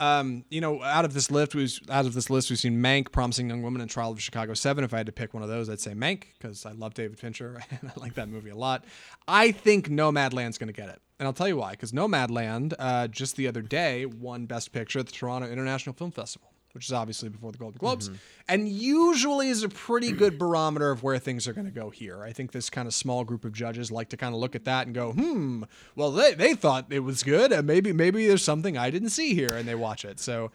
um, 0.00 0.44
you 0.50 0.60
know, 0.60 0.82
out 0.82 1.04
of 1.04 1.14
this 1.14 1.30
list, 1.30 1.54
we've 1.54 1.78
out 1.88 2.06
of 2.06 2.14
this 2.14 2.28
list, 2.28 2.50
we've 2.50 2.58
seen 2.58 2.82
Mank, 2.82 3.12
Promising 3.12 3.48
Young 3.48 3.62
Woman, 3.62 3.80
and 3.80 3.88
Trial 3.88 4.10
of 4.10 4.20
Chicago 4.20 4.54
Seven. 4.54 4.82
If 4.82 4.92
I 4.92 4.98
had 4.98 5.06
to 5.06 5.12
pick 5.12 5.32
one 5.32 5.42
of 5.42 5.48
those, 5.48 5.70
I'd 5.70 5.80
say 5.80 5.92
Mank 5.92 6.24
because 6.38 6.66
I 6.66 6.72
love 6.72 6.94
David 6.94 7.18
Fincher 7.18 7.60
and 7.70 7.90
I 7.90 8.00
like 8.00 8.14
that 8.14 8.28
movie 8.28 8.50
a 8.50 8.56
lot. 8.56 8.84
I 9.28 9.52
think 9.52 9.88
Nomadland's 9.88 10.58
going 10.58 10.68
to 10.68 10.72
get 10.72 10.88
it, 10.88 11.00
and 11.18 11.26
I'll 11.26 11.32
tell 11.32 11.48
you 11.48 11.56
why. 11.56 11.72
Because 11.72 11.92
Nomadland, 11.92 12.74
uh, 12.78 13.08
just 13.08 13.36
the 13.36 13.48
other 13.48 13.62
day, 13.62 14.06
won 14.06 14.46
Best 14.46 14.72
Picture 14.72 14.98
at 14.98 15.06
the 15.06 15.12
Toronto 15.12 15.50
International 15.50 15.94
Film 15.94 16.10
Festival 16.10 16.54
which 16.74 16.86
is 16.86 16.92
obviously 16.92 17.28
before 17.28 17.52
the 17.52 17.58
Golden 17.58 17.78
Globes, 17.78 18.08
mm-hmm. 18.08 18.18
and 18.48 18.68
usually 18.68 19.48
is 19.48 19.62
a 19.62 19.68
pretty 19.68 20.10
good 20.10 20.38
barometer 20.38 20.90
of 20.90 21.04
where 21.04 21.18
things 21.18 21.46
are 21.46 21.52
going 21.52 21.66
to 21.66 21.72
go 21.72 21.88
here. 21.88 22.22
I 22.24 22.32
think 22.32 22.50
this 22.50 22.68
kind 22.68 22.88
of 22.88 22.94
small 22.94 23.22
group 23.22 23.44
of 23.44 23.52
judges 23.52 23.92
like 23.92 24.08
to 24.08 24.16
kind 24.16 24.34
of 24.34 24.40
look 24.40 24.56
at 24.56 24.64
that 24.64 24.86
and 24.86 24.94
go, 24.94 25.12
"Hmm, 25.12 25.62
well 25.94 26.10
they 26.10 26.34
they 26.34 26.54
thought 26.54 26.86
it 26.90 27.00
was 27.00 27.22
good, 27.22 27.52
and 27.52 27.66
maybe 27.66 27.92
maybe 27.92 28.26
there's 28.26 28.42
something 28.42 28.76
I 28.76 28.90
didn't 28.90 29.10
see 29.10 29.34
here," 29.34 29.54
and 29.54 29.68
they 29.68 29.76
watch 29.76 30.04
it. 30.04 30.18
So 30.18 30.50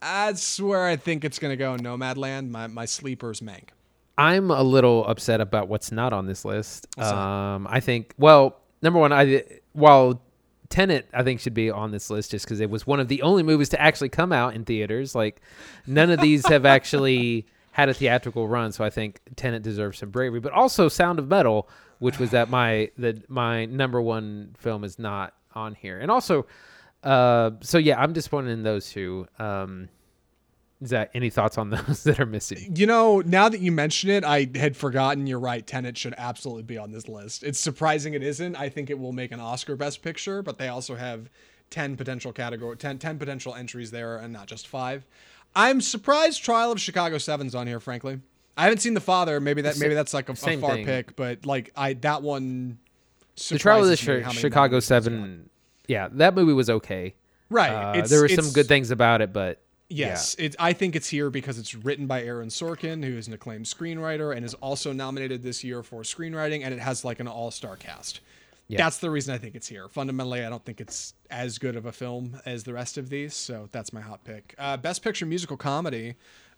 that's 0.00 0.60
where 0.60 0.86
I 0.86 0.94
think 0.94 1.24
it's 1.24 1.40
going 1.40 1.52
to 1.52 1.56
go. 1.56 1.76
Nomadland, 1.76 2.50
my 2.50 2.68
my 2.68 2.84
sleepers, 2.84 3.40
Mank. 3.40 3.70
I'm 4.16 4.52
a 4.52 4.62
little 4.62 5.04
upset 5.06 5.40
about 5.40 5.66
what's 5.66 5.90
not 5.90 6.12
on 6.12 6.26
this 6.26 6.44
list. 6.44 6.86
Um, 7.00 7.66
I 7.68 7.80
think, 7.80 8.14
well, 8.16 8.60
number 8.84 9.00
one, 9.00 9.12
I 9.12 9.42
while 9.72 10.22
Tenet, 10.68 11.08
I 11.12 11.22
think, 11.22 11.40
should 11.40 11.54
be 11.54 11.70
on 11.70 11.90
this 11.90 12.10
list 12.10 12.30
just 12.30 12.44
because 12.44 12.60
it 12.60 12.70
was 12.70 12.86
one 12.86 13.00
of 13.00 13.08
the 13.08 13.22
only 13.22 13.42
movies 13.42 13.70
to 13.70 13.80
actually 13.80 14.10
come 14.10 14.32
out 14.32 14.54
in 14.54 14.64
theaters. 14.64 15.14
Like, 15.14 15.40
none 15.86 16.10
of 16.10 16.20
these 16.20 16.46
have 16.46 16.64
actually 16.66 17.46
had 17.72 17.88
a 17.88 17.94
theatrical 17.94 18.46
run, 18.46 18.70
so 18.72 18.84
I 18.84 18.90
think 18.90 19.20
Tenet 19.36 19.62
deserves 19.62 19.98
some 19.98 20.10
bravery. 20.10 20.40
But 20.40 20.52
also, 20.52 20.88
Sound 20.88 21.18
of 21.18 21.28
Metal, 21.28 21.68
which 21.98 22.18
was 22.18 22.30
that 22.30 22.50
my 22.50 22.90
the 22.96 23.22
my 23.28 23.64
number 23.64 24.00
one 24.00 24.54
film, 24.58 24.84
is 24.84 24.98
not 24.98 25.34
on 25.54 25.74
here. 25.74 25.98
And 25.98 26.10
also, 26.10 26.46
uh, 27.02 27.52
so 27.60 27.78
yeah, 27.78 28.00
I'm 28.00 28.12
disappointed 28.12 28.50
in 28.50 28.62
those 28.62 28.90
two. 28.90 29.26
Um, 29.38 29.88
that 30.90 31.10
any 31.14 31.30
thoughts 31.30 31.58
on 31.58 31.70
those 31.70 32.02
that 32.04 32.20
are 32.20 32.26
missing? 32.26 32.74
You 32.76 32.86
know, 32.86 33.20
now 33.20 33.48
that 33.48 33.60
you 33.60 33.72
mention 33.72 34.10
it, 34.10 34.24
I 34.24 34.48
had 34.54 34.76
forgotten. 34.76 35.26
You're 35.26 35.38
right. 35.38 35.66
Tenet 35.66 35.96
should 35.96 36.14
absolutely 36.16 36.62
be 36.64 36.78
on 36.78 36.92
this 36.92 37.08
list. 37.08 37.42
It's 37.42 37.58
surprising 37.58 38.14
it 38.14 38.22
isn't. 38.22 38.56
I 38.56 38.68
think 38.68 38.90
it 38.90 38.98
will 38.98 39.12
make 39.12 39.32
an 39.32 39.40
Oscar 39.40 39.76
Best 39.76 40.02
Picture, 40.02 40.42
but 40.42 40.58
they 40.58 40.68
also 40.68 40.94
have 40.94 41.28
10 41.70 41.96
potential 41.96 42.32
category 42.32 42.76
10, 42.76 42.98
10 42.98 43.18
potential 43.18 43.54
entries 43.54 43.90
there 43.90 44.16
and 44.16 44.32
not 44.32 44.46
just 44.46 44.68
five. 44.68 45.04
I'm 45.56 45.80
surprised 45.80 46.42
Trial 46.42 46.72
of 46.72 46.80
Chicago 46.80 47.16
7's 47.16 47.54
on 47.54 47.66
here, 47.66 47.80
frankly. 47.80 48.20
I 48.56 48.64
haven't 48.64 48.78
seen 48.78 48.94
The 48.94 49.00
Father. 49.00 49.40
Maybe 49.40 49.62
that 49.62 49.78
maybe 49.78 49.94
that's 49.94 50.14
like 50.14 50.28
a, 50.28 50.32
a 50.32 50.36
far 50.36 50.74
thing. 50.74 50.84
pick, 50.84 51.16
but 51.16 51.44
like 51.44 51.72
I 51.76 51.94
that 51.94 52.22
one 52.22 52.78
The 53.48 53.58
Trial 53.58 53.82
of 53.82 53.88
the 53.88 53.96
Sh- 53.96 54.38
Chicago 54.38 54.80
7 54.80 55.50
yeah, 55.86 56.08
that 56.12 56.34
movie 56.34 56.52
was 56.52 56.70
okay. 56.70 57.14
Right. 57.50 57.70
Uh, 57.70 58.06
there 58.06 58.22
were 58.22 58.28
some 58.28 58.50
good 58.52 58.66
things 58.66 58.90
about 58.90 59.20
it, 59.20 59.32
but 59.32 59.60
Yes, 59.94 60.36
yeah. 60.38 60.46
it, 60.46 60.56
I 60.58 60.72
think 60.72 60.96
it's 60.96 61.08
here 61.08 61.30
because 61.30 61.58
it's 61.58 61.74
written 61.74 62.06
by 62.06 62.22
Aaron 62.22 62.48
Sorkin, 62.48 63.04
who 63.04 63.16
is 63.16 63.28
an 63.28 63.32
acclaimed 63.32 63.66
screenwriter 63.66 64.34
and 64.34 64.44
is 64.44 64.54
also 64.54 64.92
nominated 64.92 65.42
this 65.42 65.62
year 65.62 65.82
for 65.82 66.02
screenwriting, 66.02 66.64
and 66.64 66.74
it 66.74 66.80
has 66.80 67.04
like 67.04 67.20
an 67.20 67.28
all-star 67.28 67.76
cast. 67.76 68.20
Yeah. 68.66 68.78
That's 68.78 68.98
the 68.98 69.10
reason 69.10 69.34
I 69.34 69.38
think 69.38 69.54
it's 69.54 69.68
here. 69.68 69.88
Fundamentally, 69.88 70.44
I 70.44 70.48
don't 70.48 70.64
think 70.64 70.80
it's 70.80 71.14
as 71.30 71.58
good 71.58 71.76
of 71.76 71.84
a 71.84 71.92
film 71.92 72.40
as 72.46 72.64
the 72.64 72.72
rest 72.72 72.96
of 72.96 73.10
these, 73.10 73.34
so 73.34 73.68
that's 73.72 73.92
my 73.92 74.00
hot 74.00 74.24
pick. 74.24 74.54
Uh, 74.58 74.76
Best 74.76 75.02
Picture 75.02 75.26
Musical 75.26 75.56
Comedy 75.56 76.14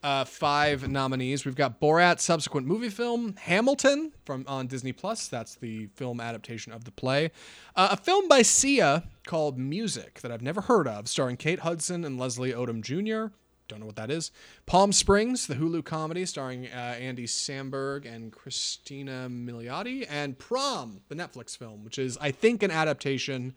uh, 0.07 0.25
five 0.25 0.89
nominees. 0.89 1.45
We've 1.45 1.57
got 1.57 1.81
Borat 1.81 2.21
subsequent 2.21 2.65
movie 2.65 2.91
film, 2.91 3.35
Hamilton 3.41 4.13
from 4.25 4.45
on 4.47 4.69
Disney 4.69 4.93
Plus. 4.93 5.27
That's 5.27 5.57
the 5.57 5.87
film 5.97 6.21
adaptation 6.21 6.73
of 6.73 6.85
the 6.85 6.93
play. 6.93 7.33
Uh, 7.75 7.89
a 7.91 7.97
film 7.97 8.29
by 8.29 8.43
Sia 8.43 9.03
called 9.27 9.59
Music 9.59 10.21
that 10.21 10.31
I've 10.31 10.43
never 10.43 10.61
heard 10.61 10.87
of, 10.87 11.09
starring 11.09 11.37
Kate 11.37 11.59
Hudson 11.59 12.05
and 12.05 12.21
Leslie 12.21 12.53
Odom 12.53 12.83
Jr. 12.83 13.35
Don't 13.67 13.81
know 13.81 13.87
what 13.87 13.97
that 13.97 14.13
is. 14.13 14.31
Palm 14.65 14.93
Springs, 14.93 15.49
the 15.49 15.57
Hulu 15.57 15.85
comedy 15.85 16.25
starring 16.25 16.69
uh, 16.69 16.95
Andy 17.01 17.27
Samberg 17.27 18.07
and 18.07 18.31
Christina 18.31 19.27
Milioti, 19.29 20.07
and 20.09 20.39
Prom, 20.39 21.01
the 21.09 21.17
Netflix 21.17 21.59
film, 21.59 21.83
which 21.83 21.99
is 21.99 22.17
I 22.21 22.31
think 22.31 22.63
an 22.63 22.71
adaptation 22.71 23.55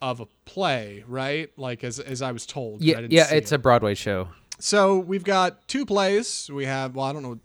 of 0.00 0.20
a 0.20 0.26
play, 0.44 1.02
right? 1.08 1.50
Like 1.56 1.82
as 1.82 1.98
as 1.98 2.22
I 2.22 2.30
was 2.30 2.46
told. 2.46 2.80
Yeah, 2.80 3.00
yeah, 3.10 3.32
it's 3.32 3.50
it. 3.50 3.56
a 3.56 3.58
Broadway 3.58 3.94
show. 3.94 4.28
So 4.58 4.98
we've 4.98 5.24
got 5.24 5.66
two 5.68 5.84
plays. 5.84 6.50
We 6.52 6.64
have 6.66 6.94
well, 6.94 7.06
I 7.06 7.12
don't 7.12 7.22
know 7.22 7.30
what 7.30 7.38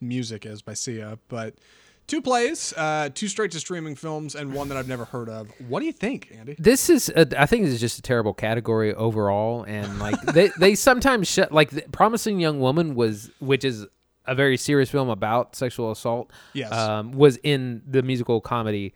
music 0.00 0.46
is 0.46 0.62
by 0.62 0.74
Sia, 0.74 1.18
but 1.28 1.54
two 2.06 2.20
plays, 2.20 2.74
uh, 2.76 3.08
two 3.14 3.28
straight 3.28 3.50
to 3.52 3.60
streaming 3.60 3.94
films, 3.94 4.34
and 4.34 4.52
one 4.52 4.68
that 4.68 4.76
I've 4.76 4.88
never 4.88 5.04
heard 5.04 5.28
of. 5.28 5.48
What 5.68 5.80
do 5.80 5.86
you 5.86 5.92
think, 5.92 6.30
Andy? 6.36 6.56
This 6.58 6.90
is, 6.90 7.08
a, 7.10 7.40
I 7.40 7.46
think, 7.46 7.64
this 7.64 7.74
is 7.74 7.80
just 7.80 7.98
a 7.98 8.02
terrible 8.02 8.34
category 8.34 8.94
overall, 8.94 9.64
and 9.64 9.98
like 9.98 10.20
they 10.34 10.50
they 10.58 10.74
sometimes 10.74 11.28
sh- 11.28 11.50
like 11.50 11.70
the 11.70 11.82
Promising 11.92 12.40
Young 12.40 12.60
Woman 12.60 12.94
was, 12.94 13.30
which 13.40 13.64
is 13.64 13.86
a 14.26 14.34
very 14.34 14.56
serious 14.56 14.90
film 14.90 15.08
about 15.08 15.56
sexual 15.56 15.90
assault. 15.90 16.30
Yes, 16.52 16.72
um, 16.72 17.12
was 17.12 17.38
in 17.38 17.82
the 17.86 18.02
musical 18.02 18.40
comedy 18.40 18.94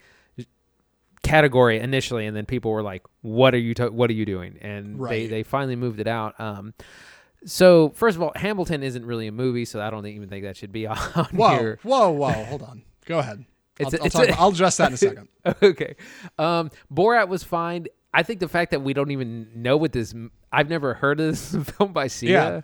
category 1.22 1.80
initially, 1.80 2.26
and 2.26 2.36
then 2.36 2.46
people 2.46 2.70
were 2.70 2.82
like, 2.82 3.02
"What 3.22 3.54
are 3.54 3.58
you? 3.58 3.74
To- 3.74 3.90
what 3.90 4.10
are 4.10 4.14
you 4.14 4.26
doing?" 4.26 4.58
And 4.60 5.00
right. 5.00 5.10
they 5.10 5.26
they 5.26 5.42
finally 5.42 5.76
moved 5.76 6.00
it 6.00 6.06
out. 6.06 6.38
Um, 6.40 6.74
so 7.46 7.90
first 7.90 8.16
of 8.16 8.22
all, 8.22 8.32
Hamilton 8.34 8.82
isn't 8.82 9.04
really 9.04 9.26
a 9.26 9.32
movie, 9.32 9.64
so 9.64 9.80
I 9.80 9.90
don't 9.90 10.06
even 10.06 10.28
think 10.28 10.44
that 10.44 10.56
should 10.56 10.72
be 10.72 10.86
on 10.86 10.96
whoa, 10.96 11.58
here. 11.58 11.78
Whoa, 11.82 12.10
whoa, 12.10 12.32
hold 12.44 12.62
on. 12.62 12.82
Go 13.06 13.18
ahead. 13.18 13.44
I'll, 13.80 13.94
a, 13.94 13.98
I'll, 13.98 14.22
a, 14.22 14.32
I'll, 14.38 14.48
address 14.48 14.78
that 14.78 14.88
in 14.88 14.94
a 14.94 14.96
second. 14.96 15.28
okay. 15.62 15.96
Um, 16.38 16.70
Borat 16.92 17.28
was 17.28 17.42
fine. 17.42 17.86
I 18.12 18.22
think 18.22 18.40
the 18.40 18.48
fact 18.48 18.70
that 18.70 18.80
we 18.80 18.94
don't 18.94 19.10
even 19.10 19.50
know 19.54 19.76
what 19.76 19.92
this, 19.92 20.14
I've 20.50 20.70
never 20.70 20.94
heard 20.94 21.20
of 21.20 21.26
this 21.26 21.54
film 21.76 21.92
by 21.92 22.06
Sia. 22.06 22.30
Yeah. 22.30 22.60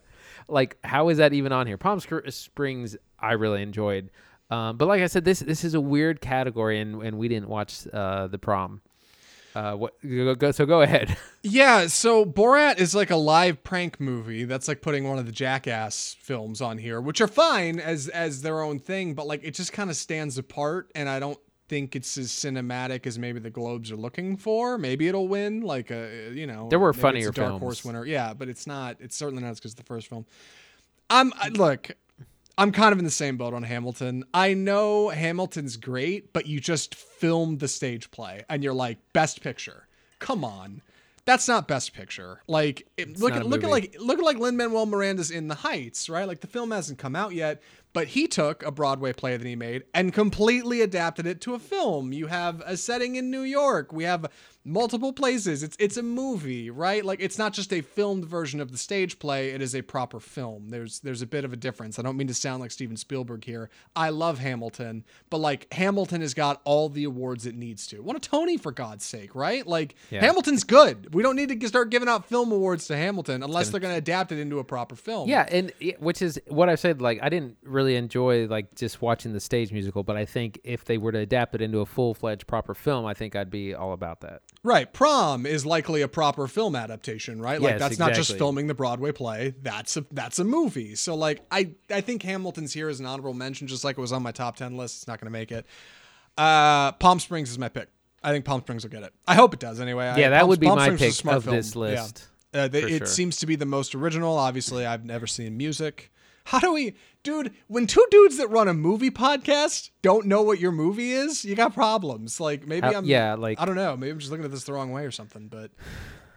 Like, 0.48 0.78
how 0.82 1.10
is 1.10 1.18
that 1.18 1.34
even 1.34 1.52
on 1.52 1.66
here? 1.66 1.76
Palm 1.76 2.00
Springs, 2.00 2.96
I 3.18 3.32
really 3.32 3.62
enjoyed. 3.62 4.10
Um, 4.50 4.76
but 4.78 4.88
like 4.88 5.02
I 5.02 5.06
said, 5.06 5.24
this 5.24 5.40
this 5.40 5.64
is 5.64 5.74
a 5.74 5.80
weird 5.80 6.20
category, 6.20 6.78
and, 6.80 7.02
and 7.02 7.18
we 7.18 7.28
didn't 7.28 7.48
watch 7.48 7.86
uh, 7.92 8.26
the 8.26 8.38
prom. 8.38 8.82
Uh, 9.54 9.74
what? 9.74 9.94
Go, 10.02 10.34
go, 10.34 10.50
so 10.50 10.66
go 10.66 10.82
ahead. 10.82 11.16
Yeah. 11.44 11.88
So 11.88 12.24
Borat 12.24 12.78
is 12.78 12.94
like 12.94 13.10
a 13.10 13.16
live 13.16 13.64
prank 13.64 13.98
movie. 13.98 14.44
That's 14.44 14.68
like 14.68 14.80
putting 14.80 15.08
one 15.08 15.18
of 15.18 15.26
the 15.26 15.32
Jackass 15.32 16.14
films 16.20 16.60
on 16.60 16.78
here, 16.78 17.00
which 17.00 17.20
are 17.20 17.26
fine 17.26 17.80
as 17.80 18.06
as 18.08 18.42
their 18.42 18.60
own 18.60 18.78
thing, 18.78 19.14
but 19.14 19.26
like 19.26 19.42
it 19.42 19.54
just 19.54 19.72
kind 19.72 19.90
of 19.90 19.96
stands 19.96 20.38
apart, 20.38 20.92
and 20.94 21.08
I 21.08 21.18
don't 21.18 21.38
think 21.68 21.96
it's 21.96 22.16
as 22.16 22.28
cinematic 22.28 23.06
as 23.08 23.18
maybe 23.18 23.40
the 23.40 23.50
Globes 23.50 23.90
are 23.90 23.96
looking 23.96 24.36
for. 24.36 24.78
Maybe 24.78 25.08
it'll 25.08 25.26
win, 25.26 25.62
like 25.62 25.90
a 25.90 26.30
you 26.32 26.46
know. 26.46 26.68
There 26.68 26.78
were 26.78 26.92
funnier 26.92 27.32
Dark 27.32 27.48
films. 27.48 27.60
Horse 27.60 27.84
winner, 27.84 28.06
yeah, 28.06 28.34
but 28.34 28.48
it's 28.48 28.68
not. 28.68 28.98
It's 29.00 29.16
certainly 29.16 29.42
not 29.42 29.50
as 29.50 29.58
good 29.58 29.70
as 29.70 29.74
the 29.74 29.82
first 29.82 30.06
film. 30.06 30.24
I'm 31.10 31.32
I, 31.36 31.48
look. 31.48 31.90
I'm 32.58 32.72
kind 32.72 32.92
of 32.92 32.98
in 32.98 33.04
the 33.04 33.10
same 33.10 33.36
boat 33.36 33.54
on 33.54 33.62
Hamilton. 33.62 34.24
I 34.34 34.54
know 34.54 35.08
Hamilton's 35.08 35.76
great, 35.76 36.32
but 36.32 36.46
you 36.46 36.60
just 36.60 36.94
filmed 36.94 37.60
the 37.60 37.68
stage 37.68 38.10
play 38.10 38.44
and 38.48 38.62
you're 38.62 38.74
like 38.74 38.98
best 39.12 39.40
picture. 39.42 39.86
Come 40.18 40.44
on. 40.44 40.82
That's 41.24 41.46
not 41.46 41.68
best 41.68 41.94
picture. 41.94 42.40
Like 42.48 42.88
it, 42.96 43.18
look 43.18 43.34
at 43.34 43.46
look 43.46 43.62
at 43.62 43.70
like 43.70 43.96
look 44.00 44.18
at 44.18 44.24
like 44.24 44.38
Lin 44.38 44.56
Manuel 44.56 44.86
Miranda's 44.86 45.30
In 45.30 45.46
the 45.46 45.54
Heights, 45.54 46.08
right? 46.08 46.26
Like 46.26 46.40
the 46.40 46.48
film 46.48 46.72
hasn't 46.72 46.98
come 46.98 47.14
out 47.14 47.32
yet, 47.32 47.62
But 47.92 48.08
he 48.08 48.26
took 48.26 48.62
a 48.62 48.70
Broadway 48.70 49.12
play 49.12 49.36
that 49.36 49.46
he 49.46 49.56
made 49.56 49.84
and 49.92 50.12
completely 50.12 50.80
adapted 50.80 51.26
it 51.26 51.40
to 51.42 51.54
a 51.54 51.58
film. 51.58 52.12
You 52.12 52.28
have 52.28 52.62
a 52.64 52.76
setting 52.76 53.16
in 53.16 53.30
New 53.30 53.42
York. 53.42 53.92
We 53.92 54.04
have 54.04 54.30
multiple 54.64 55.12
places. 55.12 55.62
It's 55.62 55.76
it's 55.78 55.96
a 55.96 56.02
movie, 56.02 56.70
right? 56.70 57.04
Like 57.04 57.20
it's 57.20 57.38
not 57.38 57.52
just 57.52 57.72
a 57.72 57.80
filmed 57.80 58.24
version 58.24 58.60
of 58.60 58.70
the 58.70 58.78
stage 58.78 59.18
play, 59.18 59.50
it 59.50 59.60
is 59.62 59.74
a 59.74 59.82
proper 59.82 60.20
film. 60.20 60.68
There's 60.68 61.00
there's 61.00 61.22
a 61.22 61.26
bit 61.26 61.44
of 61.44 61.52
a 61.52 61.56
difference. 61.56 61.98
I 61.98 62.02
don't 62.02 62.16
mean 62.16 62.28
to 62.28 62.34
sound 62.34 62.60
like 62.60 62.70
Steven 62.70 62.96
Spielberg 62.96 63.44
here. 63.44 63.70
I 63.96 64.10
love 64.10 64.38
Hamilton, 64.38 65.04
but 65.30 65.38
like 65.38 65.72
Hamilton 65.72 66.20
has 66.20 66.34
got 66.34 66.60
all 66.64 66.88
the 66.88 67.04
awards 67.04 67.46
it 67.46 67.54
needs 67.54 67.86
to. 67.88 68.00
Won 68.02 68.16
a 68.16 68.20
Tony 68.20 68.56
for 68.56 68.72
God's 68.72 69.04
sake, 69.04 69.34
right? 69.34 69.66
Like 69.66 69.94
yeah. 70.10 70.20
Hamilton's 70.20 70.64
good. 70.64 71.12
We 71.14 71.22
don't 71.22 71.36
need 71.36 71.60
to 71.60 71.68
start 71.68 71.90
giving 71.90 72.08
out 72.08 72.26
film 72.26 72.52
awards 72.52 72.86
to 72.86 72.96
Hamilton 72.96 73.42
unless 73.42 73.70
they're 73.70 73.80
going 73.80 73.94
to 73.94 73.98
adapt 73.98 74.32
it 74.32 74.38
into 74.38 74.58
a 74.58 74.64
proper 74.64 74.96
film. 74.96 75.28
Yeah, 75.28 75.46
and 75.50 75.72
which 75.98 76.22
is 76.22 76.40
what 76.48 76.68
I 76.68 76.76
said 76.76 77.02
like 77.02 77.18
I 77.22 77.28
didn't 77.28 77.56
really 77.62 77.81
enjoy 77.86 78.46
like 78.46 78.74
just 78.74 79.02
watching 79.02 79.32
the 79.32 79.40
stage 79.40 79.72
musical, 79.72 80.02
but 80.02 80.16
I 80.16 80.24
think 80.24 80.60
if 80.64 80.84
they 80.84 80.98
were 80.98 81.12
to 81.12 81.18
adapt 81.18 81.54
it 81.54 81.60
into 81.60 81.80
a 81.80 81.86
full-fledged 81.86 82.46
proper 82.46 82.74
film, 82.74 83.04
I 83.04 83.14
think 83.14 83.36
I'd 83.36 83.50
be 83.50 83.74
all 83.74 83.92
about 83.92 84.20
that. 84.20 84.42
Right. 84.62 84.92
Prom 84.92 85.44
is 85.44 85.66
likely 85.66 86.02
a 86.02 86.08
proper 86.08 86.46
film 86.46 86.76
adaptation, 86.76 87.40
right? 87.40 87.60
Like 87.60 87.72
yes, 87.72 87.80
that's 87.80 87.94
exactly. 87.94 88.12
not 88.12 88.16
just 88.16 88.38
filming 88.38 88.66
the 88.68 88.74
Broadway 88.74 89.12
play. 89.12 89.54
That's 89.62 89.96
a 89.96 90.04
that's 90.12 90.38
a 90.38 90.44
movie. 90.44 90.94
So 90.94 91.14
like 91.14 91.44
I 91.50 91.72
I 91.90 92.00
think 92.00 92.22
Hamilton's 92.22 92.72
here 92.72 92.88
is 92.88 93.00
an 93.00 93.06
honorable 93.06 93.34
mention, 93.34 93.66
just 93.66 93.84
like 93.84 93.98
it 93.98 94.00
was 94.00 94.12
on 94.12 94.22
my 94.22 94.32
top 94.32 94.56
ten 94.56 94.76
list. 94.76 94.98
It's 94.98 95.08
not 95.08 95.20
gonna 95.20 95.30
make 95.30 95.50
it. 95.50 95.66
Uh 96.38 96.92
Palm 96.92 97.18
Springs 97.18 97.50
is 97.50 97.58
my 97.58 97.68
pick. 97.68 97.88
I 98.22 98.30
think 98.30 98.44
Palm 98.44 98.60
Springs 98.60 98.84
will 98.84 98.90
get 98.90 99.02
it. 99.02 99.12
I 99.26 99.34
hope 99.34 99.52
it 99.52 99.60
does 99.60 99.80
anyway. 99.80 100.14
Yeah, 100.16 100.26
I, 100.26 100.30
that 100.30 100.40
Palm, 100.40 100.48
would 100.50 100.60
be 100.60 100.66
Palm 100.66 100.78
my 100.78 100.94
Springs 100.94 101.20
pick 101.20 101.32
of 101.32 101.44
film. 101.44 101.56
this 101.56 101.74
list. 101.74 102.28
Yeah. 102.54 102.62
Uh, 102.64 102.68
they, 102.68 102.82
it 102.82 102.98
sure. 102.98 103.06
seems 103.06 103.38
to 103.38 103.46
be 103.46 103.56
the 103.56 103.66
most 103.66 103.94
original. 103.94 104.36
Obviously, 104.36 104.84
I've 104.84 105.04
never 105.04 105.26
seen 105.26 105.56
music. 105.56 106.12
How 106.44 106.58
do 106.58 106.72
we, 106.72 106.96
dude? 107.22 107.52
When 107.68 107.86
two 107.86 108.04
dudes 108.10 108.36
that 108.38 108.48
run 108.48 108.68
a 108.68 108.74
movie 108.74 109.10
podcast 109.10 109.90
don't 110.02 110.26
know 110.26 110.42
what 110.42 110.58
your 110.58 110.72
movie 110.72 111.12
is, 111.12 111.44
you 111.44 111.54
got 111.54 111.74
problems. 111.74 112.40
Like 112.40 112.66
maybe 112.66 112.86
I'm, 112.86 113.04
yeah, 113.04 113.34
like 113.34 113.60
I 113.60 113.64
don't 113.64 113.76
know. 113.76 113.96
Maybe 113.96 114.10
I'm 114.10 114.18
just 114.18 114.30
looking 114.30 114.44
at 114.44 114.50
this 114.50 114.64
the 114.64 114.72
wrong 114.72 114.92
way 114.92 115.04
or 115.04 115.10
something. 115.10 115.48
But 115.48 115.70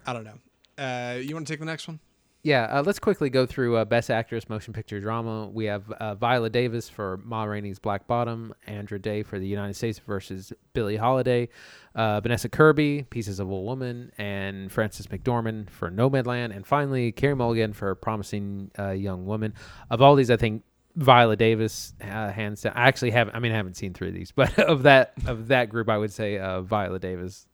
I 0.06 0.14
don't 0.14 0.24
know. 0.24 0.38
Uh, 0.78 1.18
you 1.20 1.34
want 1.34 1.47
to 1.47 1.53
take 1.53 1.60
the 1.60 1.66
next 1.66 1.88
one? 1.88 1.99
Yeah, 2.46 2.66
uh, 2.66 2.84
let's 2.86 3.00
quickly 3.00 3.32
go 3.32 3.48
through 3.48 3.76
uh, 3.78 3.86
Best 3.86 4.12
Actress 4.12 4.48
Motion 4.50 4.72
Picture 4.72 5.00
Drama. 5.00 5.48
We 5.48 5.66
have 5.66 5.89
uh, 5.89 6.14
Viola 6.14 6.52
Davis 6.52 6.88
for 6.88 7.20
Ma 7.24 7.46
Rainey's 7.46 7.80
Black 7.80 8.06
Bottom, 8.06 8.54
Andra 8.68 9.00
Day 9.00 9.24
for 9.24 9.39
The 9.39 9.48
United 9.48 9.74
States 9.74 9.98
versus 9.98 10.54
Billie 10.74 10.96
Holiday, 10.96 11.50
uh, 11.96 12.22
Vanessa 12.22 12.48
Kirby, 12.48 13.08
Pieces 13.10 13.39
of 13.39 13.50
a 13.50 13.60
Woman, 13.60 14.12
and 14.20 14.72
Frances 14.72 15.08
McDormand 15.08 15.72
for 15.72 15.89
Nomadland, 15.89 16.56
and 16.56 16.68
finally 16.68 17.12
Carey 17.12 17.36
Mulligan 17.36 17.74
for 17.74 17.96
Promising 17.96 18.70
uh, 18.78 18.91
Young 18.91 19.26
Woman. 19.26 19.56
Of 19.89 20.04
all 20.04 20.14
these, 20.14 20.30
I 20.30 20.38
think 20.38 20.62
Viola 20.96 21.36
Davis, 21.36 21.96
uh, 22.00 22.30
hands 22.30 22.62
down. 22.62 22.74
I 22.76 22.88
actually 22.88 23.10
haven't. 23.10 23.36
I 23.36 23.39
mean, 23.39 23.54
I 23.54 23.56
haven't 23.56 23.76
seen 23.76 23.96
three 23.96 24.10
of 24.10 24.14
these, 24.14 24.32
but 24.36 24.60
of 24.60 24.84
that 24.84 25.14
of 25.26 25.48
that 25.48 25.70
group, 25.70 25.89
I 25.89 25.98
would 25.98 26.14
say 26.14 26.38
Viola 26.38 27.00
Davis 27.00 27.48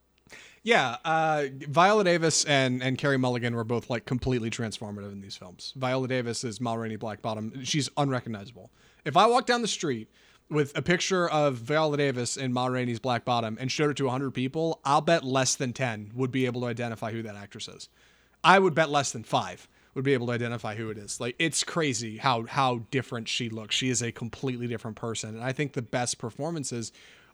yeah, 0.63 0.97
uh, 1.03 1.45
Viola 1.67 2.03
Davis 2.03 2.45
and 2.45 2.83
and 2.83 2.97
Carey 2.97 3.17
Mulligan 3.17 3.55
were 3.55 3.63
both 3.63 3.89
like 3.89 4.05
completely 4.05 4.49
transformative 4.49 5.11
in 5.11 5.21
these 5.21 5.35
films. 5.35 5.73
Viola 5.75 6.07
Davis 6.07 6.43
is 6.43 6.61
Ma 6.61 6.73
Rainey 6.73 6.97
Black 6.97 7.21
Bottom. 7.21 7.63
She's 7.63 7.89
unrecognizable. 7.97 8.71
If 9.03 9.17
I 9.17 9.25
walk 9.25 9.47
down 9.47 9.61
the 9.61 9.67
street 9.67 10.09
with 10.49 10.77
a 10.77 10.81
picture 10.81 11.27
of 11.29 11.55
Viola 11.55 11.97
Davis 11.97 12.37
in 12.37 12.53
Ma 12.53 12.67
Rainey's 12.67 12.99
Black 12.99 13.25
Bottom 13.25 13.57
and 13.59 13.71
showed 13.71 13.89
it 13.89 13.97
to 13.97 14.03
100 14.03 14.31
people, 14.31 14.79
I'll 14.85 15.01
bet 15.01 15.23
less 15.23 15.55
than 15.55 15.73
10 15.73 16.11
would 16.13 16.29
be 16.29 16.45
able 16.45 16.61
to 16.61 16.67
identify 16.67 17.11
who 17.11 17.23
that 17.23 17.35
actress 17.35 17.67
is. 17.67 17.89
I 18.43 18.59
would 18.59 18.75
bet 18.75 18.89
less 18.89 19.11
than 19.11 19.23
5 19.23 19.67
would 19.95 20.03
be 20.03 20.13
able 20.13 20.27
to 20.27 20.33
identify 20.33 20.75
who 20.75 20.89
it 20.89 20.97
is. 20.97 21.19
Like 21.19 21.35
it's 21.39 21.63
crazy 21.63 22.17
how 22.17 22.45
how 22.45 22.83
different 22.91 23.27
she 23.27 23.49
looks. 23.49 23.75
She 23.75 23.89
is 23.89 24.03
a 24.03 24.11
completely 24.11 24.67
different 24.67 24.97
person. 24.97 25.29
And 25.35 25.43
I 25.43 25.53
think 25.53 25.73
the 25.73 25.81
best 25.81 26.17
performances 26.17 26.91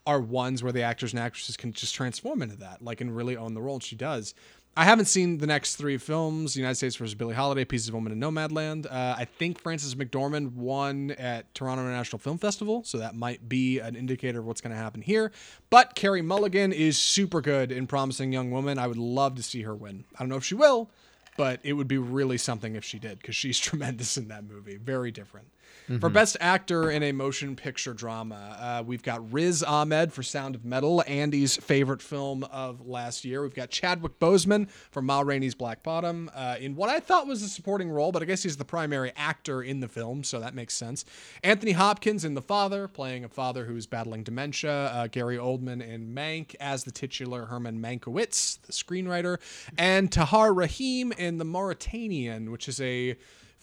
are 0.08 0.22
ones 0.22 0.64
where 0.64 0.72
the 0.72 0.82
actors 0.82 1.12
and 1.12 1.20
actresses 1.20 1.58
can 1.58 1.74
just 1.74 1.94
transform 1.94 2.42
into 2.42 2.56
that, 2.56 2.82
like 2.82 3.02
and 3.02 3.16
really 3.16 3.36
own 3.36 3.54
the 3.54 3.62
role. 3.62 3.76
And 3.76 3.84
she 3.84 3.98
does. 3.98 4.34
I 4.78 4.86
haven't 4.86 5.06
seen 5.06 5.40
the 5.40 5.48
next 5.48 5.76
three 5.76 5.98
films: 5.98 6.56
United 6.56 6.76
States 6.76 6.96
versus 6.96 7.14
Billie 7.14 7.36
Holiday, 7.36 7.66
Pieces 7.66 7.90
of 7.90 7.96
Woman, 7.96 8.14
and 8.14 8.24
Nomadland. 8.24 8.86
Uh, 8.86 9.16
I 9.18 9.26
think 9.26 9.60
Frances 9.60 9.96
McDormand 9.96 10.54
won 10.54 11.12
at 11.12 11.54
Toronto 11.54 11.84
International 11.84 12.20
Film 12.20 12.38
Festival, 12.38 12.84
so 12.86 13.00
that 13.00 13.16
might 13.16 13.50
be 13.50 13.80
an 13.80 13.96
indicator 13.96 14.40
of 14.40 14.46
what's 14.46 14.62
going 14.62 14.72
to 14.74 14.82
happen 14.82 15.02
here. 15.02 15.32
But 15.70 15.96
Carey 15.96 16.22
Mulligan 16.22 16.72
is 16.72 16.98
super 16.98 17.42
good 17.42 17.72
in 17.72 17.86
Promising 17.86 18.32
Young 18.32 18.50
Woman. 18.50 18.80
I 18.80 18.88
would 18.88 18.98
love 18.98 19.36
to 19.36 19.44
see 19.44 19.64
her 19.64 19.76
win. 19.76 20.06
I 20.16 20.20
don't 20.20 20.30
know 20.30 20.38
if 20.38 20.46
she 20.46 20.56
will, 20.56 20.90
but 21.38 21.60
it 21.64 21.74
would 21.74 21.88
be 21.88 21.98
really 21.98 22.38
something 22.38 22.76
if 22.76 22.86
she 22.86 22.98
did 22.98 23.20
because 23.20 23.36
she's 23.36 23.60
tremendous 23.60 24.16
in 24.16 24.30
that 24.30 24.46
movie. 24.46 24.78
Very 24.78 25.12
different. 25.12 25.48
Mm-hmm. 25.88 26.00
For 26.00 26.10
Best 26.10 26.36
Actor 26.42 26.92
in 26.92 27.02
a 27.02 27.14
Motion 27.14 27.56
Picture 27.56 27.94
Drama, 27.94 28.58
uh, 28.60 28.84
we've 28.86 29.04
got 29.04 29.32
Riz 29.32 29.64
Ahmed 29.64 30.12
for 30.12 30.22
Sound 30.22 30.54
of 30.54 30.66
Metal, 30.66 31.02
Andy's 31.08 31.56
favorite 31.56 32.02
film 32.02 32.44
of 32.46 32.86
last 32.86 33.24
year. 33.24 33.42
We've 33.42 33.56
got 33.56 33.70
Chadwick 33.70 34.20
Boseman 34.20 34.70
for 34.92 35.02
Ma 35.02 35.22
Rainey's 35.22 35.56
Black 35.56 35.84
Bottom 35.84 36.30
uh, 36.36 36.58
in 36.60 36.76
what 36.76 36.90
I 36.90 37.00
thought 37.00 37.26
was 37.26 37.42
a 37.42 37.48
supporting 37.48 37.90
role, 37.90 38.12
but 38.12 38.22
I 38.22 38.26
guess 38.26 38.44
he's 38.44 38.58
the 38.58 38.66
primary 38.66 39.14
actor 39.16 39.64
in 39.64 39.80
the 39.80 39.88
film, 39.88 40.26
so 40.26 40.42
that 40.42 40.54
makes 40.54 40.74
sense. 40.74 41.06
Anthony 41.42 41.72
Hopkins 41.72 42.26
in 42.26 42.34
The 42.34 42.42
Father, 42.42 42.90
playing 42.90 43.24
a 43.24 43.30
father 43.30 43.64
who's 43.64 43.86
battling 43.86 44.24
dementia. 44.24 44.88
Uh, 44.88 45.08
Gary 45.08 45.38
Oldman 45.38 45.82
in 45.82 46.14
Mank 46.14 46.54
as 46.60 46.84
the 46.84 46.92
titular 46.92 47.46
Herman 47.46 47.82
Mankiewicz, 47.82 48.60
the 48.64 48.74
screenwriter. 48.74 49.38
And 49.78 50.12
Tahar 50.12 50.54
Rahim 50.54 51.14
in 51.14 51.38
The 51.38 51.46
Mauritanian, 51.46 52.52
which 52.52 52.68
is 52.68 52.82
a 52.82 53.16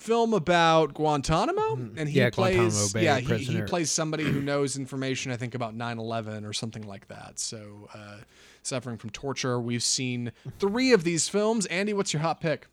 film 0.05 0.35
about 0.35 0.95
Guantanamo, 0.95 1.77
mm-hmm. 1.77 1.99
and 1.99 2.09
he 2.09 2.19
yeah, 2.19 2.31
plays 2.31 2.95
yeah 2.95 3.19
he, 3.19 3.37
he, 3.37 3.63
plays 3.63 3.91
somebody 3.91 4.25
who 4.25 4.41
knows 4.43 4.77
information 4.77 5.33
I 5.33 5.37
think 5.37 5.55
about 5.55 5.77
9/11 5.77 6.47
or 6.47 6.53
something 6.53 6.87
like 6.87 7.09
that. 7.09 7.39
So 7.39 7.89
uh, 7.95 8.19
suffering 8.63 8.99
from 8.99 9.11
torture. 9.11 9.59
We've 9.61 9.83
seen 9.83 10.33
three 10.59 10.93
of 10.93 11.05
these 11.05 11.29
films. 11.29 11.67
Andy, 11.67 11.93
what's 11.95 12.13
your 12.13 12.23
hot 12.23 12.41
pick? 12.41 12.67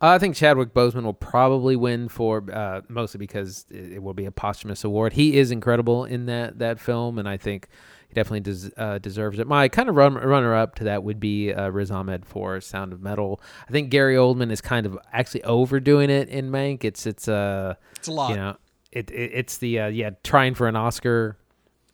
I 0.00 0.18
think 0.18 0.34
Chadwick 0.34 0.74
Boseman 0.74 1.04
will 1.04 1.14
probably 1.14 1.76
win 1.76 2.08
for 2.08 2.44
uh, 2.52 2.80
mostly 2.88 3.18
because 3.18 3.64
it 3.70 4.02
will 4.02 4.14
be 4.14 4.24
a 4.24 4.32
posthumous 4.32 4.82
award. 4.82 5.12
He 5.12 5.38
is 5.38 5.50
incredible 5.50 6.04
in 6.04 6.26
that 6.26 6.58
that 6.58 6.80
film, 6.80 7.18
and 7.18 7.28
I 7.28 7.36
think 7.36 7.68
he 8.12 8.14
definitely 8.14 8.40
des- 8.40 8.70
uh, 8.76 8.98
deserves 8.98 9.38
it. 9.38 9.46
My 9.46 9.68
kind 9.68 9.88
of 9.88 9.96
run- 9.96 10.14
runner 10.14 10.54
up 10.54 10.74
to 10.76 10.84
that 10.84 11.02
would 11.02 11.18
be 11.18 11.52
uh, 11.52 11.68
Riz 11.70 11.90
Ahmed 11.90 12.26
for 12.26 12.60
Sound 12.60 12.92
of 12.92 13.00
Metal. 13.00 13.40
I 13.66 13.72
think 13.72 13.88
Gary 13.88 14.16
Oldman 14.16 14.52
is 14.52 14.60
kind 14.60 14.84
of 14.84 14.98
actually 15.12 15.42
overdoing 15.44 16.10
it 16.10 16.28
in 16.28 16.50
Mank. 16.50 16.84
It's 16.84 17.06
it's 17.06 17.26
uh 17.26 17.74
it's 17.96 18.08
a 18.08 18.12
lot. 18.12 18.30
You 18.30 18.36
know, 18.36 18.56
it, 18.90 19.10
it 19.10 19.30
it's 19.32 19.58
the 19.58 19.80
uh, 19.80 19.86
yeah 19.86 20.10
trying 20.22 20.54
for 20.54 20.68
an 20.68 20.76
Oscar 20.76 21.38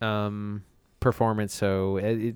um 0.01 0.63
performance. 0.99 1.53
So 1.53 1.97
it, 1.97 2.21
it 2.21 2.35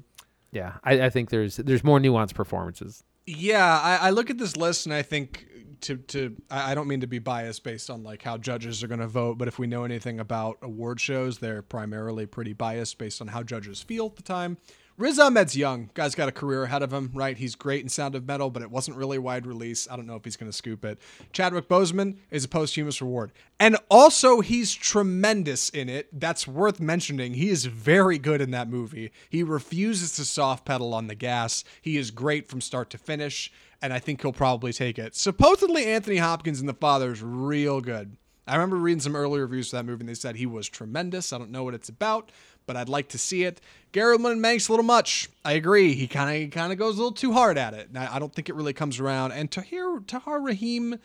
yeah, 0.52 0.76
I, 0.84 1.04
I 1.04 1.10
think 1.10 1.30
there's 1.30 1.58
there's 1.58 1.84
more 1.84 2.00
nuanced 2.00 2.36
performances. 2.36 3.04
Yeah, 3.26 3.80
I, 3.80 4.08
I 4.08 4.10
look 4.12 4.30
at 4.30 4.38
this 4.38 4.56
list 4.56 4.86
and 4.86 4.94
I 4.94 5.02
think 5.02 5.48
to 5.84 5.98
to 5.98 6.36
I 6.50 6.76
don't 6.76 6.88
mean 6.88 7.02
to 7.02 7.08
be 7.08 7.20
biased 7.20 7.64
based 7.64 7.90
on 7.90 8.04
like 8.04 8.22
how 8.22 8.38
judges 8.38 8.84
are 8.84 8.88
going 8.88 9.00
to 9.00 9.08
vote, 9.08 9.38
but 9.38 9.48
if 9.48 9.60
we 9.60 9.68
know 9.68 9.84
anything 9.84 10.20
about 10.20 10.58
award 10.62 11.00
shows, 11.00 11.40
they're 11.40 11.62
primarily 11.62 12.26
pretty 12.26 12.54
biased 12.54 12.98
based 12.98 13.22
on 13.22 13.28
how 13.28 13.44
judges 13.44 13.82
feel 13.82 14.08
at 14.08 14.16
the 14.16 14.24
time. 14.24 14.58
Riz 14.96 15.18
Ahmed's 15.18 15.58
young. 15.58 15.90
Guy's 15.96 16.14
got 16.14 16.30
a 16.30 16.32
career 16.32 16.66
ahead 16.66 16.84
of 16.84 16.94
him, 16.94 17.10
right? 17.16 17.36
He's 17.36 17.56
great 17.56 17.82
in 17.82 17.90
Sound 17.90 18.14
of 18.14 18.28
Metal, 18.28 18.52
but 18.52 18.62
it 18.62 18.70
wasn't 18.70 18.96
really 18.96 19.18
wide 19.18 19.48
release. 19.48 19.88
I 19.90 19.96
don't 19.96 20.06
know 20.06 20.16
if 20.16 20.24
he's 20.24 20.38
going 20.38 20.52
to 20.52 20.56
scoop 20.56 20.86
it. 20.86 21.00
Chadwick 21.32 21.68
Boseman 21.68 22.18
is 22.30 22.46
a 22.46 22.48
posthumous 22.48 23.02
reward. 23.02 23.32
And 23.60 23.76
also, 23.90 24.42
he's 24.42 24.72
tremendous 24.72 25.70
in 25.70 25.90
it. 25.90 26.10
That's 26.12 26.48
worth 26.48 26.80
mentioning. 26.80 27.34
He 27.34 27.50
is 27.50 27.66
very 27.66 28.20
good 28.20 28.40
in 28.40 28.52
that 28.52 28.70
movie. 28.70 29.12
He 29.32 29.42
refuses 29.42 30.16
to 30.18 30.26
soft 30.26 30.64
pedal 30.64 30.94
on 30.94 31.08
the 31.08 31.16
gas. 31.16 31.64
He 31.82 31.98
is 31.98 32.12
great 32.12 32.48
from 32.48 32.62
start 32.62 32.92
to 32.92 33.00
finish 33.00 33.52
and 33.84 33.94
I 33.94 34.00
think 34.00 34.22
he'll 34.22 34.32
probably 34.32 34.72
take 34.72 34.98
it. 34.98 35.14
Supposedly, 35.14 35.86
Anthony 35.86 36.18
Hopkins 36.18 36.62
in 36.62 36.68
The 36.68 36.74
Father 36.74 37.12
is 37.12 37.22
real 37.22 37.82
good. 37.82 38.16
I 38.48 38.56
remember 38.56 38.78
reading 38.78 39.02
some 39.02 39.16
early 39.16 39.40
reviews 39.42 39.70
for 39.70 39.76
that 39.76 39.86
movie, 39.86 40.02
and 40.02 40.10
they 40.10 40.14
said 40.14 40.38
he 40.38 40.46
was 40.46 40.68
tremendous. 40.70 41.34
I 41.34 41.38
don't 41.38 41.52
know 41.52 41.66
what 41.66 41.74
it's 41.74 41.90
about, 41.90 42.32
but 42.66 42.78
I'd 42.78 42.88
like 42.88 43.10
to 43.10 43.18
see 43.18 43.44
it. 43.44 43.60
Gary 43.92 44.18
Oldman 44.18 44.40
Manks 44.40 44.70
a 44.70 44.72
little 44.72 44.86
much. 44.86 45.30
I 45.44 45.54
agree. 45.54 45.94
He 45.94 46.08
kind 46.08 46.46
of 46.46 46.52
kind 46.52 46.72
of 46.72 46.80
goes 46.80 46.96
a 46.96 46.98
little 46.98 47.12
too 47.12 47.34
hard 47.34 47.58
at 47.58 47.74
it. 47.74 47.90
I 47.96 48.20
don't 48.20 48.34
think 48.34 48.48
it 48.48 48.56
really 48.56 48.74
comes 48.74 49.02
around. 49.02 49.34
And 49.34 49.52
Tahir 49.52 50.00
Tahar 50.08 50.42
Rahim, 50.42 50.98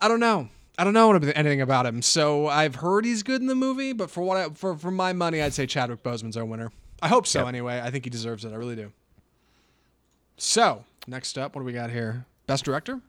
I 0.00 0.06
don't 0.06 0.20
know. 0.20 0.48
I 0.78 0.84
don't 0.84 0.94
know 0.94 1.12
anything 1.12 1.60
about 1.60 1.84
him. 1.84 2.00
So 2.02 2.46
I've 2.46 2.76
heard 2.76 3.04
he's 3.04 3.24
good 3.24 3.40
in 3.40 3.48
the 3.48 3.56
movie, 3.56 3.92
but 3.92 4.08
for 4.08 4.22
what 4.22 4.36
I, 4.36 4.48
for 4.50 4.76
for 4.76 4.92
my 4.92 5.12
money, 5.12 5.42
I'd 5.42 5.52
say 5.52 5.66
Chadwick 5.66 6.04
Boseman's 6.04 6.36
our 6.36 6.44
winner. 6.44 6.70
I 7.02 7.08
hope 7.08 7.26
so. 7.26 7.40
Yep. 7.40 7.48
Anyway, 7.48 7.80
I 7.82 7.90
think 7.90 8.04
he 8.04 8.10
deserves 8.10 8.44
it. 8.44 8.52
I 8.52 8.56
really 8.56 8.76
do. 8.76 8.92
So 10.36 10.84
next 11.08 11.38
up, 11.38 11.54
what 11.54 11.62
do 11.62 11.66
we 11.66 11.72
got 11.72 11.90
here? 11.90 12.26
Best 12.46 12.64
director? 12.64 13.00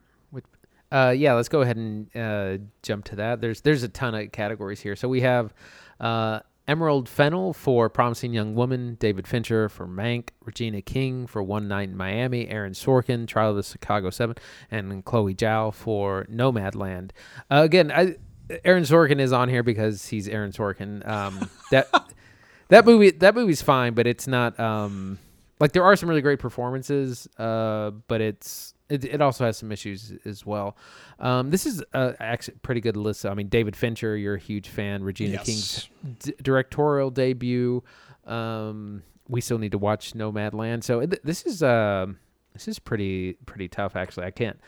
Uh, 0.92 1.14
yeah, 1.16 1.34
let's 1.34 1.48
go 1.48 1.60
ahead 1.60 1.76
and 1.76 2.16
uh, 2.16 2.58
jump 2.82 3.04
to 3.04 3.16
that. 3.16 3.40
There's 3.40 3.60
there's 3.60 3.82
a 3.82 3.88
ton 3.88 4.14
of 4.14 4.32
categories 4.32 4.80
here. 4.80 4.96
So 4.96 5.08
we 5.08 5.20
have 5.20 5.54
uh, 6.00 6.40
Emerald 6.66 7.08
Fennell 7.08 7.52
for 7.52 7.88
Promising 7.88 8.32
Young 8.32 8.54
Woman, 8.56 8.96
David 8.98 9.28
Fincher 9.28 9.68
for 9.68 9.86
Mank, 9.86 10.30
Regina 10.44 10.82
King 10.82 11.26
for 11.26 11.42
One 11.42 11.68
Night 11.68 11.90
in 11.90 11.96
Miami, 11.96 12.48
Aaron 12.48 12.72
Sorkin, 12.72 13.28
Trial 13.28 13.50
of 13.50 13.56
the 13.56 13.62
Chicago 13.62 14.10
Seven, 14.10 14.36
and 14.70 15.04
Chloe 15.04 15.34
Zhao 15.34 15.72
for 15.72 16.26
Nomadland. 16.28 17.10
Uh, 17.50 17.62
again, 17.62 17.92
I 17.92 18.16
Aaron 18.64 18.82
Sorkin 18.82 19.20
is 19.20 19.32
on 19.32 19.48
here 19.48 19.62
because 19.62 20.08
he's 20.08 20.26
Aaron 20.26 20.50
Sorkin. 20.50 21.06
Um, 21.06 21.48
that 21.70 21.88
that 22.68 22.84
movie 22.84 23.12
that 23.12 23.36
movie's 23.36 23.62
fine, 23.62 23.94
but 23.94 24.08
it's 24.08 24.26
not 24.26 24.58
um, 24.58 25.20
like 25.60 25.72
there 25.72 25.84
are 25.84 25.94
some 25.94 26.08
really 26.08 26.22
great 26.22 26.38
performances, 26.40 27.28
uh, 27.38 27.90
but 28.08 28.20
it's 28.20 28.74
it, 28.88 29.04
it 29.04 29.20
also 29.20 29.44
has 29.44 29.56
some 29.58 29.70
issues 29.70 30.12
as 30.24 30.44
well. 30.44 30.76
Um, 31.20 31.50
this 31.50 31.66
is 31.66 31.82
uh, 31.94 32.14
actually 32.18 32.54
a 32.56 32.58
pretty 32.60 32.80
good 32.80 32.96
list. 32.96 33.24
I 33.24 33.34
mean, 33.34 33.48
David 33.48 33.76
Fincher, 33.76 34.16
you're 34.16 34.34
a 34.34 34.40
huge 34.40 34.68
fan. 34.68 35.04
Regina 35.04 35.34
Yes. 35.34 35.44
King's 35.46 35.88
d- 36.20 36.34
directorial 36.42 37.10
debut. 37.10 37.84
Um, 38.26 39.02
we 39.28 39.40
still 39.40 39.58
need 39.58 39.72
to 39.72 39.78
watch 39.78 40.14
Nomadland. 40.14 40.82
So 40.82 41.00
th- 41.06 41.20
this 41.22 41.46
is 41.46 41.62
uh, 41.62 42.06
this 42.52 42.66
is 42.66 42.78
pretty 42.78 43.34
pretty 43.46 43.68
tough. 43.68 43.94
Actually, 43.96 44.26
I 44.26 44.30
can't. 44.32 44.58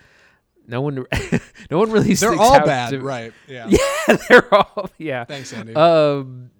No 0.68 0.80
one, 0.80 0.94
no 1.72 1.78
one 1.78 1.90
really. 1.90 2.14
They're 2.14 2.34
all 2.36 2.64
bad, 2.64 2.90
to- 2.90 3.00
right? 3.00 3.32
Yeah. 3.48 3.68
Yeah, 4.08 4.16
they're 4.28 4.54
all 4.54 4.90
yeah. 4.98 5.24
Thanks, 5.24 5.52
Andy. 5.52 5.74
Um, 5.74 6.50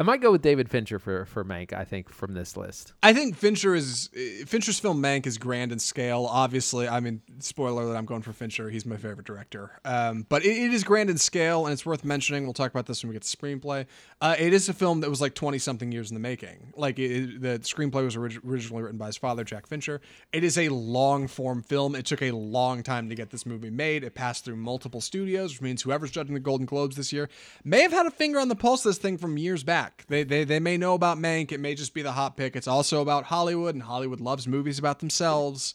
I 0.00 0.02
might 0.02 0.22
go 0.22 0.32
with 0.32 0.40
David 0.40 0.70
Fincher 0.70 0.98
for 0.98 1.26
for 1.26 1.44
Mank. 1.44 1.74
I 1.74 1.84
think 1.84 2.08
from 2.08 2.32
this 2.32 2.56
list. 2.56 2.94
I 3.02 3.12
think 3.12 3.36
Fincher 3.36 3.74
is 3.74 4.08
uh, 4.16 4.46
Fincher's 4.46 4.78
film 4.80 5.02
Mank 5.02 5.26
is 5.26 5.36
grand 5.36 5.72
in 5.72 5.78
scale. 5.78 6.26
Obviously, 6.30 6.88
I 6.88 7.00
mean, 7.00 7.20
spoiler 7.38 7.84
that 7.86 7.96
I'm 7.98 8.06
going 8.06 8.22
for 8.22 8.32
Fincher. 8.32 8.70
He's 8.70 8.86
my 8.86 8.96
favorite 8.96 9.26
director. 9.26 9.78
Um, 9.84 10.24
but 10.30 10.42
it, 10.42 10.56
it 10.56 10.72
is 10.72 10.84
grand 10.84 11.10
in 11.10 11.18
scale, 11.18 11.66
and 11.66 11.74
it's 11.74 11.84
worth 11.84 12.02
mentioning. 12.02 12.44
We'll 12.44 12.54
talk 12.54 12.70
about 12.70 12.86
this 12.86 13.02
when 13.02 13.10
we 13.10 13.12
get 13.14 13.24
to 13.24 13.36
screenplay. 13.36 13.84
Uh, 14.22 14.36
it 14.38 14.54
is 14.54 14.70
a 14.70 14.72
film 14.72 15.00
that 15.00 15.10
was 15.10 15.20
like 15.20 15.34
20 15.34 15.58
something 15.58 15.92
years 15.92 16.10
in 16.10 16.14
the 16.14 16.20
making. 16.20 16.72
Like 16.76 16.98
it- 16.98 17.42
the 17.42 17.58
screenplay 17.58 18.02
was 18.02 18.16
orig- 18.16 18.40
originally 18.42 18.82
written 18.82 18.96
by 18.98 19.08
his 19.08 19.18
father, 19.18 19.44
Jack 19.44 19.66
Fincher. 19.66 20.00
It 20.32 20.44
is 20.44 20.56
a 20.56 20.70
long 20.70 21.28
form 21.28 21.62
film. 21.62 21.94
It 21.94 22.06
took 22.06 22.22
a 22.22 22.30
long 22.30 22.82
time 22.82 23.10
to 23.10 23.14
get 23.14 23.28
this 23.28 23.44
movie 23.44 23.68
made. 23.68 24.02
It 24.02 24.14
passed 24.14 24.46
through 24.46 24.56
multiple 24.56 25.02
studios, 25.02 25.52
which 25.52 25.60
means 25.60 25.82
whoever's 25.82 26.10
judging 26.10 26.32
the 26.32 26.40
Golden 26.40 26.64
Globes 26.64 26.96
this 26.96 27.12
year 27.12 27.28
may 27.64 27.82
have 27.82 27.92
had 27.92 28.06
a 28.06 28.10
finger 28.10 28.38
on 28.40 28.48
the 28.48 28.56
pulse 28.56 28.86
of 28.86 28.90
this 28.90 28.98
thing 28.98 29.18
from 29.18 29.36
years 29.36 29.62
back. 29.62 29.89
They, 30.08 30.22
they, 30.22 30.44
they 30.44 30.60
may 30.60 30.76
know 30.76 30.94
about 30.94 31.18
Mank. 31.18 31.52
It 31.52 31.60
may 31.60 31.74
just 31.74 31.94
be 31.94 32.02
the 32.02 32.12
hot 32.12 32.36
pick. 32.36 32.56
It's 32.56 32.68
also 32.68 33.00
about 33.00 33.24
Hollywood, 33.24 33.74
and 33.74 33.82
Hollywood 33.82 34.20
loves 34.20 34.48
movies 34.48 34.78
about 34.78 34.98
themselves. 35.00 35.74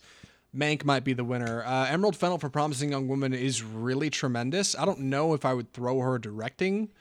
Mank 0.55 0.85
might 0.85 1.03
be 1.03 1.13
the 1.13 1.23
winner. 1.23 1.63
Uh, 1.65 1.87
Emerald 1.87 2.15
Fennell 2.15 2.37
for 2.37 2.49
Promising 2.49 2.91
Young 2.91 3.07
Woman 3.07 3.33
is 3.33 3.61
really 3.61 4.09
tremendous. 4.09 4.75
I 4.77 4.85
don't 4.85 5.01
know 5.01 5.33
if 5.33 5.45
I 5.45 5.53
would 5.53 5.73
throw 5.73 5.99
her 5.99 6.15
a 6.15 6.21
directing 6.21 6.91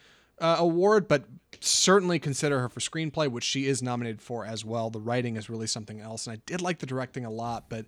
uh, 0.40 0.56
award, 0.58 1.06
but 1.06 1.24
certainly 1.60 2.18
consider 2.18 2.60
her 2.60 2.68
for 2.68 2.80
screenplay, 2.80 3.30
which 3.30 3.44
she 3.44 3.66
is 3.66 3.82
nominated 3.82 4.20
for 4.20 4.44
as 4.44 4.64
well. 4.64 4.90
The 4.90 5.00
writing 5.00 5.36
is 5.36 5.48
really 5.48 5.68
something 5.68 6.00
else, 6.00 6.26
and 6.26 6.36
I 6.36 6.42
did 6.46 6.60
like 6.60 6.80
the 6.80 6.86
directing 6.86 7.24
a 7.24 7.30
lot, 7.30 7.66
but 7.68 7.86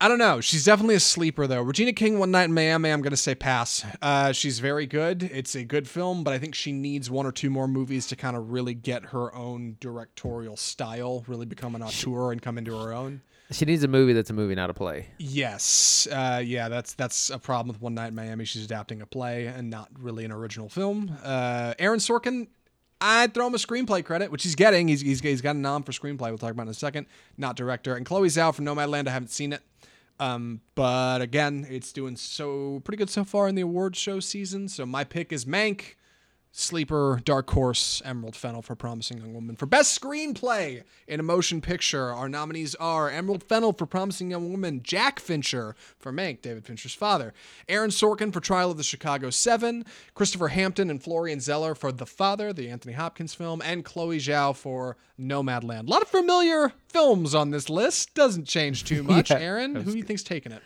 I 0.00 0.06
don't 0.06 0.18
know. 0.18 0.40
She's 0.40 0.64
definitely 0.64 0.94
a 0.94 1.00
sleeper, 1.00 1.48
though. 1.48 1.60
Regina 1.60 1.92
King, 1.92 2.20
One 2.20 2.30
Night 2.30 2.44
in 2.44 2.54
Miami, 2.54 2.90
I'm 2.90 3.02
going 3.02 3.10
to 3.10 3.16
say 3.16 3.34
pass. 3.34 3.84
Uh, 4.00 4.30
she's 4.30 4.60
very 4.60 4.86
good. 4.86 5.24
It's 5.24 5.56
a 5.56 5.64
good 5.64 5.88
film, 5.88 6.22
but 6.22 6.32
I 6.32 6.38
think 6.38 6.54
she 6.54 6.70
needs 6.70 7.10
one 7.10 7.26
or 7.26 7.32
two 7.32 7.50
more 7.50 7.66
movies 7.66 8.06
to 8.08 8.16
kind 8.16 8.36
of 8.36 8.52
really 8.52 8.74
get 8.74 9.06
her 9.06 9.34
own 9.34 9.76
directorial 9.80 10.56
style, 10.56 11.24
really 11.26 11.46
become 11.46 11.74
an 11.74 11.82
auteur 11.82 12.30
and 12.30 12.40
come 12.40 12.58
into 12.58 12.78
her 12.78 12.92
own. 12.92 13.22
She 13.50 13.64
needs 13.64 13.82
a 13.82 13.88
movie 13.88 14.12
that's 14.12 14.30
a 14.30 14.34
movie, 14.34 14.54
not 14.54 14.70
a 14.70 14.74
play. 14.74 15.06
Yes, 15.18 16.06
uh, 16.12 16.42
yeah, 16.44 16.68
that's 16.68 16.92
that's 16.94 17.30
a 17.30 17.38
problem 17.38 17.68
with 17.68 17.80
One 17.80 17.94
Night 17.94 18.08
in 18.08 18.14
Miami. 18.14 18.44
She's 18.44 18.64
adapting 18.64 19.00
a 19.00 19.06
play 19.06 19.46
and 19.46 19.70
not 19.70 19.88
really 19.98 20.24
an 20.24 20.30
original 20.30 20.68
film. 20.68 21.16
Uh, 21.24 21.72
Aaron 21.78 21.98
Sorkin, 21.98 22.48
I'd 23.00 23.32
throw 23.32 23.46
him 23.46 23.54
a 23.54 23.58
screenplay 23.58 24.04
credit, 24.04 24.30
which 24.30 24.42
he's 24.42 24.54
getting. 24.54 24.88
He's, 24.88 25.00
he's 25.00 25.20
he's 25.20 25.40
got 25.40 25.56
a 25.56 25.58
nom 25.58 25.82
for 25.82 25.92
screenplay. 25.92 26.28
We'll 26.28 26.36
talk 26.36 26.50
about 26.50 26.64
in 26.64 26.68
a 26.68 26.74
second. 26.74 27.06
Not 27.38 27.56
director. 27.56 27.96
And 27.96 28.04
Chloe 28.04 28.28
Zhao 28.28 28.54
from 28.54 28.66
Nomadland. 28.66 29.08
I 29.08 29.12
haven't 29.12 29.30
seen 29.30 29.54
it, 29.54 29.62
um, 30.20 30.60
but 30.74 31.20
again, 31.20 31.66
it's 31.68 31.92
doing 31.92 32.16
so 32.16 32.80
pretty 32.84 32.96
good 32.96 33.10
so 33.10 33.24
far 33.24 33.48
in 33.48 33.54
the 33.54 33.62
awards 33.62 33.98
show 33.98 34.20
season. 34.20 34.68
So 34.68 34.84
my 34.86 35.04
pick 35.04 35.32
is 35.32 35.44
Mank. 35.44 35.94
Sleeper, 36.50 37.20
Dark 37.24 37.50
Horse, 37.50 38.02
Emerald 38.04 38.34
Fennell 38.34 38.62
for 38.62 38.74
Promising 38.74 39.18
Young 39.18 39.34
Woman. 39.34 39.54
For 39.54 39.66
Best 39.66 40.00
Screenplay 40.00 40.82
in 41.06 41.20
a 41.20 41.22
Motion 41.22 41.60
Picture, 41.60 42.10
our 42.10 42.28
nominees 42.28 42.74
are 42.76 43.10
Emerald 43.10 43.44
Fennell 43.44 43.72
for 43.72 43.86
Promising 43.86 44.30
Young 44.30 44.50
Woman, 44.50 44.80
Jack 44.82 45.20
Fincher 45.20 45.76
for 45.98 46.12
Mank, 46.12 46.42
David 46.42 46.64
Fincher's 46.64 46.94
father, 46.94 47.32
Aaron 47.68 47.90
Sorkin 47.90 48.32
for 48.32 48.40
Trial 48.40 48.70
of 48.70 48.76
the 48.76 48.82
Chicago 48.82 49.30
Seven, 49.30 49.84
Christopher 50.14 50.48
Hampton 50.48 50.90
and 50.90 51.02
Florian 51.02 51.40
Zeller 51.40 51.74
for 51.74 51.92
The 51.92 52.06
Father, 52.06 52.52
the 52.52 52.70
Anthony 52.70 52.94
Hopkins 52.94 53.34
film, 53.34 53.62
and 53.64 53.84
Chloe 53.84 54.18
Zhao 54.18 54.56
for 54.56 54.96
Nomadland. 55.20 55.86
A 55.86 55.90
lot 55.90 56.02
of 56.02 56.08
familiar 56.08 56.72
films 56.88 57.34
on 57.34 57.50
this 57.50 57.68
list. 57.68 58.14
Doesn't 58.14 58.46
change 58.46 58.84
too 58.84 59.02
much. 59.04 59.30
Yeah, 59.30 59.38
Aaron, 59.38 59.74
who 59.74 59.92
do 59.92 59.96
you 59.96 60.02
think's 60.04 60.22
taking 60.22 60.52
it? 60.52 60.62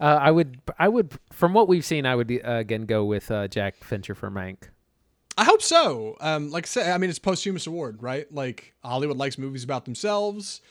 Uh, 0.00 0.18
I 0.20 0.30
would, 0.30 0.60
I 0.78 0.88
would, 0.88 1.12
from 1.32 1.54
what 1.54 1.68
we've 1.68 1.84
seen, 1.84 2.06
I 2.06 2.16
would 2.16 2.30
uh, 2.30 2.50
again 2.50 2.86
go 2.86 3.04
with 3.04 3.30
uh, 3.30 3.48
Jack 3.48 3.84
Fincher 3.84 4.14
for 4.14 4.30
Mank. 4.30 4.56
I 5.36 5.44
hope 5.44 5.60
so. 5.60 6.16
Um, 6.20 6.50
like 6.50 6.64
I 6.64 6.68
said, 6.68 6.92
I 6.92 6.98
mean, 6.98 7.10
it's 7.10 7.18
posthumous 7.18 7.66
award, 7.66 8.02
right? 8.02 8.32
Like 8.32 8.74
Hollywood 8.82 9.18
likes 9.18 9.36
movies 9.36 9.64
about 9.64 9.84
themselves, 9.84 10.62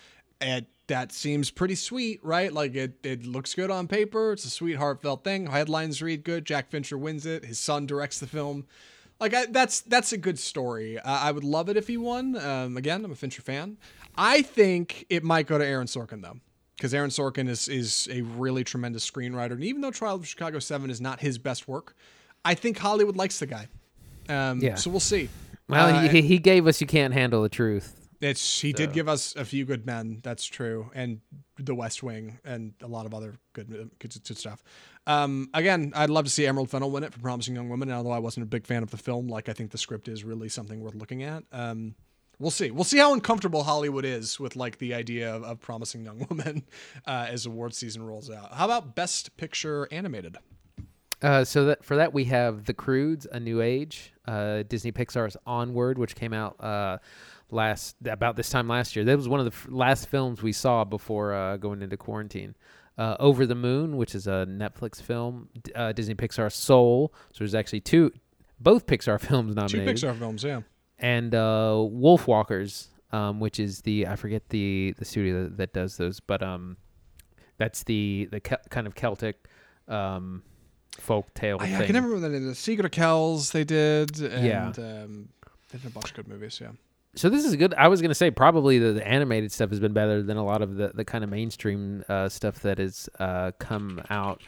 and 0.42 0.66
that 0.88 1.12
seems 1.12 1.52
pretty 1.52 1.76
sweet, 1.76 2.20
right? 2.24 2.52
Like 2.52 2.76
it, 2.76 2.94
it 3.04 3.26
looks 3.26 3.54
good 3.54 3.70
on 3.70 3.88
paper. 3.88 4.34
It's 4.34 4.46
a 4.46 4.50
sweet, 4.50 4.78
heartfelt 4.78 5.24
thing. 5.24 5.48
Headlines 5.48 6.02
read 6.02 6.24
good. 6.24 6.46
Jack 6.46 6.70
Fincher 6.70 6.98
wins 6.98 7.26
it. 7.26 7.46
His 7.46 7.60
son 7.60 7.86
directs 7.86 8.20
the 8.20 8.28
film. 8.28 8.66
Like 9.20 9.34
I, 9.34 9.46
that's 9.46 9.82
that's 9.82 10.12
a 10.14 10.18
good 10.18 10.38
story. 10.38 11.00
I 11.00 11.32
would 11.32 11.44
love 11.44 11.70
it 11.70 11.78
if 11.78 11.88
he 11.88 11.96
won. 11.98 12.36
Um, 12.36 12.76
again, 12.76 13.06
I'm 13.06 13.12
a 13.12 13.16
Fincher 13.16 13.42
fan. 13.42 13.78
I 14.18 14.42
think 14.42 15.06
it 15.10 15.24
might 15.24 15.48
go 15.48 15.58
to 15.58 15.66
Aaron 15.66 15.88
Sorkin 15.88 16.22
though, 16.22 16.40
because 16.76 16.94
Aaron 16.94 17.12
Sorkin 17.12 17.48
is 17.48 17.68
is 17.68 18.10
a 18.12 18.22
really 18.22 18.64
tremendous 18.64 19.10
screenwriter. 19.10 19.52
And 19.52 19.64
even 19.64 19.82
though 19.82 19.92
Trial 19.92 20.16
of 20.16 20.28
Chicago 20.28 20.60
Seven 20.60 20.90
is 20.90 21.00
not 21.00 21.22
his 21.22 21.38
best 21.38 21.68
work, 21.68 21.96
I 22.44 22.56
think 22.56 22.78
Hollywood 22.78 23.16
likes 23.16 23.40
the 23.40 23.46
guy. 23.46 23.68
Um, 24.30 24.60
Yeah. 24.60 24.76
So 24.76 24.90
we'll 24.90 25.00
see. 25.00 25.30
Well, 25.68 25.96
Uh, 25.96 26.08
he, 26.10 26.22
he 26.22 26.38
gave 26.38 26.68
us 26.68 26.80
"You 26.82 26.88
Can't 26.88 27.14
Handle 27.14 27.42
the 27.42 27.50
Truth." 27.50 28.02
It's 28.22 28.62
he 28.62 28.72
did 28.72 28.94
give 28.94 29.10
us 29.10 29.36
a 29.36 29.44
few 29.46 29.66
good 29.66 29.86
men. 29.86 30.22
That's 30.24 30.46
true, 30.46 30.90
and 30.96 31.20
The 31.58 31.76
West 31.76 32.02
Wing 32.02 32.40
and 32.46 32.74
a 32.82 32.88
lot 32.88 33.06
of 33.06 33.14
other 33.14 33.36
good 33.54 33.68
good, 33.70 33.92
good 34.00 34.38
stuff. 34.38 34.64
Um, 35.08 35.50
again, 35.54 35.92
I'd 35.96 36.10
love 36.10 36.26
to 36.26 36.32
see 36.32 36.48
Emerald 36.48 36.70
Fennell 36.70 36.90
win 36.92 37.04
it 37.04 37.14
for 37.14 37.20
Promising 37.20 37.56
Young 37.56 37.70
Woman. 37.70 37.92
Although 37.92 38.12
I 38.12 38.20
wasn't 38.20 38.44
a 38.44 38.48
big 38.48 38.66
fan 38.66 38.84
of 38.84 38.90
the 38.92 38.98
film, 38.98 39.28
like 39.28 39.50
I 39.50 39.54
think 39.54 39.72
the 39.72 39.78
script 39.78 40.08
is 40.08 40.24
really 40.24 40.50
something 40.50 40.80
worth 40.82 40.96
looking 40.96 41.24
at. 41.24 41.44
Um, 41.52 41.94
we'll 42.40 42.52
see. 42.52 42.72
We'll 42.72 42.84
see 42.86 42.98
how 42.98 43.14
uncomfortable 43.14 43.64
Hollywood 43.64 44.06
is 44.06 44.40
with 44.40 44.56
like 44.56 44.78
the 44.80 44.94
idea 44.94 45.36
of, 45.36 45.44
of 45.44 45.60
Promising 45.60 46.06
Young 46.06 46.26
Woman 46.30 46.64
uh, 47.06 47.28
as 47.30 47.46
award 47.46 47.76
season 47.76 48.02
rolls 48.04 48.30
out. 48.32 48.54
How 48.54 48.66
about 48.66 48.96
Best 48.96 49.36
Picture 49.38 49.88
Animated? 49.92 50.38
Uh, 51.26 51.44
so 51.44 51.66
that 51.66 51.84
for 51.84 51.96
that 51.96 52.14
we 52.14 52.26
have 52.26 52.66
The 52.66 52.74
Croods: 52.76 53.26
A 53.32 53.40
New 53.40 53.60
Age, 53.60 54.14
uh, 54.28 54.62
Disney 54.70 54.92
Pixar's 54.92 55.36
Onward, 55.48 55.98
which 55.98 56.14
came 56.16 56.34
out 56.34 56.56
uh, 56.64 57.00
last 57.50 57.96
about 58.06 58.36
this 58.36 58.52
time 58.52 58.68
last 58.68 58.96
year. 58.96 59.04
That 59.04 59.18
was 59.18 59.28
one 59.28 59.40
of 59.40 59.46
the 59.48 59.52
f- 59.52 59.66
last 59.68 60.08
films 60.08 60.44
we 60.44 60.52
saw 60.52 60.84
before 60.84 61.34
uh, 61.34 61.58
going 61.58 61.82
into 61.82 61.98
quarantine. 61.98 62.54
Uh, 62.96 63.16
Over 63.20 63.48
the 63.48 63.56
Moon, 63.56 63.98
which 63.98 64.14
is 64.14 64.28
a 64.28 64.46
Netflix 64.48 65.02
film, 65.02 65.50
uh, 65.74 65.94
Disney 65.94 66.14
Pixar 66.14 66.52
Soul. 66.52 67.12
So 67.32 67.40
there's 67.40 67.56
actually 67.56 67.82
two, 67.82 68.12
both 68.60 68.86
Pixar 68.86 69.20
films 69.28 69.56
nominated. 69.56 69.98
Two 69.98 70.08
Pixar 70.08 70.20
films, 70.20 70.44
yeah. 70.44 70.62
and 71.00 71.34
uh, 71.34 71.74
Wolfwalkers, 71.76 72.90
um, 73.12 73.40
which 73.40 73.60
is 73.60 73.82
the 73.82 74.06
I 74.06 74.16
forget 74.16 74.50
the 74.50 74.94
the 75.00 75.06
studio 75.06 75.46
that, 75.46 75.58
that 75.58 75.74
does 75.74 75.98
those, 75.98 76.20
but 76.20 76.44
um, 76.44 76.78
that's 77.58 77.84
the 77.84 78.30
the 78.32 78.42
Kel- 78.42 78.62
kind 78.70 78.86
of 78.86 78.94
Celtic 78.94 79.48
um, 79.88 80.44
folk 81.00 81.34
tale 81.34 81.58
I, 81.60 81.66
thing. 81.68 81.76
I 81.76 81.86
can 81.86 81.94
never 81.94 82.08
remember 82.08 82.30
the 82.30 82.40
name. 82.40 82.48
The 82.48 82.56
Secret 82.56 82.86
of 82.86 82.92
Kells 82.92 83.52
they 83.52 83.64
did, 83.64 84.20
and 84.22 84.46
Yeah. 84.46 84.68
um, 85.04 85.30
they 85.72 85.78
did 85.80 85.88
a 85.88 85.90
bunch 85.94 86.10
of 86.12 86.16
good 86.16 86.28
movies. 86.28 86.60
Yeah. 86.62 86.70
So 87.16 87.30
this 87.30 87.46
is 87.46 87.56
good. 87.56 87.74
I 87.76 87.88
was 87.88 88.02
gonna 88.02 88.14
say 88.16 88.30
probably 88.32 88.78
the, 88.80 88.92
the 88.94 89.08
animated 89.08 89.52
stuff 89.52 89.70
has 89.70 89.80
been 89.80 89.94
better 89.94 90.22
than 90.22 90.36
a 90.38 90.44
lot 90.44 90.62
of 90.62 90.76
the, 90.76 90.92
the 90.94 91.06
kind 91.06 91.24
of 91.24 91.30
mainstream 91.30 92.04
uh, 92.10 92.28
stuff 92.30 92.60
that 92.62 92.78
has 92.78 93.10
uh, 93.20 93.52
come 93.60 94.02
out. 94.10 94.42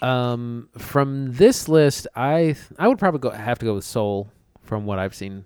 Um, 0.00 0.68
from 0.78 1.32
this 1.32 1.68
list, 1.68 2.06
I 2.14 2.56
I 2.78 2.88
would 2.88 2.98
probably 2.98 3.20
go 3.20 3.30
have 3.30 3.58
to 3.60 3.64
go 3.66 3.74
with 3.74 3.84
Soul 3.84 4.30
from 4.62 4.84
what 4.86 4.98
I've 4.98 5.14
seen. 5.14 5.44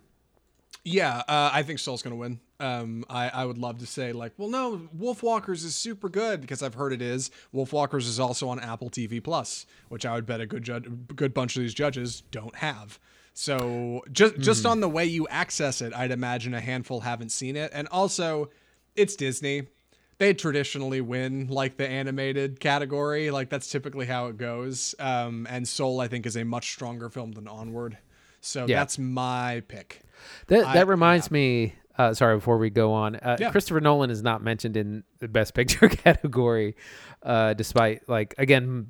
Yeah, 0.85 1.19
uh, 1.29 1.51
I 1.53 1.63
think 1.63 1.79
Soul's 1.79 2.03
gonna 2.03 2.17
win. 2.17 2.41
Um, 2.61 3.05
I, 3.09 3.29
I 3.29 3.45
would 3.45 3.59
love 3.59 3.79
to 3.79 3.87
say 3.87 4.13
like, 4.13 4.33
well, 4.37 4.49
no, 4.49 4.89
Wolf 4.93 5.23
Walkers 5.23 5.63
is 5.65 5.77
super 5.77 6.09
good 6.09 6.41
because 6.41 6.63
I've 6.63 6.75
heard 6.75 6.93
it 6.93 7.01
is. 7.01 7.31
Wolf 7.53 7.73
Walkers 7.73 8.07
is 8.09 8.19
also 8.19 8.49
on 8.49 8.59
Apple 8.59 8.91
TV 8.91 9.23
Plus, 9.23 9.65
which 9.89 10.05
I 10.05 10.15
would 10.15 10.27
bet 10.27 10.41
a 10.41 10.47
good 10.47 10.65
judge, 10.65 10.87
good 11.15 11.33
bunch 11.33 11.57
of 11.57 11.63
these 11.63 11.75
judges 11.75 12.23
don't 12.33 12.57
have. 12.57 12.99
So 13.35 14.03
just 14.11 14.39
just 14.41 14.67
on 14.67 14.81
the 14.81 14.89
way 14.89 15.05
you 15.05 15.29
access 15.29 15.81
it, 15.81 15.95
I'd 15.95 16.11
imagine 16.11 16.55
a 16.55 16.61
handful 16.61 17.01
haven't 17.01 17.31
seen 17.31 17.55
it, 17.57 17.71
and 17.73 17.87
also, 17.93 18.51
it's 18.97 19.15
Disney. 19.15 19.69
They 20.19 20.35
traditionally 20.35 21.01
win 21.01 21.47
like 21.47 21.77
the 21.77 21.87
animated 21.89 22.59
category, 22.59 23.31
like 23.31 23.49
that's 23.51 23.71
typically 23.71 24.07
how 24.07 24.27
it 24.27 24.37
goes. 24.37 24.97
Um, 24.99 25.47
and 25.49 25.69
Soul, 25.69 26.01
I 26.01 26.09
think, 26.09 26.27
is 26.27 26.37
a 26.37 26.43
much 26.45 26.73
stronger 26.73 27.09
film 27.09 27.31
than 27.31 27.47
Onward. 27.47 27.99
So 28.41 28.67
Yeah. 28.67 28.81
that's 28.81 28.99
my 28.99 29.63
pick. 29.69 30.01
That 30.49 30.65
I- 30.67 30.75
that 30.75 30.89
reminds 30.89 31.31
me. 31.31 31.75
Uh, 31.99 32.15
sorry, 32.15 32.37
before 32.37 32.59
we 32.59 32.71
go 32.71 32.93
on, 32.93 33.17
uh, 33.17 33.37
Yeah. 33.41 33.51
Christopher 33.51 33.81
Nolan 33.81 34.09
is 34.11 34.23
not 34.23 34.43
mentioned 34.43 34.77
in 34.77 35.03
the 35.19 35.27
Best 35.29 35.53
Picture 35.55 35.89
category, 35.89 36.77
uh, 37.25 37.55
despite 37.55 38.09
like 38.09 38.35
again 38.39 38.87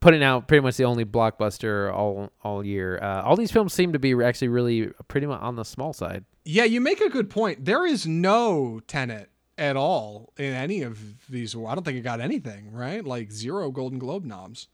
putting 0.00 0.22
out 0.22 0.46
pretty 0.46 0.60
much 0.62 0.76
the 0.76 0.84
only 0.84 1.04
blockbuster 1.04 1.92
all 1.92 2.30
all 2.42 2.64
year. 2.64 2.98
Uh, 3.02 3.22
all 3.22 3.36
these 3.36 3.50
films 3.50 3.72
seem 3.72 3.92
to 3.92 3.98
be 3.98 4.12
actually 4.22 4.48
really 4.48 4.90
pretty 5.08 5.26
much 5.26 5.40
on 5.40 5.56
the 5.56 5.64
small 5.64 5.92
side. 5.92 6.24
Yeah, 6.44 6.64
you 6.64 6.80
make 6.80 7.00
a 7.00 7.08
good 7.08 7.28
point. 7.30 7.64
There 7.64 7.84
is 7.86 8.06
no 8.06 8.80
Tenet 8.86 9.30
at 9.56 9.76
all 9.76 10.32
in 10.36 10.52
any 10.52 10.82
of 10.82 11.28
these. 11.28 11.56
I 11.56 11.74
don't 11.74 11.84
think 11.84 11.96
it 11.98 12.02
got 12.02 12.20
anything 12.20 12.70
right. 12.70 13.04
Like 13.04 13.32
zero 13.32 13.70
Golden 13.70 13.98
Globe 13.98 14.24
noms. 14.24 14.68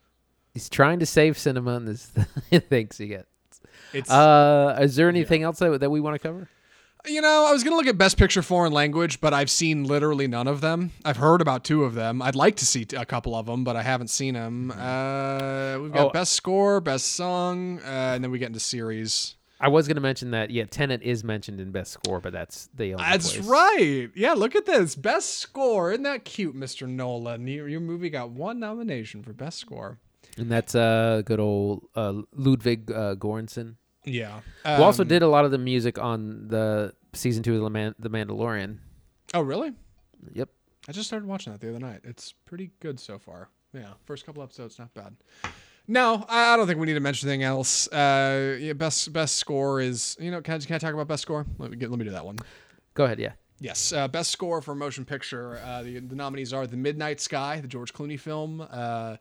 He's 0.52 0.68
trying 0.68 0.98
to 0.98 1.06
save 1.06 1.38
cinema, 1.38 1.76
and 1.76 1.86
this 1.86 2.06
thinks 2.68 2.98
he 2.98 3.06
gets. 3.06 3.28
It's 3.92 4.10
Uh, 4.10 4.76
is 4.80 4.96
there 4.96 5.08
anything 5.08 5.44
else 5.44 5.60
that, 5.60 5.78
that 5.80 5.90
we 5.90 6.00
want 6.00 6.14
to 6.14 6.18
cover? 6.18 6.48
You 7.06 7.22
know, 7.22 7.46
I 7.48 7.52
was 7.52 7.64
gonna 7.64 7.76
look 7.76 7.86
at 7.86 7.96
Best 7.96 8.18
Picture 8.18 8.42
Foreign 8.42 8.72
Language, 8.72 9.20
but 9.20 9.32
I've 9.32 9.50
seen 9.50 9.84
literally 9.84 10.26
none 10.26 10.46
of 10.46 10.60
them. 10.60 10.92
I've 11.04 11.16
heard 11.16 11.40
about 11.40 11.64
two 11.64 11.84
of 11.84 11.94
them. 11.94 12.20
I'd 12.20 12.36
like 12.36 12.56
to 12.56 12.66
see 12.66 12.86
a 12.96 13.06
couple 13.06 13.34
of 13.34 13.46
them, 13.46 13.64
but 13.64 13.74
I 13.74 13.82
haven't 13.82 14.08
seen 14.08 14.34
them. 14.34 14.70
Uh, 14.70 15.78
we've 15.80 15.92
got 15.92 16.08
Oh. 16.08 16.10
Best 16.10 16.34
Score, 16.34 16.80
Best 16.80 17.12
Song, 17.12 17.78
uh, 17.80 18.12
and 18.14 18.22
then 18.22 18.30
we 18.30 18.38
get 18.38 18.48
into 18.48 18.60
series. 18.60 19.36
I 19.62 19.68
was 19.68 19.86
going 19.86 19.96
to 19.96 20.00
mention 20.02 20.30
that. 20.30 20.50
Yeah, 20.50 20.64
Tenet 20.64 21.02
is 21.02 21.22
mentioned 21.22 21.60
in 21.60 21.70
Best 21.70 21.92
Score, 21.92 22.18
but 22.20 22.32
that's 22.32 22.68
the 22.74 22.94
only. 22.94 23.04
That's 23.04 23.34
place. 23.36 23.46
right. 23.46 24.08
Yeah, 24.14 24.32
look 24.32 24.54
at 24.56 24.64
this. 24.64 24.94
Best 24.94 25.38
Score. 25.38 25.92
Isn't 25.92 26.04
that 26.04 26.24
cute, 26.24 26.56
Mr. 26.56 26.88
Nolan? 26.88 27.46
Your, 27.46 27.68
your 27.68 27.80
movie 27.80 28.08
got 28.08 28.30
one 28.30 28.58
nomination 28.58 29.22
for 29.22 29.32
Best 29.34 29.58
Score. 29.58 29.98
And 30.38 30.50
that's 30.50 30.74
uh 30.74 31.22
good 31.26 31.40
old 31.40 31.86
uh, 31.96 32.22
Ludwig 32.34 32.90
uh, 32.90 33.16
Göransson, 33.16 33.74
Yeah. 34.04 34.40
who 34.64 34.82
also 34.82 35.02
Um, 35.02 35.08
did 35.08 35.22
a 35.22 35.28
lot 35.28 35.44
of 35.44 35.50
the 35.50 35.58
music 35.58 35.98
on 35.98 36.48
the 36.48 36.94
season 37.12 37.42
two 37.42 37.56
of 37.56 37.62
the, 37.62 37.70
Man- 37.70 37.94
the 37.98 38.08
Mandalorian. 38.10 38.78
Oh, 39.34 39.42
really? 39.42 39.72
Yep. 40.32 40.48
I 40.88 40.92
just 40.92 41.06
started 41.08 41.26
watching 41.28 41.52
that 41.52 41.60
the 41.60 41.68
other 41.68 41.78
night. 41.78 42.00
It's 42.04 42.32
pretty 42.46 42.70
good 42.80 42.98
so 42.98 43.18
far. 43.18 43.48
Yeah, 43.72 43.92
first 44.06 44.26
couple 44.26 44.42
episodes, 44.42 44.78
not 44.78 44.92
bad. 44.94 45.14
No, 45.86 46.24
I 46.28 46.54
I 46.54 46.56
don't 46.56 46.66
think 46.66 46.78
we 46.80 46.86
need 46.86 46.94
to 46.94 47.00
mention 47.00 47.28
anything 47.28 47.42
else. 47.44 47.86
Uh, 47.88 48.56
yeah, 48.60 48.72
best 48.72 49.12
best 49.12 49.36
score 49.36 49.80
is 49.80 50.16
you 50.20 50.30
know 50.30 50.40
can 50.40 50.54
I, 50.54 50.58
can 50.58 50.74
I 50.76 50.78
talk 50.78 50.94
about 50.94 51.06
best 51.08 51.22
score? 51.22 51.46
Let 51.58 51.70
me 51.70 51.76
get 51.76 51.90
let 51.90 51.98
me 51.98 52.04
do 52.04 52.10
that 52.12 52.24
one. 52.24 52.36
Go 52.94 53.04
ahead. 53.04 53.18
Yeah. 53.20 53.32
Yes, 53.60 53.92
uh, 53.92 54.08
best 54.08 54.30
score 54.30 54.62
for 54.62 54.74
motion 54.74 55.04
picture. 55.04 55.58
Uh, 55.64 55.82
the, 55.82 55.98
the 56.00 56.14
nominees 56.16 56.52
are 56.52 56.66
The 56.66 56.76
Midnight 56.78 57.20
Sky, 57.20 57.60
the 57.60 57.68
George 57.68 57.92
Clooney 57.92 58.18
film, 58.18 58.66
uh, 58.70 59.16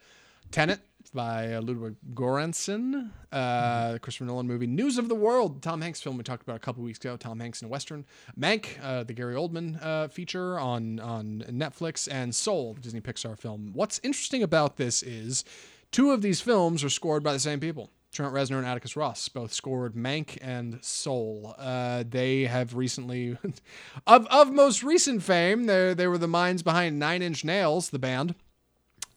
Tenet 0.50 0.80
by 1.14 1.54
uh, 1.54 1.62
Ludwig 1.62 1.96
Göransson, 2.14 3.10
uh, 3.32 3.94
the 3.94 4.00
Christopher 4.00 4.26
Nolan 4.26 4.48
movie, 4.48 4.68
News 4.68 4.98
of 4.98 5.10
the 5.10 5.16
World, 5.16 5.62
Tom 5.64 5.82
Hanks 5.82 6.02
film 6.02 6.18
we 6.18 6.24
talked 6.24 6.44
about 6.44 6.58
a 6.58 6.60
couple 6.60 6.84
weeks 6.84 7.00
ago. 7.00 7.18
Tom 7.18 7.40
Hanks 7.40 7.62
in 7.62 7.68
a 7.68 7.70
western, 7.70 8.06
Mank, 8.38 8.82
uh, 8.84 9.04
the 9.04 9.14
Gary 9.14 9.36
Oldman 9.36 9.84
uh, 9.84 10.08
feature 10.10 10.60
on 10.60 11.00
on 11.00 11.46
Netflix, 11.50 12.08
and 12.12 12.36
Soul, 12.36 12.74
the 12.74 12.82
Disney 12.82 13.02
Pixar 13.02 13.38
film. 13.38 13.72
What's 13.74 14.00
interesting 14.04 14.44
about 14.44 14.78
this 14.78 15.02
is 15.02 15.44
two 15.92 16.12
of 16.12 16.22
these 16.22 16.42
films 16.42 16.84
are 16.84 16.90
scored 16.90 17.24
by 17.24 17.34
the 17.34 17.40
same 17.40 17.60
people. 17.60 17.90
Trent 18.12 18.34
Reznor 18.34 18.58
and 18.58 18.66
Atticus 18.66 18.96
Ross 18.96 19.30
both 19.30 19.54
scored 19.54 19.94
Mank 19.94 20.38
and 20.42 20.84
Soul. 20.84 21.56
Uh, 21.58 22.04
they 22.08 22.44
have 22.46 22.76
recently, 22.76 23.38
of 24.08 24.28
of 24.28 24.52
most 24.52 24.84
recent 24.84 25.24
fame, 25.24 25.66
they 25.66 25.94
they 25.94 26.08
were 26.08 26.18
the 26.18 26.28
minds 26.28 26.64
behind 26.64 27.00
Nine 27.00 27.22
Inch 27.22 27.46
Nails, 27.46 27.90
the 27.90 28.00
band. 28.00 28.36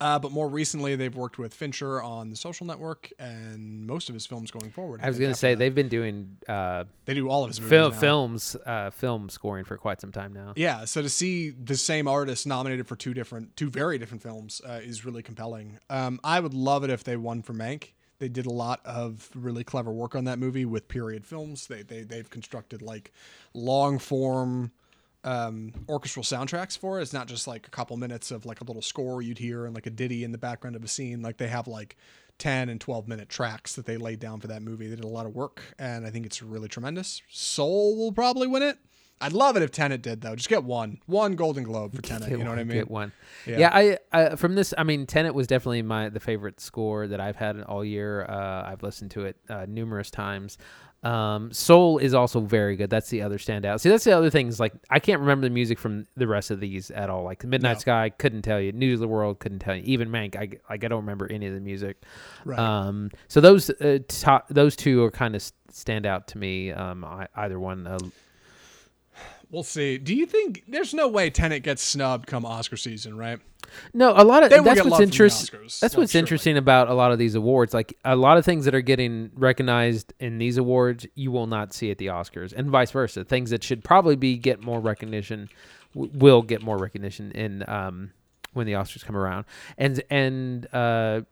Uh, 0.02 0.18
but 0.18 0.32
more 0.32 0.48
recently, 0.48 0.96
they've 0.96 1.14
worked 1.14 1.38
with 1.38 1.54
Fincher 1.54 2.02
on 2.02 2.28
The 2.28 2.34
Social 2.34 2.66
Network 2.66 3.12
and 3.20 3.86
most 3.86 4.08
of 4.08 4.14
his 4.14 4.26
films 4.26 4.50
going 4.50 4.70
forward. 4.70 5.00
I 5.00 5.06
was 5.06 5.16
going 5.16 5.30
to 5.30 5.38
say 5.38 5.54
that. 5.54 5.58
they've 5.60 5.74
been 5.74 5.88
doing 5.88 6.38
uh, 6.48 6.84
they 7.04 7.14
do 7.14 7.28
all 7.28 7.44
of 7.44 7.50
his 7.50 7.60
fil- 7.60 7.92
films, 7.92 8.56
uh, 8.66 8.90
film 8.90 9.28
scoring 9.28 9.64
for 9.64 9.76
quite 9.76 10.00
some 10.00 10.10
time 10.10 10.32
now. 10.32 10.54
Yeah, 10.56 10.86
so 10.86 11.02
to 11.02 11.08
see 11.08 11.50
the 11.50 11.76
same 11.76 12.08
artist 12.08 12.48
nominated 12.48 12.88
for 12.88 12.96
two 12.96 13.14
different, 13.14 13.56
two 13.56 13.70
very 13.70 13.96
different 13.96 14.24
films 14.24 14.60
uh, 14.66 14.80
is 14.82 15.04
really 15.04 15.22
compelling. 15.22 15.78
Um, 15.88 16.18
I 16.24 16.40
would 16.40 16.54
love 16.54 16.82
it 16.82 16.90
if 16.90 17.04
they 17.04 17.16
won 17.16 17.42
for 17.42 17.52
Mank. 17.52 17.92
They 18.18 18.28
did 18.28 18.46
a 18.46 18.52
lot 18.52 18.80
of 18.84 19.30
really 19.36 19.62
clever 19.62 19.92
work 19.92 20.16
on 20.16 20.24
that 20.24 20.40
movie 20.40 20.64
with 20.64 20.88
period 20.88 21.24
films. 21.24 21.68
They 21.68 21.82
they 21.82 22.02
they've 22.02 22.28
constructed 22.28 22.82
like 22.82 23.12
long 23.54 24.00
form 24.00 24.72
um, 25.24 25.72
orchestral 25.88 26.24
soundtracks 26.24 26.76
for 26.76 26.98
it. 26.98 27.02
It's 27.02 27.12
not 27.12 27.28
just 27.28 27.46
like 27.46 27.66
a 27.66 27.70
couple 27.70 27.96
minutes 27.96 28.30
of 28.30 28.44
like 28.44 28.60
a 28.60 28.64
little 28.64 28.82
score 28.82 29.22
you'd 29.22 29.38
hear 29.38 29.66
and 29.66 29.74
like 29.74 29.86
a 29.86 29.90
ditty 29.90 30.24
in 30.24 30.32
the 30.32 30.38
background 30.38 30.76
of 30.76 30.84
a 30.84 30.88
scene. 30.88 31.22
Like 31.22 31.36
they 31.36 31.48
have 31.48 31.68
like 31.68 31.96
10 32.38 32.68
and 32.68 32.80
12 32.80 33.08
minute 33.08 33.28
tracks 33.28 33.74
that 33.76 33.86
they 33.86 33.96
laid 33.96 34.18
down 34.18 34.40
for 34.40 34.48
that 34.48 34.62
movie. 34.62 34.88
They 34.88 34.96
did 34.96 35.04
a 35.04 35.08
lot 35.08 35.26
of 35.26 35.34
work 35.34 35.62
and 35.78 36.06
I 36.06 36.10
think 36.10 36.26
it's 36.26 36.42
really 36.42 36.68
tremendous. 36.68 37.22
Soul 37.28 37.96
will 37.96 38.12
probably 38.12 38.48
win 38.48 38.62
it. 38.62 38.78
I'd 39.22 39.32
love 39.32 39.56
it 39.56 39.62
if 39.62 39.70
Tenet 39.70 40.02
did 40.02 40.20
though. 40.20 40.34
Just 40.34 40.48
get 40.48 40.64
one, 40.64 40.98
one 41.06 41.36
Golden 41.36 41.62
Globe 41.64 41.94
for 41.94 42.02
Tenet. 42.02 42.28
Get 42.28 42.38
You 42.38 42.44
know 42.44 42.50
what 42.50 42.58
I 42.58 42.64
mean? 42.64 42.78
Get 42.78 42.90
one. 42.90 43.12
Yeah. 43.46 43.58
Yeah, 43.58 43.70
I, 43.72 43.98
I 44.12 44.36
from 44.36 44.54
this. 44.56 44.74
I 44.76 44.82
mean, 44.82 45.06
Tenet 45.06 45.34
was 45.34 45.46
definitely 45.46 45.82
my 45.82 46.08
the 46.08 46.20
favorite 46.20 46.60
score 46.60 47.06
that 47.06 47.20
I've 47.20 47.36
had 47.36 47.60
all 47.62 47.84
year. 47.84 48.24
Uh, 48.24 48.64
I've 48.66 48.82
listened 48.82 49.12
to 49.12 49.24
it 49.24 49.36
uh, 49.48 49.66
numerous 49.68 50.10
times. 50.10 50.58
Um, 51.02 51.52
Soul 51.52 51.98
is 51.98 52.14
also 52.14 52.40
very 52.40 52.76
good. 52.76 52.88
That's 52.88 53.08
the 53.10 53.22
other 53.22 53.36
standout. 53.38 53.80
See, 53.80 53.88
that's 53.88 54.04
the 54.04 54.12
other 54.12 54.30
thing 54.30 54.46
is 54.46 54.60
like 54.60 54.72
I 54.88 55.00
can't 55.00 55.20
remember 55.20 55.46
the 55.48 55.54
music 55.54 55.78
from 55.78 56.06
the 56.16 56.28
rest 56.28 56.50
of 56.50 56.60
these 56.60 56.90
at 56.92 57.10
all. 57.10 57.24
Like 57.24 57.44
Midnight 57.44 57.74
No. 57.74 57.78
Sky, 57.80 58.10
couldn't 58.10 58.42
tell 58.42 58.60
you. 58.60 58.70
News 58.72 58.94
of 58.94 59.00
the 59.00 59.08
World, 59.08 59.40
couldn't 59.40 59.58
tell 59.58 59.74
you. 59.74 59.82
Even 59.84 60.10
Mank, 60.10 60.36
I 60.36 60.50
like 60.70 60.84
I 60.84 60.88
don't 60.88 61.00
remember 61.00 61.30
any 61.30 61.46
of 61.46 61.54
the 61.54 61.60
music. 61.60 62.02
Right. 62.44 62.58
Um, 62.58 63.10
so 63.26 63.40
those 63.40 63.68
uh, 63.70 63.98
top, 64.06 64.48
those 64.48 64.76
two 64.76 65.02
are 65.02 65.10
kind 65.10 65.34
of 65.34 65.42
stand 65.70 66.06
out 66.06 66.28
to 66.28 66.38
me. 66.38 66.70
Um, 66.70 67.04
I, 67.04 67.26
either 67.34 67.58
one. 67.58 67.86
Uh, 67.86 67.98
We'll 69.52 69.62
see. 69.62 69.98
Do 69.98 70.14
you 70.14 70.24
think 70.24 70.64
there's 70.66 70.94
no 70.94 71.06
way 71.06 71.28
Tenet 71.28 71.62
gets 71.62 71.82
snubbed 71.82 72.26
come 72.26 72.46
Oscar 72.46 72.78
season, 72.78 73.18
right? 73.18 73.38
No, 73.92 74.12
a 74.16 74.24
lot 74.24 74.42
of 74.42 74.50
that's 74.50 74.64
what's 74.64 74.78
love 74.78 74.88
from 74.88 74.96
the 74.96 75.02
interesting. 75.02 75.60
That's 75.60 75.94
what's 75.94 76.12
surely. 76.12 76.20
interesting 76.20 76.56
about 76.56 76.88
a 76.88 76.94
lot 76.94 77.12
of 77.12 77.18
these 77.18 77.34
awards. 77.34 77.74
Like 77.74 77.96
a 78.02 78.16
lot 78.16 78.38
of 78.38 78.46
things 78.46 78.64
that 78.64 78.74
are 78.74 78.80
getting 78.80 79.30
recognized 79.34 80.14
in 80.18 80.38
these 80.38 80.56
awards, 80.56 81.06
you 81.14 81.30
will 81.30 81.46
not 81.46 81.74
see 81.74 81.90
at 81.90 81.98
the 81.98 82.06
Oscars, 82.06 82.54
and 82.54 82.70
vice 82.70 82.90
versa. 82.90 83.24
Things 83.24 83.50
that 83.50 83.62
should 83.62 83.84
probably 83.84 84.16
be 84.16 84.38
get 84.38 84.62
more 84.62 84.80
recognition 84.80 85.50
w- 85.94 86.10
will 86.14 86.40
get 86.40 86.62
more 86.62 86.78
recognition 86.78 87.30
in 87.32 87.62
um, 87.68 88.10
when 88.54 88.66
the 88.66 88.72
Oscars 88.72 89.04
come 89.04 89.16
around. 89.16 89.44
And 89.76 90.02
and 90.08 90.66
uh, 90.74 91.22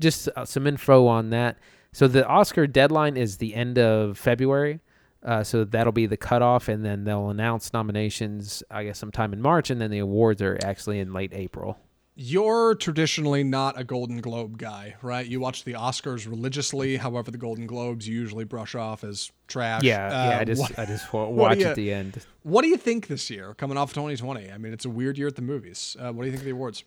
just 0.00 0.28
uh, 0.34 0.44
some 0.44 0.66
info 0.66 1.06
on 1.06 1.30
that. 1.30 1.58
So 1.92 2.08
the 2.08 2.26
Oscar 2.26 2.66
deadline 2.66 3.16
is 3.16 3.38
the 3.38 3.54
end 3.54 3.78
of 3.78 4.18
February. 4.18 4.80
Uh, 5.24 5.42
so 5.42 5.64
that'll 5.64 5.92
be 5.92 6.06
the 6.06 6.16
cutoff, 6.16 6.68
and 6.68 6.84
then 6.84 7.04
they'll 7.04 7.30
announce 7.30 7.72
nominations, 7.72 8.62
I 8.70 8.84
guess, 8.84 8.98
sometime 8.98 9.32
in 9.32 9.42
March, 9.42 9.68
and 9.70 9.80
then 9.80 9.90
the 9.90 9.98
awards 9.98 10.40
are 10.42 10.58
actually 10.62 11.00
in 11.00 11.12
late 11.12 11.32
April. 11.34 11.76
You're 12.20 12.74
traditionally 12.74 13.44
not 13.44 13.78
a 13.78 13.84
Golden 13.84 14.20
Globe 14.20 14.58
guy, 14.58 14.96
right? 15.02 15.24
You 15.24 15.38
watch 15.38 15.62
the 15.62 15.74
Oscars 15.74 16.28
religiously. 16.28 16.96
However, 16.96 17.30
the 17.30 17.38
Golden 17.38 17.66
Globes 17.68 18.08
you 18.08 18.14
usually 18.18 18.42
brush 18.44 18.74
off 18.74 19.04
as 19.04 19.30
trash. 19.46 19.84
Yeah, 19.84 20.10
yeah. 20.10 20.36
Uh, 20.36 20.40
I 20.40 20.44
just, 20.44 20.60
what, 20.60 20.78
I 20.78 20.84
just 20.84 21.12
wa- 21.12 21.28
watch 21.28 21.58
you- 21.58 21.66
at 21.66 21.76
the 21.76 21.92
end. 21.92 22.24
what 22.42 22.62
do 22.62 22.68
you 22.68 22.76
think 22.76 23.06
this 23.06 23.30
year, 23.30 23.54
coming 23.54 23.76
off 23.76 23.92
2020? 23.94 24.50
I 24.50 24.58
mean, 24.58 24.72
it's 24.72 24.84
a 24.84 24.90
weird 24.90 25.16
year 25.16 25.28
at 25.28 25.36
the 25.36 25.42
movies. 25.42 25.96
Uh, 25.98 26.12
what 26.12 26.22
do 26.24 26.26
you 26.26 26.32
think 26.32 26.40
of 26.42 26.46
the 26.46 26.52
awards? 26.52 26.82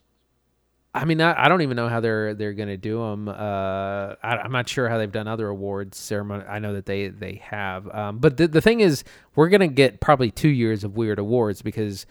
I 0.93 1.05
mean, 1.05 1.21
I, 1.21 1.45
I 1.45 1.47
don't 1.47 1.61
even 1.61 1.77
know 1.77 1.87
how 1.87 2.01
they're 2.01 2.33
they're 2.33 2.53
gonna 2.53 2.77
do 2.77 2.99
them. 2.99 3.29
Uh, 3.29 4.15
I, 4.21 4.37
I'm 4.43 4.51
not 4.51 4.67
sure 4.67 4.89
how 4.89 4.97
they've 4.97 5.11
done 5.11 5.27
other 5.27 5.47
awards 5.47 5.97
ceremony. 5.97 6.43
I 6.45 6.59
know 6.59 6.73
that 6.73 6.85
they 6.85 7.07
they 7.07 7.41
have. 7.45 7.89
Um, 7.95 8.17
but 8.19 8.37
the 8.37 8.47
the 8.47 8.61
thing 8.61 8.81
is, 8.81 9.03
we're 9.35 9.47
gonna 9.47 9.67
get 9.69 10.01
probably 10.01 10.31
two 10.31 10.49
years 10.49 10.83
of 10.83 10.97
weird 10.97 11.17
awards 11.17 11.61
because 11.61 12.05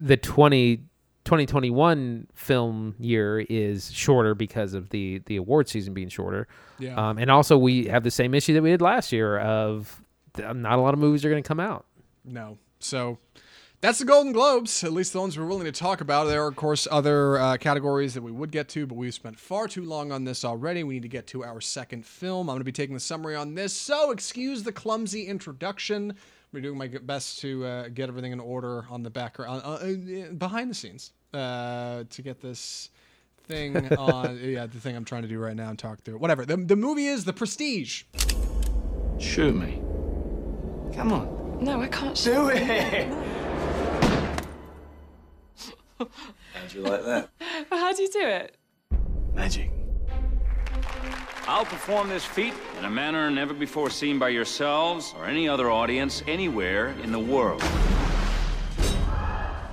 the 0.00 0.16
20, 0.16 0.76
2021 1.24 2.26
film 2.34 2.94
year 2.98 3.40
is 3.40 3.92
shorter 3.92 4.34
because 4.34 4.72
of 4.72 4.88
the 4.90 5.18
the 5.26 5.36
award 5.36 5.68
season 5.68 5.92
being 5.92 6.08
shorter. 6.08 6.48
Yeah. 6.78 6.94
Um, 6.94 7.18
and 7.18 7.30
also 7.30 7.58
we 7.58 7.86
have 7.86 8.02
the 8.02 8.10
same 8.10 8.32
issue 8.32 8.54
that 8.54 8.62
we 8.62 8.70
did 8.70 8.80
last 8.80 9.12
year 9.12 9.38
of 9.38 10.02
not 10.38 10.78
a 10.78 10.80
lot 10.82 10.94
of 10.94 11.00
movies 11.00 11.22
are 11.24 11.28
gonna 11.28 11.42
come 11.42 11.60
out. 11.60 11.84
No. 12.24 12.56
So 12.78 13.18
that's 13.86 14.00
the 14.00 14.04
Golden 14.04 14.32
Globes, 14.32 14.82
at 14.82 14.92
least 14.92 15.12
the 15.12 15.20
ones 15.20 15.38
we're 15.38 15.46
willing 15.46 15.66
to 15.66 15.70
talk 15.70 16.00
about. 16.00 16.24
There 16.24 16.42
are, 16.42 16.48
of 16.48 16.56
course, 16.56 16.88
other 16.90 17.38
uh, 17.38 17.56
categories 17.56 18.14
that 18.14 18.20
we 18.20 18.32
would 18.32 18.50
get 18.50 18.68
to, 18.70 18.84
but 18.84 18.96
we've 18.96 19.14
spent 19.14 19.38
far 19.38 19.68
too 19.68 19.84
long 19.84 20.10
on 20.10 20.24
this 20.24 20.44
already. 20.44 20.82
We 20.82 20.94
need 20.94 21.04
to 21.04 21.08
get 21.08 21.28
to 21.28 21.44
our 21.44 21.60
second 21.60 22.04
film. 22.04 22.50
I'm 22.50 22.54
going 22.54 22.58
to 22.58 22.64
be 22.64 22.72
taking 22.72 22.94
the 22.94 23.00
summary 23.00 23.36
on 23.36 23.54
this, 23.54 23.72
so 23.72 24.10
excuse 24.10 24.64
the 24.64 24.72
clumsy 24.72 25.28
introduction. 25.28 26.16
I'm 26.52 26.62
doing 26.62 26.76
my 26.76 26.88
best 26.88 27.38
to 27.42 27.64
uh, 27.64 27.88
get 27.90 28.08
everything 28.08 28.32
in 28.32 28.40
order 28.40 28.86
on 28.90 29.04
the 29.04 29.10
background, 29.10 29.62
uh, 29.64 29.74
uh, 29.74 30.32
behind 30.32 30.68
the 30.68 30.74
scenes, 30.74 31.12
uh, 31.32 32.02
to 32.10 32.22
get 32.22 32.40
this 32.40 32.90
thing 33.44 33.76
on. 33.98 34.40
yeah, 34.42 34.66
the 34.66 34.80
thing 34.80 34.96
I'm 34.96 35.04
trying 35.04 35.22
to 35.22 35.28
do 35.28 35.38
right 35.38 35.54
now 35.54 35.70
and 35.70 35.78
talk 35.78 36.00
through. 36.00 36.18
Whatever. 36.18 36.44
The, 36.44 36.56
the 36.56 36.74
movie 36.74 37.06
is 37.06 37.24
The 37.24 37.32
Prestige. 37.32 38.02
Shoot 39.20 39.54
me. 39.54 39.80
Come 40.92 41.12
on. 41.12 41.58
No, 41.60 41.80
I 41.80 41.86
can't. 41.86 42.16
Do 42.16 42.48
it. 42.48 43.32
How'd 45.98 46.72
you 46.74 46.82
like 46.82 47.04
that? 47.04 47.30
How 47.70 47.92
do 47.92 48.02
you 48.02 48.10
do 48.10 48.20
it? 48.20 48.56
Magic. 49.34 49.70
I'll 51.48 51.64
perform 51.64 52.08
this 52.08 52.24
feat 52.24 52.54
in 52.78 52.84
a 52.84 52.90
manner 52.90 53.30
never 53.30 53.54
before 53.54 53.88
seen 53.88 54.18
by 54.18 54.30
yourselves 54.30 55.14
or 55.16 55.26
any 55.26 55.48
other 55.48 55.70
audience 55.70 56.22
anywhere 56.26 56.88
in 57.02 57.12
the 57.12 57.20
world. 57.20 57.62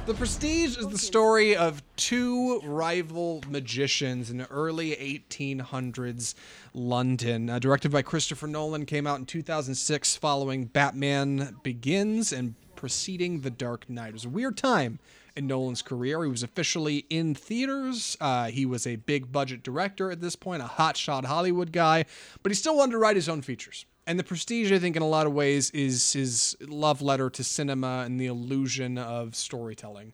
The 0.06 0.14
Prestige 0.14 0.78
is 0.78 0.88
the 0.90 0.98
story 0.98 1.56
of 1.56 1.82
two 1.96 2.60
rival 2.60 3.42
magicians 3.48 4.30
in 4.30 4.42
early 4.52 4.92
1800s 4.92 6.36
London. 6.74 7.50
Uh, 7.50 7.58
directed 7.58 7.92
by 7.92 8.02
Christopher 8.02 8.48
Nolan, 8.48 8.86
came 8.86 9.08
out 9.08 9.20
in 9.20 9.26
2006 9.26 10.18
following 10.18 10.66
Batman 10.66 11.56
Begins 11.64 12.34
and 12.34 12.56
preceding 12.76 13.42
The 13.42 13.50
Dark 13.50 13.90
Knight. 13.90 14.10
It 14.10 14.14
was 14.14 14.26
a 14.26 14.30
weird 14.30 14.58
time 14.58 15.00
in 15.36 15.48
Nolan's 15.48 15.82
career. 15.82 16.24
He 16.24 16.30
was 16.30 16.44
officially 16.44 17.06
in 17.10 17.36
theaters. 17.36 18.18
Uh, 18.22 18.46
he 18.46 18.66
was 18.66 18.86
a 18.86 18.98
big 18.98 19.32
budget 19.32 19.64
director 19.64 20.12
at 20.12 20.22
this 20.22 20.36
point, 20.36 20.62
a 20.62 20.66
hotshot 20.66 21.26
Hollywood 21.26 21.72
guy, 21.72 22.06
but 22.42 22.52
he 22.52 22.56
still 22.56 22.78
wanted 22.78 22.92
to 22.92 22.98
write 22.98 23.16
his 23.16 23.30
own 23.30 23.42
features. 23.42 23.86
And 24.06 24.20
The 24.20 24.24
Prestige, 24.24 24.72
I 24.72 24.80
think, 24.80 24.96
in 24.96 25.02
a 25.02 25.08
lot 25.08 25.28
of 25.28 25.34
ways, 25.34 25.70
is 25.72 26.12
his 26.12 26.58
love 26.60 27.02
letter 27.02 27.30
to 27.30 27.44
cinema 27.44 28.04
and 28.06 28.20
the 28.20 28.26
illusion 28.26 28.98
of 28.98 29.36
storytelling. 29.36 30.14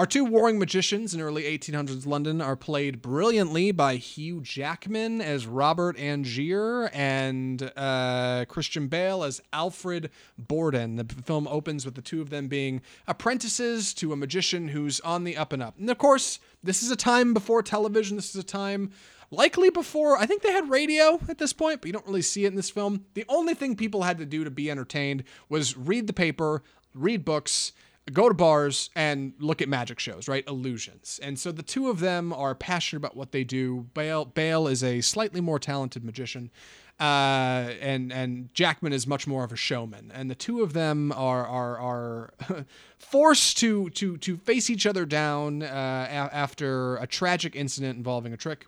Our 0.00 0.06
two 0.06 0.24
warring 0.24 0.58
magicians 0.58 1.12
in 1.12 1.20
early 1.20 1.42
1800s 1.42 2.06
London 2.06 2.40
are 2.40 2.56
played 2.56 3.02
brilliantly 3.02 3.70
by 3.70 3.96
Hugh 3.96 4.40
Jackman 4.40 5.20
as 5.20 5.46
Robert 5.46 5.98
Angier 5.98 6.88
and 6.94 7.70
uh, 7.76 8.46
Christian 8.48 8.88
Bale 8.88 9.22
as 9.22 9.42
Alfred 9.52 10.08
Borden. 10.38 10.96
The 10.96 11.04
film 11.04 11.46
opens 11.46 11.84
with 11.84 11.96
the 11.96 12.00
two 12.00 12.22
of 12.22 12.30
them 12.30 12.48
being 12.48 12.80
apprentices 13.06 13.92
to 13.92 14.14
a 14.14 14.16
magician 14.16 14.68
who's 14.68 15.00
on 15.00 15.24
the 15.24 15.36
up 15.36 15.52
and 15.52 15.62
up. 15.62 15.78
And 15.78 15.90
of 15.90 15.98
course, 15.98 16.38
this 16.62 16.82
is 16.82 16.90
a 16.90 16.96
time 16.96 17.34
before 17.34 17.62
television. 17.62 18.16
This 18.16 18.30
is 18.30 18.40
a 18.40 18.42
time 18.42 18.92
likely 19.30 19.68
before 19.68 20.16
I 20.16 20.24
think 20.24 20.40
they 20.40 20.52
had 20.52 20.70
radio 20.70 21.20
at 21.28 21.36
this 21.36 21.52
point, 21.52 21.82
but 21.82 21.88
you 21.88 21.92
don't 21.92 22.06
really 22.06 22.22
see 22.22 22.46
it 22.46 22.48
in 22.48 22.54
this 22.54 22.70
film. 22.70 23.04
The 23.12 23.26
only 23.28 23.52
thing 23.52 23.76
people 23.76 24.04
had 24.04 24.16
to 24.16 24.24
do 24.24 24.44
to 24.44 24.50
be 24.50 24.70
entertained 24.70 25.24
was 25.50 25.76
read 25.76 26.06
the 26.06 26.14
paper, 26.14 26.62
read 26.94 27.22
books, 27.22 27.74
go 28.12 28.28
to 28.28 28.34
bars 28.34 28.90
and 28.94 29.32
look 29.38 29.62
at 29.62 29.68
magic 29.68 29.98
shows, 29.98 30.28
right? 30.28 30.44
Illusions. 30.46 31.20
And 31.22 31.38
so 31.38 31.52
the 31.52 31.62
two 31.62 31.88
of 31.88 32.00
them 32.00 32.32
are 32.32 32.54
passionate 32.54 32.98
about 32.98 33.16
what 33.16 33.32
they 33.32 33.44
do. 33.44 33.86
Bale 33.94 34.24
Bale 34.24 34.66
is 34.68 34.82
a 34.84 35.00
slightly 35.00 35.40
more 35.40 35.58
talented 35.58 36.04
magician. 36.04 36.50
Uh, 36.98 37.72
and 37.80 38.12
and 38.12 38.52
Jackman 38.52 38.92
is 38.92 39.06
much 39.06 39.26
more 39.26 39.42
of 39.42 39.52
a 39.52 39.56
showman, 39.56 40.12
and 40.14 40.30
the 40.30 40.34
two 40.34 40.60
of 40.60 40.74
them 40.74 41.12
are 41.12 41.46
are 41.46 41.78
are 41.78 42.34
forced 42.98 43.56
to 43.58 43.88
to 43.90 44.18
to 44.18 44.36
face 44.36 44.68
each 44.68 44.84
other 44.84 45.06
down 45.06 45.62
uh, 45.62 45.66
a- 45.66 46.34
after 46.34 46.96
a 46.96 47.06
tragic 47.06 47.56
incident 47.56 47.96
involving 47.96 48.34
a 48.34 48.36
trick 48.36 48.66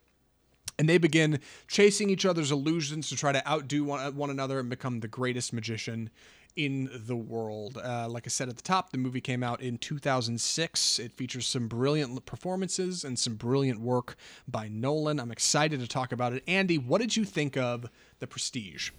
and 0.78 0.88
they 0.88 0.98
begin 0.98 1.38
chasing 1.68 2.10
each 2.10 2.24
other's 2.24 2.50
illusions 2.50 3.08
to 3.08 3.16
try 3.16 3.32
to 3.32 3.46
outdo 3.48 3.84
one, 3.84 4.16
one 4.16 4.30
another 4.30 4.58
and 4.58 4.70
become 4.70 5.00
the 5.00 5.08
greatest 5.08 5.52
magician 5.52 6.10
in 6.56 6.90
the 6.92 7.16
world. 7.16 7.78
Uh, 7.82 8.08
like 8.08 8.26
I 8.26 8.28
said 8.28 8.48
at 8.48 8.56
the 8.56 8.62
top, 8.62 8.90
the 8.90 8.98
movie 8.98 9.20
came 9.20 9.42
out 9.42 9.60
in 9.60 9.78
2006. 9.78 10.98
It 10.98 11.12
features 11.12 11.46
some 11.46 11.68
brilliant 11.68 12.24
performances 12.26 13.04
and 13.04 13.18
some 13.18 13.34
brilliant 13.34 13.80
work 13.80 14.16
by 14.46 14.68
Nolan. 14.68 15.18
I'm 15.18 15.32
excited 15.32 15.80
to 15.80 15.88
talk 15.88 16.12
about 16.12 16.32
it. 16.32 16.42
Andy, 16.46 16.78
what 16.78 17.00
did 17.00 17.16
you 17.16 17.24
think 17.24 17.56
of 17.56 17.88
The 18.18 18.26
Prestige? 18.26 18.90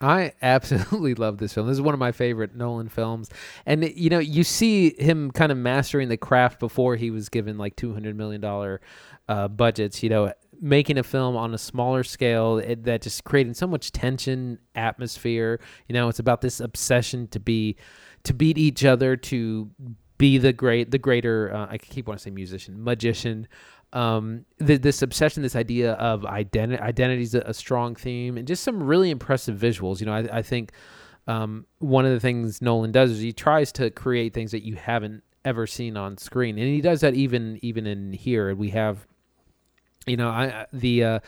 I 0.00 0.32
absolutely 0.42 1.14
love 1.16 1.38
this 1.38 1.54
film. 1.54 1.66
This 1.66 1.74
is 1.74 1.82
one 1.82 1.94
of 1.94 2.00
my 2.00 2.12
favorite 2.12 2.54
Nolan 2.54 2.88
films. 2.88 3.30
And 3.64 3.84
you 3.96 4.10
know, 4.10 4.18
you 4.18 4.44
see 4.44 4.94
him 4.98 5.30
kind 5.30 5.50
of 5.50 5.58
mastering 5.58 6.08
the 6.08 6.16
craft 6.16 6.60
before 6.60 6.96
he 6.96 7.10
was 7.10 7.28
given 7.28 7.56
like 7.56 7.76
200 7.76 8.16
million 8.16 8.40
dollar 8.40 8.80
uh, 9.28 9.48
budgets, 9.48 10.02
you 10.02 10.08
know, 10.08 10.32
making 10.60 10.98
a 10.98 11.02
film 11.02 11.36
on 11.36 11.54
a 11.54 11.58
smaller 11.58 12.04
scale 12.04 12.58
it, 12.58 12.84
that 12.84 13.02
just 13.02 13.24
creating 13.24 13.54
so 13.54 13.66
much 13.66 13.92
tension, 13.92 14.58
atmosphere. 14.74 15.60
You 15.88 15.94
know, 15.94 16.08
it's 16.08 16.18
about 16.18 16.40
this 16.40 16.60
obsession 16.60 17.28
to 17.28 17.40
be 17.40 17.76
to 18.24 18.34
beat 18.34 18.58
each 18.58 18.84
other, 18.84 19.16
to 19.16 19.70
be 20.18 20.38
the 20.38 20.52
great, 20.52 20.90
the 20.90 20.98
greater. 20.98 21.52
Uh, 21.54 21.66
I 21.70 21.78
keep 21.78 22.08
wanting 22.08 22.18
to 22.18 22.24
say 22.24 22.30
musician, 22.30 22.82
magician. 22.82 23.48
Um, 23.92 24.44
th- 24.64 24.82
this 24.82 25.00
obsession, 25.02 25.42
this 25.42 25.56
idea 25.56 25.92
of 25.92 26.26
identity, 26.26 26.82
identity 26.82 27.22
is 27.22 27.34
a, 27.34 27.40
a, 27.40 27.54
strong 27.54 27.94
theme, 27.94 28.36
and 28.36 28.46
just 28.46 28.64
some 28.64 28.82
really 28.82 29.10
impressive 29.10 29.58
visuals. 29.58 30.00
You 30.00 30.06
know, 30.06 30.12
I, 30.12 30.38
I 30.38 30.42
think 30.42 30.72
um, 31.28 31.66
one 31.78 32.04
of 32.04 32.12
the 32.12 32.20
things 32.20 32.60
Nolan 32.60 32.92
does 32.92 33.12
is 33.12 33.20
he 33.20 33.32
tries 33.32 33.72
to 33.72 33.90
create 33.90 34.34
things 34.34 34.50
that 34.50 34.64
you 34.64 34.74
haven't 34.74 35.22
ever 35.44 35.66
seen 35.66 35.96
on 35.96 36.18
screen, 36.18 36.58
and 36.58 36.66
he 36.66 36.80
does 36.80 37.00
that 37.02 37.14
even 37.14 37.58
even 37.62 37.86
in 37.86 38.12
here. 38.12 38.54
We 38.54 38.70
have 38.70 39.06
you 40.06 40.16
know, 40.16 40.28
I 40.28 40.66
the 40.72 41.04
uh, 41.04 41.20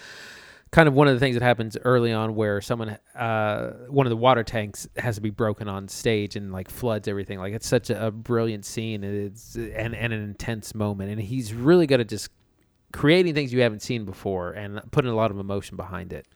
kind 0.71 0.89
of 0.89 0.95
one 0.95 1.09
of 1.09 1.15
the 1.15 1.21
things 1.21 1.35
that 1.35 1.43
happens 1.43 1.77
early 1.85 2.13
on 2.13 2.35
where 2.35 2.61
someone 2.61 2.99
uh, 3.15 3.71
one 3.89 4.07
of 4.07 4.11
the 4.11 4.17
water 4.17 4.45
tanks 4.45 4.89
has 4.97 5.17
to 5.17 5.21
be 5.21 5.31
broken 5.31 5.69
on 5.69 5.89
stage 5.89 6.37
and 6.37 6.53
like 6.53 6.71
floods 6.71 7.09
everything. 7.09 7.39
Like 7.39 7.55
it's 7.55 7.67
such 7.67 7.91
a, 7.91 8.07
a 8.07 8.11
brilliant 8.11 8.65
scene 8.65 9.05
it's 9.05 9.57
and, 9.57 9.95
and 9.95 10.13
an 10.13 10.23
intense 10.23 10.75
moment, 10.75 11.11
and 11.11 11.21
he's 11.21 11.53
really 11.53 11.87
good 11.87 12.01
at 12.01 12.09
just 12.09 12.31
creating 12.93 13.35
things 13.35 13.53
you 13.53 13.61
haven't 13.61 13.83
seen 13.83 14.05
before 14.05 14.53
and 14.53 14.81
putting 14.91 15.11
a 15.11 15.15
lot 15.15 15.31
of 15.31 15.39
emotion 15.39 15.77
behind 15.77 16.13
it. 16.13 16.27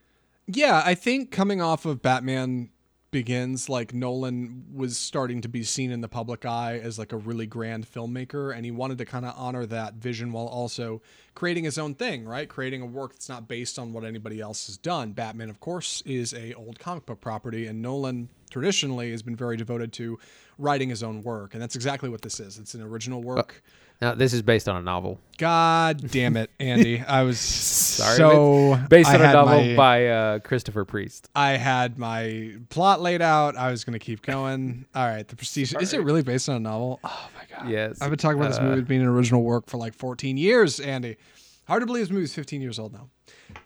Yeah, 0.45 0.81
I 0.83 0.93
think 0.93 1.31
coming 1.31 1.61
off 1.61 1.85
of 1.85 2.01
Batman 2.01 2.69
begins 3.13 3.69
like 3.69 3.93
nolan 3.93 4.65
was 4.73 4.97
starting 4.97 5.39
to 5.39 5.47
be 5.47 5.63
seen 5.63 5.91
in 5.91 6.01
the 6.01 6.07
public 6.09 6.45
eye 6.45 6.79
as 6.79 6.97
like 6.97 7.13
a 7.13 7.17
really 7.17 7.45
grand 7.45 7.85
filmmaker 7.85 8.53
and 8.53 8.65
he 8.65 8.71
wanted 8.71 8.97
to 8.97 9.05
kind 9.05 9.23
of 9.23 9.33
honor 9.37 9.65
that 9.67 9.93
vision 9.93 10.31
while 10.31 10.47
also 10.47 10.99
creating 11.35 11.63
his 11.63 11.77
own 11.77 11.93
thing 11.93 12.25
right? 12.25 12.49
Creating 12.49 12.81
a 12.81 12.85
work 12.85 13.13
that's 13.13 13.29
not 13.29 13.47
based 13.47 13.77
on 13.77 13.93
what 13.93 14.03
anybody 14.03 14.41
else 14.41 14.65
has 14.65 14.77
done. 14.77 15.13
Batman 15.13 15.49
of 15.49 15.59
course 15.59 16.01
is 16.05 16.33
a 16.33 16.53
old 16.55 16.79
comic 16.79 17.05
book 17.05 17.21
property 17.21 17.67
and 17.67 17.81
nolan 17.81 18.27
traditionally 18.49 19.11
has 19.11 19.21
been 19.21 19.35
very 19.35 19.55
devoted 19.55 19.93
to 19.93 20.19
writing 20.57 20.89
his 20.89 21.03
own 21.03 21.21
work 21.21 21.53
and 21.53 21.61
that's 21.61 21.75
exactly 21.75 22.09
what 22.09 22.23
this 22.23 22.39
is. 22.39 22.57
It's 22.57 22.73
an 22.73 22.81
original 22.81 23.21
work 23.21 23.63
uh, 23.65 23.69
now 24.03 24.13
this 24.15 24.33
is 24.33 24.41
based 24.41 24.67
on 24.67 24.75
a 24.75 24.81
novel. 24.81 25.19
God 25.37 26.11
damn 26.11 26.35
it, 26.35 26.51
Andy! 26.59 27.01
I 27.01 27.23
was 27.23 27.39
sorry. 27.39 28.17
So 28.17 28.79
based 28.89 29.09
on 29.09 29.21
a 29.21 29.33
novel 29.33 29.63
my, 29.63 29.75
by 29.75 30.07
uh, 30.07 30.39
Christopher 30.39 30.83
Priest. 30.85 31.29
I 31.35 31.51
had 31.51 31.97
my 31.97 32.55
plot 32.69 33.01
laid 33.01 33.21
out. 33.21 33.55
I 33.55 33.71
was 33.71 33.83
going 33.83 33.93
to 33.93 33.99
keep 33.99 34.21
going. 34.21 34.85
All 34.93 35.07
right, 35.07 35.27
the 35.27 35.35
Prestige. 35.35 35.73
Is 35.79 35.93
it 35.93 36.03
really 36.03 36.21
based 36.21 36.49
on 36.49 36.57
a 36.57 36.59
novel? 36.59 36.99
Oh 37.03 37.29
my 37.35 37.57
god. 37.57 37.69
Yes. 37.69 38.01
I've 38.01 38.09
been 38.09 38.19
talking 38.19 38.37
about 38.37 38.47
uh, 38.47 38.55
this 38.55 38.61
movie 38.61 38.81
being 38.81 39.01
an 39.01 39.07
original 39.07 39.41
work 39.41 39.69
for 39.69 39.77
like 39.77 39.93
14 39.93 40.37
years, 40.37 40.79
Andy. 40.79 41.17
Hard 41.65 41.81
to 41.81 41.85
believe 41.85 42.03
this 42.03 42.11
movie 42.11 42.25
is 42.25 42.33
15 42.33 42.61
years 42.61 42.77
old 42.77 42.93
now. 42.93 43.09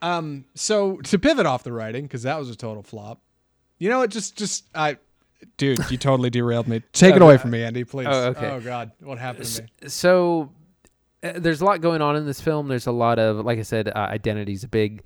Um, 0.02 0.46
so 0.54 0.98
to 0.98 1.18
pivot 1.18 1.48
off 1.48 1.64
the 1.64 1.74
writing 1.74 2.04
because 2.04 2.24
that 2.24 2.38
was 2.38 2.50
a 2.50 2.56
total 2.56 2.84
flop. 2.84 3.22
You 3.80 3.90
know, 3.90 4.02
it 4.04 4.12
just 4.12 4.38
just 4.38 4.66
I 4.76 4.98
dude, 5.58 5.80
you 5.90 5.98
totally 5.98 6.30
derailed 6.30 6.68
me. 6.68 6.82
Take 6.94 7.16
it 7.16 7.22
away 7.22 7.38
from 7.38 7.52
me, 7.52 7.64
Andy, 7.64 7.84
please. 7.84 8.08
Oh, 8.10 8.28
okay. 8.30 8.50
Oh 8.50 8.60
God, 8.60 8.92
what 9.00 9.18
happened 9.18 9.46
to 9.46 9.64
me? 9.64 9.70
So 9.88 10.52
uh, 11.24 11.34
there's 11.36 11.62
a 11.62 11.66
lot 11.66 11.82
going 11.82 12.02
on 12.02 12.16
in 12.16 12.26
this 12.26 12.42
film. 12.42 12.68
There's 12.68 12.88
a 12.88 12.92
lot 12.92 13.20
of, 13.20 13.46
like 13.46 13.60
I 13.60 13.64
said, 13.64 13.90
uh, 13.90 13.92
identity 13.96 14.54
is 14.54 14.64
a 14.64 14.68
big 14.68 15.04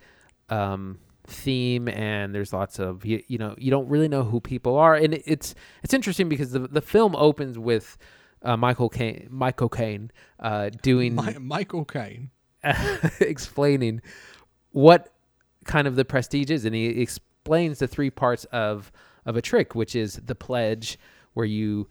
um, 0.50 1.00
theme, 1.26 1.88
and 1.88 2.34
there's 2.36 2.54
lots 2.54 2.80
of 2.80 3.06
you, 3.06 3.24
you, 3.28 3.38
know 3.38 3.56
you 3.58 3.72
don't 3.72 3.88
really 3.88 4.08
know 4.08 4.24
who 4.24 4.40
people 4.40 4.78
are, 4.78 4.96
and 4.96 5.14
it, 5.14 5.24
it's 5.26 5.56
it's 5.84 5.94
interesting 5.94 6.30
because 6.30 6.52
the 6.52 6.60
the 6.60 6.82
film 6.82 7.16
opens 7.16 7.58
with 7.58 7.98
uh, 8.44 8.58
Michael 8.58 8.90
Caine, 8.90 9.28
Michael 9.30 9.70
Caine, 9.70 10.12
uh, 10.40 10.70
doing 10.82 11.16
My, 11.16 11.38
Michael 11.40 11.86
Caine 11.86 12.32
explaining 13.20 14.02
what 14.72 15.14
kind 15.66 15.88
of 15.88 15.96
the 15.96 16.06
prestige 16.06 16.50
is, 16.50 16.66
and 16.66 16.76
he 16.76 17.02
explains 17.02 17.80
the 17.80 17.88
three 17.88 18.10
parts 18.10 18.46
of 18.46 18.92
of 19.26 19.36
a 19.36 19.42
trick, 19.42 19.76
which 19.76 19.96
is 19.96 20.16
the 20.26 20.36
pledge, 20.36 20.98
where 21.34 21.46
you 21.46 21.88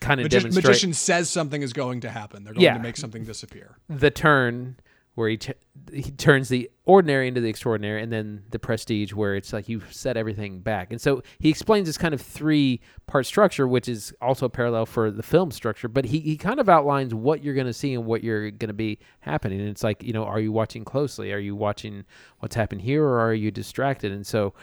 kind 0.00 0.20
of 0.20 0.24
Magi- 0.24 0.38
demonstrate. 0.38 0.64
Magician 0.64 0.92
says 0.92 1.28
something 1.28 1.62
is 1.62 1.72
going 1.72 2.00
to 2.00 2.10
happen. 2.10 2.44
They're 2.44 2.54
going 2.54 2.64
yeah. 2.64 2.74
to 2.74 2.82
make 2.82 2.96
something 2.96 3.24
disappear. 3.24 3.76
The 3.88 4.10
turn, 4.10 4.76
where 5.14 5.28
he, 5.28 5.36
t- 5.36 5.52
he 5.92 6.02
turns 6.02 6.48
the 6.48 6.70
ordinary 6.86 7.28
into 7.28 7.40
the 7.40 7.48
extraordinary, 7.48 8.02
and 8.02 8.10
then 8.10 8.44
the 8.50 8.58
prestige, 8.58 9.12
where 9.12 9.34
it's 9.34 9.52
like 9.52 9.68
you 9.68 9.82
set 9.90 10.16
everything 10.16 10.60
back. 10.60 10.90
And 10.90 11.00
so 11.00 11.22
he 11.38 11.50
explains 11.50 11.86
this 11.86 11.98
kind 11.98 12.14
of 12.14 12.20
three 12.22 12.80
part 13.06 13.26
structure, 13.26 13.68
which 13.68 13.88
is 13.88 14.14
also 14.22 14.48
parallel 14.48 14.86
for 14.86 15.10
the 15.10 15.22
film 15.22 15.50
structure. 15.50 15.88
But 15.88 16.06
he, 16.06 16.20
he 16.20 16.36
kind 16.36 16.60
of 16.60 16.68
outlines 16.68 17.12
what 17.12 17.44
you're 17.44 17.54
going 17.54 17.66
to 17.66 17.72
see 17.72 17.92
and 17.92 18.06
what 18.06 18.24
you're 18.24 18.50
going 18.50 18.68
to 18.68 18.72
be 18.72 19.00
happening. 19.20 19.60
And 19.60 19.68
it's 19.68 19.82
like, 19.82 20.02
you 20.02 20.12
know, 20.12 20.24
are 20.24 20.40
you 20.40 20.52
watching 20.52 20.84
closely? 20.84 21.32
Are 21.32 21.38
you 21.38 21.54
watching 21.54 22.04
what's 22.38 22.54
happened 22.54 22.82
here, 22.82 23.04
or 23.04 23.20
are 23.20 23.34
you 23.34 23.50
distracted? 23.50 24.12
And 24.12 24.26
so 24.26 24.54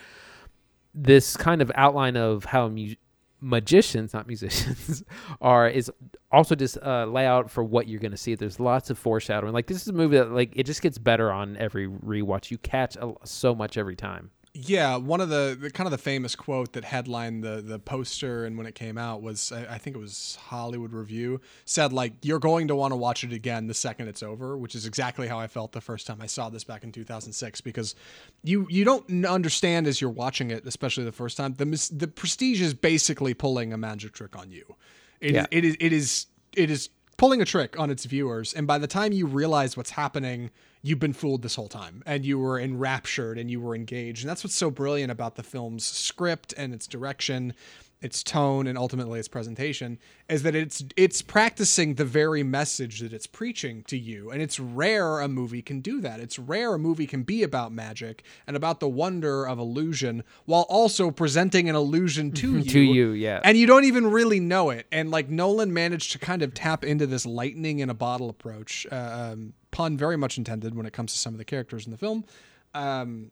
this 1.02 1.36
kind 1.36 1.62
of 1.62 1.70
outline 1.74 2.16
of 2.16 2.44
how 2.44 2.68
mu- 2.68 2.94
magicians, 3.40 4.12
not 4.12 4.26
musicians, 4.26 5.04
are 5.40 5.68
is 5.68 5.90
also 6.32 6.54
just 6.54 6.76
a 6.82 7.06
layout 7.06 7.50
for 7.50 7.62
what 7.62 7.86
you're 7.86 8.00
going 8.00 8.10
to 8.10 8.16
see. 8.16 8.34
There's 8.34 8.58
lots 8.58 8.90
of 8.90 8.98
foreshadowing. 8.98 9.52
Like 9.52 9.66
this 9.66 9.82
is 9.82 9.88
a 9.88 9.92
movie 9.92 10.16
that 10.16 10.32
like 10.32 10.52
it 10.54 10.64
just 10.64 10.82
gets 10.82 10.98
better 10.98 11.30
on 11.30 11.56
every 11.56 11.88
rewatch. 11.88 12.50
You 12.50 12.58
catch 12.58 12.96
a, 12.96 13.12
so 13.24 13.54
much 13.54 13.78
every 13.78 13.96
time. 13.96 14.30
Yeah, 14.60 14.96
one 14.96 15.20
of 15.20 15.28
the, 15.28 15.56
the, 15.60 15.70
kind 15.70 15.86
of 15.86 15.92
the 15.92 15.98
famous 15.98 16.34
quote 16.34 16.72
that 16.72 16.82
headlined 16.82 17.44
the 17.44 17.62
the 17.62 17.78
poster 17.78 18.44
and 18.44 18.58
when 18.58 18.66
it 18.66 18.74
came 18.74 18.98
out 18.98 19.22
was 19.22 19.52
I, 19.52 19.74
I 19.74 19.78
think 19.78 19.94
it 19.94 20.00
was 20.00 20.36
Hollywood 20.46 20.92
Review 20.92 21.40
said 21.64 21.92
like 21.92 22.14
you're 22.22 22.40
going 22.40 22.66
to 22.66 22.74
want 22.74 22.90
to 22.90 22.96
watch 22.96 23.22
it 23.22 23.32
again 23.32 23.68
the 23.68 23.74
second 23.74 24.08
it's 24.08 24.20
over, 24.20 24.56
which 24.56 24.74
is 24.74 24.84
exactly 24.84 25.28
how 25.28 25.38
I 25.38 25.46
felt 25.46 25.70
the 25.70 25.80
first 25.80 26.08
time 26.08 26.18
I 26.20 26.26
saw 26.26 26.48
this 26.48 26.64
back 26.64 26.82
in 26.82 26.90
2006 26.90 27.60
because 27.60 27.94
you 28.42 28.66
you 28.68 28.84
don't 28.84 29.24
understand 29.24 29.86
as 29.86 30.00
you're 30.00 30.10
watching 30.10 30.50
it, 30.50 30.66
especially 30.66 31.04
the 31.04 31.12
first 31.12 31.36
time. 31.36 31.54
The 31.54 31.90
the 31.94 32.08
Prestige 32.08 32.60
is 32.60 32.74
basically 32.74 33.34
pulling 33.34 33.72
a 33.72 33.78
magic 33.78 34.12
trick 34.12 34.36
on 34.36 34.50
you. 34.50 34.74
It, 35.20 35.34
yeah. 35.34 35.46
it 35.52 35.64
is 35.64 35.76
it 35.78 35.92
is 35.92 36.26
it 36.56 36.68
is 36.68 36.88
pulling 37.18 37.42
a 37.42 37.44
trick 37.44 37.78
on 37.78 37.90
its 37.90 38.06
viewers. 38.06 38.54
And 38.54 38.66
by 38.66 38.78
the 38.78 38.86
time 38.86 39.12
you 39.12 39.26
realize 39.26 39.76
what's 39.76 39.90
happening, 39.90 40.50
you've 40.82 41.00
been 41.00 41.12
fooled 41.12 41.42
this 41.42 41.56
whole 41.56 41.68
time 41.68 42.02
and 42.06 42.24
you 42.24 42.38
were 42.38 42.58
enraptured 42.58 43.36
and 43.36 43.50
you 43.50 43.60
were 43.60 43.74
engaged. 43.74 44.22
And 44.22 44.30
that's 44.30 44.42
what's 44.42 44.56
so 44.56 44.70
brilliant 44.70 45.10
about 45.10 45.34
the 45.34 45.42
film's 45.42 45.84
script 45.84 46.54
and 46.56 46.72
its 46.72 46.86
direction 46.86 47.52
its 48.00 48.22
tone 48.22 48.66
and 48.66 48.78
ultimately 48.78 49.18
its 49.18 49.26
presentation 49.26 49.98
is 50.28 50.44
that 50.44 50.54
it's 50.54 50.84
it's 50.96 51.20
practicing 51.20 51.94
the 51.94 52.04
very 52.04 52.42
message 52.44 53.00
that 53.00 53.12
it's 53.12 53.26
preaching 53.26 53.82
to 53.84 53.98
you. 53.98 54.30
And 54.30 54.40
it's 54.40 54.60
rare 54.60 55.20
a 55.20 55.28
movie 55.28 55.62
can 55.62 55.80
do 55.80 56.00
that. 56.02 56.20
It's 56.20 56.38
rare 56.38 56.74
a 56.74 56.78
movie 56.78 57.06
can 57.06 57.24
be 57.24 57.42
about 57.42 57.72
magic 57.72 58.22
and 58.46 58.56
about 58.56 58.78
the 58.78 58.88
wonder 58.88 59.46
of 59.46 59.58
illusion 59.58 60.22
while 60.44 60.66
also 60.68 61.10
presenting 61.10 61.68
an 61.68 61.74
illusion 61.74 62.30
to 62.32 62.58
you. 62.58 62.70
To 62.70 62.80
you, 62.80 63.10
yeah. 63.10 63.40
and 63.42 63.58
you 63.58 63.66
don't 63.66 63.84
even 63.84 64.06
really 64.06 64.38
know 64.38 64.70
it. 64.70 64.86
And 64.92 65.10
like 65.10 65.28
Nolan 65.28 65.72
managed 65.72 66.12
to 66.12 66.18
kind 66.18 66.42
of 66.42 66.54
tap 66.54 66.84
into 66.84 67.06
this 67.06 67.26
lightning 67.26 67.80
in 67.80 67.90
a 67.90 67.94
bottle 67.94 68.30
approach 68.30 68.86
uh, 68.92 69.32
um, 69.32 69.54
pun 69.70 69.96
very 69.96 70.16
much 70.16 70.38
intended 70.38 70.74
when 70.74 70.86
it 70.86 70.92
comes 70.92 71.12
to 71.12 71.18
some 71.18 71.34
of 71.34 71.38
the 71.38 71.44
characters 71.44 71.84
in 71.84 71.90
the 71.90 71.98
film 71.98 72.24
um, 72.74 73.30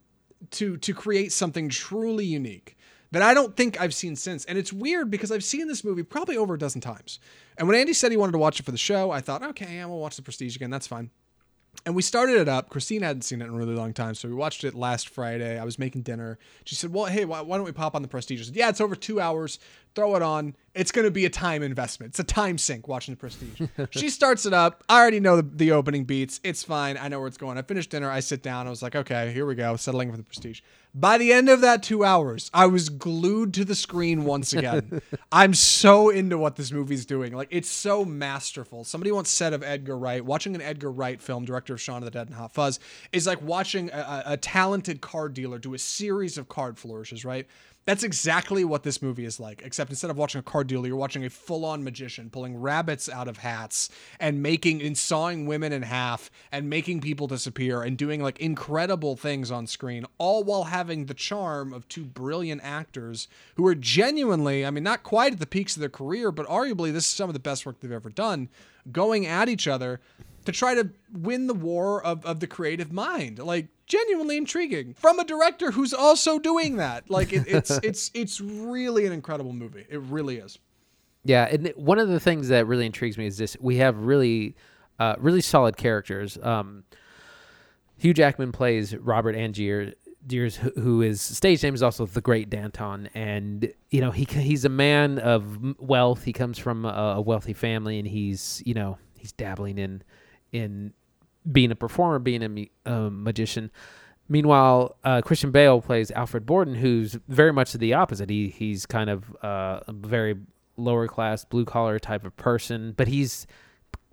to 0.51 0.77
to 0.79 0.93
create 0.93 1.33
something 1.33 1.69
truly 1.69 2.25
unique 2.25 2.77
that 3.13 3.23
I 3.23 3.35
don't 3.35 3.57
think 3.57 3.81
I've 3.81 3.95
seen 3.95 4.17
since. 4.17 4.45
And 4.45 4.59
it's 4.59 4.73
weird 4.73 5.11
because 5.11 5.31
I've 5.31 5.45
seen 5.45 5.69
this 5.69 5.85
movie 5.85 6.03
probably 6.03 6.37
over 6.37 6.55
a 6.55 6.59
dozen 6.59 6.81
times. 6.81 7.19
And 7.59 7.69
when 7.69 7.77
Andy 7.77 7.93
said 7.93 8.11
he 8.11 8.17
wanted 8.17 8.33
to 8.33 8.39
watch 8.39 8.61
it 8.61 8.65
for 8.65 8.73
the 8.73 8.79
show, 8.79 9.11
I 9.11 9.21
thought, 9.21 9.43
okay, 9.43 9.77
yeah, 9.77 9.87
we'll 9.87 9.99
watch 9.99 10.17
The 10.17 10.23
Prestige 10.23 10.57
again. 10.57 10.71
That's 10.71 10.87
fine. 10.87 11.11
And 11.85 11.95
we 11.95 12.03
started 12.03 12.39
it 12.39 12.49
up. 12.49 12.71
Christine 12.71 13.03
hadn't 13.03 13.23
seen 13.23 13.43
it 13.43 13.45
in 13.45 13.51
a 13.51 13.57
really 13.57 13.75
long 13.75 13.93
time, 13.93 14.15
so 14.15 14.29
we 14.29 14.35
watched 14.35 14.65
it 14.65 14.75
last 14.75 15.09
Friday. 15.09 15.59
I 15.59 15.65
was 15.65 15.79
making 15.79 16.03
dinner. 16.03 16.39
She 16.65 16.75
said, 16.75 16.93
"Well, 16.93 17.05
hey, 17.05 17.27
why, 17.27 17.43
why 17.43 17.57
don't 17.57 17.67
we 17.67 17.73
pop 17.73 17.95
on 17.95 18.01
the 18.01 18.09
Prestige?" 18.09 18.41
I 18.41 18.45
said, 18.45 18.57
"Yeah, 18.57 18.71
it's 18.71 18.81
over 18.81 18.97
two 18.97 19.21
hours. 19.21 19.59
Throw 19.97 20.15
it 20.15 20.23
on. 20.23 20.55
It's 20.75 20.93
going 20.93 21.07
to 21.07 21.11
be 21.11 21.25
a 21.25 21.31
time 21.31 21.63
investment. 21.63 22.11
It's 22.11 22.19
a 22.19 22.25
time 22.25 22.59
sink 22.59 22.87
watching 22.87 23.15
the 23.15 23.19
Prestige." 23.19 23.63
she 23.91 24.11
starts 24.11 24.47
it 24.47 24.53
up. 24.53 24.85
I 24.89 25.01
already 25.01 25.21
know 25.21 25.37
the, 25.37 25.43
the 25.43 25.73
opening 25.73 26.05
beats. 26.05 26.39
It's 26.45 26.63
fine. 26.63 26.99
I 26.99 27.09
know 27.09 27.19
where 27.19 27.29
it's 27.29 27.39
going. 27.39 27.57
I 27.57 27.63
finished 27.63 27.91
dinner. 27.91 28.11
I 28.11 28.21
sit 28.21 28.43
down. 28.43 28.67
I 28.67 28.71
was 28.71 28.83
like, 28.83 28.95
"Okay, 28.95 29.33
here 29.33 29.47
we 29.47 29.55
go. 29.55 29.75
Settling 29.77 30.11
for 30.11 30.19
the 30.19 30.23
Prestige." 30.23 30.61
By 30.99 31.19
the 31.19 31.31
end 31.31 31.51
of 31.51 31.61
that 31.61 31.83
two 31.83 32.05
hours, 32.05 32.51
I 32.55 32.67
was 32.67 32.89
glued 32.89 33.53
to 33.55 33.67
the 33.67 33.75
screen 33.75 34.25
once 34.25 34.55
again. 34.55 35.03
I'm 35.33 35.53
so 35.53 36.09
into 36.09 36.39
what 36.39 36.57
this 36.57 36.73
movie's 36.73 37.05
doing. 37.05 37.35
Like, 37.35 37.49
it's 37.51 37.69
so 37.69 38.03
masterful. 38.03 38.83
Somebody 38.83 39.13
once 39.13 39.29
said 39.29 39.53
of 39.53 39.63
Edgar 39.63 39.99
Wright, 39.99 40.25
watching 40.25 40.55
an 40.55 40.63
Edgar 40.63 40.91
Wright 40.91 41.21
film, 41.21 41.45
director 41.45 41.75
of 41.75 41.83
Shaun 41.83 41.99
of 41.99 42.07
the 42.07 42.11
Dead 42.11 42.29
and 42.29 42.37
Hot 42.37 42.55
Fuzz, 42.55 42.81
is 43.13 43.27
like 43.27 43.43
watching 43.43 43.91
a, 43.93 43.99
a, 43.99 44.33
a 44.33 44.37
talented 44.39 45.03
card 45.03 45.35
dealer 45.35 45.59
do 45.59 45.75
a 45.75 45.79
series 45.79 46.39
of 46.39 46.49
card 46.49 46.79
flourishes, 46.79 47.27
right? 47.27 47.47
That's 47.87 48.03
exactly 48.03 48.65
what 48.65 48.83
this 48.83 49.01
movie 49.01 49.25
is 49.25 49.39
like, 49.39 49.63
except 49.65 49.91
instead 49.91 50.11
of 50.11 50.17
watching 50.17 50.41
a 50.41 50.43
card 50.43 50.67
dealer, 50.67 50.89
you're 50.89 50.97
watching 50.97 51.25
a 51.25 51.31
full 51.31 51.65
on 51.65 51.85
magician 51.85 52.31
pulling 52.31 52.61
rabbits 52.61 53.09
out 53.09 53.29
of 53.29 53.39
hats 53.39 53.89
and 54.19 54.43
making 54.43 54.83
and 54.83 54.99
sawing 54.99 55.47
women 55.47 55.73
in 55.73 55.83
half 55.83 56.29
and 56.51 56.69
making 56.69 57.01
people 57.01 57.29
disappear 57.29 57.83
and 57.83 57.97
doing 57.97 58.21
like 58.21 58.41
incredible 58.41 59.15
things 59.15 59.53
on 59.53 59.69
screen, 59.69 60.05
all 60.19 60.43
while 60.43 60.65
having 60.65 61.07
the 61.07 61.15
charm 61.15 61.73
of 61.73 61.89
two 61.89 62.05
brilliant 62.05 62.61
actors 62.65 63.29
who 63.55 63.65
are 63.65 63.77
genuinely, 63.77 64.67
I 64.67 64.71
mean, 64.73 64.83
not 64.83 65.05
quite 65.05 65.35
at 65.35 65.39
the 65.39 65.47
peaks 65.47 65.77
of 65.77 65.81
their 65.81 65.89
career, 65.89 66.33
but 66.33 66.49
arguably 66.49 66.93
this 66.93 67.05
is 67.05 67.11
some 67.11 67.31
of 67.31 67.35
the 67.35 67.39
best 67.39 67.65
work 67.65 67.79
they've 67.79 67.93
ever 67.93 68.11
done, 68.11 68.49
going 68.91 69.27
at 69.27 69.49
each 69.49 69.69
other 69.69 70.01
to 70.47 70.53
try 70.53 70.75
to 70.75 70.91
win 71.13 71.47
the 71.47 71.55
war 71.55 72.03
of, 72.03 72.25
of 72.25 72.41
the 72.41 72.47
creative 72.47 72.93
mind. 72.93 73.39
Like 73.39 73.69
genuinely 73.87 74.37
intriguing 74.37 74.95
from 74.95 75.19
a 75.19 75.25
director 75.25 75.71
who's 75.71 75.95
also 75.95 76.39
doing 76.39 76.77
that. 76.77 77.11
Like 77.11 77.33
it, 77.33 77.45
it's 77.47 77.71
it's 77.83 78.11
it's 78.15 78.41
really 78.41 79.07
an 79.07 79.13
incredible 79.13 79.53
movie. 79.53 79.87
It 79.89 80.01
really 80.01 80.39
is. 80.39 80.59
Yeah, 81.25 81.49
and 81.51 81.73
one 81.77 81.99
of 81.99 82.09
the 82.09 82.21
things 82.21 82.49
that 82.49 82.67
really 82.67 82.87
intrigues 82.87 83.19
me 83.19 83.27
is 83.27 83.37
this: 83.37 83.57
we 83.61 83.77
have 83.79 83.99
really, 83.99 84.55
uh, 85.01 85.17
really 85.19 85.41
solid 85.41 85.77
characters. 85.77 86.39
Um, 86.41 86.85
Hugh 87.99 88.15
Jackman 88.15 88.53
plays 88.53 88.97
Robert 88.97 89.35
Angier. 89.35 89.95
Deers, 90.25 90.57
who- 90.57 91.03
is 91.03 91.21
stage 91.21 91.63
name 91.63 91.75
is 91.75 91.85
also 91.85 92.05
the 92.05 92.21
Great 92.21 92.51
Danton, 92.51 93.09
and 93.15 93.73
you 93.91 94.01
know 94.01 94.11
he 94.11 94.25
he's 94.25 94.65
a 94.65 94.69
man 94.69 95.19
of 95.21 95.79
wealth. 95.81 96.25
He 96.25 96.33
comes 96.33 96.59
from 96.59 96.85
a, 96.85 97.15
a 97.17 97.21
wealthy 97.21 97.53
family, 97.53 97.99
and 98.01 98.09
he's 98.09 98.61
you 98.67 98.75
know 98.75 98.99
he's 99.17 99.31
dabbling 99.33 99.79
in 99.79 100.03
in 100.53 100.93
being 101.51 101.71
a 101.71 101.77
performer, 101.77 102.19
being 102.19 102.71
a, 102.87 103.11
magician. 103.11 103.71
Meanwhile, 104.29 104.97
uh, 105.05 105.23
Christian 105.23 105.53
Bale 105.53 105.81
plays 105.81 106.11
Alfred 106.11 106.47
Borden, 106.47 106.75
who's 106.75 107.17
very 107.29 107.53
much 107.53 107.73
the 107.73 107.95
opposite. 107.95 108.29
He 108.29 108.49
he's 108.49 108.85
kind 108.85 109.09
of 109.09 109.37
uh, 109.43 109.81
a 109.87 109.93
very 109.93 110.37
lower 110.77 111.07
class, 111.07 111.45
blue 111.45 111.65
collar 111.65 111.99
type 111.99 112.25
of 112.25 112.37
person, 112.37 112.93
but 112.97 113.07
he's 113.07 113.47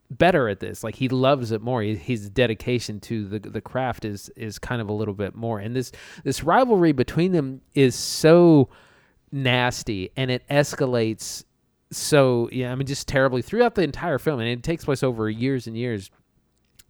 better 0.09 0.47
at 0.47 0.59
this. 0.59 0.83
Like 0.83 0.95
he 0.95 1.09
loves 1.09 1.51
it 1.51 1.61
more. 1.61 1.81
He, 1.81 1.95
his 1.95 2.29
dedication 2.29 2.99
to 3.01 3.27
the 3.27 3.39
the 3.39 3.61
craft 3.61 4.05
is 4.05 4.29
is 4.35 4.59
kind 4.59 4.81
of 4.81 4.89
a 4.89 4.93
little 4.93 5.13
bit 5.13 5.35
more. 5.35 5.59
And 5.59 5.75
this 5.75 5.91
this 6.23 6.43
rivalry 6.43 6.91
between 6.91 7.31
them 7.31 7.61
is 7.73 7.95
so 7.95 8.69
nasty, 9.31 10.11
and 10.15 10.29
it 10.29 10.47
escalates 10.47 11.43
so 11.91 12.49
yeah. 12.51 12.71
I 12.71 12.75
mean, 12.75 12.87
just 12.87 13.07
terribly 13.07 13.41
throughout 13.41 13.75
the 13.75 13.83
entire 13.83 14.19
film, 14.19 14.39
and 14.39 14.49
it 14.49 14.63
takes 14.63 14.85
place 14.85 15.03
over 15.03 15.29
years 15.29 15.67
and 15.67 15.77
years. 15.77 16.09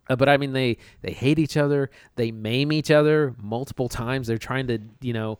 Uh, 0.09 0.15
but 0.15 0.29
I 0.29 0.37
mean, 0.37 0.53
they 0.53 0.77
they 1.01 1.11
hate 1.11 1.39
each 1.39 1.57
other. 1.57 1.89
They 2.15 2.31
maim 2.31 2.71
each 2.71 2.91
other 2.91 3.35
multiple 3.41 3.89
times. 3.89 4.27
They're 4.27 4.37
trying 4.37 4.67
to 4.67 4.79
you 5.01 5.13
know 5.13 5.39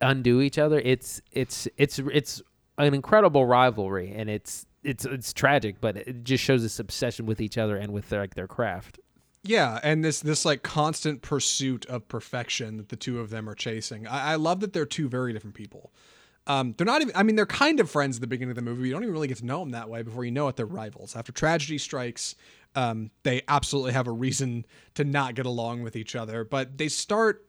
undo 0.00 0.40
each 0.40 0.58
other. 0.58 0.80
It's 0.80 1.20
it's 1.32 1.68
it's 1.76 1.98
it's 1.98 2.42
an 2.78 2.94
incredible 2.94 3.46
rivalry, 3.46 4.12
and 4.14 4.30
it's 4.30 4.66
it's 4.82 5.04
it's 5.04 5.32
tragic, 5.32 5.80
but 5.80 5.96
it 5.96 6.24
just 6.24 6.42
shows 6.42 6.62
this 6.62 6.78
obsession 6.78 7.26
with 7.26 7.40
each 7.40 7.58
other 7.58 7.76
and 7.76 7.92
with 7.92 8.08
their, 8.08 8.20
like 8.20 8.34
their 8.34 8.48
craft. 8.48 8.98
Yeah, 9.42 9.78
and 9.82 10.04
this 10.04 10.20
this 10.20 10.44
like 10.44 10.62
constant 10.62 11.22
pursuit 11.22 11.86
of 11.86 12.08
perfection 12.08 12.76
that 12.76 12.88
the 12.88 12.96
two 12.96 13.20
of 13.20 13.30
them 13.30 13.48
are 13.48 13.54
chasing. 13.54 14.06
I, 14.06 14.32
I 14.32 14.34
love 14.36 14.60
that 14.60 14.72
they're 14.72 14.86
two 14.86 15.08
very 15.08 15.32
different 15.32 15.54
people. 15.54 15.92
Um, 16.46 16.74
they're 16.76 16.86
not 16.86 17.02
even. 17.02 17.14
I 17.14 17.22
mean, 17.22 17.36
they're 17.36 17.46
kind 17.46 17.78
of 17.78 17.90
friends 17.90 18.16
at 18.16 18.20
the 18.20 18.26
beginning 18.26 18.50
of 18.50 18.56
the 18.56 18.62
movie. 18.62 18.88
You 18.88 18.94
don't 18.94 19.02
even 19.02 19.12
really 19.12 19.28
get 19.28 19.38
to 19.38 19.46
know 19.46 19.60
them 19.60 19.70
that 19.70 19.88
way 19.88 20.02
before 20.02 20.24
you 20.24 20.30
know 20.30 20.48
it. 20.48 20.56
They're 20.56 20.66
rivals. 20.66 21.14
After 21.14 21.30
tragedy 21.30 21.78
strikes, 21.78 22.36
um, 22.78 23.10
they 23.24 23.42
absolutely 23.48 23.92
have 23.92 24.06
a 24.06 24.12
reason 24.12 24.64
to 24.94 25.02
not 25.02 25.34
get 25.34 25.46
along 25.46 25.82
with 25.82 25.96
each 25.96 26.14
other. 26.14 26.44
But 26.44 26.78
they 26.78 26.86
start 26.86 27.44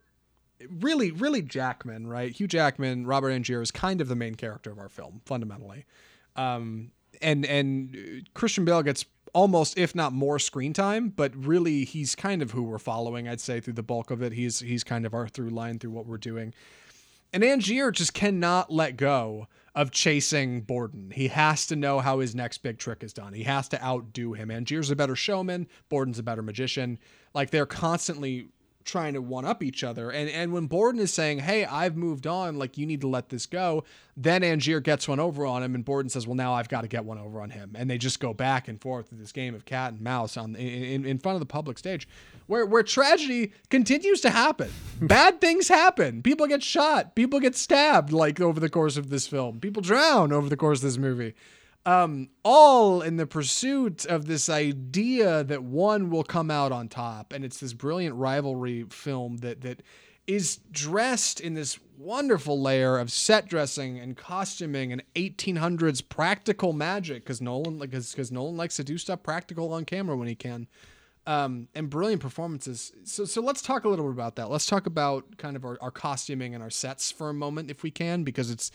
really, 0.67 1.11
really 1.11 1.43
Jackman, 1.43 2.07
right? 2.07 2.31
Hugh 2.31 2.47
Jackman, 2.47 3.05
Robert 3.05 3.29
Angier 3.29 3.61
is 3.61 3.69
kind 3.69 4.01
of 4.01 4.07
the 4.07 4.15
main 4.15 4.33
character 4.33 4.71
of 4.71 4.79
our 4.79 4.89
film, 4.89 5.21
fundamentally. 5.25 5.85
Um, 6.35 6.91
and 7.21 7.45
and 7.45 8.27
Christian 8.33 8.65
Bale 8.65 8.81
gets 8.81 9.05
almost, 9.33 9.77
if 9.77 9.93
not 9.93 10.13
more, 10.13 10.39
screen 10.39 10.73
time, 10.73 11.09
but 11.09 11.35
really 11.35 11.85
he's 11.85 12.15
kind 12.15 12.41
of 12.41 12.51
who 12.51 12.63
we're 12.63 12.79
following. 12.79 13.27
I'd 13.27 13.39
say 13.39 13.59
through 13.59 13.73
the 13.73 13.83
bulk 13.83 14.09
of 14.09 14.23
it, 14.23 14.33
he's 14.33 14.61
he's 14.61 14.83
kind 14.83 15.05
of 15.05 15.13
our 15.13 15.27
through 15.27 15.51
line 15.51 15.77
through 15.77 15.91
what 15.91 16.07
we're 16.07 16.17
doing. 16.17 16.55
And 17.31 17.43
Angier 17.43 17.91
just 17.91 18.13
cannot 18.13 18.71
let 18.71 18.97
go 18.97 19.47
of 19.75 19.91
chasing 19.91 20.61
Borden. 20.61 21.11
He 21.11 21.27
has 21.27 21.67
to 21.67 21.75
know 21.75 21.99
how 21.99 22.19
his 22.19 22.33
next 22.33 22.59
big 22.59 22.79
trick 22.79 23.03
is 23.03 23.13
done. 23.13 23.33
He 23.33 23.43
has 23.43 23.67
to 23.69 23.83
outdo 23.83 24.33
him. 24.33 24.49
Angier's 24.49 24.89
a 24.89 24.95
better 24.95 25.15
showman. 25.15 25.67
Borden's 25.89 26.17
a 26.17 26.23
better 26.23 26.41
magician. 26.41 26.97
Like 27.33 27.51
they're 27.51 27.67
constantly 27.67 28.49
trying 28.89 29.13
to 29.13 29.21
one 29.21 29.45
up 29.45 29.63
each 29.63 29.83
other. 29.83 30.11
And 30.11 30.29
and 30.29 30.51
when 30.51 30.67
Borden 30.67 30.99
is 30.99 31.13
saying, 31.13 31.39
"Hey, 31.39 31.65
I've 31.65 31.95
moved 31.95 32.27
on. 32.27 32.57
Like 32.57 32.77
you 32.77 32.85
need 32.85 33.01
to 33.01 33.07
let 33.07 33.29
this 33.29 33.45
go," 33.45 33.83
then 34.17 34.41
Angier 34.41 34.81
gets 34.81 35.07
one 35.07 35.19
over 35.19 35.45
on 35.45 35.63
him, 35.63 35.75
and 35.75 35.85
Borden 35.85 36.09
says, 36.09 36.27
"Well, 36.27 36.35
now 36.35 36.53
I've 36.53 36.69
got 36.69 36.81
to 36.81 36.87
get 36.87 37.05
one 37.05 37.17
over 37.17 37.41
on 37.41 37.51
him." 37.51 37.75
And 37.75 37.89
they 37.89 37.97
just 37.97 38.19
go 38.19 38.33
back 38.33 38.67
and 38.67 38.81
forth 38.81 39.09
with 39.09 39.19
this 39.19 39.31
game 39.31 39.55
of 39.55 39.65
cat 39.65 39.93
and 39.93 40.01
mouse 40.01 40.35
on 40.35 40.55
in, 40.55 41.05
in 41.05 41.19
front 41.19 41.35
of 41.35 41.39
the 41.39 41.45
public 41.45 41.77
stage, 41.77 42.07
where 42.47 42.65
where 42.65 42.83
tragedy 42.83 43.53
continues 43.69 44.21
to 44.21 44.29
happen. 44.29 44.71
Bad 45.01 45.39
things 45.39 45.67
happen. 45.67 46.21
People 46.21 46.47
get 46.47 46.63
shot. 46.63 47.15
People 47.15 47.39
get 47.39 47.55
stabbed. 47.55 48.11
Like 48.11 48.41
over 48.41 48.59
the 48.59 48.69
course 48.69 48.97
of 48.97 49.09
this 49.09 49.27
film, 49.27 49.59
people 49.59 49.81
drown 49.81 50.33
over 50.33 50.49
the 50.49 50.57
course 50.57 50.79
of 50.79 50.83
this 50.83 50.97
movie 50.97 51.33
um, 51.89 52.29
all 52.43 53.01
in 53.01 53.17
the 53.17 53.25
pursuit 53.25 54.05
of 54.05 54.27
this 54.27 54.47
idea 54.47 55.43
that 55.43 55.63
one 55.63 56.11
will 56.11 56.23
come 56.23 56.51
out 56.51 56.71
on 56.71 56.87
top, 56.87 57.33
and 57.33 57.43
it's 57.43 57.59
this 57.59 57.73
brilliant 57.73 58.15
rivalry 58.15 58.85
film 58.91 59.37
that 59.37 59.61
that 59.61 59.81
is 60.27 60.57
dressed 60.71 61.39
in 61.39 61.55
this 61.55 61.79
wonderful 61.97 62.61
layer 62.61 62.99
of 62.99 63.11
set 63.11 63.47
dressing 63.47 63.97
and 63.97 64.15
costuming 64.15 64.93
and 64.93 65.01
1800s 65.15 66.07
practical 66.07 66.73
magic 66.73 67.23
because 67.23 67.41
Nolan 67.41 67.79
like 67.79 67.89
because 67.89 68.31
Nolan 68.31 68.55
likes 68.55 68.75
to 68.75 68.83
do 68.83 68.99
stuff 68.99 69.23
practical 69.23 69.73
on 69.73 69.83
camera 69.83 70.15
when 70.15 70.27
he 70.27 70.35
can. 70.35 70.67
Um, 71.25 71.67
and 71.75 71.89
brilliant 71.89 72.21
performances. 72.21 72.91
So, 73.03 73.25
so 73.25 73.41
let's 73.41 73.61
talk 73.61 73.83
a 73.83 73.89
little 73.89 74.05
bit 74.05 74.13
about 74.13 74.35
that. 74.37 74.49
Let's 74.49 74.65
talk 74.65 74.87
about 74.87 75.37
kind 75.37 75.55
of 75.55 75.65
our, 75.65 75.77
our 75.81 75.91
costuming 75.91 76.55
and 76.55 76.63
our 76.63 76.71
sets 76.71 77.11
for 77.11 77.29
a 77.29 77.33
moment, 77.35 77.69
if 77.69 77.83
we 77.83 77.91
can, 77.91 78.23
because 78.23 78.49
it's 78.49 78.71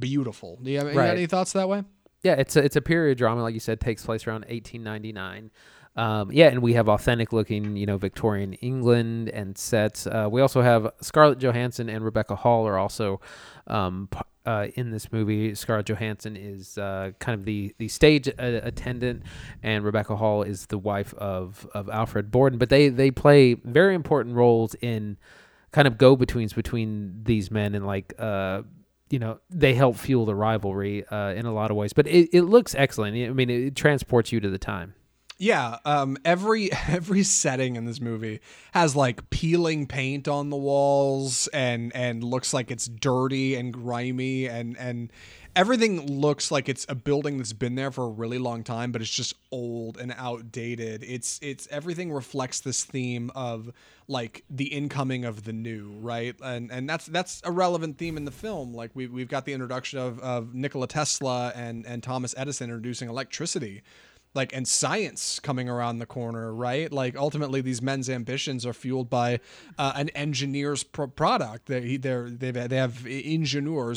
beautiful. 0.00 0.58
Do 0.60 0.70
you 0.70 0.78
have, 0.78 0.88
you 0.88 0.94
got 0.94 1.16
any 1.16 1.26
thoughts 1.26 1.52
that 1.52 1.68
way? 1.68 1.84
Yeah, 2.22 2.34
it's 2.34 2.54
a, 2.56 2.64
it's 2.64 2.76
a 2.76 2.80
period 2.80 3.18
drama, 3.18 3.42
like 3.42 3.54
you 3.54 3.60
said, 3.60 3.80
takes 3.80 4.04
place 4.04 4.26
around 4.26 4.44
1899. 4.48 5.50
Um, 5.94 6.32
yeah, 6.32 6.48
and 6.48 6.62
we 6.62 6.72
have 6.74 6.88
authentic 6.88 7.32
looking, 7.32 7.76
you 7.76 7.84
know, 7.84 7.98
Victorian 7.98 8.54
England 8.54 9.28
and 9.28 9.58
sets. 9.58 10.06
Uh, 10.06 10.28
we 10.30 10.40
also 10.40 10.62
have 10.62 10.90
Scarlett 11.02 11.38
Johansson 11.38 11.90
and 11.90 12.04
Rebecca 12.04 12.34
Hall 12.34 12.66
are 12.66 12.78
also 12.78 13.20
um, 13.66 14.08
uh, 14.46 14.68
in 14.74 14.90
this 14.90 15.12
movie. 15.12 15.54
Scarlett 15.54 15.86
Johansson 15.86 16.36
is 16.36 16.78
uh, 16.78 17.10
kind 17.18 17.38
of 17.38 17.44
the 17.44 17.74
the 17.78 17.88
stage 17.88 18.28
uh, 18.28 18.32
attendant, 18.38 19.24
and 19.62 19.84
Rebecca 19.84 20.16
Hall 20.16 20.42
is 20.42 20.66
the 20.66 20.78
wife 20.78 21.12
of 21.14 21.68
of 21.74 21.90
Alfred 21.90 22.30
Borden. 22.30 22.58
But 22.58 22.70
they 22.70 22.88
they 22.88 23.10
play 23.10 23.54
very 23.54 23.94
important 23.94 24.34
roles 24.34 24.74
in 24.76 25.18
kind 25.72 25.86
of 25.86 25.98
go 25.98 26.16
betweens 26.16 26.54
between 26.54 27.20
these 27.24 27.50
men 27.50 27.74
and 27.74 27.86
like 27.86 28.14
uh 28.18 28.62
you 29.12 29.18
know 29.18 29.38
they 29.50 29.74
help 29.74 29.96
fuel 29.96 30.24
the 30.24 30.34
rivalry 30.34 31.06
uh, 31.06 31.34
in 31.34 31.44
a 31.44 31.52
lot 31.52 31.70
of 31.70 31.76
ways. 31.76 31.92
But 31.92 32.06
it, 32.06 32.30
it 32.32 32.42
looks 32.42 32.74
excellent. 32.74 33.14
I 33.14 33.32
mean, 33.32 33.50
it 33.50 33.76
transports 33.76 34.32
you 34.32 34.40
to 34.40 34.48
the 34.48 34.58
time. 34.58 34.94
Yeah, 35.36 35.78
um, 35.84 36.16
every 36.24 36.72
every 36.88 37.22
setting 37.22 37.76
in 37.76 37.84
this 37.84 38.00
movie 38.00 38.40
has 38.72 38.96
like 38.96 39.28
peeling 39.28 39.86
paint 39.86 40.28
on 40.28 40.48
the 40.48 40.56
walls 40.56 41.46
and 41.48 41.94
and 41.94 42.24
looks 42.24 42.54
like 42.54 42.70
it's 42.70 42.86
dirty 42.86 43.54
and 43.54 43.72
grimy 43.72 44.48
and 44.48 44.78
and 44.78 45.12
everything 45.54 46.20
looks 46.20 46.50
like 46.50 46.68
it's 46.68 46.86
a 46.88 46.94
building 46.94 47.36
that's 47.36 47.52
been 47.52 47.74
there 47.74 47.90
for 47.90 48.04
a 48.04 48.08
really 48.08 48.38
long 48.38 48.64
time, 48.64 48.92
but 48.92 49.00
it's 49.02 49.10
just 49.10 49.34
old 49.50 49.98
and 49.98 50.14
outdated. 50.16 51.04
It's 51.04 51.38
it's 51.42 51.68
everything 51.70 52.12
reflects 52.12 52.60
this 52.60 52.84
theme 52.84 53.30
of 53.34 53.72
like 54.08 54.44
the 54.50 54.66
incoming 54.66 55.24
of 55.24 55.44
the 55.44 55.52
new, 55.52 55.92
right? 56.00 56.34
And 56.42 56.70
and 56.70 56.88
that's 56.88 57.06
that's 57.06 57.40
a 57.44 57.50
relevant 57.50 57.98
theme 57.98 58.16
in 58.16 58.24
the 58.24 58.30
film. 58.30 58.74
Like 58.74 58.90
we 58.94 59.06
we've 59.06 59.28
got 59.28 59.44
the 59.44 59.52
introduction 59.52 59.98
of 59.98 60.18
of 60.20 60.54
Nikola 60.54 60.88
Tesla 60.88 61.52
and 61.54 61.86
and 61.86 62.02
Thomas 62.02 62.34
Edison 62.36 62.70
introducing 62.70 63.08
electricity 63.08 63.82
like 64.34 64.54
and 64.54 64.66
science 64.66 65.38
coming 65.40 65.68
around 65.68 65.98
the 65.98 66.06
corner 66.06 66.52
right? 66.54 66.90
Like 66.92 67.16
ultimately 67.16 67.60
these 67.60 67.82
men's 67.82 68.08
ambitions 68.08 68.64
are 68.64 68.72
fueled 68.72 69.10
by 69.10 69.40
uh, 69.78 69.92
an 69.96 70.08
engineer's 70.10 70.82
pro- 70.82 71.08
product 71.08 71.66
they 71.66 71.96
they're 71.96 72.30
they've, 72.30 72.68
they 72.68 72.76
have 72.76 73.06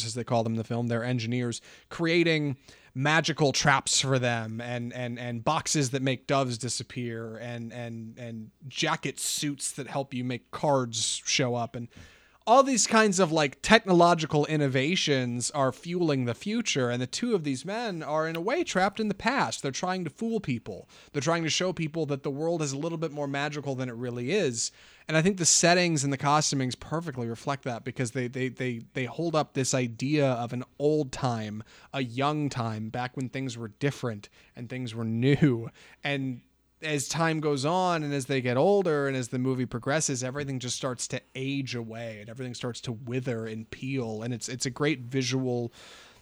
as 0.06 0.14
they 0.14 0.24
call 0.24 0.44
them 0.44 0.54
in 0.54 0.58
the 0.58 0.64
film. 0.64 0.88
They're 0.88 1.04
engineers 1.04 1.62
creating 1.90 2.58
magical 2.94 3.52
traps 3.52 4.00
for 4.00 4.18
them 4.18 4.62
and 4.62 4.94
and 4.94 5.20
and 5.20 5.44
boxes 5.44 5.90
that 5.90 6.02
make 6.02 6.28
doves 6.28 6.58
disappear 6.58 7.36
and 7.38 7.74
and 7.74 8.18
and 8.18 8.52
jacket 8.70 9.20
suits 9.20 9.74
that 9.74 9.88
help 9.88 10.14
you 10.14 10.24
make 10.24 10.50
cards 10.52 11.22
show 11.26 11.56
up 11.56 11.76
and 11.76 11.90
all 12.48 12.62
these 12.62 12.86
kinds 12.86 13.20
of 13.20 13.32
like 13.32 13.60
technological 13.64 14.46
innovations 14.46 15.50
are 15.52 15.72
fueling 15.72 16.26
the 16.26 16.36
future 16.36 16.91
and 16.91 17.02
the 17.02 17.08
two 17.08 17.34
of 17.34 17.43
these 17.43 17.66
men 17.66 18.04
are 18.04 18.28
in 18.28 18.36
a 18.36 18.41
way 18.41 18.64
trapped 18.64 19.00
in 19.00 19.08
the 19.08 19.16
past. 19.16 19.64
They're 19.64 19.72
trying 19.72 20.04
to 20.04 20.12
fool 20.12 20.39
people. 20.39 20.88
They're 21.12 21.22
trying 21.24 21.43
to 21.43 21.50
show 21.50 21.74
people 21.74 22.06
that 22.08 22.22
the 22.22 22.30
world 22.30 22.62
is 22.62 22.72
a 22.72 22.78
little 22.78 23.00
bit 23.00 23.12
more 23.12 23.28
magical 23.28 23.74
than 23.74 23.89
it 23.89 23.96
really 23.96 24.32
is. 24.32 24.72
And 25.08 25.16
i 25.16 25.22
think 25.22 25.38
the 25.38 25.46
settings 25.46 26.04
and 26.04 26.12
the 26.12 26.18
costumings 26.18 26.80
perfectly 26.80 27.28
reflect 27.28 27.64
that 27.64 27.84
because 27.84 28.12
they 28.12 28.28
they 28.28 28.50
they, 28.50 28.82
they 28.93 29.06
hold 29.06 29.36
up 29.36 29.54
this 29.54 29.74
idea 29.74 30.28
of 30.28 30.52
an 30.54 30.64
old 30.80 31.12
time 31.12 31.64
a 31.93 32.04
young 32.04 32.50
time 32.50 32.89
back 32.89 33.16
when 33.16 33.30
things 33.30 33.58
were 33.58 33.68
different 33.68 34.30
and 34.56 34.70
things 34.70 34.93
were 34.93 35.06
new. 35.06 35.70
And 36.04 36.41
as 36.86 37.08
time 37.08 37.40
goes 37.40 37.66
on 37.66 38.04
and 38.04 38.14
as 38.14 38.26
they 38.26 38.42
get 38.42 38.58
older 38.58 39.08
and 39.08 39.18
as 39.18 39.30
the 39.30 39.40
movie 39.40 39.66
progresses 39.66 40.24
everything 40.24 40.60
just 40.60 40.78
starts 40.78 41.08
to 41.10 41.22
age 41.36 41.76
away 41.76 42.20
and 42.22 42.30
everything 42.30 42.54
starts 42.54 42.80
to 42.82 42.92
wither 42.92 43.46
and 43.46 43.70
peel. 43.72 44.22
And 44.22 44.34
it's 44.34 44.48
it's 44.48 44.66
a 44.66 44.70
great 44.70 45.02
visual 45.02 45.74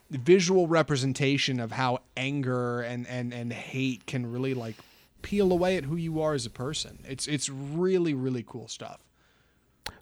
visual 0.09 0.67
representation 0.67 1.59
of 1.59 1.71
how 1.71 1.99
anger 2.17 2.81
and 2.81 3.07
and 3.07 3.33
and 3.33 3.51
hate 3.53 4.05
can 4.05 4.31
really 4.31 4.53
like 4.53 4.75
peel 5.21 5.51
away 5.51 5.77
at 5.77 5.85
who 5.85 5.95
you 5.95 6.21
are 6.21 6.33
as 6.33 6.45
a 6.45 6.49
person. 6.49 6.99
It's 7.07 7.27
it's 7.27 7.49
really 7.49 8.13
really 8.13 8.43
cool 8.47 8.67
stuff. 8.67 9.01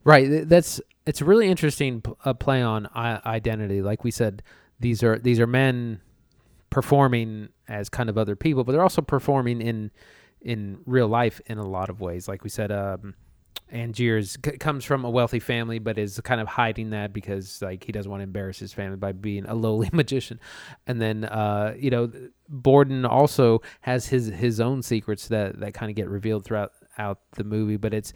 Right. 0.04 0.48
That's 0.48 0.80
it's 1.06 1.22
a 1.22 1.26
really 1.26 1.48
interesting 1.48 2.04
uh, 2.24 2.34
play 2.34 2.62
on 2.62 2.88
identity. 2.96 3.82
Like 3.82 4.04
we 4.04 4.12
said 4.12 4.44
these 4.82 5.04
are 5.04 5.18
these 5.18 5.40
are 5.40 5.48
men 5.48 6.02
performing 6.70 7.50
as 7.68 7.90
kind 7.90 8.10
of 8.10 8.18
other 8.18 8.36
people 8.36 8.64
but 8.64 8.72
they're 8.72 8.82
also 8.82 9.02
performing 9.02 9.62
in 9.62 9.92
in 10.42 10.80
real 10.86 11.08
life 11.08 11.42
in 11.46 11.58
a 11.58 11.68
lot 11.68 11.90
of 11.90 12.02
ways. 12.02 12.28
Like 12.28 12.44
we 12.44 12.50
said, 12.50 12.72
um, 12.72 13.16
Angiers 13.72 14.38
c- 14.44 14.58
comes 14.58 14.84
from 14.84 15.06
a 15.06 15.10
wealthy 15.10 15.40
family, 15.40 15.80
but 15.80 15.98
is 15.98 16.20
kind 16.22 16.42
of 16.42 16.48
hiding 16.48 16.90
that 16.90 17.14
because 17.14 17.62
like 17.62 17.84
he 17.84 17.92
doesn't 17.92 18.10
want 18.10 18.20
to 18.20 18.24
embarrass 18.24 18.60
his 18.60 18.74
family 18.74 18.98
by 18.98 19.12
being 19.12 19.46
a 19.46 19.56
lowly 19.56 19.90
magician. 19.94 20.40
And 20.88 21.02
then 21.02 21.26
uh, 21.26 21.76
you 21.78 21.90
know, 21.90 22.12
Borden 22.50 23.06
also 23.06 23.62
has 23.82 24.08
his 24.08 24.28
his 24.28 24.60
own 24.60 24.82
secrets 24.82 25.28
that 25.30 25.60
that 25.60 25.74
kind 25.74 25.90
of 25.90 25.96
get 25.96 26.10
revealed 26.10 26.44
throughout 26.44 26.74
out 26.98 27.20
the 27.36 27.44
movie. 27.44 27.78
But 27.78 27.94
it's 27.94 28.14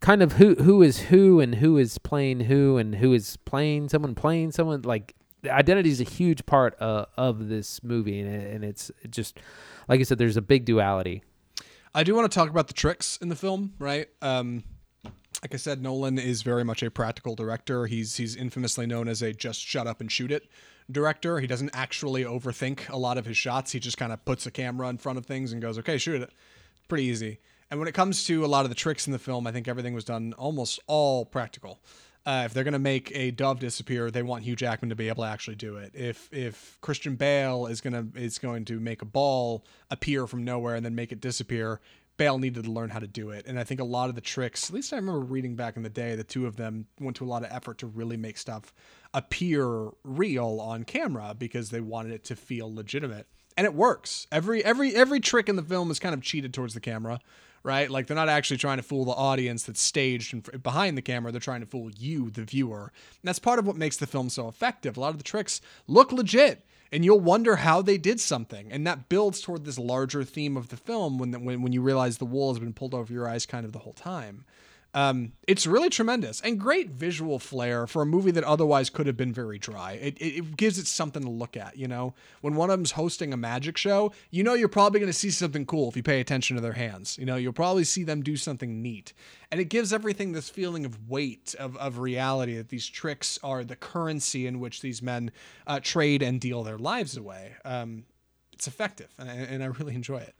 kind 0.00 0.22
of 0.22 0.32
who 0.34 0.54
who 0.56 0.82
is 0.82 1.00
who 1.00 1.40
and 1.40 1.56
who 1.56 1.78
is 1.78 1.98
playing 1.98 2.40
who 2.40 2.76
and 2.76 2.96
who 2.96 3.12
is 3.12 3.36
playing 3.38 3.88
someone 3.88 4.14
playing 4.14 4.52
someone 4.52 4.82
like 4.82 5.14
identity 5.46 5.90
is 5.90 6.00
a 6.00 6.04
huge 6.04 6.46
part 6.46 6.80
uh, 6.80 7.06
of 7.16 7.48
this 7.48 7.82
movie 7.82 8.20
and, 8.20 8.30
and 8.30 8.64
it's 8.64 8.92
just 9.10 9.38
like 9.88 9.98
I 9.98 10.04
said, 10.04 10.18
there's 10.18 10.36
a 10.36 10.42
big 10.42 10.64
duality 10.64 11.22
I 11.94 12.04
do 12.04 12.14
want 12.14 12.30
to 12.30 12.34
talk 12.34 12.48
about 12.48 12.68
the 12.68 12.74
tricks 12.74 13.18
in 13.18 13.28
the 13.28 13.36
film, 13.36 13.74
right? 13.78 14.08
Um, 14.22 14.64
like 15.42 15.52
I 15.52 15.56
said, 15.56 15.82
Nolan 15.82 16.18
is 16.18 16.42
very 16.42 16.64
much 16.64 16.82
a 16.82 16.90
practical 16.90 17.34
director. 17.34 17.86
He's 17.86 18.16
he's 18.16 18.36
infamously 18.36 18.86
known 18.86 19.08
as 19.08 19.22
a 19.22 19.32
just 19.32 19.60
shut 19.60 19.86
up 19.86 20.00
and 20.00 20.10
shoot 20.10 20.30
it 20.30 20.48
director. 20.90 21.40
He 21.40 21.46
doesn't 21.46 21.70
actually 21.74 22.24
overthink 22.24 22.88
a 22.88 22.96
lot 22.96 23.18
of 23.18 23.26
his 23.26 23.36
shots. 23.36 23.72
He 23.72 23.80
just 23.80 23.96
kind 23.96 24.12
of 24.12 24.24
puts 24.24 24.46
a 24.46 24.50
camera 24.50 24.88
in 24.88 24.98
front 24.98 25.18
of 25.18 25.26
things 25.26 25.52
and 25.52 25.60
goes, 25.60 25.78
"Okay, 25.78 25.98
shoot 25.98 26.22
it." 26.22 26.30
Pretty 26.88 27.04
easy. 27.04 27.40
And 27.70 27.78
when 27.78 27.88
it 27.88 27.94
comes 27.94 28.24
to 28.24 28.44
a 28.44 28.46
lot 28.46 28.64
of 28.64 28.68
the 28.68 28.74
tricks 28.74 29.06
in 29.06 29.12
the 29.12 29.18
film, 29.18 29.46
I 29.46 29.52
think 29.52 29.66
everything 29.66 29.94
was 29.94 30.04
done 30.04 30.34
almost 30.34 30.78
all 30.86 31.24
practical. 31.24 31.80
Uh, 32.24 32.42
if 32.46 32.54
they're 32.54 32.64
going 32.64 32.72
to 32.72 32.78
make 32.78 33.10
a 33.16 33.32
dove 33.32 33.58
disappear, 33.58 34.10
they 34.10 34.22
want 34.22 34.44
Hugh 34.44 34.54
Jackman 34.54 34.90
to 34.90 34.94
be 34.94 35.08
able 35.08 35.24
to 35.24 35.28
actually 35.28 35.56
do 35.56 35.76
it. 35.76 35.92
If 35.94 36.28
if 36.32 36.78
Christian 36.80 37.16
Bale 37.16 37.66
is 37.66 37.80
gonna 37.80 38.06
is 38.14 38.38
going 38.38 38.64
to 38.66 38.78
make 38.78 39.02
a 39.02 39.06
ball 39.06 39.64
appear 39.90 40.26
from 40.26 40.44
nowhere 40.44 40.76
and 40.76 40.84
then 40.84 40.94
make 40.94 41.10
it 41.10 41.20
disappear, 41.20 41.80
Bale 42.16 42.38
needed 42.38 42.64
to 42.64 42.70
learn 42.70 42.90
how 42.90 43.00
to 43.00 43.08
do 43.08 43.30
it. 43.30 43.46
And 43.46 43.58
I 43.58 43.64
think 43.64 43.80
a 43.80 43.84
lot 43.84 44.08
of 44.08 44.14
the 44.14 44.20
tricks, 44.20 44.70
at 44.70 44.74
least 44.74 44.92
I 44.92 44.96
remember 44.96 45.20
reading 45.20 45.56
back 45.56 45.76
in 45.76 45.82
the 45.82 45.90
day, 45.90 46.14
the 46.14 46.22
two 46.22 46.46
of 46.46 46.56
them 46.56 46.86
went 47.00 47.16
to 47.16 47.24
a 47.24 47.26
lot 47.26 47.42
of 47.42 47.50
effort 47.50 47.78
to 47.78 47.86
really 47.86 48.16
make 48.16 48.38
stuff 48.38 48.72
appear 49.12 49.88
real 50.04 50.60
on 50.60 50.84
camera 50.84 51.34
because 51.36 51.70
they 51.70 51.80
wanted 51.80 52.12
it 52.12 52.24
to 52.24 52.36
feel 52.36 52.72
legitimate. 52.72 53.26
And 53.56 53.64
it 53.64 53.74
works. 53.74 54.28
Every 54.30 54.64
every 54.64 54.94
every 54.94 55.18
trick 55.18 55.48
in 55.48 55.56
the 55.56 55.62
film 55.62 55.90
is 55.90 55.98
kind 55.98 56.14
of 56.14 56.22
cheated 56.22 56.54
towards 56.54 56.74
the 56.74 56.80
camera 56.80 57.18
right? 57.62 57.90
Like 57.90 58.06
they're 58.06 58.16
not 58.16 58.28
actually 58.28 58.56
trying 58.56 58.78
to 58.78 58.82
fool 58.82 59.04
the 59.04 59.12
audience 59.12 59.64
that's 59.64 59.80
staged 59.80 60.34
and 60.34 60.62
behind 60.62 60.96
the 60.96 61.02
camera. 61.02 61.32
They're 61.32 61.40
trying 61.40 61.60
to 61.60 61.66
fool 61.66 61.90
you, 61.90 62.30
the 62.30 62.44
viewer. 62.44 62.92
And 62.92 63.24
that's 63.24 63.38
part 63.38 63.58
of 63.58 63.66
what 63.66 63.76
makes 63.76 63.96
the 63.96 64.06
film 64.06 64.30
so 64.30 64.48
effective. 64.48 64.96
A 64.96 65.00
lot 65.00 65.10
of 65.10 65.18
the 65.18 65.24
tricks 65.24 65.60
look 65.86 66.12
legit. 66.12 66.64
And 66.94 67.06
you'll 67.06 67.20
wonder 67.20 67.56
how 67.56 67.80
they 67.80 67.96
did 67.96 68.20
something, 68.20 68.70
and 68.70 68.86
that 68.86 69.08
builds 69.08 69.40
toward 69.40 69.64
this 69.64 69.78
larger 69.78 70.24
theme 70.24 70.58
of 70.58 70.68
the 70.68 70.76
film 70.76 71.18
when 71.18 71.32
when, 71.42 71.62
when 71.62 71.72
you 71.72 71.80
realize 71.80 72.18
the 72.18 72.26
wool 72.26 72.52
has 72.52 72.58
been 72.58 72.74
pulled 72.74 72.92
over 72.92 73.10
your 73.10 73.26
eyes 73.26 73.46
kind 73.46 73.64
of 73.64 73.72
the 73.72 73.78
whole 73.78 73.94
time. 73.94 74.44
Um, 74.94 75.32
it's 75.48 75.66
really 75.66 75.88
tremendous 75.88 76.42
and 76.42 76.60
great 76.60 76.90
visual 76.90 77.38
flair 77.38 77.86
for 77.86 78.02
a 78.02 78.06
movie 78.06 78.30
that 78.32 78.44
otherwise 78.44 78.90
could 78.90 79.06
have 79.06 79.16
been 79.16 79.32
very 79.32 79.58
dry. 79.58 79.92
It, 79.92 80.18
it, 80.18 80.36
it, 80.36 80.56
gives 80.56 80.78
it 80.78 80.86
something 80.86 81.22
to 81.22 81.30
look 81.30 81.56
at, 81.56 81.78
you 81.78 81.88
know? 81.88 82.12
When 82.42 82.56
one 82.56 82.68
of 82.68 82.78
them's 82.78 82.92
hosting 82.92 83.32
a 83.32 83.36
magic 83.38 83.78
show, 83.78 84.12
you 84.30 84.42
know 84.42 84.52
you're 84.52 84.68
probably 84.68 85.00
going 85.00 85.10
to 85.10 85.18
see 85.18 85.30
something 85.30 85.64
cool 85.64 85.88
if 85.88 85.96
you 85.96 86.02
pay 86.02 86.20
attention 86.20 86.56
to 86.56 86.62
their 86.62 86.74
hands. 86.74 87.16
You 87.18 87.24
know, 87.24 87.36
you'll 87.36 87.54
probably 87.54 87.84
see 87.84 88.04
them 88.04 88.22
do 88.22 88.36
something 88.36 88.82
neat. 88.82 89.14
And 89.50 89.62
it 89.62 89.70
gives 89.70 89.94
everything 89.94 90.32
this 90.32 90.50
feeling 90.50 90.84
of 90.84 91.08
weight, 91.08 91.54
of, 91.58 91.74
of 91.78 91.98
reality, 91.98 92.56
that 92.56 92.68
these 92.68 92.86
tricks 92.86 93.38
are 93.42 93.64
the 93.64 93.76
currency 93.76 94.46
in 94.46 94.60
which 94.60 94.82
these 94.82 95.00
men 95.00 95.30
uh, 95.66 95.80
trade 95.80 96.22
and 96.22 96.38
deal 96.38 96.62
their 96.62 96.78
lives 96.78 97.16
away. 97.16 97.54
Um, 97.64 98.04
it's 98.52 98.66
effective, 98.66 99.08
and, 99.18 99.30
and 99.30 99.62
I 99.62 99.66
really 99.66 99.94
enjoy 99.94 100.18
it. 100.18 100.34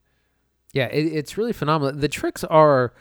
Yeah, 0.75 0.87
it, 0.87 1.07
it's 1.07 1.39
really 1.39 1.53
phenomenal. 1.55 1.99
The 1.99 2.09
tricks 2.09 2.45
are 2.45 2.93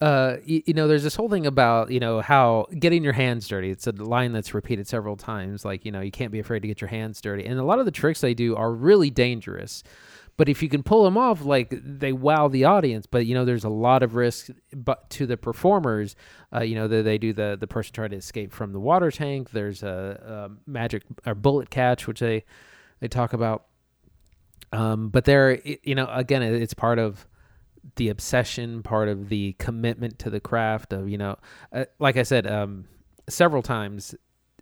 uh, 0.00 0.36
you, 0.44 0.62
you, 0.66 0.74
know, 0.74 0.88
there's 0.88 1.02
this 1.02 1.16
whole 1.16 1.28
thing 1.28 1.46
about 1.46 1.90
you 1.90 2.00
know 2.00 2.20
how 2.20 2.66
getting 2.78 3.02
your 3.02 3.14
hands 3.14 3.48
dirty. 3.48 3.70
It's 3.70 3.86
a 3.86 3.92
line 3.92 4.32
that's 4.32 4.52
repeated 4.52 4.86
several 4.86 5.16
times. 5.16 5.64
Like 5.64 5.84
you 5.84 5.92
know, 5.92 6.00
you 6.00 6.10
can't 6.10 6.32
be 6.32 6.38
afraid 6.38 6.60
to 6.60 6.68
get 6.68 6.80
your 6.80 6.88
hands 6.88 7.20
dirty. 7.20 7.46
And 7.46 7.58
a 7.58 7.64
lot 7.64 7.78
of 7.78 7.86
the 7.86 7.90
tricks 7.90 8.20
they 8.20 8.34
do 8.34 8.56
are 8.56 8.72
really 8.72 9.10
dangerous. 9.10 9.82
But 10.36 10.50
if 10.50 10.62
you 10.62 10.68
can 10.68 10.82
pull 10.82 11.04
them 11.04 11.16
off, 11.16 11.46
like 11.46 11.72
they 11.82 12.12
wow 12.12 12.48
the 12.48 12.64
audience. 12.64 13.06
But 13.06 13.24
you 13.24 13.34
know, 13.34 13.46
there's 13.46 13.64
a 13.64 13.70
lot 13.70 14.02
of 14.02 14.16
risk, 14.16 14.50
but 14.74 15.08
to 15.10 15.24
the 15.26 15.38
performers, 15.38 16.14
uh, 16.54 16.60
you 16.60 16.74
know, 16.74 16.88
they, 16.88 17.00
they 17.00 17.16
do 17.16 17.32
the 17.32 17.56
the 17.58 17.66
person 17.66 17.94
trying 17.94 18.10
to 18.10 18.16
escape 18.16 18.52
from 18.52 18.72
the 18.72 18.80
water 18.80 19.10
tank. 19.10 19.50
There's 19.50 19.82
a, 19.82 20.50
a 20.50 20.70
magic 20.70 21.04
or 21.24 21.34
bullet 21.34 21.70
catch, 21.70 22.06
which 22.06 22.20
they 22.20 22.44
they 23.00 23.08
talk 23.08 23.32
about. 23.32 23.64
Um, 24.72 25.08
but 25.08 25.24
there, 25.24 25.58
you 25.64 25.94
know, 25.94 26.06
again, 26.12 26.42
it's 26.42 26.74
part 26.74 26.98
of 26.98 27.26
the 27.94 28.08
obsession, 28.08 28.82
part 28.82 29.08
of 29.08 29.28
the 29.28 29.54
commitment 29.58 30.18
to 30.20 30.30
the 30.30 30.40
craft 30.40 30.92
of 30.92 31.08
you 31.08 31.18
know, 31.18 31.36
uh, 31.72 31.84
like 31.98 32.16
I 32.16 32.22
said, 32.22 32.46
um, 32.46 32.86
several 33.28 33.62
times. 33.62 34.14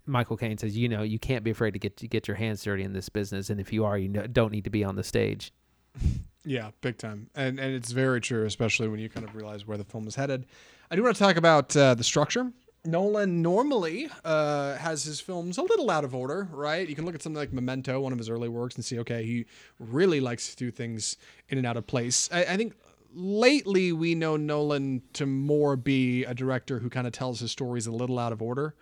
Michael 0.07 0.37
Caine 0.37 0.59
says, 0.59 0.77
"You 0.77 0.91
know, 0.91 1.03
you 1.03 1.18
can't 1.18 1.43
be 1.43 1.51
afraid 1.51 1.70
to 1.72 1.79
get 1.79 1.97
to 1.97 2.07
get 2.07 2.29
your 2.29 2.37
hands 2.37 2.62
dirty 2.62 2.83
in 2.83 2.93
this 2.93 3.09
business, 3.09 3.49
and 3.49 3.59
if 3.59 3.72
you 3.72 3.87
are, 3.87 3.97
you 3.97 4.09
don't 4.09 4.53
need 4.53 4.64
to 4.64 4.70
be 4.70 4.85
on 4.85 4.97
the 4.97 5.05
stage." 5.05 5.53
Yeah, 6.47 6.72
big 6.83 6.99
time, 6.99 7.31
and 7.35 7.59
and 7.59 7.75
it's 7.75 7.91
very 7.91 8.20
true, 8.20 8.45
especially 8.45 8.87
when 8.89 9.01
you 9.01 9.09
kind 9.09 9.27
of 9.27 9.35
realize 9.35 9.66
where 9.66 9.79
the 9.79 9.85
film 9.85 10.07
is 10.07 10.14
headed. 10.14 10.45
I 10.91 10.97
do 10.97 11.03
want 11.03 11.16
to 11.16 11.22
talk 11.22 11.37
about 11.37 11.75
uh, 11.75 11.95
the 11.95 12.05
structure. 12.05 12.53
Nolan 12.85 13.41
normally 13.41 14.11
uh, 14.25 14.77
has 14.77 15.05
his 15.05 15.20
films 15.20 15.57
a 15.57 15.62
little 15.62 15.91
out 15.91 16.05
of 16.05 16.14
order, 16.14 16.47
right? 16.53 16.87
You 16.87 16.95
can 16.95 17.07
look 17.07 17.14
at 17.14 17.22
something 17.22 17.39
like 17.39 17.53
Memento, 17.53 17.99
one 17.99 18.12
of 18.12 18.18
his 18.18 18.29
early 18.29 18.51
works, 18.51 18.75
and 18.75 18.85
see, 18.85 18.99
okay, 18.99 19.25
he 19.25 19.47
really 19.79 20.20
likes 20.20 20.51
to 20.51 20.57
do 20.57 20.70
things 20.70 21.16
in 21.49 21.57
and 21.57 21.66
out 21.66 21.79
of 21.79 21.87
place. 21.87 22.29
I, 22.31 22.45
I 22.45 22.57
think 22.59 22.75
lately 23.15 23.93
we 23.93 24.15
know 24.15 24.37
Nolan 24.37 25.03
to 25.15 25.27
more 25.27 25.77
be 25.77 26.25
a 26.25 26.35
director 26.35 26.79
who 26.81 26.91
kind 26.91 27.07
of 27.07 27.12
tells 27.12 27.41
his 27.41 27.51
stories 27.51 27.87
a 27.87 27.93
little 27.93 28.19
out 28.19 28.33
of 28.33 28.43
order. 28.43 28.75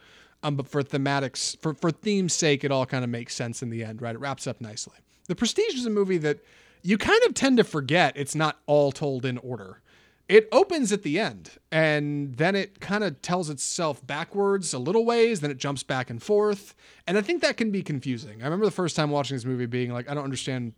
Um, 0.43 0.57
but 0.57 0.67
for 0.67 0.83
thematics, 0.83 1.57
for 1.59 1.75
for 1.75 1.93
theme's 1.93 2.33
sake, 2.33 2.65
it 2.65 2.73
all 2.73 2.85
kind 2.87 3.05
of 3.05 3.11
makes 3.11 3.35
sense 3.35 3.63
in 3.63 3.71
the 3.71 3.85
end, 3.85 4.03
right? 4.03 4.15
It 4.15 4.19
wraps 4.19 4.47
up 4.47 4.61
nicely. 4.61 4.97
The 5.29 5.37
Prestige 5.37 5.75
is 5.75 5.87
a 5.87 5.91
movie 5.91 6.19
that 6.19 6.41
you 6.83 6.99
kind 6.99 7.23
of 7.25 7.35
tend 7.35 7.59
to 7.59 7.65
forget 7.65 8.17
it's 8.17 8.35
not 8.35 8.59
all 8.67 8.91
told 8.91 9.25
in 9.25 9.39
order. 9.39 9.81
It 10.29 10.49
opens 10.51 10.93
at 10.93 11.03
the 11.03 11.19
end, 11.19 11.51
and 11.71 12.37
then 12.37 12.57
it 12.57 12.81
kind 12.81 13.05
of 13.05 13.21
tells 13.23 13.51
itself 13.51 14.05
backwards 14.07 14.73
a 14.73 14.79
little 14.79 15.05
ways, 15.05 15.41
then 15.41 15.51
it 15.51 15.59
jumps 15.59 15.83
back 15.83 16.11
and 16.11 16.23
forth, 16.23 16.75
and 17.07 17.19
I 17.19 17.21
think 17.21 17.43
that 17.43 17.57
can 17.57 17.71
be 17.71 17.83
confusing. 17.83 18.41
I 18.41 18.45
remember 18.45 18.65
the 18.65 18.71
first 18.71 18.97
time 18.97 19.11
watching 19.11 19.37
this 19.37 19.45
movie 19.45 19.67
being 19.67 19.93
like, 19.93 20.09
I 20.09 20.15
don't 20.15 20.25
understand 20.25 20.73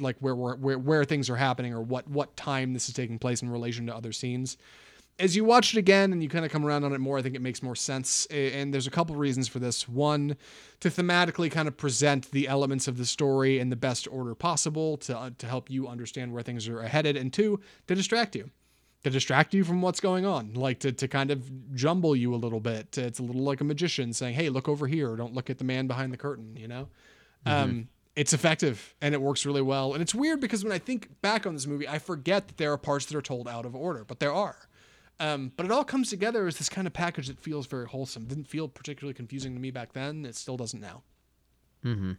like 0.00 0.16
where 0.20 0.34
where 0.34 0.78
where 0.78 1.04
things 1.04 1.28
are 1.28 1.36
happening 1.36 1.72
or 1.72 1.82
what 1.82 2.08
what 2.08 2.36
time 2.36 2.72
this 2.72 2.88
is 2.88 2.94
taking 2.94 3.18
place 3.18 3.42
in 3.42 3.50
relation 3.50 3.86
to 3.86 3.94
other 3.94 4.12
scenes 4.12 4.56
as 5.18 5.36
you 5.36 5.44
watch 5.44 5.74
it 5.74 5.78
again 5.78 6.12
and 6.12 6.22
you 6.22 6.28
kind 6.28 6.44
of 6.44 6.50
come 6.50 6.64
around 6.66 6.84
on 6.84 6.92
it 6.92 6.98
more, 6.98 7.18
I 7.18 7.22
think 7.22 7.36
it 7.36 7.42
makes 7.42 7.62
more 7.62 7.76
sense. 7.76 8.26
And 8.26 8.74
there's 8.74 8.86
a 8.86 8.90
couple 8.90 9.14
reasons 9.14 9.46
for 9.46 9.58
this. 9.60 9.88
One, 9.88 10.36
to 10.80 10.90
thematically 10.90 11.50
kind 11.50 11.68
of 11.68 11.76
present 11.76 12.30
the 12.32 12.48
elements 12.48 12.88
of 12.88 12.98
the 12.98 13.06
story 13.06 13.58
in 13.58 13.70
the 13.70 13.76
best 13.76 14.08
order 14.10 14.34
possible 14.34 14.96
to, 14.98 15.16
uh, 15.16 15.30
to 15.38 15.46
help 15.46 15.70
you 15.70 15.86
understand 15.86 16.32
where 16.32 16.42
things 16.42 16.66
are 16.66 16.82
headed. 16.82 17.16
And 17.16 17.32
two, 17.32 17.60
to 17.86 17.94
distract 17.94 18.34
you. 18.34 18.50
To 19.04 19.10
distract 19.10 19.52
you 19.52 19.64
from 19.64 19.82
what's 19.82 20.00
going 20.00 20.24
on, 20.24 20.54
like 20.54 20.80
to, 20.80 20.90
to 20.90 21.06
kind 21.06 21.30
of 21.30 21.74
jumble 21.74 22.16
you 22.16 22.34
a 22.34 22.36
little 22.36 22.58
bit. 22.58 22.96
It's 22.96 23.18
a 23.18 23.22
little 23.22 23.42
like 23.42 23.60
a 23.60 23.64
magician 23.64 24.14
saying, 24.14 24.34
hey, 24.34 24.48
look 24.48 24.66
over 24.66 24.86
here. 24.86 25.14
Don't 25.14 25.34
look 25.34 25.50
at 25.50 25.58
the 25.58 25.64
man 25.64 25.86
behind 25.86 26.10
the 26.10 26.16
curtain, 26.16 26.56
you 26.56 26.68
know? 26.68 26.88
Mm-hmm. 27.46 27.62
Um, 27.62 27.88
it's 28.16 28.32
effective 28.32 28.94
and 29.00 29.14
it 29.14 29.20
works 29.20 29.44
really 29.44 29.62
well. 29.62 29.92
And 29.92 30.02
it's 30.02 30.14
weird 30.14 30.40
because 30.40 30.62
when 30.62 30.72
I 30.72 30.78
think 30.78 31.20
back 31.20 31.46
on 31.46 31.54
this 31.54 31.66
movie, 31.66 31.88
I 31.88 31.98
forget 31.98 32.48
that 32.48 32.56
there 32.56 32.72
are 32.72 32.78
parts 32.78 33.06
that 33.06 33.16
are 33.16 33.22
told 33.22 33.48
out 33.48 33.66
of 33.66 33.74
order, 33.74 34.04
but 34.04 34.20
there 34.20 34.32
are. 34.32 34.68
Um, 35.20 35.52
but 35.56 35.66
it 35.66 35.72
all 35.72 35.84
comes 35.84 36.10
together 36.10 36.46
as 36.46 36.58
this 36.58 36.68
kind 36.68 36.86
of 36.86 36.92
package 36.92 37.28
that 37.28 37.40
feels 37.40 37.66
very 37.66 37.86
wholesome. 37.86 38.26
Didn't 38.26 38.48
feel 38.48 38.68
particularly 38.68 39.14
confusing 39.14 39.54
to 39.54 39.60
me 39.60 39.70
back 39.70 39.92
then. 39.92 40.24
It 40.24 40.36
still 40.36 40.56
doesn't 40.56 40.80
now. 40.80 41.02
Mm-hmm. 41.84 42.12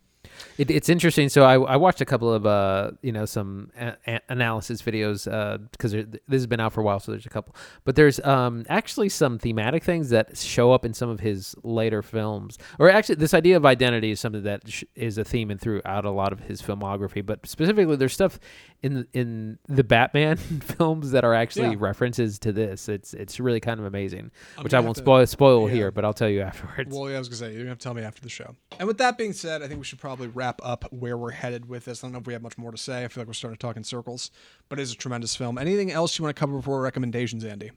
It, 0.57 0.71
it's 0.71 0.89
interesting. 0.89 1.29
So 1.29 1.43
I, 1.43 1.59
I, 1.59 1.75
watched 1.75 2.01
a 2.01 2.05
couple 2.05 2.33
of 2.33 2.45
uh, 2.45 2.91
you 3.01 3.11
know 3.11 3.25
some 3.25 3.71
a- 3.79 3.95
a- 4.07 4.21
analysis 4.29 4.81
videos 4.81 5.25
because 5.71 5.93
uh, 5.93 6.03
this 6.27 6.39
has 6.39 6.47
been 6.47 6.59
out 6.59 6.73
for 6.73 6.81
a 6.81 6.83
while, 6.83 6.99
so 6.99 7.11
there's 7.11 7.25
a 7.25 7.29
couple. 7.29 7.55
But 7.83 7.95
there's 7.95 8.19
um, 8.21 8.65
actually 8.69 9.09
some 9.09 9.39
thematic 9.39 9.83
things 9.83 10.09
that 10.09 10.37
show 10.37 10.71
up 10.71 10.85
in 10.85 10.93
some 10.93 11.09
of 11.09 11.19
his 11.19 11.55
later 11.63 12.01
films, 12.01 12.57
or 12.79 12.89
actually 12.89 13.15
this 13.15 13.33
idea 13.33 13.57
of 13.57 13.65
identity 13.65 14.11
is 14.11 14.19
something 14.19 14.43
that 14.43 14.69
sh- 14.69 14.83
is 14.95 15.17
a 15.17 15.23
theme 15.23 15.51
and 15.51 15.59
throughout 15.59 16.05
a 16.05 16.11
lot 16.11 16.31
of 16.31 16.41
his 16.41 16.61
filmography. 16.61 17.25
But 17.25 17.45
specifically, 17.47 17.95
there's 17.95 18.13
stuff 18.13 18.39
in 18.81 19.07
in 19.13 19.57
the 19.67 19.83
Batman 19.83 20.37
films 20.37 21.11
that 21.11 21.23
are 21.23 21.33
actually 21.33 21.71
yeah. 21.71 21.77
references 21.79 22.39
to 22.39 22.51
this. 22.51 22.87
It's 22.87 23.13
it's 23.13 23.39
really 23.39 23.59
kind 23.59 23.79
of 23.79 23.85
amazing, 23.85 24.31
I'm 24.57 24.63
which 24.63 24.73
I 24.73 24.79
won't 24.79 24.95
to, 24.95 25.01
spoil 25.01 25.25
spoil 25.25 25.67
yeah. 25.67 25.75
here, 25.75 25.91
but 25.91 26.05
I'll 26.05 26.13
tell 26.13 26.29
you 26.29 26.41
afterwards. 26.41 26.95
Well, 26.95 27.09
yeah, 27.09 27.15
I 27.15 27.19
was 27.19 27.27
gonna 27.27 27.37
say 27.37 27.53
you're 27.53 27.63
gonna 27.63 27.75
tell 27.75 27.93
me 27.93 28.03
after 28.03 28.21
the 28.21 28.29
show. 28.29 28.55
And 28.79 28.87
with 28.87 28.97
that 28.99 29.17
being 29.17 29.33
said, 29.33 29.61
I 29.61 29.67
think 29.67 29.79
we 29.79 29.85
should 29.85 29.99
probably 29.99 30.14
wrap 30.15 30.61
up 30.63 30.85
where 30.91 31.17
we're 31.17 31.31
headed 31.31 31.67
with 31.67 31.85
this. 31.85 32.03
I 32.03 32.07
don't 32.07 32.13
know 32.13 32.19
if 32.19 32.27
we 32.27 32.33
have 32.33 32.41
much 32.41 32.57
more 32.57 32.71
to 32.71 32.77
say. 32.77 33.03
I 33.03 33.07
feel 33.07 33.21
like 33.21 33.27
we're 33.27 33.33
starting 33.33 33.57
to 33.57 33.61
talk 33.61 33.77
in 33.77 33.83
circles, 33.83 34.31
but 34.69 34.79
it 34.79 34.83
is 34.83 34.93
a 34.93 34.95
tremendous 34.95 35.35
film. 35.35 35.57
Anything 35.57 35.91
else 35.91 36.17
you 36.17 36.23
want 36.23 36.35
to 36.35 36.39
cover 36.39 36.57
before 36.57 36.81
recommendations, 36.81 37.43
Andy? 37.43 37.71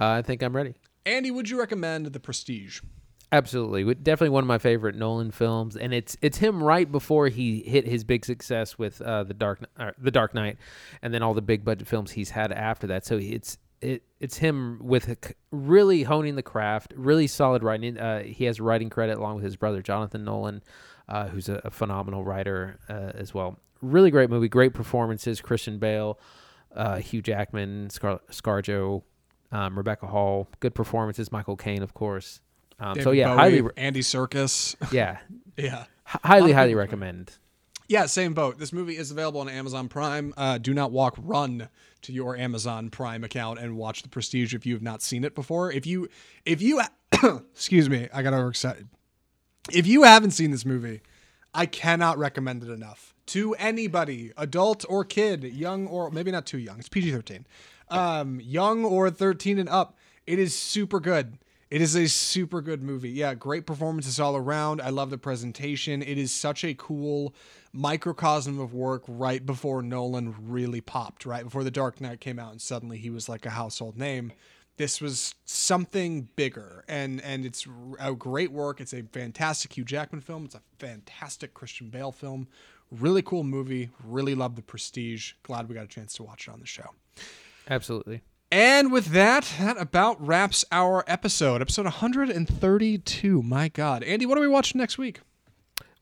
Uh, 0.00 0.08
I 0.10 0.22
think 0.22 0.42
I'm 0.42 0.54
ready. 0.54 0.74
Andy, 1.06 1.30
would 1.30 1.48
you 1.48 1.58
recommend 1.58 2.06
The 2.06 2.20
Prestige? 2.20 2.80
Absolutely, 3.32 3.94
definitely 3.94 4.28
one 4.28 4.44
of 4.44 4.48
my 4.48 4.58
favorite 4.58 4.94
Nolan 4.94 5.32
films, 5.32 5.76
and 5.76 5.92
it's 5.92 6.16
it's 6.22 6.38
him 6.38 6.62
right 6.62 6.90
before 6.90 7.28
he 7.28 7.62
hit 7.62 7.84
his 7.84 8.04
big 8.04 8.24
success 8.24 8.78
with 8.78 9.00
uh, 9.00 9.24
the 9.24 9.34
Dark 9.34 9.58
uh, 9.76 9.90
the 9.98 10.12
Dark 10.12 10.34
Knight, 10.34 10.56
and 11.02 11.12
then 11.12 11.20
all 11.20 11.34
the 11.34 11.42
big 11.42 11.64
budget 11.64 11.88
films 11.88 12.12
he's 12.12 12.30
had 12.30 12.52
after 12.52 12.86
that. 12.86 13.04
So 13.04 13.18
it's 13.18 13.58
it 13.80 14.02
it's 14.20 14.38
him 14.38 14.78
with 14.82 15.34
really 15.50 16.04
honing 16.04 16.36
the 16.36 16.42
craft, 16.42 16.94
really 16.96 17.26
solid 17.26 17.62
writing. 17.62 17.98
Uh, 17.98 18.22
he 18.22 18.44
has 18.44 18.60
writing 18.60 18.88
credit 18.88 19.18
along 19.18 19.36
with 19.36 19.44
his 19.44 19.56
brother 19.56 19.82
Jonathan 19.82 20.24
Nolan, 20.24 20.62
uh, 21.08 21.28
who's 21.28 21.48
a, 21.48 21.60
a, 21.64 21.70
phenomenal 21.70 22.24
writer 22.24 22.78
uh, 22.88 23.12
as 23.14 23.34
well. 23.34 23.58
Really 23.82 24.10
great 24.10 24.30
movie, 24.30 24.48
great 24.48 24.74
performances. 24.74 25.40
Christian 25.40 25.78
Bale, 25.78 26.18
uh, 26.74 26.96
Hugh 26.96 27.22
Jackman, 27.22 27.90
Scar- 27.90 28.20
ScarJo, 28.30 29.02
um, 29.52 29.76
Rebecca 29.76 30.06
Hall, 30.06 30.48
good 30.60 30.74
performances. 30.74 31.30
Michael 31.30 31.56
Caine, 31.56 31.82
of 31.82 31.94
course. 31.94 32.40
Um, 32.80 33.00
so 33.00 33.12
yeah, 33.12 33.28
Bowie, 33.28 33.36
highly 33.36 33.60
re- 33.60 33.72
Andy 33.76 34.00
Serkis. 34.00 34.74
Yeah, 34.92 35.18
yeah, 35.56 35.84
H- 36.08 36.20
highly 36.24 36.52
highly 36.52 36.74
recommend. 36.74 37.32
Yeah, 37.86 38.06
same 38.06 38.32
boat. 38.32 38.58
This 38.58 38.72
movie 38.72 38.96
is 38.96 39.10
available 39.10 39.42
on 39.42 39.48
Amazon 39.48 39.88
Prime. 39.88 40.32
Uh, 40.36 40.56
do 40.56 40.72
not 40.72 40.90
walk, 40.90 41.16
run 41.18 41.68
to 42.02 42.12
your 42.12 42.36
Amazon 42.36 42.88
Prime 42.88 43.24
account 43.24 43.58
and 43.58 43.76
watch 43.76 44.02
The 44.02 44.08
Prestige 44.08 44.54
if 44.54 44.64
you 44.64 44.72
have 44.72 44.82
not 44.82 45.02
seen 45.02 45.22
it 45.22 45.34
before. 45.34 45.70
If 45.70 45.86
you, 45.86 46.08
if 46.46 46.62
you, 46.62 46.80
excuse 47.52 47.90
me, 47.90 48.08
I 48.12 48.22
got 48.22 48.32
overexcited. 48.32 48.88
If 49.72 49.86
you 49.86 50.02
haven't 50.02 50.32
seen 50.32 50.50
this 50.50 50.66
movie, 50.66 51.00
I 51.54 51.66
cannot 51.66 52.18
recommend 52.18 52.62
it 52.62 52.70
enough 52.70 53.14
to 53.26 53.54
anybody, 53.54 54.32
adult 54.36 54.84
or 54.88 55.04
kid, 55.04 55.44
young 55.44 55.86
or 55.86 56.10
maybe 56.10 56.30
not 56.30 56.44
too 56.44 56.58
young. 56.58 56.78
It's 56.78 56.88
PG 56.88 57.10
thirteen, 57.12 57.46
um, 57.88 58.40
young 58.40 58.84
or 58.84 59.10
thirteen 59.10 59.58
and 59.58 59.68
up. 59.68 59.96
It 60.26 60.38
is 60.38 60.54
super 60.54 61.00
good. 61.00 61.38
It 61.70 61.80
is 61.80 61.96
a 61.96 62.06
super 62.06 62.60
good 62.60 62.82
movie. 62.82 63.10
Yeah, 63.10 63.34
great 63.34 63.66
performances 63.66 64.20
all 64.20 64.36
around. 64.36 64.80
I 64.80 64.90
love 64.90 65.10
the 65.10 65.18
presentation. 65.18 66.02
It 66.02 66.18
is 66.18 66.30
such 66.30 66.62
a 66.62 66.74
cool 66.74 67.34
microcosm 67.72 68.60
of 68.60 68.74
work 68.74 69.02
right 69.08 69.44
before 69.44 69.82
Nolan 69.82 70.34
really 70.46 70.80
popped, 70.80 71.26
right 71.26 71.42
before 71.42 71.64
The 71.64 71.72
Dark 71.72 72.00
Knight 72.00 72.20
came 72.20 72.38
out 72.38 72.52
and 72.52 72.62
suddenly 72.62 72.98
he 72.98 73.10
was 73.10 73.28
like 73.28 73.44
a 73.44 73.50
household 73.50 73.98
name. 73.98 74.32
This 74.76 75.00
was 75.00 75.34
something 75.44 76.28
bigger 76.34 76.84
and 76.88 77.20
and 77.20 77.46
it's 77.46 77.66
a 78.00 78.12
great 78.14 78.50
work. 78.50 78.80
It's 78.80 78.92
a 78.92 79.02
fantastic 79.02 79.76
Hugh 79.76 79.84
Jackman 79.84 80.20
film. 80.20 80.44
It's 80.46 80.54
a 80.54 80.62
fantastic 80.78 81.54
Christian 81.54 81.90
Bale 81.90 82.12
film. 82.12 82.48
Really 82.90 83.22
cool 83.22 83.44
movie. 83.44 83.90
Really 84.04 84.34
love 84.34 84.56
the 84.56 84.62
prestige. 84.62 85.34
Glad 85.42 85.68
we 85.68 85.74
got 85.74 85.84
a 85.84 85.88
chance 85.88 86.14
to 86.14 86.22
watch 86.22 86.48
it 86.48 86.52
on 86.52 86.60
the 86.60 86.66
show. 86.66 86.90
Absolutely. 87.68 88.22
And 88.50 88.92
with 88.92 89.06
that, 89.06 89.52
that 89.58 89.80
about 89.80 90.24
wraps 90.24 90.64
our 90.70 91.02
episode, 91.08 91.60
episode 91.60 91.86
132. 91.86 93.42
My 93.42 93.68
God. 93.68 94.02
Andy, 94.04 94.26
what 94.26 94.38
are 94.38 94.40
we 94.40 94.48
watching 94.48 94.78
next 94.78 94.98
week? 94.98 95.20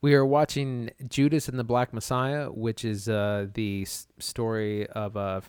We 0.03 0.14
are 0.14 0.27
watching 0.27 0.91
Judas 1.09 1.49
and 1.49 1.59
the 1.59 1.64
Black 1.64 1.95
Messiah, 1.95 2.51
which 2.51 2.85
is 2.85 3.09
uh, 3.09 3.47
the 3.55 3.83
s- 3.87 4.09
story 4.18 4.87
of 4.89 5.16
uh, 5.16 5.41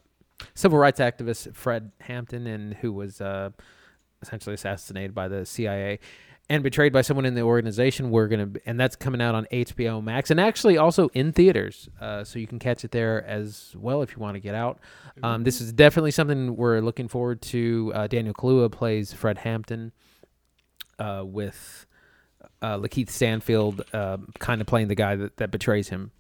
civil 0.56 0.78
rights 0.78 1.00
activist 1.00 1.56
Fred 1.56 1.92
Hampton, 2.02 2.48
and 2.48 2.74
who 2.76 2.92
was 2.92 3.22
uh, 3.22 3.52
essentially 4.22 4.54
assassinated 4.54 5.14
by 5.14 5.28
the 5.28 5.46
CIA 5.46 6.00
and 6.50 6.62
betrayed 6.62 6.92
by 6.92 7.02
someone 7.02 7.26
in 7.26 7.36
the 7.36 7.42
organization. 7.42 8.12
We're 8.12 8.28
gonna, 8.28 8.50
and 8.66 8.80
that's 8.80 8.96
coming 8.96 9.22
out 9.22 9.36
on 9.36 9.48
HBO 9.52 10.04
Max, 10.04 10.30
and 10.30 10.40
actually 10.40 10.78
also 10.78 11.10
in 11.10 11.32
theaters, 11.32 11.90
uh, 12.02 12.24
so 12.24 12.40
you 12.40 12.48
can 12.48 12.60
catch 12.60 12.84
it 12.84 12.92
there 12.92 13.26
as 13.26 13.74
well 13.78 14.02
if 14.02 14.12
you 14.12 14.18
want 14.18 14.36
to 14.36 14.40
get 14.42 14.56
out. 14.56 14.80
Um, 15.22 15.44
this 15.44 15.62
is 15.62 15.72
definitely 15.72 16.12
something 16.12 16.56
we're 16.56 16.82
looking 16.82 17.08
forward 17.08 17.42
to. 17.44 17.92
Uh, 17.96 18.08
Daniel 18.08 18.34
Kaluuya 18.34 18.72
plays 18.72 19.14
Fred 19.14 19.38
Hampton, 19.40 19.92
uh, 21.00 21.24
with 21.26 21.86
uh, 22.62 22.78
LaKeith 22.78 23.10
Stanfield 23.10 23.84
uh, 23.94 24.18
kind 24.40 24.62
of 24.62 24.68
playing 24.68 24.88
the 24.88 24.96
guy 24.96 25.16
that, 25.16 25.38
that 25.38 25.52
betrays 25.52 25.90
him. 25.90 26.12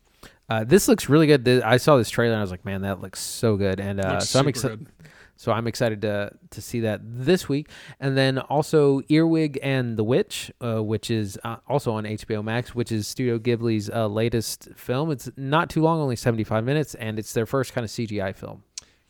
Uh, 0.49 0.63
this 0.63 0.87
looks 0.87 1.09
really 1.09 1.27
good. 1.27 1.47
I 1.47 1.77
saw 1.77 1.97
this 1.97 2.09
trailer 2.09 2.33
and 2.33 2.39
I 2.39 2.43
was 2.43 2.51
like, 2.51 2.65
man, 2.65 2.81
that 2.81 3.01
looks 3.01 3.19
so 3.19 3.55
good. 3.55 3.79
And 3.79 3.99
uh, 3.99 4.19
so 4.19 4.39
I'm 4.39 4.47
excited. 4.47 4.87
So 5.35 5.51
I'm 5.51 5.65
excited 5.67 6.01
to 6.03 6.31
to 6.51 6.61
see 6.61 6.81
that 6.81 7.01
this 7.03 7.49
week, 7.49 7.69
and 7.99 8.15
then 8.15 8.37
also 8.37 9.01
Earwig 9.09 9.57
and 9.63 9.97
the 9.97 10.03
Witch, 10.03 10.51
uh, 10.61 10.81
which 10.83 11.09
is 11.09 11.39
uh, 11.43 11.57
also 11.67 11.91
on 11.93 12.03
HBO 12.03 12.43
Max, 12.43 12.75
which 12.75 12.91
is 12.91 13.07
Studio 13.07 13.39
Ghibli's 13.39 13.89
uh, 13.89 14.07
latest 14.07 14.69
film. 14.75 15.09
It's 15.11 15.31
not 15.35 15.69
too 15.71 15.81
long, 15.81 15.99
only 15.99 16.15
75 16.15 16.63
minutes, 16.63 16.93
and 16.95 17.17
it's 17.17 17.33
their 17.33 17.47
first 17.47 17.73
kind 17.73 17.83
of 17.83 17.89
CGI 17.89 18.35
film. 18.35 18.63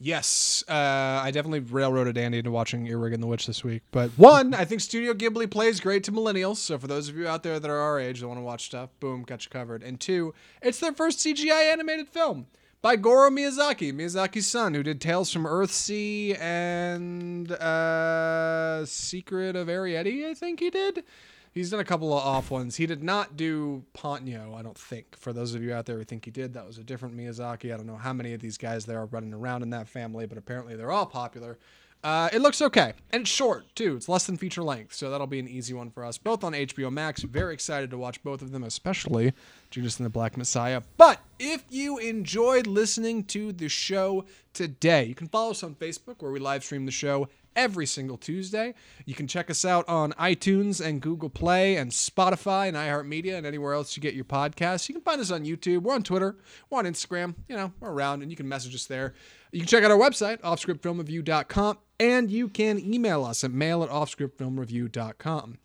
Yes, 0.06 0.66
uh, 0.68 0.74
I 0.74 1.32
definitely 1.32 1.62
railroaded 1.62 2.18
Andy 2.18 2.40
into 2.40 2.52
watching 2.52 2.88
Earwig 2.88 3.14
and 3.14 3.24
the 3.24 3.28
Witch 3.28 3.48
this 3.48 3.64
week. 3.64 3.84
But 3.92 4.10
one, 4.18 4.54
I 4.54 4.66
think 4.66 4.82
Studio 4.82 5.14
Ghibli 5.14 5.50
plays 5.50 5.80
great 5.80 6.04
to 6.04 6.12
millennials. 6.12 6.58
So 6.58 6.78
for 6.78 6.88
those 6.88 7.08
of 7.08 7.16
you 7.16 7.26
out 7.26 7.44
there 7.44 7.58
that 7.58 7.72
are 7.72 7.80
our 7.80 8.02
age 8.02 8.20
that 8.20 8.28
want 8.28 8.38
to 8.38 8.44
watch 8.44 8.66
stuff, 8.66 8.90
boom, 9.00 9.24
got 9.24 9.46
you 9.46 9.50
covered. 9.50 9.82
And 9.82 10.02
two, 10.02 10.34
it's 10.62 10.82
their 10.82 10.92
first 10.92 11.20
CGI 11.20 11.72
animated 11.72 12.10
film 12.10 12.48
by 12.82 12.98
Goro 12.98 13.30
Miyazaki, 13.30 13.94
Miyazaki's 13.94 14.46
son, 14.46 14.74
who 14.74 14.84
did 14.84 15.00
Tales 15.00 15.32
from 15.32 15.46
Earthsea 15.46 16.38
and 16.38 17.50
uh, 17.54 18.86
Secret 18.86 19.56
of 19.56 19.70
Arrietty, 19.70 20.26
I 20.26 20.34
think 20.34 20.60
he 20.60 20.70
did. 20.70 21.06
He's 21.54 21.70
done 21.70 21.80
a 21.80 21.86
couple 21.86 22.12
of 22.18 22.24
off 22.24 22.50
ones. 22.50 22.78
He 22.78 22.88
did 22.88 23.04
not 23.04 23.38
do 23.38 23.84
Ponyo, 23.94 24.58
I 24.58 24.64
don't 24.64 24.78
think. 24.78 25.16
For 25.16 25.32
those 25.32 25.54
of 25.54 25.62
you 25.62 25.72
out 25.72 25.86
there 25.86 25.98
who 25.98 26.04
think 26.04 26.26
he 26.26 26.32
did, 26.32 26.54
that 26.54 26.66
was 26.66 26.80
a 26.80 26.84
different 26.84 27.16
Miyazaki. 27.16 27.72
I 27.72 27.78
don't 27.78 27.86
know 27.86 27.96
how 27.96 28.12
many 28.12 28.34
of 28.34 28.42
these 28.42 28.58
guys 28.58 28.86
there 28.86 29.00
are 29.00 29.06
running 29.06 29.34
around 29.34 29.62
in 29.62 29.70
that 29.70 29.88
family, 29.88 30.26
but 30.26 30.40
apparently 30.40 30.76
they're 30.76 30.92
all 30.92 31.06
popular. 31.06 31.60
Uh, 32.04 32.28
it 32.34 32.42
looks 32.42 32.62
okay, 32.62 32.94
and 33.12 33.22
it's 33.22 33.32
short 33.32 33.64
too. 33.76 33.96
It's 33.96 34.10
less 34.10 34.26
than 34.26 34.36
feature 34.36 34.62
length, 34.62 34.94
so 34.94 35.10
that'll 35.10 35.26
be 35.26 35.40
an 35.40 35.48
easy 35.48 35.74
one 35.74 35.90
for 35.90 36.04
us. 36.04 36.18
Both 36.18 36.44
on 36.44 36.52
HBO 36.52 36.92
Max. 36.92 37.22
Very 37.22 37.54
excited 37.54 37.92
to 37.92 37.98
watch 37.98 38.22
both 38.24 38.42
of 38.42 38.52
them, 38.52 38.64
especially 38.64 39.32
Judas 39.70 39.98
and 40.00 40.06
the 40.06 40.10
Black 40.10 40.36
Messiah. 40.36 40.82
But 40.98 41.22
if 41.40 41.64
you 41.70 42.00
enjoyed 42.00 42.68
listening 42.68 43.24
to 43.26 43.54
the 43.54 43.70
show 43.70 44.26
today, 44.52 45.06
you 45.06 45.16
can 45.16 45.30
follow 45.30 45.52
us 45.52 45.64
on 45.64 45.76
Facebook 45.76 46.16
where 46.20 46.32
we 46.32 46.42
live 46.42 46.66
stream 46.66 46.86
the 46.86 46.92
show 46.92 47.30
every 47.56 47.86
single 47.86 48.18
Tuesday. 48.18 48.74
You 49.06 49.14
can 49.14 49.28
check 49.28 49.50
us 49.50 49.66
out 49.66 49.88
on 49.88 50.14
iTunes 50.14 50.84
and 50.84 51.02
Google 51.02 51.30
Play 51.30 51.76
and 51.78 51.92
Spotify 51.92 52.68
and 52.68 52.78
iHeartMedia 52.78 53.36
and 53.36 53.46
anywhere 53.46 53.74
else 53.74 53.96
you 53.96 54.02
get 54.02 54.14
your 54.14 54.26
podcasts. 54.26 54.88
You 54.90 54.96
can 54.96 55.04
find 55.04 55.22
us 55.22 55.32
on 55.32 55.46
YouTube. 55.46 55.84
We're 55.84 55.96
on 55.96 56.04
Twitter. 56.04 56.38
We're 56.70 56.80
on 56.80 56.86
Instagram. 56.86 57.36
You 57.48 57.56
know, 57.56 57.74
we're 57.80 57.92
around 57.92 58.22
and 58.22 58.32
you 58.32 58.38
can 58.38 58.48
message 58.48 58.76
us 58.76 58.86
there. 58.86 59.14
You 59.52 59.60
can 59.60 59.68
check 59.68 59.84
out 59.84 59.92
our 59.92 59.98
website, 59.98 60.42
offscriptfilmreview.com, 60.42 61.78
and 62.00 62.32
you 62.32 62.50
can 62.50 62.80
email 62.80 63.24
us 63.24 63.44
at 63.44 63.52
mail 63.52 63.84
at 63.84 63.90
offscriptfilmreview.com. 63.90 65.60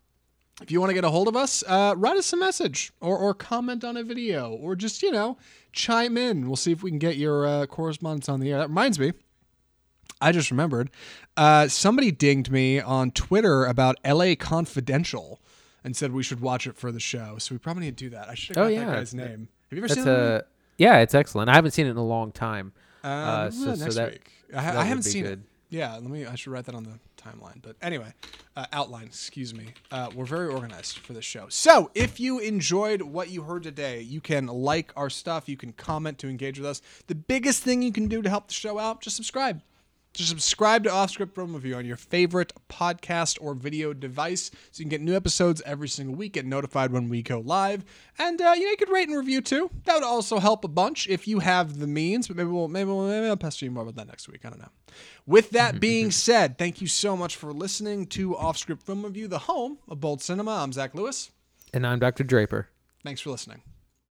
If 0.61 0.71
you 0.71 0.79
want 0.79 0.89
to 0.89 0.93
get 0.93 1.05
a 1.05 1.09
hold 1.09 1.27
of 1.27 1.35
us, 1.37 1.63
uh, 1.67 1.93
write 1.97 2.17
us 2.17 2.33
a 2.33 2.37
message 2.37 2.91
or, 2.99 3.17
or 3.17 3.33
comment 3.33 3.83
on 3.83 3.95
a 3.95 4.03
video 4.03 4.51
or 4.51 4.75
just, 4.75 5.01
you 5.01 5.11
know, 5.11 5.37
chime 5.71 6.17
in. 6.17 6.47
We'll 6.47 6.57
see 6.57 6.71
if 6.71 6.83
we 6.83 6.91
can 6.91 6.99
get 6.99 7.15
your 7.15 7.47
uh, 7.47 7.65
correspondence 7.65 8.27
on 8.27 8.41
the 8.41 8.51
air. 8.51 8.57
That 8.57 8.67
reminds 8.67 8.99
me, 8.99 9.13
I 10.21 10.31
just 10.31 10.51
remembered. 10.51 10.89
Uh, 11.37 11.67
somebody 11.67 12.11
dinged 12.11 12.51
me 12.51 12.79
on 12.81 13.11
Twitter 13.11 13.65
about 13.65 13.95
LA 14.05 14.35
Confidential 14.37 15.39
and 15.83 15.95
said 15.95 16.11
we 16.11 16.23
should 16.23 16.41
watch 16.41 16.67
it 16.67 16.75
for 16.75 16.91
the 16.91 16.99
show. 16.99 17.37
So 17.39 17.55
we 17.55 17.59
probably 17.59 17.85
need 17.85 17.97
to 17.97 18.03
do 18.05 18.09
that. 18.11 18.27
I 18.29 18.35
should 18.35 18.55
have 18.57 18.65
Oh, 18.65 18.69
got 18.69 18.73
yeah. 18.75 18.85
that 18.85 18.95
guy's 18.97 19.13
name. 19.13 19.47
Have 19.69 19.77
you 19.77 19.79
ever 19.79 19.87
That's 19.87 19.99
seen 20.01 20.07
a 20.07 20.43
yeah, 20.77 20.99
it's 20.99 21.13
excellent. 21.13 21.49
I 21.49 21.55
haven't 21.55 21.71
seen 21.71 21.87
it 21.87 21.91
in 21.91 21.97
a 21.97 22.03
long 22.05 22.31
time. 22.31 22.73
Um, 23.03 23.11
uh, 23.11 23.49
so- 23.51 23.65
well, 23.67 23.75
so 23.75 23.83
next 23.83 23.95
that- 23.95 24.11
week. 24.11 24.31
I, 24.55 24.61
ha- 24.61 24.79
I 24.79 24.83
haven't 24.85 25.03
seen 25.03 25.23
good. 25.23 25.39
it. 25.39 25.45
Yeah, 25.71 25.93
let 25.93 26.03
me. 26.05 26.25
I 26.25 26.33
should 26.35 26.51
write 26.51 26.65
that 26.65 26.73
on 26.73 26.83
the 26.83 26.99
timeline. 27.21 27.61
But 27.61 27.75
anyway, 27.81 28.11
uh, 28.57 28.65
outline. 28.73 29.05
Excuse 29.05 29.53
me. 29.53 29.67
Uh, 29.91 30.09
we're 30.15 30.25
very 30.25 30.47
organized 30.47 30.97
for 30.97 31.13
this 31.13 31.23
show. 31.25 31.45
So 31.49 31.91
if 31.93 32.19
you 32.19 32.39
enjoyed 32.39 33.03
what 33.03 33.29
you 33.29 33.43
heard 33.43 33.61
today, 33.61 34.01
you 34.01 34.19
can 34.19 34.47
like 34.47 34.91
our 34.95 35.11
stuff. 35.11 35.47
You 35.47 35.55
can 35.57 35.73
comment 35.73 36.17
to 36.19 36.27
engage 36.27 36.57
with 36.57 36.65
us. 36.67 36.81
The 37.05 37.13
biggest 37.13 37.61
thing 37.61 37.83
you 37.83 37.91
can 37.91 38.07
do 38.07 38.23
to 38.23 38.29
help 38.29 38.47
the 38.47 38.53
show 38.55 38.79
out, 38.79 39.01
just 39.01 39.15
subscribe. 39.15 39.61
Just 40.19 40.31
subscribe 40.31 40.83
to 40.83 40.91
Off 40.91 41.11
Script 41.11 41.33
Film 41.33 41.53
Review 41.53 41.75
on 41.75 41.85
your 41.85 41.95
favorite 41.95 42.51
podcast 42.67 43.37
or 43.39 43.53
video 43.53 43.93
device 43.93 44.51
so 44.69 44.81
you 44.81 44.83
can 44.83 44.89
get 44.89 44.99
new 44.99 45.15
episodes 45.15 45.61
every 45.65 45.87
single 45.87 46.13
week, 46.13 46.33
get 46.33 46.45
notified 46.45 46.91
when 46.91 47.07
we 47.07 47.21
go 47.21 47.39
live. 47.39 47.85
And, 48.17 48.41
uh, 48.41 48.51
you 48.53 48.65
know, 48.65 48.71
you 48.71 48.75
could 48.75 48.89
rate 48.89 49.07
and 49.07 49.17
review 49.17 49.39
too. 49.39 49.71
That 49.85 49.93
would 49.93 50.03
also 50.03 50.39
help 50.39 50.65
a 50.65 50.67
bunch 50.67 51.07
if 51.07 51.25
you 51.25 51.39
have 51.39 51.79
the 51.79 51.87
means, 51.87 52.27
but 52.27 52.35
maybe 52.35 52.49
we'll, 52.49 52.67
maybe, 52.67 52.89
we'll, 52.89 53.07
maybe 53.07 53.27
I'll 53.27 53.37
pester 53.37 53.63
you 53.63 53.71
more 53.71 53.83
about 53.83 53.95
that 53.95 54.07
next 54.07 54.27
week. 54.27 54.41
I 54.43 54.49
don't 54.49 54.59
know. 54.59 54.71
With 55.25 55.51
that 55.51 55.79
being 55.79 56.11
said, 56.11 56.57
thank 56.57 56.81
you 56.81 56.87
so 56.87 57.15
much 57.15 57.37
for 57.37 57.53
listening 57.53 58.05
to 58.07 58.35
Off 58.35 58.57
Script 58.57 58.83
Film 58.83 59.05
Review, 59.05 59.29
the 59.29 59.39
home 59.39 59.77
of 59.87 60.01
Bold 60.01 60.21
Cinema. 60.21 60.51
I'm 60.51 60.73
Zach 60.73 60.93
Lewis. 60.93 61.31
And 61.73 61.87
I'm 61.87 61.99
Dr. 61.99 62.25
Draper. 62.25 62.67
Thanks 63.05 63.21
for 63.21 63.29
listening. 63.29 63.61